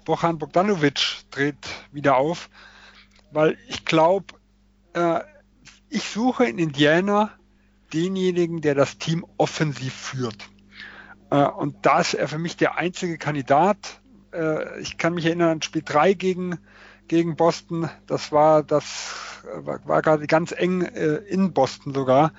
Bohan 0.05 0.39
Bogdanovic 0.39 1.24
dreht 1.31 1.56
wieder 1.93 2.16
auf, 2.16 2.51
weil 3.32 3.56
ich 3.68 3.85
glaube, 3.85 4.35
äh, 4.94 5.20
ich 5.89 6.05
suche 6.09 6.44
in 6.47 6.59
Indiana 6.59 7.32
denjenigen, 7.93 8.60
der 8.60 8.74
das 8.74 8.98
Team 8.98 9.24
offensiv 9.36 9.94
führt. 9.94 10.48
Äh, 11.31 11.47
und 11.47 11.86
da 11.86 12.01
ist 12.01 12.14
er 12.14 12.28
für 12.28 12.39
mich 12.39 12.56
der 12.56 12.76
einzige 12.76 13.18
Kandidat. 13.18 14.01
Äh, 14.32 14.81
ich 14.81 14.98
kann 14.98 15.14
mich 15.14 15.26
erinnern 15.26 15.51
an 15.51 15.62
Spiel 15.62 15.82
3 15.85 16.14
gegen, 16.14 16.59
gegen 17.09 17.36
Boston. 17.36 17.89
Das 18.06 18.32
war 18.32 18.62
das 18.62 19.24
war, 19.55 19.86
war 19.86 20.02
gerade 20.02 20.26
ganz 20.26 20.52
eng 20.52 20.82
äh, 20.82 21.16
in 21.16 21.52
Boston 21.52 21.94
sogar. 21.94 22.32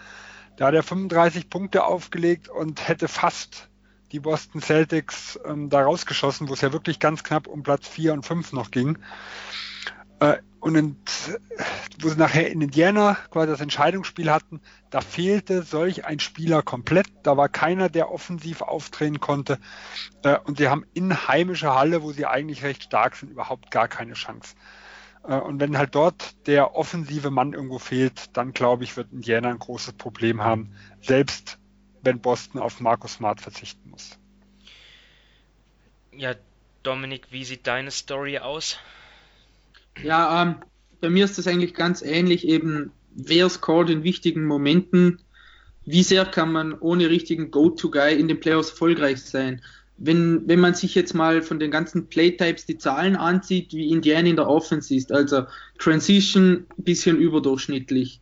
Da 0.58 0.68
hat 0.68 0.74
er 0.74 0.84
35 0.84 1.50
Punkte 1.50 1.84
aufgelegt 1.84 2.48
und 2.48 2.88
hätte 2.88 3.08
fast 3.08 3.70
die 4.12 4.20
Boston 4.20 4.62
Celtics 4.62 5.40
ähm, 5.46 5.70
da 5.70 5.84
rausgeschossen, 5.84 6.50
wo 6.50 6.54
es 6.54 6.62
ja 6.62 6.74
wirklich 6.74 7.00
ganz 7.00 7.24
knapp 7.24 7.48
um 7.48 7.64
Platz 7.64 7.88
4 7.88 8.14
und 8.14 8.26
5 8.26 8.54
noch 8.54 8.72
ging. 8.72 8.98
Äh, 10.20 10.38
und 10.60 10.76
in, 10.76 10.96
wo 12.02 12.10
sie 12.10 12.18
nachher 12.18 12.50
in 12.50 12.60
Indiana 12.60 13.18
quasi 13.30 13.52
das 13.52 13.62
Entscheidungsspiel 13.62 14.32
hatten, 14.32 14.62
da 14.90 15.02
fehlte 15.02 15.62
solch 15.62 16.06
ein 16.06 16.20
Spieler 16.20 16.64
komplett. 16.64 17.06
Da 17.22 17.38
war 17.38 17.50
keiner, 17.50 17.88
der 17.88 18.12
offensiv 18.12 18.62
auftreten 18.62 19.20
konnte. 19.20 19.60
Äh, 20.24 20.40
und 20.40 20.58
sie 20.58 20.70
haben 20.70 20.86
in 20.94 21.28
heimischer 21.28 21.76
Halle, 21.76 22.02
wo 22.02 22.12
sie 22.12 22.26
eigentlich 22.26 22.64
recht 22.64 22.84
stark 22.84 23.16
sind, 23.16 23.30
überhaupt 23.30 23.70
gar 23.70 23.88
keine 23.88 24.14
Chance. 24.14 24.56
Äh, 25.28 25.36
und 25.36 25.60
wenn 25.60 25.78
halt 25.78 25.94
dort 25.94 26.48
der 26.48 26.76
offensive 26.76 27.30
Mann 27.30 27.54
irgendwo 27.54 27.78
fehlt, 27.78 28.36
dann 28.36 28.54
glaube 28.54 28.84
ich, 28.86 28.98
wird 28.98 29.12
Indiana 29.12 29.50
ein 29.50 29.60
großes 29.60 29.94
Problem 29.94 30.44
haben, 30.44 30.72
selbst 31.02 31.60
wenn 32.06 32.20
Boston 32.20 32.62
auf 32.62 32.80
Markus 32.80 33.14
Smart 33.14 33.42
verzichten 33.42 33.90
muss. 33.90 34.18
Ja, 36.16 36.36
Dominik, 36.84 37.28
wie 37.32 37.44
sieht 37.44 37.68
deine 37.68 37.92
Story 37.92 38.38
aus? 38.40 38.78
Ja, 40.02 40.42
ähm, 40.42 40.56
bei 41.02 41.10
mir 41.10 41.26
ist 41.26 41.38
das 41.38 41.48
eigentlich 41.48 41.74
ganz 41.74 42.02
ähnlich, 42.02 42.48
eben 42.48 42.92
wer 43.12 43.50
scored 43.50 43.90
in 43.90 44.04
wichtigen 44.04 44.46
Momenten, 44.46 45.22
wie 45.86 46.04
sehr 46.04 46.26
kann 46.26 46.52
man 46.52 46.78
ohne 46.80 47.10
richtigen 47.10 47.52
Go-To-Guy 47.52 48.20
in 48.20 48.28
den 48.28 48.40
Playoffs 48.40 48.72
erfolgreich 48.72 49.22
sein 49.22 49.62
wenn, 49.98 50.48
wenn 50.48 50.60
man 50.60 50.74
sich 50.74 50.96
jetzt 50.96 51.14
mal 51.14 51.42
von 51.42 51.60
den 51.60 51.72
ganzen 51.72 52.08
Playtypes 52.08 52.66
die 52.66 52.78
Zahlen 52.78 53.16
ansieht, 53.16 53.74
wie 53.74 53.92
Indiana 53.92 54.30
in 54.30 54.36
der 54.36 54.48
Offense 54.48 54.94
ist, 54.94 55.12
also 55.12 55.46
Transition 55.80 56.66
bisschen 56.78 57.18
überdurchschnittlich, 57.18 58.20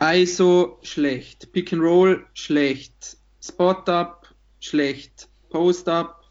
ISO 0.00 0.78
schlecht, 0.82 1.52
Pick 1.52 1.72
and 1.72 1.82
Roll 1.82 2.24
schlecht, 2.32 3.18
Spot 3.42 3.82
Up 3.86 4.28
schlecht, 4.58 5.28
Post 5.50 5.88
Up, 5.88 6.24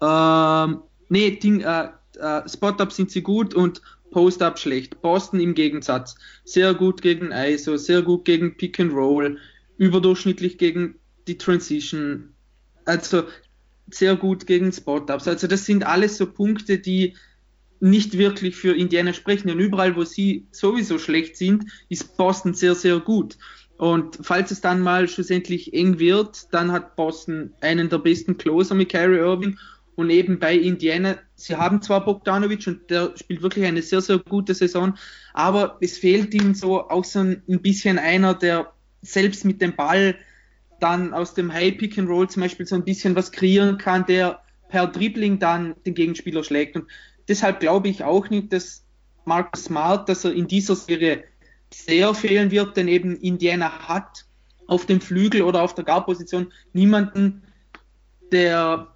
ähm, 0.00 0.82
nee, 1.08 1.30
Ding, 1.36 1.60
äh, 1.60 1.88
äh, 2.18 2.48
Spot 2.48 2.68
Up 2.68 2.92
sind 2.92 3.10
sie 3.10 3.22
gut 3.22 3.54
und 3.54 3.80
Post 4.10 4.42
Up 4.42 4.58
schlecht. 4.58 5.00
Boston 5.02 5.40
im 5.40 5.54
Gegensatz 5.54 6.16
sehr 6.44 6.74
gut 6.74 7.02
gegen 7.02 7.30
ISO, 7.32 7.76
sehr 7.76 8.02
gut 8.02 8.24
gegen 8.24 8.56
Pick 8.56 8.80
and 8.80 8.92
Roll, 8.92 9.38
überdurchschnittlich 9.76 10.58
gegen 10.58 10.96
die 11.28 11.38
Transition. 11.38 12.34
Also 12.84 13.24
sehr 13.90 14.16
gut 14.16 14.46
gegen 14.46 14.72
Spot-Ups. 14.72 15.28
Also 15.28 15.46
das 15.46 15.64
sind 15.64 15.84
alles 15.84 16.16
so 16.16 16.26
Punkte, 16.26 16.78
die 16.78 17.16
nicht 17.80 18.18
wirklich 18.18 18.56
für 18.56 18.76
Indiana 18.76 19.12
sprechen. 19.12 19.50
Und 19.50 19.58
überall, 19.58 19.96
wo 19.96 20.04
sie 20.04 20.46
sowieso 20.50 20.98
schlecht 20.98 21.36
sind, 21.36 21.64
ist 21.88 22.16
Boston 22.16 22.54
sehr, 22.54 22.74
sehr 22.74 23.00
gut. 23.00 23.38
Und 23.78 24.18
falls 24.20 24.50
es 24.50 24.60
dann 24.60 24.82
mal 24.82 25.08
schlussendlich 25.08 25.72
eng 25.72 25.98
wird, 25.98 26.52
dann 26.52 26.70
hat 26.70 26.96
Boston 26.96 27.54
einen 27.62 27.88
der 27.88 27.98
besten 27.98 28.36
Closer 28.36 28.74
mit 28.74 28.90
Kyrie 28.90 29.18
Irving. 29.18 29.58
Und 29.96 30.10
eben 30.10 30.38
bei 30.38 30.54
Indiana, 30.54 31.18
sie 31.34 31.56
haben 31.56 31.82
zwar 31.82 32.04
Bogdanovic 32.04 32.66
und 32.66 32.90
der 32.90 33.12
spielt 33.16 33.42
wirklich 33.42 33.64
eine 33.64 33.82
sehr, 33.82 34.00
sehr 34.00 34.18
gute 34.18 34.54
Saison, 34.54 34.94
aber 35.34 35.76
es 35.80 35.98
fehlt 35.98 36.32
ihm 36.32 36.54
so 36.54 36.88
auch 36.88 37.04
so 37.04 37.20
ein 37.20 37.42
bisschen 37.46 37.98
einer, 37.98 38.34
der 38.34 38.72
selbst 39.02 39.44
mit 39.44 39.60
dem 39.60 39.76
Ball 39.76 40.14
dann 40.80 41.12
aus 41.12 41.34
dem 41.34 41.52
High 41.52 41.76
Pick 41.76 41.98
and 41.98 42.08
Roll 42.08 42.28
zum 42.28 42.42
Beispiel 42.42 42.66
so 42.66 42.76
ein 42.76 42.84
bisschen 42.84 43.14
was 43.14 43.32
kreieren 43.32 43.78
kann, 43.78 44.06
der 44.06 44.40
per 44.68 44.86
Dribbling 44.86 45.38
dann 45.38 45.74
den 45.84 45.94
Gegenspieler 45.94 46.44
schlägt. 46.44 46.76
Und 46.76 46.86
deshalb 47.30 47.60
glaube 47.60 47.88
ich 47.88 48.04
auch 48.04 48.28
nicht, 48.28 48.52
dass 48.52 48.84
Mark 49.24 49.56
Smart, 49.56 50.08
dass 50.08 50.24
er 50.24 50.34
in 50.34 50.48
dieser 50.48 50.76
Serie 50.76 51.24
sehr 51.72 52.12
fehlen 52.14 52.50
wird, 52.50 52.76
denn 52.76 52.88
eben 52.88 53.16
Indiana 53.16 53.88
hat 53.88 54.26
auf 54.66 54.84
dem 54.86 55.00
Flügel 55.00 55.42
oder 55.42 55.62
auf 55.62 55.74
der 55.74 55.84
Guard-Position 55.84 56.52
niemanden, 56.72 57.42
der 58.32 58.88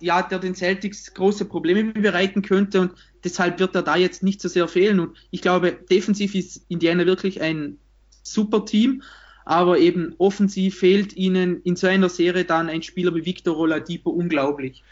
ja, 0.00 0.22
der 0.22 0.38
den 0.38 0.54
Celtics 0.54 1.12
große 1.14 1.44
Probleme 1.44 1.92
bereiten 1.92 2.42
könnte 2.42 2.80
und 2.80 2.92
deshalb 3.24 3.58
wird 3.58 3.74
er 3.74 3.82
da 3.82 3.96
jetzt 3.96 4.22
nicht 4.22 4.40
so 4.40 4.48
sehr 4.48 4.68
fehlen. 4.68 5.00
Und 5.00 5.16
ich 5.32 5.42
glaube, 5.42 5.72
defensiv 5.72 6.36
ist 6.36 6.64
Indiana 6.68 7.04
wirklich 7.04 7.40
ein 7.40 7.78
super 8.22 8.64
Team, 8.64 9.02
aber 9.44 9.78
eben 9.78 10.14
offensiv 10.18 10.78
fehlt 10.78 11.16
ihnen 11.16 11.62
in 11.62 11.74
so 11.74 11.88
einer 11.88 12.08
Serie 12.08 12.44
dann 12.44 12.68
ein 12.68 12.82
Spieler 12.82 13.12
wie 13.14 13.24
Victor 13.24 13.58
Oladipo 13.58 14.10
unglaublich. 14.10 14.84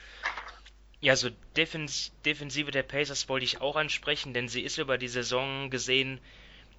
Ja, 1.07 1.15
so 1.15 1.31
Defens 1.57 2.11
Defensive 2.25 2.73
der 2.73 2.83
Pacers 2.83 3.29
wollte 3.29 3.45
ich 3.45 3.61
auch 3.61 3.77
ansprechen, 3.77 4.35
denn 4.35 4.49
sie 4.49 4.63
ist 4.63 4.77
über 4.77 4.99
die 4.99 5.07
Saison 5.07 5.71
gesehen 5.71 6.21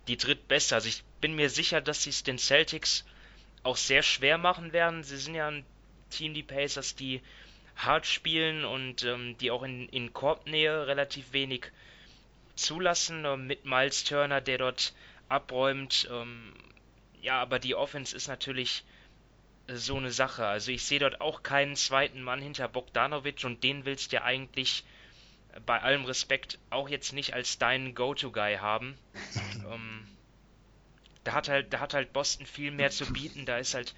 die 0.09 0.17
drittbeste. 0.17 0.75
Also 0.75 0.89
ich 0.89 1.01
bin 1.21 1.33
mir 1.33 1.49
sicher, 1.49 1.79
dass 1.79 2.03
sie 2.03 2.09
es 2.09 2.23
den 2.23 2.37
Celtics 2.37 3.05
auch 3.63 3.77
sehr 3.77 4.03
schwer 4.03 4.37
machen 4.37 4.73
werden. 4.73 5.01
Sie 5.03 5.15
sind 5.15 5.35
ja 5.35 5.47
ein 5.47 5.65
Team, 6.09 6.33
die 6.33 6.43
Pacers, 6.43 6.93
die 6.93 7.21
hart 7.77 8.05
spielen 8.05 8.65
und 8.65 9.03
ähm, 9.03 9.37
die 9.37 9.49
auch 9.49 9.63
in, 9.63 9.87
in 9.87 10.11
Korbnähe 10.11 10.87
relativ 10.87 11.31
wenig 11.31 11.71
zulassen. 12.55 13.23
Äh, 13.23 13.37
mit 13.37 13.63
Miles 13.63 14.03
Turner, 14.03 14.41
der 14.41 14.57
dort 14.57 14.93
abräumt, 15.29 16.05
ähm, 16.11 16.53
ja, 17.21 17.39
aber 17.41 17.59
die 17.59 17.75
Offense 17.75 18.13
ist 18.13 18.27
natürlich 18.27 18.83
so 19.68 19.98
eine 19.98 20.11
Sache. 20.11 20.45
Also 20.45 20.72
ich 20.72 20.84
sehe 20.84 20.99
dort 20.99 21.22
auch 21.22 21.44
keinen 21.44 21.76
zweiten 21.76 22.22
Mann 22.22 22.41
hinter 22.41 22.68
Bogdanovic 22.68 23.44
und 23.44 23.64
den 23.64 23.85
willst 23.85 24.11
du 24.11 24.18
ja 24.18 24.23
eigentlich 24.23 24.84
bei 25.65 25.81
allem 25.81 26.06
Respekt 26.06 26.60
auch 26.69 26.89
jetzt 26.89 27.14
nicht 27.14 27.34
als 27.34 27.57
deinen 27.57 27.95
Go-To-Guy 27.95 28.57
haben. 28.57 28.98
ähm, 29.72 30.07
da 31.23 31.34
hat 31.34 31.49
halt, 31.49 31.73
da 31.73 31.80
hat 31.80 31.94
halt 31.94 32.14
Boston 32.14 32.45
viel 32.45 32.72
mehr 32.72 32.91
zu 32.91 33.11
bieten. 33.11 33.45
Da 33.45 33.57
ist 33.57 33.73
halt 33.73 33.94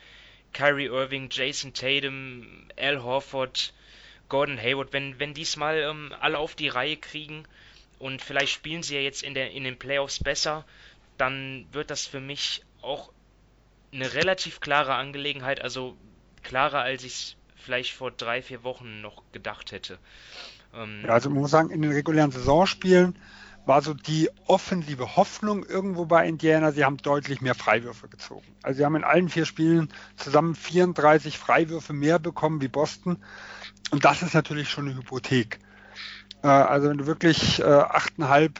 Kyrie 0.53 0.85
Irving, 0.85 1.29
Jason 1.31 1.73
Tatum, 1.73 2.67
Al 2.77 3.03
Horford, 3.03 3.73
Gordon 4.29 4.59
Hayward, 4.59 4.93
wenn, 4.93 5.19
wenn 5.19 5.33
diesmal 5.33 5.79
ähm, 5.79 6.13
alle 6.19 6.37
auf 6.37 6.55
die 6.55 6.69
Reihe 6.69 6.97
kriegen 6.97 7.45
und 7.99 8.21
vielleicht 8.21 8.53
spielen 8.53 8.83
sie 8.83 8.95
ja 8.95 9.01
jetzt 9.01 9.23
in, 9.23 9.33
der, 9.33 9.51
in 9.51 9.63
den 9.63 9.77
Playoffs 9.77 10.23
besser, 10.23 10.65
dann 11.17 11.67
wird 11.71 11.91
das 11.91 12.07
für 12.07 12.19
mich 12.19 12.63
auch 12.81 13.11
eine 13.91 14.13
relativ 14.13 14.59
klare 14.59 14.95
Angelegenheit, 14.95 15.61
also 15.61 15.95
klarer 16.43 16.81
als 16.81 17.03
ich 17.03 17.13
es 17.13 17.35
vielleicht 17.55 17.93
vor 17.93 18.11
drei, 18.11 18.41
vier 18.41 18.63
Wochen 18.63 19.01
noch 19.01 19.23
gedacht 19.31 19.71
hätte. 19.71 19.97
Ähm, 20.73 21.03
ja, 21.05 21.13
also 21.13 21.29
man 21.29 21.39
muss 21.39 21.51
sagen, 21.51 21.71
in 21.71 21.81
den 21.81 21.91
regulären 21.91 22.31
Saisonspielen 22.31 23.17
war 23.65 23.81
so 23.81 23.93
die 23.93 24.29
offensive 24.47 25.15
Hoffnung 25.15 25.63
irgendwo 25.63 26.05
bei 26.05 26.27
Indiana, 26.27 26.71
sie 26.71 26.85
haben 26.85 26.97
deutlich 26.97 27.41
mehr 27.41 27.55
Freiwürfe 27.55 28.07
gezogen. 28.07 28.47
Also 28.63 28.79
sie 28.79 28.85
haben 28.85 28.95
in 28.95 29.03
allen 29.03 29.29
vier 29.29 29.45
Spielen 29.45 29.93
zusammen 30.15 30.55
34 30.55 31.37
Freiwürfe 31.37 31.93
mehr 31.93 32.19
bekommen 32.19 32.61
wie 32.61 32.67
Boston. 32.67 33.17
Und 33.91 34.05
das 34.05 34.21
ist 34.21 34.33
natürlich 34.33 34.69
schon 34.69 34.87
eine 34.87 34.97
Hypothek. 34.97 35.59
Äh, 36.43 36.47
also 36.47 36.89
wenn 36.89 36.97
du 36.97 37.05
wirklich 37.05 37.59
äh, 37.59 37.63
8,5 37.63 38.51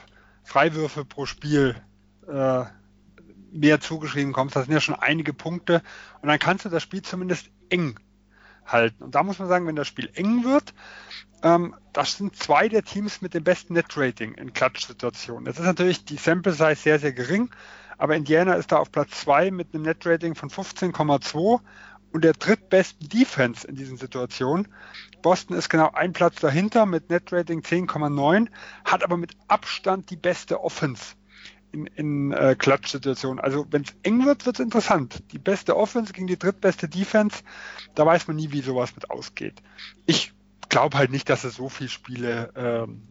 Freiwürfe 0.44 1.06
pro 1.06 1.26
Spiel 1.26 1.76
äh, 2.28 2.66
mehr 3.52 3.80
zugeschrieben 3.80 4.34
kommst. 4.34 4.56
Das 4.56 4.66
sind 4.66 4.74
ja 4.74 4.82
schon 4.82 4.96
einige 4.96 5.34
Punkte. 5.34 5.82
Und 6.22 6.30
dann 6.30 6.40
kannst 6.40 6.66
du 6.66 6.70
das 6.70 6.84
Spiel 6.84 7.02
zumindest 7.02 7.50
eng 7.70 8.00
halten. 8.66 9.04
Und 9.04 9.16
da 9.16 9.24
muss 9.24 9.40
man 9.40 9.48
sagen, 9.48 9.68
wenn 9.68 9.76
das 9.76 9.88
Spiel 9.88 10.10
eng 10.14 10.44
wird, 10.44 10.74
ähm, 11.44 11.76
das 11.94 12.18
sind 12.18 12.36
zwei 12.36 12.70
der 12.70 12.84
Teams 12.84 13.22
mit 13.22 13.34
dem 13.34 13.44
besten 13.44 13.74
Net-Rating 13.74 14.34
in 14.36 14.54
Klatsch-Situationen. 14.54 15.46
Das 15.46 15.58
ist 15.58 15.66
natürlich 15.66 16.06
die 16.06 16.18
Sample-Size 16.18 16.76
sehr, 16.76 17.00
sehr 17.00 17.14
gering, 17.14 17.50
aber 17.98 18.16
Indiana 18.16 18.54
ist 18.54 18.72
da 18.72 18.78
auf 18.78 18.92
Platz 18.92 19.22
zwei 19.22 19.52
mit 19.52 19.74
einem 19.74 19.84
Net-Rating 19.84 20.36
von 20.36 20.50
15,2 20.50 21.60
und 22.12 22.24
der 22.24 22.34
drittbesten 22.34 23.08
Defense 23.08 23.68
in 23.68 23.76
diesen 23.76 23.98
Situationen. 23.98 24.68
Boston 25.22 25.56
ist 25.56 25.70
genau 25.70 25.92
ein 25.94 26.14
Platz 26.14 26.40
dahinter 26.40 26.86
mit 26.86 27.10
Net-Rating 27.10 27.62
10,9, 27.62 28.48
hat 28.84 29.04
aber 29.04 29.18
mit 29.18 29.34
Abstand 29.48 30.10
die 30.10 30.16
beste 30.16 30.62
Offense 30.64 31.16
in, 31.72 31.88
in 31.88 32.32
äh, 32.32 32.56
Klatschsituationen. 32.58 33.40
Also 33.40 33.66
wenn 33.72 33.84
es 33.84 33.96
eng 34.04 34.26
wird, 34.26 34.46
wird 34.46 34.58
es 34.58 34.64
interessant. 34.64 35.24
Die 35.32 35.40
beste 35.40 35.76
Offense 35.76 36.14
gegen 36.14 36.28
die 36.28 36.40
drittbeste 36.40 36.88
Defense, 36.88 37.44
da 37.96 38.06
weiß 38.06 38.28
man 38.28 38.38
nie, 38.38 38.52
wie 38.52 38.62
sowas 38.62 38.96
mit 38.96 39.10
ausgeht. 39.10 39.62
Ich 40.06 40.34
glaube 40.70 40.98
halt 40.98 41.12
nicht, 41.12 41.30
dass 41.30 41.44
es 41.44 41.56
so 41.56 41.70
viele 41.70 41.90
Spiele 41.90 42.52
ähm, 42.56 43.08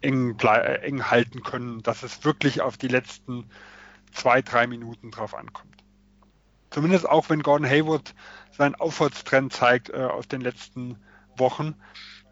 eng, 0.00 0.36
äh, 0.40 0.74
eng 0.82 1.10
halten 1.10 1.42
können, 1.42 1.82
dass 1.82 2.02
es 2.02 2.24
wirklich 2.24 2.60
auf 2.60 2.76
die 2.76 2.88
letzten 2.88 3.48
zwei, 4.12 4.42
drei 4.42 4.66
Minuten 4.66 5.10
drauf 5.10 5.34
ankommt. 5.34 5.76
Zumindest 6.70 7.08
auch, 7.08 7.28
wenn 7.28 7.42
Gordon 7.42 7.68
Hayward 7.68 8.14
seinen 8.50 8.74
Aufwärtstrend 8.74 9.52
zeigt 9.52 9.90
äh, 9.90 10.04
aus 10.04 10.28
den 10.28 10.40
letzten 10.40 10.96
Wochen, 11.36 11.74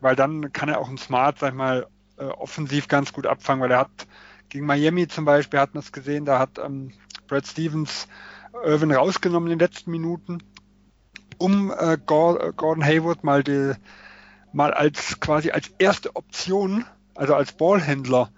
weil 0.01 0.17
dann 0.17 0.53
kann 0.53 0.69
er 0.69 0.81
auch 0.81 0.89
ein 0.89 0.99
Smart, 0.99 1.39
sag 1.39 1.51
ich 1.51 1.57
mal, 1.57 1.87
äh, 2.17 2.25
offensiv 2.25 2.89
ganz 2.89 3.13
gut 3.13 3.27
abfangen, 3.27 3.63
weil 3.63 3.71
er 3.71 3.81
hat 3.81 4.07
gegen 4.51 4.67
Miami 4.67 5.09
zum 5.09 5.25
Beispiel 5.25 5.61
hat 5.61 5.75
man 5.75 5.83
es 5.83 5.93
gesehen, 5.93 6.25
da 6.25 6.39
hat 6.39 6.59
ähm, 6.59 6.93
Brad 7.27 7.47
Stevens 7.47 8.09
Irvin 8.65 8.93
rausgenommen 8.93 9.51
in 9.51 9.59
den 9.59 9.67
letzten 9.67 9.91
Minuten, 9.91 10.43
um 11.39 11.71
äh, 11.71 11.97
Gordon 12.05 12.85
Hayward 12.85 13.25
mal, 13.25 13.43
die, 13.43 13.73
mal 14.53 14.75
als 14.75 15.21
quasi 15.21 15.51
als 15.51 15.73
erste 15.79 16.15
Option, 16.17 16.85
also 17.15 17.35
als 17.35 17.53
Ballhändler 17.53 18.31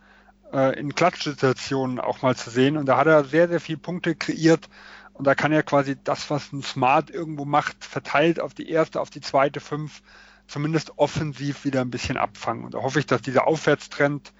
äh, 0.53 0.79
in 0.79 0.95
Klatschsituationen 0.95 1.99
auch 1.99 2.23
mal 2.23 2.37
zu 2.37 2.51
sehen. 2.51 2.77
Und 2.77 2.87
da 2.87 2.99
hat 2.99 3.07
er 3.07 3.25
sehr, 3.25 3.49
sehr 3.49 3.61
viele 3.61 3.79
Punkte 3.79 4.15
kreiert. 4.15 4.69
Und 5.15 5.27
da 5.27 5.35
kann 5.35 5.53
er 5.53 5.63
quasi 5.63 5.97
das, 6.03 6.31
was 6.31 6.53
ein 6.53 6.63
Smart 6.63 7.11
irgendwo 7.11 7.45
macht, 7.45 7.85
verteilt 7.85 8.41
auf 8.41 8.55
die 8.55 8.69
erste, 8.69 9.01
auf 9.01 9.11
die 9.11 9.21
zweite 9.21 9.61
fünf, 9.61 10.03
zumindest 10.47 10.99
offensiv 10.99 11.65
wieder 11.65 11.81
ein 11.81 11.91
bisschen 11.91 12.17
abfangen. 12.17 12.65
Und 12.65 12.75
da 12.75 12.83
hoffe 12.83 12.99
ich, 12.99 13.07
dass 13.07 13.23
dieser 13.23 13.47
Aufwärtstrend, 13.47 14.33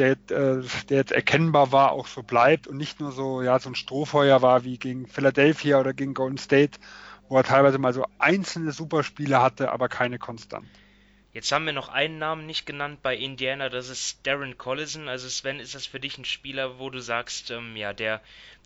der, 0.00 0.12
äh, 0.12 0.64
der 0.88 0.96
jetzt 0.96 1.12
erkennbar 1.12 1.72
war, 1.72 1.92
auch 1.92 2.06
so 2.06 2.22
bleibt 2.22 2.66
und 2.66 2.78
nicht 2.78 3.00
nur 3.00 3.12
so, 3.12 3.42
ja, 3.42 3.58
so 3.58 3.70
ein 3.70 3.74
Strohfeuer 3.74 4.40
war 4.42 4.64
wie 4.64 4.78
gegen 4.78 5.06
Philadelphia 5.06 5.78
oder 5.78 5.92
gegen 5.92 6.14
Golden 6.14 6.38
State, 6.38 6.80
wo 7.28 7.36
er 7.36 7.44
teilweise 7.44 7.78
mal 7.78 7.92
so 7.92 8.06
einzelne 8.18 8.72
Superspiele 8.72 9.40
hatte, 9.40 9.70
aber 9.70 9.88
keine 9.88 10.18
konstant. 10.18 10.66
Jetzt 11.32 11.52
haben 11.52 11.66
wir 11.66 11.72
noch 11.72 11.88
einen 11.88 12.18
Namen 12.18 12.46
nicht 12.46 12.66
genannt 12.66 13.00
bei 13.02 13.14
Indiana, 13.16 13.68
das 13.68 13.88
ist 13.88 14.26
Darren 14.26 14.58
Collison. 14.58 15.08
Also 15.08 15.28
Sven, 15.28 15.60
ist 15.60 15.74
das 15.74 15.86
für 15.86 16.00
dich 16.00 16.18
ein 16.18 16.24
Spieler, 16.24 16.78
wo 16.78 16.90
du 16.90 17.00
sagst, 17.00 17.50
ähm, 17.52 17.76
ja, 17.76 17.92
der, 17.92 18.20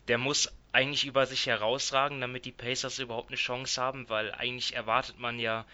der 0.07 0.17
muss 0.17 0.51
eigentlich 0.71 1.05
über 1.05 1.25
sich 1.25 1.45
herausragen, 1.45 2.21
damit 2.21 2.45
die 2.45 2.51
Pacers 2.51 2.97
überhaupt 2.99 3.29
eine 3.29 3.37
Chance 3.37 3.79
haben, 3.79 4.09
weil 4.09 4.31
eigentlich 4.31 4.75
erwartet 4.75 5.19
man 5.19 5.37
ja 5.37 5.65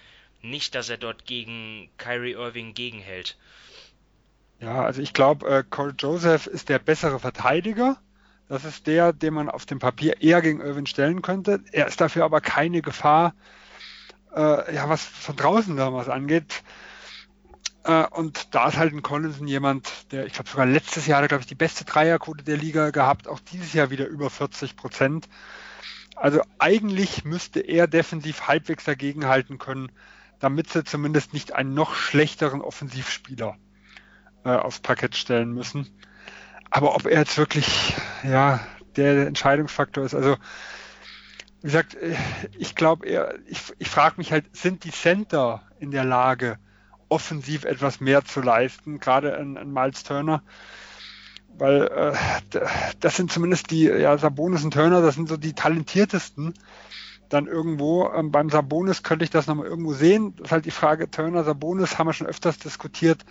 nicht, 0.42 0.76
dass 0.76 0.90
er 0.90 0.98
dort 0.98 1.26
gegen 1.26 1.90
Kyrie 1.98 2.34
Irving 2.34 2.74
gegenhält. 2.74 3.38
Ja, 4.62 4.84
also 4.84 5.02
ich 5.02 5.14
glaube, 5.14 5.48
äh, 5.50 5.64
Cole 5.68 5.96
Joseph 5.98 6.46
ist 6.46 6.70
der 6.70 6.78
bessere 6.78 7.20
Verteidiger. 7.20 7.98
Das 8.48 8.64
ist 8.64 8.86
der, 8.86 9.12
den 9.12 9.34
man 9.34 9.50
auf 9.50 9.66
dem 9.66 9.80
Papier 9.80 10.22
eher 10.22 10.42
gegen 10.42 10.62
Irving 10.62 10.86
stellen 10.86 11.24
könnte. 11.24 11.64
Er 11.72 11.88
ist 11.88 12.00
dafür 12.00 12.26
aber 12.26 12.42
keine 12.42 12.84
Gefahr, 12.84 13.34
äh, 14.36 14.76
ja, 14.76 14.88
was 14.88 15.04
von 15.04 15.36
draußen 15.36 15.76
da 15.78 15.92
was 15.94 16.10
angeht. 16.10 16.64
Äh, 17.86 18.06
und 18.12 18.54
da 18.54 18.68
ist 18.68 18.78
halt 18.78 18.94
ein 18.94 19.02
Collinson 19.02 19.48
jemand, 19.48 20.12
der, 20.12 20.28
ich 20.28 20.34
glaube 20.34 20.50
sogar 20.50 20.68
letztes 20.68 21.08
Jahr, 21.08 21.28
glaube 21.28 21.42
ich, 21.42 21.48
die 21.48 21.56
beste 21.56 21.84
Dreierquote 21.84 22.44
der 22.44 22.58
Liga 22.58 22.92
gehabt, 22.92 23.28
auch 23.28 23.40
dieses 23.40 23.74
Jahr 23.74 23.90
wieder 23.90 24.06
über 24.08 24.30
40 24.30 24.76
Prozent. 24.76 25.28
Also 26.16 26.42
eigentlich 26.60 27.26
müsste 27.26 27.62
er 27.62 27.88
defensiv 27.88 28.48
halbwegs 28.48 28.84
dagegenhalten 28.84 29.58
können, 29.58 29.92
damit 30.40 30.70
sie 30.70 30.84
zumindest 30.84 31.34
nicht 31.34 31.54
einen 31.54 31.74
noch 31.74 31.96
schlechteren 31.96 32.62
Offensivspieler 32.62 33.58
äh, 34.44 34.50
aufs 34.50 34.80
Parkett 34.80 35.16
stellen 35.16 35.54
müssen. 35.54 35.88
Aber 36.70 36.96
ob 36.96 37.06
er 37.06 37.20
jetzt 37.20 37.38
wirklich 37.38 37.96
ja 38.24 38.60
der 38.96 39.28
Entscheidungsfaktor 39.28 40.04
ist, 40.04 40.16
also 40.16 40.38
wie 41.62 41.68
gesagt, 41.68 41.96
äh, 41.96 42.16
ich 42.58 42.76
glaube 42.76 43.08
ich, 43.46 43.74
ich 43.78 43.90
frage 43.90 44.16
mich 44.18 44.32
halt, 44.32 44.56
sind 44.56 44.84
die 44.84 44.92
Center 44.92 45.62
in 45.80 45.92
der 45.92 46.06
Lage, 46.06 46.58
offensiv 47.10 47.66
etwas 47.66 48.00
mehr 48.00 48.24
zu 48.24 48.42
leisten, 48.42 49.00
gerade 49.00 49.32
in, 49.32 49.58
in 49.58 49.72
Miles 49.72 50.04
Turner? 50.04 50.42
Weil 51.58 51.88
äh, 51.88 52.62
das 53.00 53.18
sind 53.18 53.32
zumindest 53.32 53.70
die, 53.72 53.84
ja, 53.84 54.18
Sabonis 54.18 54.64
und 54.64 54.74
Turner, 54.74 55.02
das 55.02 55.16
sind 55.16 55.28
so 55.28 55.38
die 55.38 55.54
talentiertesten. 55.54 56.54
Dann 57.30 57.48
irgendwo, 57.48 58.10
ähm, 58.12 58.32
beim 58.32 58.50
Sabonis 58.50 59.04
könnte 59.04 59.24
ich 59.24 59.30
das 59.30 59.48
nochmal 59.48 59.68
irgendwo 59.68 59.94
sehen. 59.94 60.34
Das 60.38 60.46
ist 60.48 60.52
halt 60.52 60.66
die 60.66 60.72
Frage, 60.72 61.12
Turner, 61.12 61.44
Sabonis 61.44 61.98
haben 61.98 62.08
wir 62.08 62.14
schon 62.14 62.28
öfters 62.28 62.58
diskutiert 62.58 63.26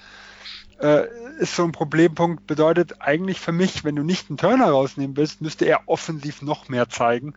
äh, 0.81 1.07
ist 1.39 1.57
so 1.57 1.65
ein 1.65 1.73
Problempunkt. 1.73 2.47
Bedeutet 2.47 3.01
eigentlich 3.01 3.41
für 3.41 3.53
mich, 3.53 3.85
wenn 3.85 3.97
du 3.97 4.03
nicht 4.03 4.29
einen 4.29 4.39
Turner 4.39 4.71
rausnehmen 4.71 5.17
willst, 5.17 5.41
müsste 5.41 5.65
er 5.65 5.89
offensiv 5.89 6.43
noch 6.43 6.69
mehr 6.69 6.89
zeigen. 6.89 7.35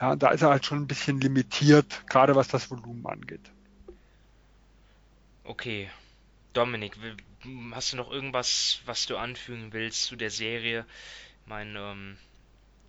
Ja, 0.00 0.16
da 0.16 0.30
ist 0.30 0.42
er 0.42 0.50
halt 0.50 0.64
schon 0.64 0.78
ein 0.78 0.86
bisschen 0.86 1.20
limitiert, 1.20 2.04
gerade 2.08 2.34
was 2.36 2.48
das 2.48 2.70
Volumen 2.70 3.04
angeht. 3.06 3.50
Okay. 5.44 5.90
Dominik, 6.52 6.96
hast 7.72 7.92
du 7.92 7.96
noch 7.96 8.10
irgendwas, 8.10 8.80
was 8.86 9.06
du 9.06 9.16
anfügen 9.16 9.72
willst 9.72 10.04
zu 10.04 10.16
der 10.16 10.30
Serie? 10.30 10.84
Ich 11.42 11.48
meine, 11.48 11.78
ähm, 11.78 12.16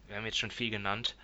wir 0.08 0.18
haben 0.18 0.26
jetzt 0.26 0.40
schon 0.40 0.52
viel 0.52 0.70
genannt. 0.70 1.16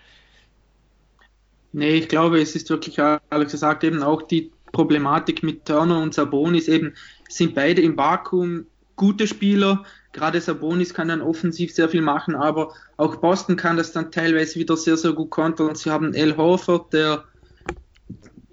Nee, 1.72 1.95
ich 1.95 2.07
glaube, 2.07 2.41
es 2.41 2.56
ist 2.56 2.69
wirklich, 2.69 2.99
Alex 2.99 3.52
gesagt, 3.52 3.84
eben 3.84 4.02
auch 4.02 4.22
die 4.22 4.52
Problematik 4.72 5.44
mit 5.44 5.65
Turner 5.65 5.99
und 6.02 6.14
Sabonis 6.14 6.68
eben, 6.68 6.95
sind 7.35 7.55
beide 7.55 7.81
im 7.81 7.97
Vakuum 7.97 8.65
gute 8.95 9.27
Spieler, 9.27 9.83
Gerade 10.15 10.39
Sabonis 10.39 10.93
kann 10.93 11.09
dann 11.09 11.21
offensiv 11.21 11.73
sehr 11.73 11.89
viel 11.89 12.01
machen, 12.01 12.35
aber 12.35 12.73
auch 12.95 13.17
Boston 13.17 13.57
kann 13.57 13.75
das 13.75 13.91
dann 13.91 14.13
teilweise 14.13 14.57
wieder 14.57 14.77
sehr, 14.77 14.95
sehr 14.95 15.11
gut 15.11 15.29
kontern. 15.29 15.75
Sie 15.75 15.91
haben 15.91 16.13
El 16.13 16.37
Horford, 16.37 16.93
der, 16.93 17.25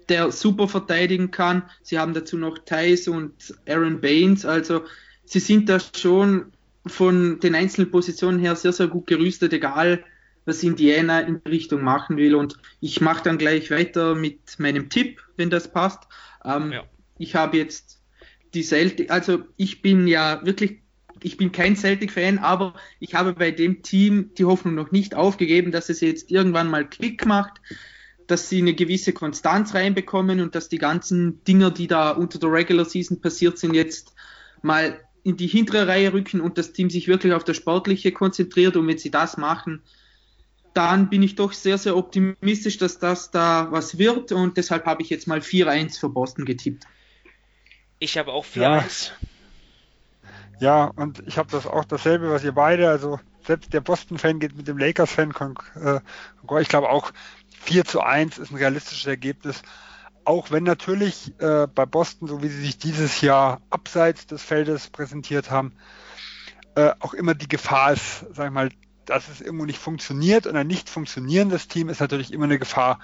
der 0.09 0.29
super 0.33 0.67
verteidigen 0.67 1.31
kann. 1.31 1.63
Sie 1.81 1.97
haben 1.97 2.13
dazu 2.13 2.37
noch 2.37 2.57
Thais 2.57 3.07
und 3.07 3.57
Aaron 3.65 4.01
Baines. 4.01 4.45
Also 4.45 4.81
sie 5.23 5.39
sind 5.39 5.69
da 5.69 5.79
schon 5.79 6.51
von 6.85 7.39
den 7.39 7.55
einzelnen 7.55 7.89
Positionen 7.89 8.39
her 8.39 8.57
sehr, 8.57 8.73
sehr 8.73 8.87
gut 8.87 9.07
gerüstet, 9.07 9.53
egal 9.53 10.03
was 10.43 10.63
Indiana 10.63 11.21
in 11.21 11.37
Richtung 11.47 11.81
machen 11.81 12.17
will. 12.17 12.35
Und 12.35 12.57
ich 12.81 12.99
mache 12.99 13.23
dann 13.23 13.37
gleich 13.37 13.71
weiter 13.71 14.15
mit 14.15 14.59
meinem 14.59 14.89
Tipp, 14.89 15.21
wenn 15.37 15.49
das 15.49 15.71
passt. 15.71 16.09
Ähm, 16.43 16.73
ja. 16.73 16.83
Ich 17.17 17.35
habe 17.35 17.55
jetzt 17.55 18.02
die 18.53 18.63
Celtic, 18.63 19.11
also 19.11 19.39
ich 19.57 19.81
bin 19.81 20.07
ja 20.07 20.45
wirklich 20.45 20.83
ich 21.23 21.37
bin 21.37 21.51
kein 21.51 21.75
Celtic-Fan, 21.75 22.39
aber 22.39 22.73
ich 22.99 23.15
habe 23.15 23.33
bei 23.33 23.51
dem 23.51 23.81
Team 23.81 24.31
die 24.37 24.45
Hoffnung 24.45 24.75
noch 24.75 24.91
nicht 24.91 25.15
aufgegeben, 25.15 25.71
dass 25.71 25.89
es 25.89 26.01
jetzt 26.01 26.31
irgendwann 26.31 26.69
mal 26.69 26.87
Klick 26.87 27.25
macht, 27.25 27.61
dass 28.27 28.49
sie 28.49 28.59
eine 28.59 28.73
gewisse 28.73 29.13
Konstanz 29.13 29.73
reinbekommen 29.73 30.41
und 30.41 30.55
dass 30.55 30.69
die 30.69 30.77
ganzen 30.77 31.43
Dinger, 31.45 31.71
die 31.71 31.87
da 31.87 32.11
unter 32.11 32.39
der 32.39 32.51
Regular 32.51 32.85
Season 32.85 33.21
passiert 33.21 33.57
sind, 33.57 33.73
jetzt 33.73 34.13
mal 34.61 34.99
in 35.23 35.37
die 35.37 35.47
hintere 35.47 35.87
Reihe 35.87 36.11
rücken 36.13 36.41
und 36.41 36.57
das 36.57 36.73
Team 36.73 36.89
sich 36.89 37.07
wirklich 37.07 37.33
auf 37.33 37.45
das 37.45 37.57
Sportliche 37.57 38.11
konzentriert. 38.11 38.75
Und 38.75 38.87
wenn 38.87 38.97
sie 38.97 39.11
das 39.11 39.37
machen, 39.37 39.81
dann 40.73 41.09
bin 41.09 41.21
ich 41.23 41.35
doch 41.35 41.53
sehr, 41.53 41.77
sehr 41.77 41.95
optimistisch, 41.95 42.77
dass 42.77 42.99
das 42.99 43.31
da 43.31 43.67
was 43.71 43.97
wird 43.97 44.31
und 44.31 44.57
deshalb 44.57 44.85
habe 44.85 45.03
ich 45.03 45.09
jetzt 45.09 45.27
mal 45.27 45.39
4-1 45.39 45.99
für 45.99 46.09
Boston 46.09 46.45
getippt. 46.45 46.85
Ich 48.03 48.17
habe 48.17 48.33
auch 48.33 48.45
4-1. 48.45 48.59
Ja. 48.59 48.83
Ja, 50.59 50.83
und 50.97 51.23
ich 51.25 51.37
habe 51.37 51.49
das 51.49 51.65
auch 51.65 51.85
dasselbe, 51.85 52.29
was 52.31 52.43
ihr 52.43 52.51
beide. 52.51 52.89
Also 52.89 53.17
selbst 53.45 53.73
der 53.73 53.79
Boston-Fan 53.79 54.39
geht 54.39 54.57
mit 54.57 54.67
dem 54.67 54.77
Lakers-Fan. 54.77 55.33
Äh, 55.75 55.99
ich 56.61 56.67
glaube 56.67 56.89
auch 56.89 57.11
4 57.61 57.85
zu 57.85 58.01
1 58.01 58.39
ist 58.39 58.51
ein 58.51 58.57
realistisches 58.57 59.07
Ergebnis. 59.07 59.61
Auch 60.25 60.51
wenn 60.51 60.63
natürlich 60.63 61.33
äh, 61.39 61.67
bei 61.73 61.85
Boston, 61.85 62.27
so 62.27 62.43
wie 62.43 62.49
sie 62.49 62.59
sich 62.59 62.77
dieses 62.77 63.21
Jahr 63.21 63.61
abseits 63.69 64.27
des 64.27 64.43
Feldes 64.43 64.89
präsentiert 64.89 65.49
haben, 65.49 65.71
äh, 66.75 66.91
auch 66.99 67.13
immer 67.13 67.35
die 67.35 67.47
Gefahr 67.47 67.93
ist, 67.93 68.25
sag 68.33 68.47
ich 68.47 68.53
mal, 68.53 68.69
dass 69.05 69.29
es 69.29 69.39
irgendwo 69.39 69.63
nicht 69.63 69.79
funktioniert 69.79 70.45
und 70.45 70.57
ein 70.57 70.67
nicht 70.67 70.89
funktionierendes 70.89 71.69
Team 71.69 71.87
ist 71.87 72.01
natürlich 72.01 72.33
immer 72.33 72.45
eine 72.45 72.59
Gefahr, 72.59 72.99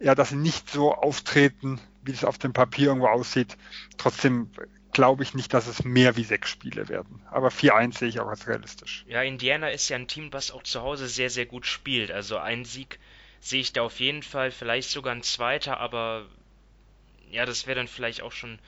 ja, 0.00 0.14
dass 0.14 0.30
sie 0.30 0.36
nicht 0.36 0.70
so 0.70 0.94
auftreten, 0.94 1.78
wie 2.02 2.12
es 2.12 2.24
auf 2.24 2.38
dem 2.38 2.52
Papier 2.52 2.88
irgendwo 2.88 3.08
aussieht. 3.08 3.56
Trotzdem 3.98 4.50
glaube 4.92 5.22
ich 5.22 5.34
nicht, 5.34 5.54
dass 5.54 5.66
es 5.66 5.84
mehr 5.84 6.16
wie 6.16 6.24
sechs 6.24 6.50
Spiele 6.50 6.88
werden. 6.88 7.22
Aber 7.30 7.50
4-1 7.50 7.98
sehe 7.98 8.08
ich 8.08 8.20
auch 8.20 8.28
als 8.28 8.46
realistisch. 8.46 9.04
Ja, 9.06 9.22
Indiana 9.22 9.68
ist 9.70 9.88
ja 9.88 9.96
ein 9.96 10.08
Team, 10.08 10.32
was 10.32 10.50
auch 10.50 10.62
zu 10.62 10.82
Hause 10.82 11.08
sehr, 11.08 11.30
sehr 11.30 11.46
gut 11.46 11.66
spielt. 11.66 12.10
Also 12.10 12.38
ein 12.38 12.64
Sieg 12.64 12.98
sehe 13.40 13.60
ich 13.60 13.72
da 13.72 13.82
auf 13.82 14.00
jeden 14.00 14.22
Fall, 14.22 14.50
vielleicht 14.50 14.90
sogar 14.90 15.14
ein 15.14 15.22
zweiter, 15.22 15.78
aber 15.78 16.26
ja, 17.30 17.46
das 17.46 17.66
wäre 17.66 17.76
dann 17.76 17.88
vielleicht 17.88 18.22
auch 18.22 18.32
schon, 18.32 18.58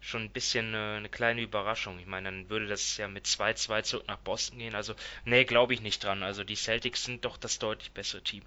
schon 0.00 0.22
ein 0.22 0.30
bisschen 0.30 0.68
eine, 0.68 0.96
eine 0.96 1.08
kleine 1.08 1.42
Überraschung. 1.42 1.98
Ich 1.98 2.06
meine, 2.06 2.30
dann 2.30 2.48
würde 2.48 2.66
das 2.66 2.96
ja 2.96 3.06
mit 3.06 3.26
2-2 3.26 3.82
zurück 3.82 4.08
nach 4.08 4.18
Boston 4.18 4.58
gehen. 4.58 4.74
Also, 4.74 4.94
nee, 5.24 5.44
glaube 5.44 5.74
ich 5.74 5.82
nicht 5.82 6.02
dran. 6.02 6.22
Also 6.22 6.42
die 6.44 6.56
Celtics 6.56 7.04
sind 7.04 7.24
doch 7.24 7.36
das 7.36 7.58
deutlich 7.58 7.92
bessere 7.92 8.22
Team. 8.22 8.42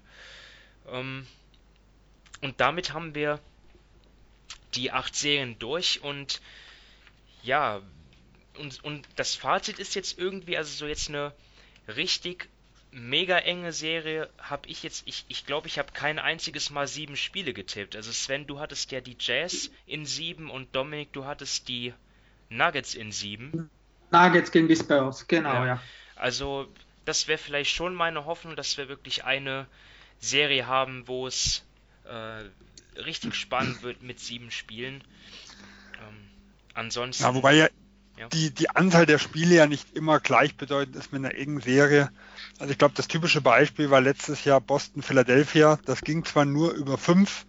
Ähm, 0.88 1.26
und 2.42 2.60
damit 2.60 2.92
haben 2.92 3.14
wir 3.14 3.40
die 4.76 4.92
acht 4.92 5.14
Serien 5.14 5.58
durch 5.58 6.02
und 6.02 6.40
ja, 7.42 7.80
und, 8.58 8.82
und 8.84 9.06
das 9.16 9.34
Fazit 9.34 9.78
ist 9.78 9.94
jetzt 9.94 10.18
irgendwie, 10.18 10.56
also 10.56 10.72
so 10.72 10.86
jetzt 10.86 11.08
eine 11.08 11.32
richtig 11.88 12.48
mega 12.90 13.38
enge 13.38 13.72
Serie 13.72 14.30
habe 14.38 14.68
ich 14.68 14.82
jetzt, 14.82 15.02
ich 15.06 15.26
glaube, 15.26 15.28
ich, 15.28 15.46
glaub, 15.46 15.66
ich 15.66 15.78
habe 15.78 15.92
kein 15.92 16.18
einziges 16.18 16.70
Mal 16.70 16.88
sieben 16.88 17.16
Spiele 17.16 17.52
getippt. 17.52 17.94
Also 17.94 18.10
Sven, 18.10 18.46
du 18.46 18.58
hattest 18.58 18.90
ja 18.90 19.00
die 19.00 19.16
Jazz 19.18 19.70
in 19.86 20.06
sieben 20.06 20.50
und 20.50 20.74
Dominik, 20.74 21.12
du 21.12 21.26
hattest 21.26 21.68
die 21.68 21.92
Nuggets 22.48 22.94
in 22.94 23.12
sieben. 23.12 23.70
Nuggets 24.10 24.50
gegen 24.50 24.68
die 24.68 24.76
Spurs, 24.76 25.26
genau, 25.28 25.52
ja. 25.52 25.66
ja. 25.66 25.82
Also 26.14 26.68
das 27.04 27.28
wäre 27.28 27.38
vielleicht 27.38 27.70
schon 27.70 27.94
meine 27.94 28.24
Hoffnung, 28.24 28.56
dass 28.56 28.76
wir 28.78 28.88
wirklich 28.88 29.24
eine 29.24 29.66
Serie 30.18 30.66
haben, 30.66 31.06
wo 31.06 31.26
es 31.26 31.64
äh, 32.04 32.44
richtig 33.04 33.34
spannend 33.34 33.82
wird 33.82 34.02
mit 34.02 34.20
sieben 34.20 34.50
Spielen. 34.50 35.02
Ansonsten. 36.76 37.24
Ja, 37.24 37.34
wobei 37.34 37.54
ja, 37.54 37.68
ja, 38.18 38.28
Die, 38.28 38.50
die 38.50 38.70
Anzahl 38.70 39.06
der 39.06 39.18
Spiele 39.18 39.54
ja 39.54 39.66
nicht 39.66 39.96
immer 39.96 40.20
gleichbedeutend 40.20 40.94
ist 40.96 41.12
mit 41.12 41.24
einer 41.24 41.34
engen 41.34 41.60
Serie. 41.60 42.10
Also 42.58 42.70
ich 42.70 42.78
glaube, 42.78 42.94
das 42.94 43.08
typische 43.08 43.40
Beispiel 43.40 43.90
war 43.90 44.00
letztes 44.00 44.44
Jahr 44.44 44.60
Boston-Philadelphia. 44.60 45.78
Das 45.86 46.02
ging 46.02 46.24
zwar 46.24 46.44
nur 46.44 46.72
über 46.72 46.98
fünf, 46.98 47.46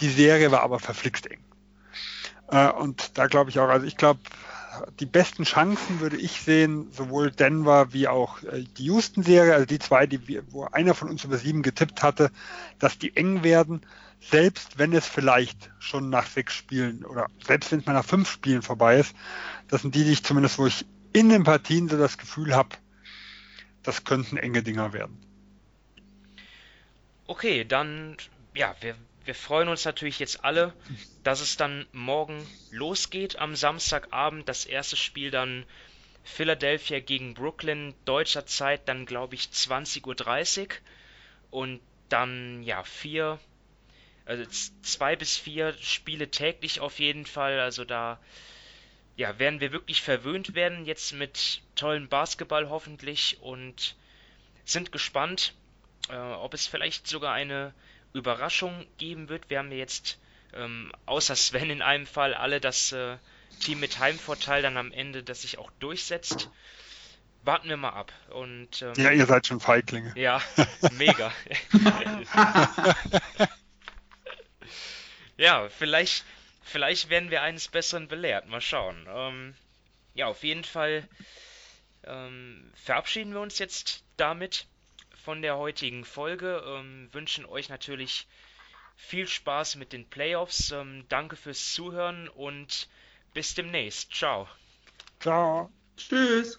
die 0.00 0.08
Serie 0.08 0.50
war 0.50 0.62
aber 0.62 0.78
verflixt 0.78 1.30
eng. 1.30 1.44
Äh, 2.48 2.70
und 2.70 3.18
da 3.18 3.26
glaube 3.26 3.50
ich 3.50 3.58
auch, 3.58 3.68
also 3.68 3.86
ich 3.86 3.96
glaube, 3.96 4.20
die 5.00 5.06
besten 5.06 5.44
Chancen, 5.44 6.00
würde 6.00 6.16
ich 6.16 6.40
sehen, 6.40 6.90
sowohl 6.92 7.30
Denver 7.30 7.92
wie 7.92 8.08
auch 8.08 8.42
äh, 8.42 8.64
die 8.78 8.84
Houston-Serie, 8.84 9.54
also 9.54 9.66
die 9.66 9.78
zwei, 9.78 10.06
die 10.06 10.28
wir, 10.28 10.44
wo 10.50 10.64
einer 10.64 10.94
von 10.94 11.10
uns 11.10 11.24
über 11.24 11.36
sieben 11.36 11.62
getippt 11.62 12.02
hatte, 12.02 12.30
dass 12.78 12.98
die 12.98 13.16
eng 13.16 13.42
werden, 13.44 13.82
selbst 14.30 14.78
wenn 14.78 14.92
es 14.92 15.06
vielleicht 15.06 15.70
schon 15.78 16.10
nach 16.10 16.26
sechs 16.26 16.54
Spielen 16.54 17.04
oder 17.04 17.26
selbst 17.44 17.72
wenn 17.72 17.80
es 17.80 17.86
mal 17.86 17.92
nach 17.92 18.04
fünf 18.04 18.30
Spielen 18.30 18.62
vorbei 18.62 18.98
ist. 18.98 19.14
Das 19.68 19.82
sind 19.82 19.94
die, 19.94 20.04
die 20.04 20.12
ich 20.12 20.22
zumindest, 20.22 20.58
wo 20.58 20.66
ich 20.66 20.86
in 21.12 21.28
den 21.28 21.44
Partien 21.44 21.88
so 21.88 21.98
das 21.98 22.18
Gefühl 22.18 22.54
habe, 22.54 22.70
das 23.82 24.04
könnten 24.04 24.36
enge 24.36 24.62
Dinger 24.62 24.92
werden. 24.92 25.18
Okay, 27.26 27.64
dann, 27.64 28.16
ja, 28.54 28.74
wir 28.80 28.94
wir 29.24 29.34
freuen 29.34 29.68
uns 29.68 29.84
natürlich 29.84 30.18
jetzt 30.18 30.44
alle, 30.44 30.72
dass 31.22 31.40
es 31.40 31.56
dann 31.56 31.86
morgen 31.92 32.44
losgeht 32.70 33.38
am 33.38 33.54
Samstagabend. 33.54 34.48
Das 34.48 34.66
erste 34.66 34.96
Spiel 34.96 35.30
dann 35.30 35.64
Philadelphia 36.24 37.00
gegen 37.00 37.34
Brooklyn, 37.34 37.94
deutscher 38.04 38.46
Zeit 38.46 38.88
dann 38.88 39.06
glaube 39.06 39.34
ich 39.34 39.42
20.30 39.42 40.60
Uhr. 40.60 40.66
Und 41.50 41.80
dann 42.08 42.62
ja 42.62 42.82
vier, 42.82 43.38
also 44.24 44.44
zwei 44.82 45.16
bis 45.16 45.36
vier 45.36 45.74
Spiele 45.80 46.30
täglich 46.30 46.80
auf 46.80 46.98
jeden 46.98 47.26
Fall. 47.26 47.60
Also 47.60 47.84
da 47.84 48.18
ja, 49.16 49.38
werden 49.38 49.60
wir 49.60 49.72
wirklich 49.72 50.02
verwöhnt 50.02 50.54
werden 50.54 50.84
jetzt 50.86 51.12
mit 51.12 51.62
tollen 51.74 52.08
Basketball 52.08 52.70
hoffentlich 52.70 53.38
und 53.40 53.96
sind 54.64 54.92
gespannt, 54.92 55.54
äh, 56.08 56.16
ob 56.16 56.54
es 56.54 56.66
vielleicht 56.66 57.06
sogar 57.06 57.34
eine 57.34 57.74
Überraschung 58.12 58.86
geben 58.98 59.28
wird. 59.28 59.50
Wir 59.50 59.58
haben 59.58 59.70
ja 59.70 59.78
jetzt 59.78 60.18
ähm, 60.54 60.92
außer 61.06 61.36
Sven 61.36 61.70
in 61.70 61.82
einem 61.82 62.06
Fall 62.06 62.34
alle 62.34 62.60
das 62.60 62.92
äh, 62.92 63.16
Team 63.60 63.80
mit 63.80 63.98
Heimvorteil 63.98 64.62
dann 64.62 64.76
am 64.76 64.92
Ende, 64.92 65.22
das 65.22 65.42
sich 65.42 65.58
auch 65.58 65.70
durchsetzt. 65.78 66.50
Warten 67.44 67.68
wir 67.68 67.76
mal 67.76 67.90
ab. 67.90 68.12
Und, 68.30 68.82
ähm, 68.82 68.92
ja, 68.96 69.10
ihr 69.10 69.26
seid 69.26 69.46
schon 69.46 69.60
Feiglinge. 69.60 70.12
Ja, 70.16 70.40
mega. 70.92 71.32
ja, 75.36 75.68
vielleicht, 75.68 76.24
vielleicht 76.62 77.08
werden 77.08 77.30
wir 77.30 77.42
eines 77.42 77.68
Besseren 77.68 78.08
belehrt. 78.08 78.46
Mal 78.46 78.60
schauen. 78.60 79.06
Ähm, 79.08 79.54
ja, 80.14 80.26
auf 80.26 80.42
jeden 80.44 80.64
Fall 80.64 81.08
ähm, 82.04 82.70
verabschieden 82.74 83.32
wir 83.32 83.40
uns 83.40 83.58
jetzt 83.58 84.04
damit 84.16 84.66
von 85.24 85.42
der 85.42 85.56
heutigen 85.56 86.04
Folge. 86.04 86.62
Ähm, 86.66 87.08
wünschen 87.12 87.46
euch 87.46 87.68
natürlich 87.68 88.26
viel 88.96 89.26
Spaß 89.26 89.76
mit 89.76 89.92
den 89.92 90.08
Playoffs. 90.08 90.70
Ähm, 90.72 91.04
danke 91.08 91.36
fürs 91.36 91.72
Zuhören 91.72 92.28
und 92.28 92.88
bis 93.34 93.54
demnächst. 93.54 94.12
Ciao. 94.12 94.48
Ciao. 95.20 95.70
Tschüss. 95.96 96.58